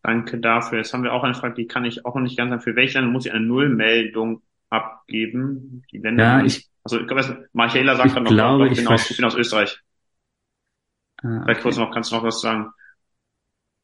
Danke 0.03 0.39
dafür. 0.39 0.79
Jetzt 0.79 0.95
haben 0.95 1.03
wir 1.03 1.13
auch 1.13 1.23
eine 1.23 1.35
Frage, 1.35 1.55
die 1.55 1.67
kann 1.67 1.85
ich 1.85 2.07
auch 2.07 2.15
noch 2.15 2.23
nicht 2.23 2.37
ganz 2.37 2.51
sagen. 2.51 2.63
Für 2.63 2.77
welche 2.77 2.99
Länder 2.99 3.13
muss 3.13 3.27
ich 3.27 3.33
eine 3.33 3.45
Nullmeldung 3.45 4.43
abgeben? 4.71 5.83
Die 5.93 5.99
Länder 5.99 6.39
ja, 6.39 6.45
ich, 6.45 6.69
also 6.83 7.01
ich 7.01 7.07
glaube, 7.07 7.49
Michaela 7.53 7.97
sagt 7.97 8.17
dann 8.17 8.23
noch, 8.23 8.31
glaube, 8.31 8.69
ich, 8.69 8.77
bin 8.77 8.89
aus, 8.89 9.11
ich 9.11 9.17
bin 9.17 9.27
aus 9.27 9.35
Österreich. 9.35 9.81
Ah, 11.23 11.43
Vielleicht 11.45 11.63
kurz 11.63 11.77
noch, 11.77 11.93
kannst 11.93 12.11
du 12.11 12.17
noch 12.17 12.23
was 12.23 12.41
sagen? 12.41 12.71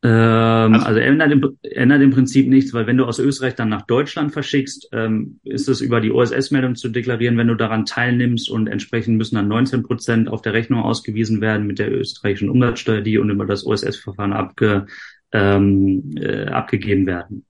Ähm, 0.02 0.74
also, 0.74 0.86
also 0.86 1.00
ändert, 1.00 1.30
im, 1.30 1.58
ändert 1.62 2.00
im 2.00 2.10
Prinzip 2.10 2.48
nichts, 2.48 2.72
weil 2.72 2.86
wenn 2.86 2.96
du 2.96 3.04
aus 3.04 3.18
Österreich 3.18 3.54
dann 3.54 3.68
nach 3.68 3.82
Deutschland 3.82 4.32
verschickst, 4.32 4.88
ähm, 4.92 5.40
ist 5.44 5.68
es 5.68 5.82
über 5.82 6.00
die 6.00 6.10
OSS-Meldung 6.10 6.74
zu 6.74 6.88
deklarieren, 6.88 7.36
wenn 7.36 7.48
du 7.48 7.54
daran 7.54 7.84
teilnimmst 7.84 8.48
und 8.48 8.66
entsprechend 8.66 9.18
müssen 9.18 9.34
dann 9.34 9.48
19 9.48 9.82
Prozent 9.82 10.28
auf 10.28 10.40
der 10.40 10.54
Rechnung 10.54 10.82
ausgewiesen 10.82 11.42
werden 11.42 11.66
mit 11.66 11.78
der 11.78 11.92
österreichischen 11.92 12.48
Umsatzsteuer, 12.48 13.02
die 13.02 13.18
und 13.18 13.28
über 13.28 13.44
das 13.44 13.66
OSS-Verfahren 13.66 14.32
abge, 14.32 14.86
ähm, 15.32 16.14
äh, 16.16 16.46
abgegeben 16.46 17.06
werden. 17.06 17.44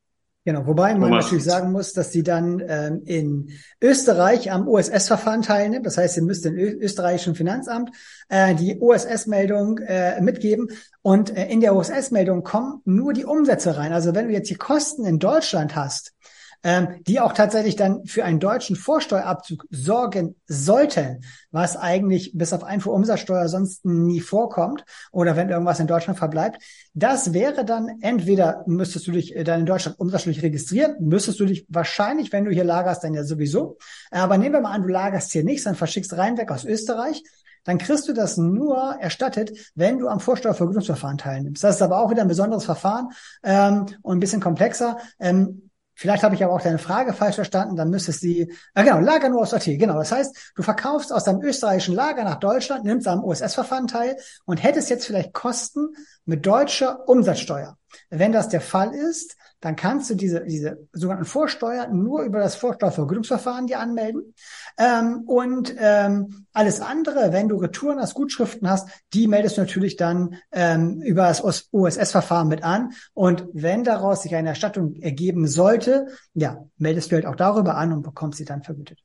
Genau, 0.51 0.67
wobei 0.67 0.95
man 0.97 1.11
Thomas. 1.11 1.27
natürlich 1.27 1.45
sagen 1.45 1.71
muss, 1.71 1.93
dass 1.93 2.11
sie 2.11 2.25
dann 2.25 2.61
ähm, 2.67 3.03
in 3.05 3.51
Österreich 3.81 4.51
am 4.51 4.67
OSS-Verfahren 4.67 5.43
teilnimmt. 5.43 5.87
Das 5.87 5.97
heißt, 5.97 6.17
sie 6.17 6.23
müsste 6.23 6.49
im 6.49 6.57
österreichischen 6.57 7.37
Finanzamt 7.37 7.91
äh, 8.29 8.57
die 8.57 8.81
OSS-Meldung 8.81 9.79
äh, 9.79 10.21
mitgeben. 10.21 10.71
Und 11.03 11.37
äh, 11.37 11.47
in 11.47 11.61
der 11.61 11.77
OSS-Meldung 11.77 12.43
kommen 12.43 12.83
nur 12.85 13.13
die 13.13 13.25
Umsätze 13.25 13.77
rein. 13.77 13.93
Also 13.93 14.13
wenn 14.13 14.27
du 14.27 14.33
jetzt 14.33 14.51
die 14.51 14.57
Kosten 14.57 15.05
in 15.05 15.21
Deutschland 15.21 15.77
hast, 15.77 16.15
ähm, 16.63 17.03
die 17.07 17.21
auch 17.21 17.33
tatsächlich 17.33 17.77
dann 17.77 18.05
für 18.07 18.25
einen 18.25 18.41
deutschen 18.41 18.77
Vorsteuerabzug 18.77 19.67
sorgen 19.71 20.37
sollten, 20.47 21.23
was 21.51 21.77
eigentlich 21.77 22.33
bis 22.35 22.53
auf 22.53 22.65
Einfuhrumsatzsteuer 22.65 23.49
sonst 23.49 23.85
nie 23.85 24.21
vorkommt 24.21 24.85
oder 25.13 25.37
wenn 25.37 25.49
irgendwas 25.49 25.81
in 25.81 25.87
Deutschland 25.87 26.19
verbleibt. 26.19 26.63
Das 26.95 27.33
wäre 27.33 27.65
dann 27.65 27.99
entweder 28.01 28.63
müsstest 28.67 29.07
du 29.07 29.13
dich 29.13 29.35
äh, 29.35 29.45
dann 29.45 29.61
in 29.61 29.67
Deutschland 29.67 29.99
umsatzsteuerlich 29.99 30.43
registrieren, 30.43 30.97
müsstest 31.01 31.41
du 31.41 31.47
dich 31.47 31.67
wahrscheinlich, 31.69 32.33
wenn 32.33 32.45
du 32.45 32.51
hier 32.51 32.65
lagerst, 32.65 33.05
dann 33.05 33.15
ja 33.15 33.25
sowieso. 33.25 33.79
Aber 34.11 34.39
nehmen 34.39 34.55
wir 34.55 34.61
mal 34.61 34.73
an, 34.73 34.83
du 34.83 34.89
lagerst 34.89 35.33
hier 35.33 35.45
nichts, 35.45 35.65
dann 35.65 35.75
verschickst 35.75 36.17
rein 36.17 36.37
weg 36.37 36.51
aus 36.51 36.65
Österreich 36.65 37.23
dann 37.65 37.79
kriegst 37.79 38.09
du 38.09 38.13
das 38.13 38.37
nur 38.37 38.97
erstattet, 39.01 39.53
wenn 39.75 39.99
du 39.99 40.09
am 40.09 40.21
Vorsteuervergütungsverfahren 40.21 41.19
teilnimmst. 41.19 41.63
Das 41.63 41.77
ist 41.77 41.83
aber 41.83 42.01
auch 42.01 42.11
wieder 42.11 42.23
ein 42.23 42.29
besonderes 42.29 42.65
Verfahren 42.65 43.11
ähm, 43.43 43.87
und 44.03 44.17
ein 44.17 44.21
bisschen 44.21 44.41
komplexer. 44.41 44.99
Ähm, 45.19 45.70
Vielleicht 46.01 46.23
habe 46.23 46.35
ich 46.35 46.43
aber 46.43 46.55
auch 46.55 46.63
deine 46.63 46.79
Frage 46.79 47.13
falsch 47.13 47.35
verstanden, 47.35 47.77
dann 47.77 47.91
müsstest 47.91 48.23
du, 48.23 48.29
äh, 48.29 48.49
genau, 48.75 49.01
Lager 49.01 49.29
nur 49.29 49.43
aus 49.43 49.53
OT, 49.53 49.67
genau. 49.79 49.99
Das 49.99 50.11
heißt, 50.11 50.55
du 50.55 50.63
verkaufst 50.63 51.13
aus 51.13 51.25
deinem 51.25 51.43
österreichischen 51.43 51.95
Lager 51.95 52.25
nach 52.25 52.41
Deutschland, 52.41 52.85
nimmst 52.85 53.07
am 53.07 53.23
OSS-Verfahren 53.23 53.87
teil 53.87 54.17
und 54.47 54.63
hättest 54.63 54.89
jetzt 54.89 55.05
vielleicht 55.05 55.35
Kosten 55.35 55.89
mit 56.25 56.47
deutscher 56.47 57.07
Umsatzsteuer. 57.07 57.77
Wenn 58.09 58.33
das 58.33 58.49
der 58.49 58.61
Fall 58.61 58.95
ist, 58.95 59.37
dann 59.61 59.77
kannst 59.77 60.09
du 60.09 60.15
diese, 60.15 60.45
diese 60.45 60.89
sogenannten 60.93 61.27
Vorsteuer 61.27 61.89
nur 61.89 62.23
über 62.23 62.39
das 62.39 62.55
Vorsteuervergütungsverfahren 62.57 63.67
dir 63.67 63.79
anmelden. 63.79 64.35
Ähm, 64.79 65.25
und 65.27 65.75
ähm, 65.79 66.47
alles 66.53 66.81
andere, 66.81 67.33
wenn 67.33 67.49
du 67.49 67.57
Retouren 67.57 67.99
als 67.99 68.15
Gutschriften 68.15 68.69
hast, 68.69 68.89
die 69.13 69.27
meldest 69.29 69.59
du 69.59 69.61
natürlich 69.61 69.97
dann 69.97 70.37
ähm, 70.51 71.03
über 71.03 71.25
das 71.25 71.43
OSS-Verfahren 71.73 72.49
mit 72.49 72.63
an. 72.65 72.93
Und 73.13 73.47
wenn 73.53 73.85
daraus 73.85 74.23
sich 74.23 74.35
eine 74.35 74.49
Erstattung 74.49 74.97
ergeben 74.97 75.47
sollte, 75.47 76.07
ja, 76.33 76.65
meldest 76.79 77.11
du 77.11 77.17
halt 77.17 77.27
auch 77.27 77.37
darüber 77.37 77.77
an 77.77 77.93
und 77.93 78.03
bekommst 78.03 78.39
sie 78.39 78.47
dann 78.47 78.63
vergütet. 78.63 78.99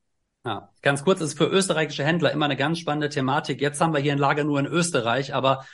Ja, 0.45 0.69
ganz 0.83 1.03
kurz, 1.03 1.21
ist 1.21 1.37
für 1.37 1.47
österreichische 1.47 2.03
Händler 2.03 2.31
immer 2.31 2.45
eine 2.45 2.55
ganz 2.55 2.77
spannende 2.77 3.09
Thematik. 3.09 3.61
Jetzt 3.61 3.81
haben 3.81 3.93
wir 3.93 3.99
hier 3.99 4.11
ein 4.11 4.19
Lager 4.19 4.43
nur 4.43 4.59
in 4.59 4.67
Österreich, 4.67 5.33
aber 5.33 5.65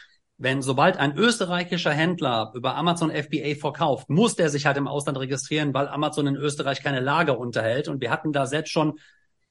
wenn 0.41 0.63
sobald 0.63 0.97
ein 0.97 1.15
österreichischer 1.15 1.91
Händler 1.91 2.51
über 2.55 2.75
Amazon 2.75 3.11
FBA 3.11 3.55
verkauft, 3.59 4.09
muss 4.09 4.35
der 4.35 4.49
sich 4.49 4.65
halt 4.65 4.77
im 4.77 4.87
Ausland 4.87 5.19
registrieren, 5.19 5.73
weil 5.73 5.87
Amazon 5.87 6.25
in 6.25 6.35
Österreich 6.35 6.81
keine 6.81 6.99
Lager 6.99 7.37
unterhält. 7.37 7.87
Und 7.87 8.01
wir 8.01 8.09
hatten 8.09 8.33
da 8.33 8.47
selbst 8.47 8.71
schon 8.71 8.99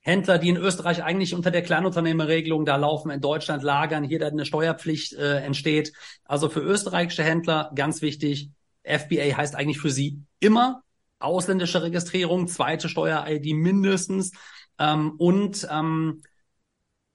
Händler, 0.01 0.38
die 0.38 0.49
in 0.49 0.57
Österreich 0.57 1.05
eigentlich 1.05 1.34
unter 1.34 1.53
der 1.53 1.62
Kleinunternehmerregelung 1.62 2.64
da 2.64 2.74
laufen, 2.74 3.11
in 3.11 3.20
Deutschland 3.20 3.62
lagern, 3.62 4.03
hier 4.03 4.18
dann 4.18 4.32
eine 4.32 4.47
Steuerpflicht 4.47 5.12
äh, 5.12 5.41
entsteht. 5.43 5.93
Also 6.24 6.49
für 6.49 6.61
österreichische 6.61 7.22
Händler 7.22 7.70
ganz 7.74 8.03
wichtig, 8.03 8.51
FBA 8.82 9.36
heißt 9.36 9.55
eigentlich 9.55 9.78
für 9.78 9.91
sie 9.91 10.22
immer 10.41 10.82
ausländische 11.20 11.82
Registrierung, 11.82 12.49
zweite 12.49 12.88
Steuer-ID 12.88 13.55
mindestens. 13.55 14.32
Ähm, 14.78 15.12
und 15.18 15.68
ähm, 15.70 16.22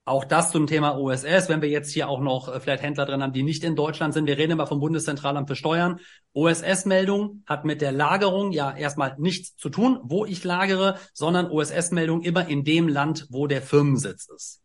auch 0.06 0.24
das 0.24 0.52
zum 0.52 0.66
Thema 0.68 0.96
OSS, 0.96 1.48
wenn 1.48 1.60
wir 1.60 1.68
jetzt 1.68 1.92
hier 1.92 2.08
auch 2.08 2.20
noch 2.20 2.48
äh, 2.48 2.60
vielleicht 2.60 2.82
Händler 2.82 3.06
drin 3.06 3.22
haben, 3.22 3.32
die 3.32 3.42
nicht 3.42 3.64
in 3.64 3.74
Deutschland 3.74 4.14
sind. 4.14 4.26
Wir 4.26 4.38
reden 4.38 4.52
immer 4.52 4.66
vom 4.66 4.80
Bundeszentralamt 4.80 5.48
für 5.48 5.56
Steuern. 5.56 5.98
OSS-Meldung 6.32 7.42
hat 7.44 7.64
mit 7.64 7.82
der 7.82 7.92
Lagerung 7.92 8.52
ja 8.52 8.74
erstmal 8.74 9.16
nichts 9.18 9.56
zu 9.56 9.68
tun, 9.68 9.98
wo 10.04 10.24
ich 10.24 10.44
lagere, 10.44 10.98
sondern 11.12 11.50
OSS-Meldung 11.50 12.22
immer 12.22 12.46
in 12.48 12.62
dem 12.62 12.86
Land, 12.86 13.26
wo 13.30 13.48
der 13.48 13.60
Firmensitz 13.60 14.28
ist. 14.28 14.62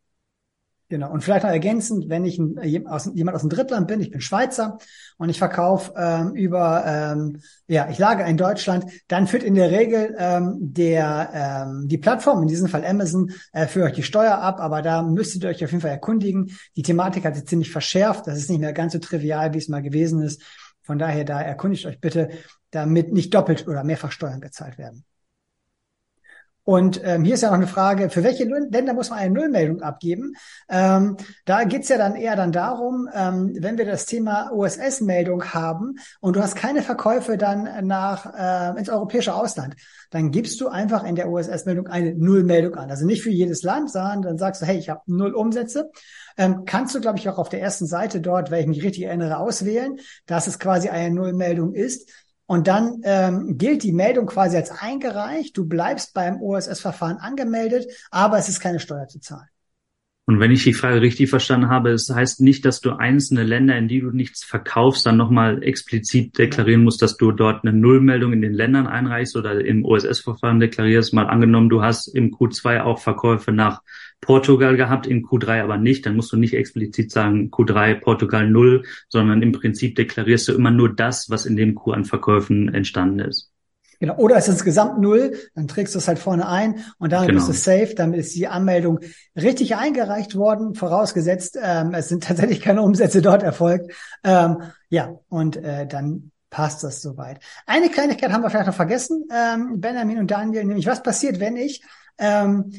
Genau. 0.91 1.09
Und 1.09 1.23
vielleicht 1.23 1.45
noch 1.45 1.51
ergänzend, 1.51 2.09
wenn 2.09 2.25
ich 2.25 2.37
ein, 2.37 2.59
jemand 2.61 3.33
aus 3.33 3.43
dem 3.43 3.49
Drittland 3.49 3.87
bin, 3.87 4.01
ich 4.01 4.11
bin 4.11 4.19
Schweizer 4.19 4.77
und 5.15 5.29
ich 5.29 5.37
verkaufe 5.37 5.93
ähm, 5.95 6.35
über, 6.35 6.83
ähm, 6.85 7.39
ja, 7.67 7.89
ich 7.89 7.97
lage 7.97 8.23
in 8.23 8.35
Deutschland, 8.35 8.83
dann 9.07 9.25
führt 9.25 9.43
in 9.43 9.55
der 9.55 9.71
Regel 9.71 10.13
ähm, 10.19 10.57
der 10.59 11.29
ähm, 11.33 11.87
die 11.87 11.97
Plattform, 11.97 12.41
in 12.41 12.49
diesem 12.49 12.67
Fall 12.67 12.83
Amazon, 12.85 13.31
äh, 13.53 13.67
für 13.67 13.83
euch 13.83 13.93
die 13.93 14.03
Steuer 14.03 14.39
ab. 14.39 14.59
Aber 14.59 14.81
da 14.81 15.01
müsstet 15.01 15.43
ihr 15.43 15.49
euch 15.51 15.63
auf 15.63 15.71
jeden 15.71 15.79
Fall 15.79 15.91
erkundigen. 15.91 16.51
Die 16.75 16.83
Thematik 16.83 17.23
hat 17.23 17.37
sich 17.37 17.47
ziemlich 17.47 17.71
verschärft. 17.71 18.27
Das 18.27 18.37
ist 18.37 18.49
nicht 18.49 18.59
mehr 18.59 18.73
ganz 18.73 18.91
so 18.91 18.99
trivial, 18.99 19.53
wie 19.53 19.59
es 19.59 19.69
mal 19.69 19.81
gewesen 19.81 20.21
ist. 20.21 20.43
Von 20.81 20.99
daher, 20.99 21.23
da 21.23 21.39
erkundigt 21.41 21.85
euch 21.85 22.01
bitte, 22.01 22.31
damit 22.69 23.13
nicht 23.13 23.33
doppelt 23.33 23.65
oder 23.65 23.85
mehrfach 23.85 24.11
Steuern 24.11 24.41
gezahlt 24.41 24.77
werden. 24.77 25.05
Und 26.63 27.01
ähm, 27.03 27.23
hier 27.23 27.33
ist 27.33 27.41
ja 27.41 27.49
noch 27.49 27.55
eine 27.55 27.67
Frage, 27.67 28.09
für 28.09 28.23
welche 28.23 28.43
Länder 28.43 28.93
muss 28.93 29.09
man 29.09 29.19
eine 29.19 29.33
Nullmeldung 29.33 29.81
abgeben? 29.81 30.33
Ähm, 30.69 31.17
da 31.45 31.63
geht's 31.63 31.89
ja 31.89 31.97
dann 31.97 32.15
eher 32.15 32.35
dann 32.35 32.51
darum, 32.51 33.09
ähm, 33.13 33.55
wenn 33.59 33.79
wir 33.79 33.85
das 33.85 34.05
Thema 34.05 34.51
OSS-Meldung 34.51 35.43
haben 35.53 35.95
und 36.19 36.35
du 36.35 36.41
hast 36.41 36.55
keine 36.55 36.83
Verkäufe 36.83 37.37
dann 37.37 37.87
nach 37.87 38.31
äh, 38.37 38.77
ins 38.77 38.89
europäische 38.89 39.33
Ausland, 39.33 39.75
dann 40.11 40.29
gibst 40.29 40.61
du 40.61 40.67
einfach 40.67 41.03
in 41.03 41.15
der 41.15 41.29
OSS-Meldung 41.31 41.87
eine 41.87 42.13
Nullmeldung 42.13 42.75
an. 42.75 42.91
Also 42.91 43.05
nicht 43.07 43.23
für 43.23 43.31
jedes 43.31 43.63
Land, 43.63 43.91
sondern 43.91 44.21
dann 44.21 44.37
sagst 44.37 44.61
du, 44.61 44.65
hey, 44.67 44.77
ich 44.77 44.89
habe 44.89 45.01
null 45.07 45.33
Umsätze. 45.33 45.89
Ähm, 46.37 46.63
kannst 46.65 46.95
du, 46.95 47.01
glaube 47.01 47.17
ich, 47.17 47.27
auch 47.27 47.37
auf 47.37 47.49
der 47.49 47.61
ersten 47.61 47.85
Seite 47.85 48.21
dort, 48.21 48.51
wenn 48.51 48.61
ich 48.61 48.67
mich 48.67 48.83
richtig 48.83 49.03
erinnere, 49.03 49.37
auswählen, 49.37 49.99
dass 50.25 50.47
es 50.47 50.59
quasi 50.59 50.89
eine 50.89 51.13
Nullmeldung 51.13 51.73
ist. 51.73 52.09
Und 52.51 52.67
dann 52.67 52.99
ähm, 53.05 53.57
gilt 53.57 53.81
die 53.81 53.93
Meldung 53.93 54.25
quasi 54.25 54.57
als 54.57 54.71
eingereicht. 54.71 55.55
Du 55.55 55.69
bleibst 55.69 56.13
beim 56.13 56.41
OSS-Verfahren 56.41 57.15
angemeldet, 57.15 57.89
aber 58.11 58.39
es 58.39 58.49
ist 58.49 58.59
keine 58.59 58.81
Steuer 58.81 59.07
zu 59.07 59.21
zahlen. 59.21 59.47
Und 60.27 60.39
wenn 60.39 60.51
ich 60.51 60.63
die 60.63 60.73
Frage 60.73 61.01
richtig 61.01 61.29
verstanden 61.29 61.69
habe, 61.69 61.89
es 61.89 62.05
das 62.05 62.15
heißt 62.15 62.41
nicht, 62.41 62.63
dass 62.63 62.79
du 62.79 62.91
einzelne 62.91 63.43
Länder, 63.43 63.77
in 63.77 63.87
die 63.87 64.01
du 64.01 64.11
nichts 64.11 64.43
verkaufst, 64.43 65.05
dann 65.05 65.17
nochmal 65.17 65.63
explizit 65.63 66.37
deklarieren 66.37 66.83
musst, 66.83 67.01
dass 67.01 67.17
du 67.17 67.31
dort 67.31 67.63
eine 67.63 67.73
Nullmeldung 67.73 68.31
in 68.31 68.41
den 68.41 68.53
Ländern 68.53 68.87
einreichst 68.87 69.35
oder 69.35 69.59
im 69.65 69.83
OSS-Verfahren 69.83 70.59
deklarierst. 70.59 71.13
Mal 71.13 71.25
angenommen, 71.25 71.69
du 71.69 71.81
hast 71.81 72.07
im 72.07 72.31
Q2 72.31 72.81
auch 72.81 72.99
Verkäufe 72.99 73.51
nach 73.51 73.81
Portugal 74.21 74.77
gehabt, 74.77 75.07
in 75.07 75.25
Q3 75.25 75.63
aber 75.63 75.77
nicht, 75.77 76.05
dann 76.05 76.15
musst 76.15 76.31
du 76.31 76.37
nicht 76.37 76.53
explizit 76.53 77.11
sagen 77.11 77.49
Q3 77.49 77.95
Portugal 77.95 78.47
null, 78.47 78.83
sondern 79.09 79.41
im 79.41 79.51
Prinzip 79.51 79.95
deklarierst 79.95 80.47
du 80.47 80.53
immer 80.53 80.71
nur 80.71 80.95
das, 80.95 81.29
was 81.29 81.47
in 81.47 81.55
dem 81.55 81.73
Q 81.73 81.91
an 81.91 82.05
Verkäufen 82.05 82.71
entstanden 82.73 83.19
ist. 83.19 83.50
Genau. 84.01 84.15
Oder 84.15 84.37
ist 84.37 84.47
es 84.47 84.55
insgesamt 84.55 84.99
null, 84.99 85.37
dann 85.53 85.67
trägst 85.67 85.93
du 85.93 85.99
es 85.99 86.07
halt 86.07 86.17
vorne 86.17 86.49
ein 86.49 86.83
und 86.97 87.11
damit 87.11 87.29
genau. 87.29 87.45
bist 87.45 87.49
du 87.49 87.53
safe, 87.53 87.93
damit 87.93 88.19
ist 88.19 88.35
die 88.35 88.47
Anmeldung 88.47 88.99
richtig 89.39 89.75
eingereicht 89.75 90.35
worden, 90.35 90.73
vorausgesetzt, 90.73 91.55
ähm, 91.61 91.93
es 91.93 92.09
sind 92.09 92.23
tatsächlich 92.23 92.61
keine 92.61 92.81
Umsätze 92.81 93.21
dort 93.21 93.43
erfolgt. 93.43 93.93
Ähm, 94.23 94.57
ja, 94.89 95.19
und 95.29 95.57
äh, 95.57 95.85
dann 95.85 96.31
passt 96.49 96.83
das 96.83 97.03
soweit. 97.03 97.41
Eine 97.67 97.89
Kleinigkeit 97.89 98.31
haben 98.31 98.41
wir 98.41 98.49
vielleicht 98.49 98.65
noch 98.65 98.73
vergessen, 98.73 99.27
ähm, 99.31 99.79
Benjamin 99.79 100.17
und 100.17 100.31
Daniel, 100.31 100.63
nämlich 100.63 100.87
was 100.87 101.03
passiert, 101.03 101.39
wenn 101.39 101.55
ich 101.55 101.83
ähm, 102.17 102.71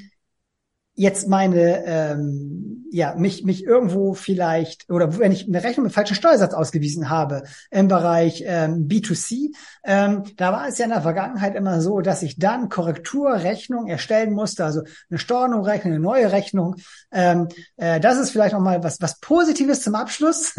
jetzt 0.95 1.27
meine, 1.27 1.85
ähm, 1.87 2.85
ja, 2.91 3.15
mich, 3.15 3.45
mich 3.45 3.65
irgendwo 3.65 4.13
vielleicht, 4.13 4.91
oder 4.91 5.19
wenn 5.19 5.33
ich 5.33 5.49
eine 5.49 5.65
Rechnung 5.65 5.85
mit 5.85 5.95
falschem 5.95 6.17
Steuersatz 6.17 6.53
ausgewiesen 6.53 7.09
habe 7.09 7.45
im 7.71 7.89
Bereich 7.89 8.45
ähm, 8.47 8.89
B2C, 8.89 9.55
ähm, 9.85 10.25
da 10.37 10.53
war 10.53 10.69
es 10.69 10.77
ja 10.77 10.85
in 10.85 10.91
der 10.91 11.01
Vergangenheit 11.01 11.55
immer 11.55 11.81
so, 11.81 12.01
dass 12.01 12.23
ich 12.23 12.39
dann 12.39 12.69
Korrekturrechnung 12.69 13.87
erstellen 13.87 14.33
musste, 14.35 14.67
also 14.67 14.83
eine 15.09 15.19
Stornorechnung, 15.19 15.95
eine 15.95 16.03
neue 16.03 16.31
Rechnung. 16.31 16.77
Ähm, 17.11 17.49
äh, 17.77 17.99
das 17.99 18.19
ist 18.19 18.31
vielleicht 18.31 18.53
nochmal 18.53 18.85
was, 18.85 19.01
was 19.01 19.19
Positives 19.21 19.81
zum 19.81 19.95
Abschluss, 19.95 20.55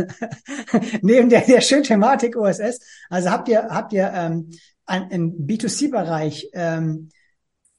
neben 1.04 1.30
der, 1.30 1.42
der 1.42 1.62
schönen 1.62 1.84
Thematik 1.84 2.36
OSS. 2.36 2.80
Also 3.10 3.30
habt 3.30 3.48
ihr, 3.50 3.68
habt 3.70 3.94
ihr 3.94 4.12
ähm, 4.16 4.50
an, 4.88 5.12
im 5.12 5.46
B2C-Bereich 5.46 6.50
ähm, 6.54 7.10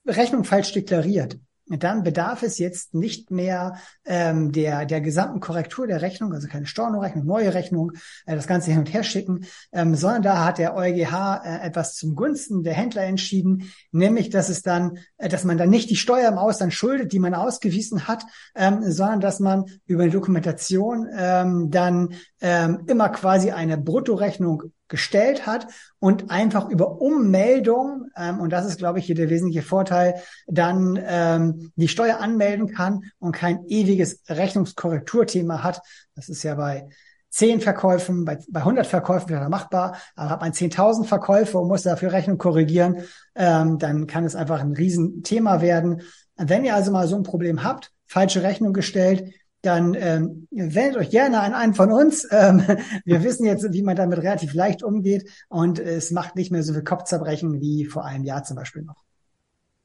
Rechnung 0.06 0.44
falsch 0.44 0.72
deklariert 0.72 1.36
dann 1.66 2.02
bedarf 2.02 2.42
es 2.42 2.58
jetzt 2.58 2.94
nicht 2.94 3.30
mehr 3.30 3.76
ähm, 4.04 4.52
der, 4.52 4.84
der 4.84 5.00
gesamten 5.00 5.40
Korrektur 5.40 5.86
der 5.86 6.02
Rechnung, 6.02 6.32
also 6.32 6.46
keine 6.46 6.66
Stornorechnung, 6.66 7.24
neue 7.24 7.54
Rechnung, 7.54 7.92
äh, 8.26 8.34
das 8.36 8.46
Ganze 8.46 8.70
hin 8.70 8.80
und 8.80 8.92
her 8.92 9.02
schicken, 9.02 9.46
ähm, 9.72 9.94
sondern 9.94 10.22
da 10.22 10.44
hat 10.44 10.58
der 10.58 10.76
EuGH 10.76 11.42
äh, 11.44 11.66
etwas 11.66 11.94
zum 11.94 12.14
Gunsten 12.14 12.64
der 12.64 12.74
Händler 12.74 13.02
entschieden, 13.02 13.70
nämlich, 13.92 14.28
dass 14.28 14.50
es 14.50 14.62
dann, 14.62 14.98
äh, 15.16 15.28
dass 15.28 15.44
man 15.44 15.56
dann 15.56 15.70
nicht 15.70 15.88
die 15.88 15.96
Steuer 15.96 16.28
im 16.28 16.38
Ausland 16.38 16.74
schuldet, 16.74 17.12
die 17.12 17.18
man 17.18 17.34
ausgewiesen 17.34 18.06
hat, 18.06 18.24
ähm, 18.54 18.80
sondern 18.82 19.20
dass 19.20 19.40
man 19.40 19.64
über 19.86 20.02
eine 20.02 20.12
Dokumentation 20.12 21.08
ähm, 21.16 21.70
dann 21.70 22.14
ähm, 22.42 22.82
immer 22.86 23.08
quasi 23.08 23.52
eine 23.52 23.78
Bruttorechnung 23.78 24.64
gestellt 24.94 25.44
hat 25.44 25.66
und 25.98 26.30
einfach 26.30 26.68
über 26.70 27.00
Ummeldung, 27.00 28.06
ähm, 28.16 28.38
und 28.38 28.50
das 28.50 28.64
ist, 28.64 28.78
glaube 28.78 29.00
ich, 29.00 29.06
hier 29.06 29.16
der 29.16 29.28
wesentliche 29.28 29.62
Vorteil, 29.62 30.22
dann 30.46 30.96
ähm, 31.04 31.72
die 31.74 31.88
Steuer 31.88 32.20
anmelden 32.20 32.68
kann 32.68 33.10
und 33.18 33.32
kein 33.32 33.66
ewiges 33.66 34.22
Rechnungskorrekturthema 34.28 35.64
hat. 35.64 35.82
Das 36.14 36.28
ist 36.28 36.44
ja 36.44 36.54
bei 36.54 36.86
10 37.30 37.60
Verkäufen, 37.60 38.24
bei, 38.24 38.38
bei 38.48 38.60
100 38.60 38.86
Verkäufen 38.86 39.30
wäre 39.30 39.48
machbar, 39.48 39.96
aber 40.14 40.30
hat 40.30 40.40
man 40.40 40.52
10.000 40.52 41.06
Verkäufe 41.06 41.58
und 41.58 41.66
muss 41.66 41.82
dafür 41.82 42.12
Rechnung 42.12 42.38
korrigieren, 42.38 42.98
ähm, 43.34 43.80
dann 43.80 44.06
kann 44.06 44.22
es 44.22 44.36
einfach 44.36 44.60
ein 44.60 44.74
Riesenthema 44.74 45.60
werden. 45.60 46.02
Wenn 46.36 46.64
ihr 46.64 46.76
also 46.76 46.92
mal 46.92 47.08
so 47.08 47.16
ein 47.16 47.24
Problem 47.24 47.64
habt, 47.64 47.90
falsche 48.06 48.44
Rechnung 48.44 48.72
gestellt, 48.72 49.34
dann 49.64 49.94
ähm, 49.94 50.48
wendet 50.50 50.96
euch 50.96 51.10
gerne 51.10 51.40
an 51.40 51.54
einen 51.54 51.74
von 51.74 51.90
uns. 51.90 52.26
Ähm, 52.30 52.62
wir 53.04 53.22
wissen 53.24 53.46
jetzt, 53.46 53.72
wie 53.72 53.82
man 53.82 53.96
damit 53.96 54.18
relativ 54.18 54.54
leicht 54.54 54.82
umgeht 54.82 55.28
und 55.48 55.78
es 55.78 56.10
macht 56.10 56.36
nicht 56.36 56.52
mehr 56.52 56.62
so 56.62 56.72
viel 56.72 56.84
Kopfzerbrechen 56.84 57.60
wie 57.60 57.84
vor 57.84 58.04
einem 58.04 58.24
Jahr 58.24 58.44
zum 58.44 58.56
Beispiel 58.56 58.82
noch. 58.82 59.04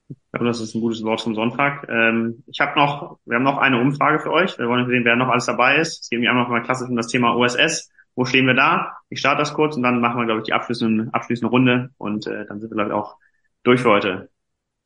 Ich 0.10 0.18
glaube, 0.32 0.46
das 0.46 0.60
ist 0.60 0.76
ein 0.76 0.82
gutes 0.82 1.04
Wort 1.04 1.20
zum 1.20 1.36
Sonntag. 1.36 1.88
Ähm, 1.90 2.44
ich 2.48 2.60
habe 2.60 2.78
noch, 2.80 3.20
wir 3.26 3.36
haben 3.36 3.44
noch 3.44 3.58
eine 3.58 3.80
Umfrage 3.80 4.20
für 4.20 4.32
euch. 4.32 4.58
Wir 4.58 4.68
wollen 4.68 4.88
sehen, 4.88 5.06
wer 5.06 5.16
noch 5.16 5.28
alles 5.28 5.46
dabei 5.46 5.78
ist. 5.78 6.04
Es 6.04 6.10
geht 6.10 6.20
mir 6.20 6.32
einfach 6.32 6.50
mal 6.50 6.64
klassisch 6.64 6.90
um 6.90 6.96
das 6.96 7.08
Thema 7.08 7.36
OSS. 7.36 7.90
Wo 8.16 8.26
stehen 8.26 8.48
wir 8.48 8.54
da? 8.54 8.98
Ich 9.10 9.20
starte 9.20 9.40
das 9.40 9.54
kurz 9.54 9.76
und 9.76 9.84
dann 9.84 10.02
machen 10.02 10.20
wir, 10.20 10.26
glaube 10.26 10.42
ich, 10.42 10.46
die 10.46 10.54
abschließende, 10.54 11.10
abschließende 11.14 11.50
Runde 11.50 11.92
und 11.98 12.28
äh, 12.28 12.46
dann 12.46 12.60
sind 12.60 12.72
wir, 12.72 12.76
glaube 12.76 12.90
ich, 12.90 12.96
auch 12.96 13.18
durch 13.64 13.82
für 13.82 13.90
heute. 13.90 14.30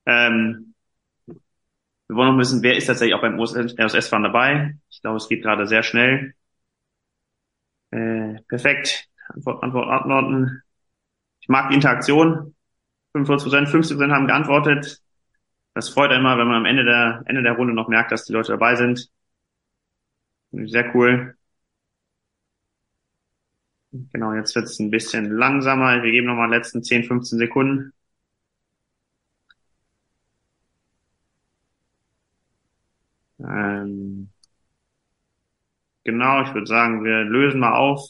Ähm, 0.06 0.73
wir 2.14 2.18
wollen 2.18 2.34
noch 2.34 2.40
wissen, 2.40 2.62
wer 2.62 2.78
ist 2.78 2.86
tatsächlich 2.86 3.16
auch 3.16 3.22
beim 3.22 3.40
OSS-Fahren 3.40 4.24
dabei. 4.24 4.78
Ich 4.92 5.02
glaube, 5.02 5.18
es 5.18 5.28
geht 5.28 5.42
gerade 5.42 5.66
sehr 5.66 5.82
schnell. 5.82 6.36
Äh, 7.90 8.36
perfekt. 8.48 9.10
Antwort, 9.30 9.64
Antwort, 9.64 9.90
Antworten. 9.90 10.62
Ich 11.42 11.50
mag 11.50 11.70
die 11.70 11.76
Interaktion. 11.76 12.54
45 13.14 13.46
Prozent, 13.50 13.70
50 13.70 13.98
Prozent 13.98 14.14
haben 14.14 14.28
geantwortet. 14.28 15.02
Das 15.74 15.90
freut 15.90 16.12
immer, 16.12 16.38
wenn 16.38 16.48
man 16.48 16.58
am 16.58 16.66
Ende 16.66 16.86
der, 16.86 17.24
Ende 17.26 17.42
der 17.42 17.54
Runde 17.54 17.74
noch 17.74 17.88
merkt, 17.88 18.12
dass 18.12 18.26
die 18.26 18.34
Leute 18.34 18.52
dabei 18.52 18.76
sind. 18.76 19.10
Sehr 20.52 20.96
cool. 20.96 21.36
Genau, 23.92 24.34
jetzt 24.34 24.56
wird 24.56 24.66
es 24.66 24.80
ein 24.80 24.92
bisschen 24.92 25.32
langsamer. 25.32 26.04
Wir 26.04 26.12
geben 26.12 26.28
nochmal 26.28 26.50
letzten 26.52 26.84
10, 26.84 27.06
15 27.06 27.40
Sekunden. 27.40 27.94
Ähm, 33.44 34.30
genau, 36.04 36.42
ich 36.44 36.54
würde 36.54 36.68
sagen, 36.68 37.04
wir 37.04 37.24
lösen 37.24 37.60
mal 37.60 37.74
auf. 37.74 38.10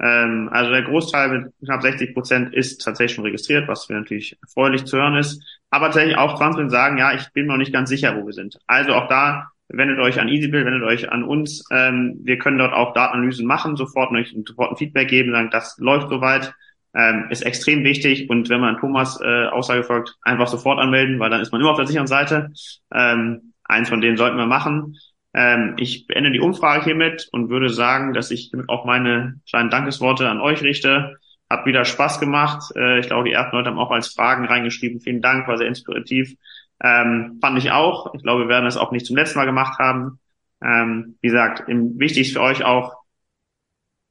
Ähm, 0.00 0.48
also 0.52 0.72
der 0.72 0.82
Großteil 0.82 1.28
mit 1.30 1.52
knapp 1.64 1.82
60 1.82 2.14
Prozent 2.14 2.54
ist 2.54 2.82
tatsächlich 2.82 3.14
schon 3.14 3.24
registriert, 3.24 3.68
was 3.68 3.88
mir 3.88 3.96
natürlich 3.96 4.36
erfreulich 4.42 4.84
zu 4.84 4.98
hören 4.98 5.16
ist. 5.16 5.42
Aber 5.70 5.86
tatsächlich 5.86 6.16
auch 6.16 6.36
20 6.36 6.70
sagen, 6.70 6.98
ja, 6.98 7.14
ich 7.14 7.32
bin 7.32 7.46
noch 7.46 7.56
nicht 7.56 7.72
ganz 7.72 7.88
sicher, 7.88 8.16
wo 8.16 8.26
wir 8.26 8.32
sind. 8.32 8.58
Also 8.66 8.94
auch 8.94 9.08
da 9.08 9.48
wendet 9.68 9.98
euch 10.00 10.20
an 10.20 10.28
EasyBill, 10.28 10.66
wendet 10.66 10.82
euch 10.82 11.10
an 11.10 11.22
uns. 11.22 11.64
Ähm, 11.70 12.18
wir 12.22 12.38
können 12.38 12.58
dort 12.58 12.74
auch 12.74 12.92
Datenanalysen 12.94 13.46
machen, 13.46 13.76
sofort 13.76 14.12
euch 14.12 14.34
sofort 14.46 14.72
ein 14.72 14.76
Feedback 14.76 15.08
geben, 15.08 15.32
sagen, 15.32 15.50
das 15.50 15.76
läuft 15.78 16.08
soweit. 16.08 16.52
Ähm, 16.94 17.28
ist 17.30 17.40
extrem 17.40 17.84
wichtig 17.84 18.28
und 18.28 18.50
wenn 18.50 18.60
man 18.60 18.76
Thomas 18.76 19.18
äh, 19.22 19.46
Aussage 19.46 19.82
folgt, 19.82 20.14
einfach 20.20 20.46
sofort 20.46 20.78
anmelden, 20.78 21.18
weil 21.20 21.30
dann 21.30 21.40
ist 21.40 21.50
man 21.50 21.62
immer 21.62 21.70
auf 21.70 21.78
der 21.78 21.86
sicheren 21.86 22.06
Seite. 22.06 22.52
Ähm, 22.92 23.51
eins 23.64 23.88
von 23.88 24.00
denen 24.00 24.16
sollten 24.16 24.36
wir 24.36 24.46
machen. 24.46 24.96
Ähm, 25.34 25.74
ich 25.78 26.06
beende 26.06 26.30
die 26.30 26.40
Umfrage 26.40 26.84
hiermit 26.84 27.28
und 27.32 27.48
würde 27.48 27.70
sagen, 27.70 28.12
dass 28.12 28.30
ich 28.30 28.52
auch 28.68 28.84
meine 28.84 29.40
kleinen 29.48 29.70
Dankesworte 29.70 30.28
an 30.28 30.40
euch 30.40 30.62
richte. 30.62 31.16
Hat 31.48 31.66
wieder 31.66 31.84
Spaß 31.84 32.20
gemacht. 32.20 32.72
Äh, 32.76 33.00
ich 33.00 33.06
glaube, 33.06 33.28
die 33.28 33.32
ersten 33.32 33.56
Leute 33.56 33.70
haben 33.70 33.78
auch 33.78 33.90
als 33.90 34.08
Fragen 34.08 34.44
reingeschrieben. 34.44 35.00
Vielen 35.00 35.22
Dank, 35.22 35.48
war 35.48 35.58
sehr 35.58 35.68
inspirativ. 35.68 36.34
Ähm, 36.82 37.38
fand 37.40 37.58
ich 37.58 37.70
auch. 37.70 38.12
Ich 38.14 38.22
glaube, 38.22 38.42
wir 38.42 38.48
werden 38.48 38.64
das 38.64 38.76
auch 38.76 38.92
nicht 38.92 39.06
zum 39.06 39.16
letzten 39.16 39.38
Mal 39.38 39.46
gemacht 39.46 39.78
haben. 39.78 40.18
Ähm, 40.62 41.16
wie 41.20 41.28
gesagt, 41.28 41.68
im, 41.68 41.98
wichtig 41.98 42.28
ist 42.28 42.32
für 42.34 42.42
euch 42.42 42.64
auch, 42.64 43.01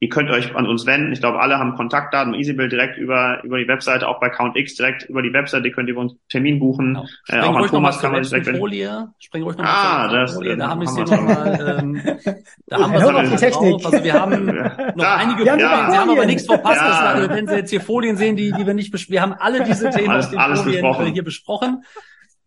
Ihr 0.03 0.10
könnt 0.10 0.32
euch 0.32 0.56
an 0.56 0.65
uns 0.65 0.88
wenden. 0.88 1.14
Ich 1.14 1.19
glaube, 1.19 1.40
alle 1.40 1.60
haben 1.60 1.76
Kontaktdaten, 1.76 2.34
EasyBill 2.34 2.69
direkt 2.69 2.98
über, 2.98 3.44
über 3.44 3.60
die 3.60 3.68
Webseite, 3.68 4.07
auch 4.07 4.19
bei 4.19 4.30
CountX 4.30 4.73
direkt 4.73 5.03
über 5.03 5.22
die 5.22 5.32
Webseite 5.32 5.69
könnt 5.69 5.90
ihr 5.90 5.95
uns 5.95 6.15
Termin 6.28 6.57
buchen. 6.57 6.95
Genau. 6.95 7.06
Äh, 7.28 7.48
auch 7.48 7.56
an 7.56 7.68
Thomas 7.68 7.99
kann 7.99 8.11
man 8.11 8.23
direkt 8.23 8.48
Folie. 8.57 9.10
Spring 9.19 9.44
ruhig 9.44 9.57
noch 9.57 9.64
ah, 9.64 10.07
mal 10.07 10.22
das, 10.22 10.34
Folie. 10.34 10.57
Da 10.57 10.69
haben 10.69 10.82
wir 10.82 10.88
es 10.88 10.95
nochmal, 10.95 11.78
ähm, 11.80 12.02
da 12.65 12.80
haben 12.80 12.94
wir 12.94 12.99
es 12.99 13.41
noch 13.44 13.52
drauf. 13.52 13.86
Also 13.86 14.03
wir 14.03 14.14
haben 14.14 14.45
noch 14.95 15.03
ja, 15.03 15.15
einige 15.18 15.45
Folien. 15.45 15.60
Ja, 15.60 15.91
Sie 15.91 15.98
haben 15.99 16.10
aber 16.10 16.26
nichts 16.26 16.45
verpasst. 16.48 16.82
Ja. 16.82 16.99
Also, 17.14 17.30
wenn 17.30 17.45
Sie 17.45 17.56
jetzt 17.56 17.69
hier 17.69 17.82
Folien 17.82 18.18
sehen, 18.18 18.36
die, 18.36 18.52
die 18.52 18.65
wir 18.65 18.73
nicht 18.73 18.90
besprechen, 18.90 19.14
wir 19.14 19.22
haben 19.22 19.34
alle 19.34 19.64
diese 19.64 19.91
Themen 19.91 20.10
alles, 20.10 20.36
aus 20.36 20.64
den 20.64 20.80
Folien 20.80 20.82
besprochen. 20.82 21.14
hier 21.14 21.23
besprochen. 21.23 21.84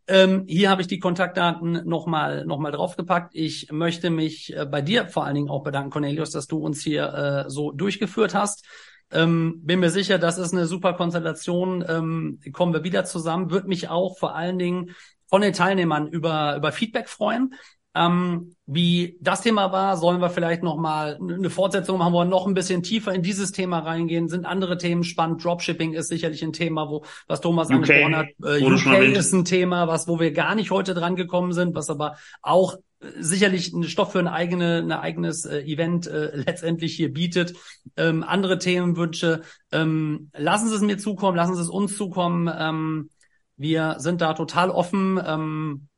Ähm, 0.07 0.45
hier 0.47 0.69
habe 0.69 0.83
ich 0.83 0.87
die 0.87 0.99
Kontaktdaten 0.99 1.83
nochmal 1.87 2.45
noch 2.45 2.59
mal 2.59 2.71
draufgepackt. 2.71 3.35
Ich 3.35 3.73
möchte 3.73 4.11
mich 4.11 4.55
äh, 4.55 4.67
bei 4.67 4.83
dir 4.83 5.09
vor 5.09 5.25
allen 5.25 5.35
Dingen 5.35 5.49
auch 5.49 5.63
bedanken, 5.63 5.91
Cornelius, 5.91 6.31
dass 6.31 6.47
du 6.47 6.59
uns 6.59 6.83
hier 6.83 7.47
äh, 7.47 7.51
so 7.51 7.73
durchgeführt 7.73 8.35
hast. 8.35 8.67
Ähm, 9.11 9.61
bin 9.63 9.81
mir 9.81 9.91
sicher, 9.91 10.19
das 10.19 10.39
ist 10.39 10.53
eine 10.53 10.67
super 10.67 10.93
Konstellation. 10.95 11.85
Ähm, 11.89 12.41
kommen 12.53 12.75
wir 12.75 12.85
wieder 12.85 13.05
zusammen. 13.05 13.51
Würde 13.51 13.69
mich 13.69 13.89
auch 13.89 14.19
vor 14.19 14.35
allen 14.35 14.59
Dingen 14.59 14.91
von 15.29 15.41
den 15.41 15.53
Teilnehmern 15.53 16.07
über, 16.09 16.57
über 16.57 16.71
Feedback 16.73 17.09
freuen. 17.09 17.55
Ähm, 17.95 18.57
wie 18.67 19.19
das 19.21 19.43
Thema 19.43 19.71
war, 19.73 19.97
sollen 19.97 20.21
wir 20.21 20.31
vielleicht 20.31 20.63
noch 20.63 20.77
mal 20.77 21.19
eine 21.21 21.51
Fortsetzung 21.51 21.99
machen, 21.99 22.13
wo 22.13 22.21
wir 22.21 22.25
noch 22.25 22.47
ein 22.47 22.55
bisschen 22.55 22.83
tiefer 22.83 23.13
in 23.13 23.23
dieses 23.23 23.53
Thema 23.53 23.81
reingehen. 23.81 24.29
Sind 24.29 24.47
andere 24.47 24.79
Themen 24.79 25.05
spannend? 25.05 25.45
Dropshipping 25.45 25.93
ist 25.93 26.09
sicherlich 26.09 26.43
ein 26.43 26.53
Thema, 26.53 26.89
wo 26.89 27.05
was 27.29 27.41
Thomas 27.41 27.69
UK, 27.69 27.75
angesprochen 27.75 28.17
hat. 28.17 28.27
Äh, 28.43 28.65
UK 28.65 29.17
ist 29.17 29.33
ein 29.33 29.45
Thema, 29.45 29.87
was 29.87 30.09
wo 30.09 30.19
wir 30.19 30.33
gar 30.33 30.55
nicht 30.55 30.71
heute 30.71 30.95
dran 30.95 31.15
gekommen 31.15 31.53
sind, 31.53 31.75
was 31.75 31.91
aber 31.91 32.17
auch 32.43 32.75
äh, 33.01 33.07
sicherlich 33.21 33.73
ein 33.73 33.85
Stoff 33.85 34.13
für 34.13 34.19
ein 34.19 34.29
eigene, 34.29 34.79
ein 34.79 34.93
eigenes 34.93 35.45
äh, 35.45 35.61
Event 35.61 36.07
äh, 36.07 36.35
letztendlich 36.35 36.97
hier 36.97 37.13
bietet. 37.13 37.55
Ähm, 37.97 38.25
andere 38.25 38.59
Themenwünsche, 38.59 39.43
ähm, 39.71 40.31
lassen 40.35 40.69
Sie 40.69 40.75
es 40.75 40.83
mir 40.83 40.99
zukommen, 40.99 41.37
lassen 41.37 41.55
Sie 41.55 41.63
es 41.63 41.69
uns 41.69 41.97
zukommen. 41.97 42.51
Ähm, 42.59 43.11
wir 43.57 43.97
sind 43.99 44.21
da 44.21 44.33
total 44.33 44.71
offen. 44.71 45.21
Ähm, 45.25 45.89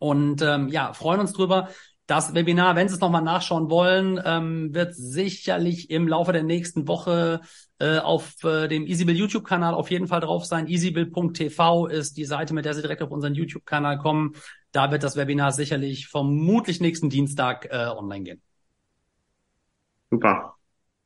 und 0.00 0.42
ähm, 0.42 0.68
ja, 0.68 0.92
freuen 0.94 1.20
uns 1.20 1.32
drüber. 1.32 1.68
Das 2.06 2.34
Webinar, 2.34 2.74
wenn 2.74 2.88
Sie 2.88 2.94
es 2.94 3.00
nochmal 3.00 3.22
nachschauen 3.22 3.70
wollen, 3.70 4.20
ähm, 4.24 4.74
wird 4.74 4.96
sicherlich 4.96 5.90
im 5.90 6.08
Laufe 6.08 6.32
der 6.32 6.42
nächsten 6.42 6.88
Woche 6.88 7.42
äh, 7.78 7.98
auf 7.98 8.42
äh, 8.42 8.66
dem 8.66 8.86
EasyBill 8.86 9.14
YouTube-Kanal 9.14 9.74
auf 9.74 9.92
jeden 9.92 10.08
Fall 10.08 10.20
drauf 10.20 10.44
sein. 10.44 10.66
easybill.tv 10.66 11.86
ist 11.86 12.16
die 12.16 12.24
Seite, 12.24 12.52
mit 12.52 12.64
der 12.64 12.74
Sie 12.74 12.82
direkt 12.82 13.02
auf 13.02 13.12
unseren 13.12 13.34
YouTube-Kanal 13.34 13.98
kommen. 13.98 14.32
Da 14.72 14.90
wird 14.90 15.04
das 15.04 15.16
Webinar 15.16 15.52
sicherlich 15.52 16.08
vermutlich 16.08 16.80
nächsten 16.80 17.10
Dienstag 17.10 17.68
äh, 17.70 17.86
online 17.86 18.24
gehen. 18.24 18.42
Super. 20.10 20.56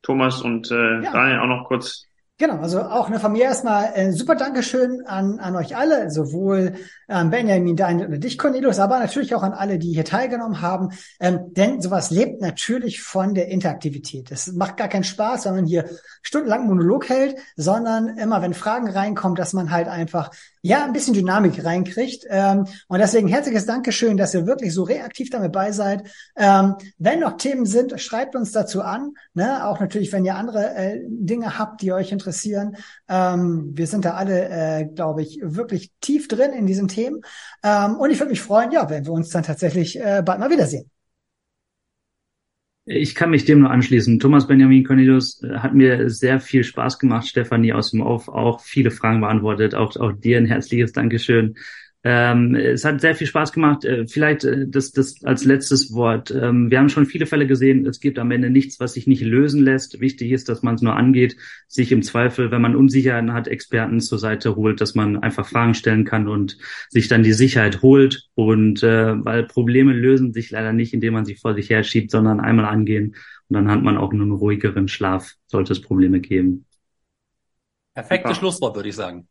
Thomas 0.01 0.41
und 0.41 0.71
äh, 0.71 1.03
ja. 1.03 1.13
Daniel 1.13 1.41
auch 1.41 1.47
noch 1.47 1.65
kurz 1.67 2.07
Genau, 2.37 2.57
also 2.57 2.83
auch 2.83 3.07
eine 3.07 3.21
von 3.21 3.31
mir 3.31 3.45
erstmal 3.45 3.93
äh, 3.95 4.11
super 4.11 4.35
Dankeschön 4.35 5.07
an, 5.07 5.39
an 5.39 5.55
euch 5.55 5.77
alle, 5.77 6.11
sowohl 6.11 6.75
ähm, 7.09 7.31
Benjamin, 7.31 7.77
Daniel 7.77 8.13
und 8.13 8.25
dich, 8.25 8.39
Cornelius, 8.39 8.81
aber 8.81 8.99
natürlich 8.99 9.37
auch 9.37 9.45
an 9.45 9.53
alle, 9.53 9.79
die 9.79 9.93
hier 9.93 10.05
teilgenommen 10.05 10.61
haben. 10.61 10.89
Ähm, 11.21 11.53
denn 11.53 11.81
sowas 11.81 12.11
lebt 12.11 12.41
natürlich 12.41 13.03
von 13.03 13.35
der 13.35 13.47
Interaktivität. 13.47 14.33
Es 14.33 14.53
macht 14.53 14.79
gar 14.79 14.89
keinen 14.89 15.05
Spaß, 15.05 15.45
wenn 15.45 15.55
man 15.55 15.67
hier 15.67 15.89
stundenlang 16.23 16.67
Monolog 16.67 17.09
hält, 17.09 17.37
sondern 17.55 18.19
immer, 18.19 18.43
wenn 18.43 18.53
Fragen 18.53 18.91
reinkommen, 18.91 19.37
dass 19.37 19.53
man 19.53 19.71
halt 19.71 19.87
einfach 19.87 20.33
ja 20.61 20.83
ein 20.83 20.93
bisschen 20.93 21.15
Dynamik 21.15 21.65
reinkriegt. 21.65 22.25
Ähm, 22.29 22.67
und 22.89 22.99
deswegen 22.99 23.29
herzliches 23.29 23.67
Dankeschön, 23.67 24.17
dass 24.17 24.35
ihr 24.35 24.45
wirklich 24.45 24.75
so 24.75 24.83
reaktiv 24.83 25.31
damit 25.31 25.53
bei 25.53 25.71
seid. 25.71 26.03
Ähm, 26.37 26.75
wenn 26.99 27.21
noch 27.21 27.37
Themen 27.37 27.67
sind, 27.67 28.01
schreibt 28.01 28.35
uns 28.35 28.51
dazu 28.51 28.83
an. 28.83 29.13
Ne? 29.35 29.65
Auch 29.67 29.79
natürlich, 29.79 30.11
wenn 30.11 30.25
ihr 30.25 30.35
andere 30.35 30.75
äh, 30.75 31.01
Dinge 31.07 31.61
habt, 31.61 31.81
die 31.81 31.93
euch 31.93 32.11
interessieren. 32.11 32.24
Ähm, 33.09 33.71
wir 33.75 33.87
sind 33.87 34.05
da 34.05 34.15
alle, 34.15 34.49
äh, 34.49 34.85
glaube 34.87 35.23
ich, 35.23 35.39
wirklich 35.43 35.93
tief 36.01 36.29
drin 36.29 36.53
in 36.53 36.67
diesen 36.67 36.89
Themen. 36.89 37.21
Ähm, 37.63 37.97
und 37.97 38.11
ich 38.11 38.19
würde 38.21 38.31
mich 38.31 38.41
freuen, 38.41 38.71
ja, 38.73 38.89
wenn 38.91 39.05
wir 39.07 39.13
uns 39.13 39.31
dann 39.31 39.43
tatsächlich 39.43 39.99
äh, 40.01 40.23
bald 40.25 40.41
mal 40.41 40.51
wiedersehen. 40.51 40.91
Ich 42.87 43.15
kann 43.15 43.31
mich 43.31 43.47
dem 43.47 43.61
nur 43.61 43.71
anschließen. 43.71 44.21
Thomas 44.21 44.47
Benjamin 44.47 44.85
Cornelius 44.85 45.43
äh, 45.43 45.57
hat 45.57 45.75
mir 45.75 46.11
sehr 46.11 46.39
viel 46.39 46.65
Spaß 46.65 46.99
gemacht. 46.99 47.27
Stefanie 47.27 47.73
aus 47.73 47.93
dem 47.93 48.03
Auf 48.03 48.29
auch 48.29 48.61
viele 48.61 48.91
Fragen 48.91 49.23
beantwortet. 49.23 49.75
Auch, 49.75 49.97
auch 49.97 50.13
dir 50.13 50.37
ein 50.37 50.47
herzliches 50.47 50.93
Dankeschön. 50.93 51.55
Ähm, 52.07 52.55
es 52.55 52.85
hat 52.85 53.01
sehr 53.01 53.15
viel 53.15 53.27
Spaß 53.27 53.53
gemacht. 53.53 53.87
Äh, 53.87 54.07
vielleicht 54.07 54.45
äh, 54.45 54.69
das, 54.69 54.93
das 54.93 55.25
als 55.25 55.47
letztes 55.47 55.95
Wort. 55.95 56.31
Ähm, 56.31 56.71
wir 56.71 56.79
haben 56.79 56.91
schon 56.91 57.07
viele 57.07 57.25
Fälle 57.25 57.47
gesehen. 57.47 57.87
Es 57.87 57.99
gibt 57.99 58.19
am 58.19 58.31
Ende 58.31 58.51
nichts, 58.51 58.79
was 58.79 58.93
sich 58.93 59.07
nicht 59.07 59.23
lösen 59.23 59.63
lässt. 59.65 60.01
Wichtig 60.01 60.31
ist, 60.31 60.51
dass 60.51 60.63
man 60.63 60.75
es 60.75 60.83
nur 60.83 60.95
angeht, 60.97 61.37
sich 61.67 61.93
im 61.93 62.03
Zweifel, 62.03 62.51
wenn 62.51 62.61
man 62.61 62.77
Unsicherheiten 62.77 63.33
hat, 63.33 63.49
Experten 63.49 64.01
zur 64.01 64.19
Seite 64.19 64.55
holt, 64.55 64.83
dass 64.83 64.95
man 64.95 65.23
einfach 65.23 65.47
Fragen 65.47 65.73
stellen 65.73 66.05
kann 66.05 66.29
und 66.29 66.59
sich 66.91 67.09
dann 67.09 67.23
die 67.23 67.33
Sicherheit 67.33 67.81
holt. 67.81 68.29
Und 68.35 68.83
äh, 68.83 69.25
weil 69.25 69.45
Probleme 69.45 69.95
lösen 69.95 70.35
sich 70.35 70.51
leider 70.51 70.75
nicht, 70.75 70.93
indem 70.93 71.15
man 71.15 71.25
sie 71.25 71.37
vor 71.37 71.55
sich 71.55 71.71
her 71.71 71.85
schiebt, 71.85 72.11
sondern 72.11 72.39
einmal 72.39 72.67
angehen. 72.67 73.17
Und 73.49 73.55
dann 73.55 73.71
hat 73.71 73.83
man 73.83 73.97
auch 73.97 74.13
nur 74.13 74.25
einen 74.25 74.33
ruhigeren 74.33 74.89
Schlaf, 74.89 75.33
sollte 75.47 75.73
es 75.73 75.81
Probleme 75.81 76.21
geben. 76.21 76.67
Perfektes 77.95 78.37
Schlusswort, 78.37 78.77
würde 78.77 78.91
ich 78.91 78.95
sagen 78.95 79.27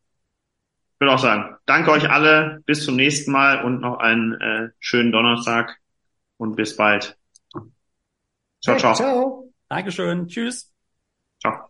würde 1.03 1.15
auch 1.15 1.19
sagen, 1.19 1.55
danke 1.65 1.91
euch 1.91 2.09
alle, 2.09 2.61
bis 2.65 2.85
zum 2.85 2.95
nächsten 2.95 3.31
Mal 3.31 3.63
und 3.63 3.81
noch 3.81 3.99
einen 3.99 4.39
äh, 4.39 4.69
schönen 4.79 5.11
Donnerstag 5.11 5.77
und 6.37 6.55
bis 6.55 6.77
bald. 6.77 7.17
Ciao, 8.61 8.77
ciao. 8.77 8.93
ciao. 8.95 9.53
Dankeschön. 9.67 10.27
Tschüss. 10.27 10.71
Ciao. 11.41 11.69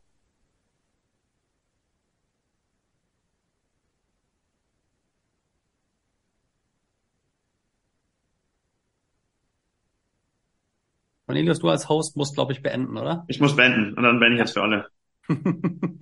Cornelius, 11.26 11.60
du 11.60 11.70
als 11.70 11.90
Host 11.90 12.16
musst, 12.16 12.36
glaube 12.36 12.54
ich, 12.54 12.62
beenden, 12.62 12.98
oder? 12.98 13.26
Ich 13.28 13.40
muss 13.40 13.56
beenden 13.56 13.96
und 13.96 14.04
dann 14.04 14.20
beende 14.20 14.36
ich 14.36 14.42
jetzt 14.42 14.54
für 14.54 14.62
alle. 14.62 14.90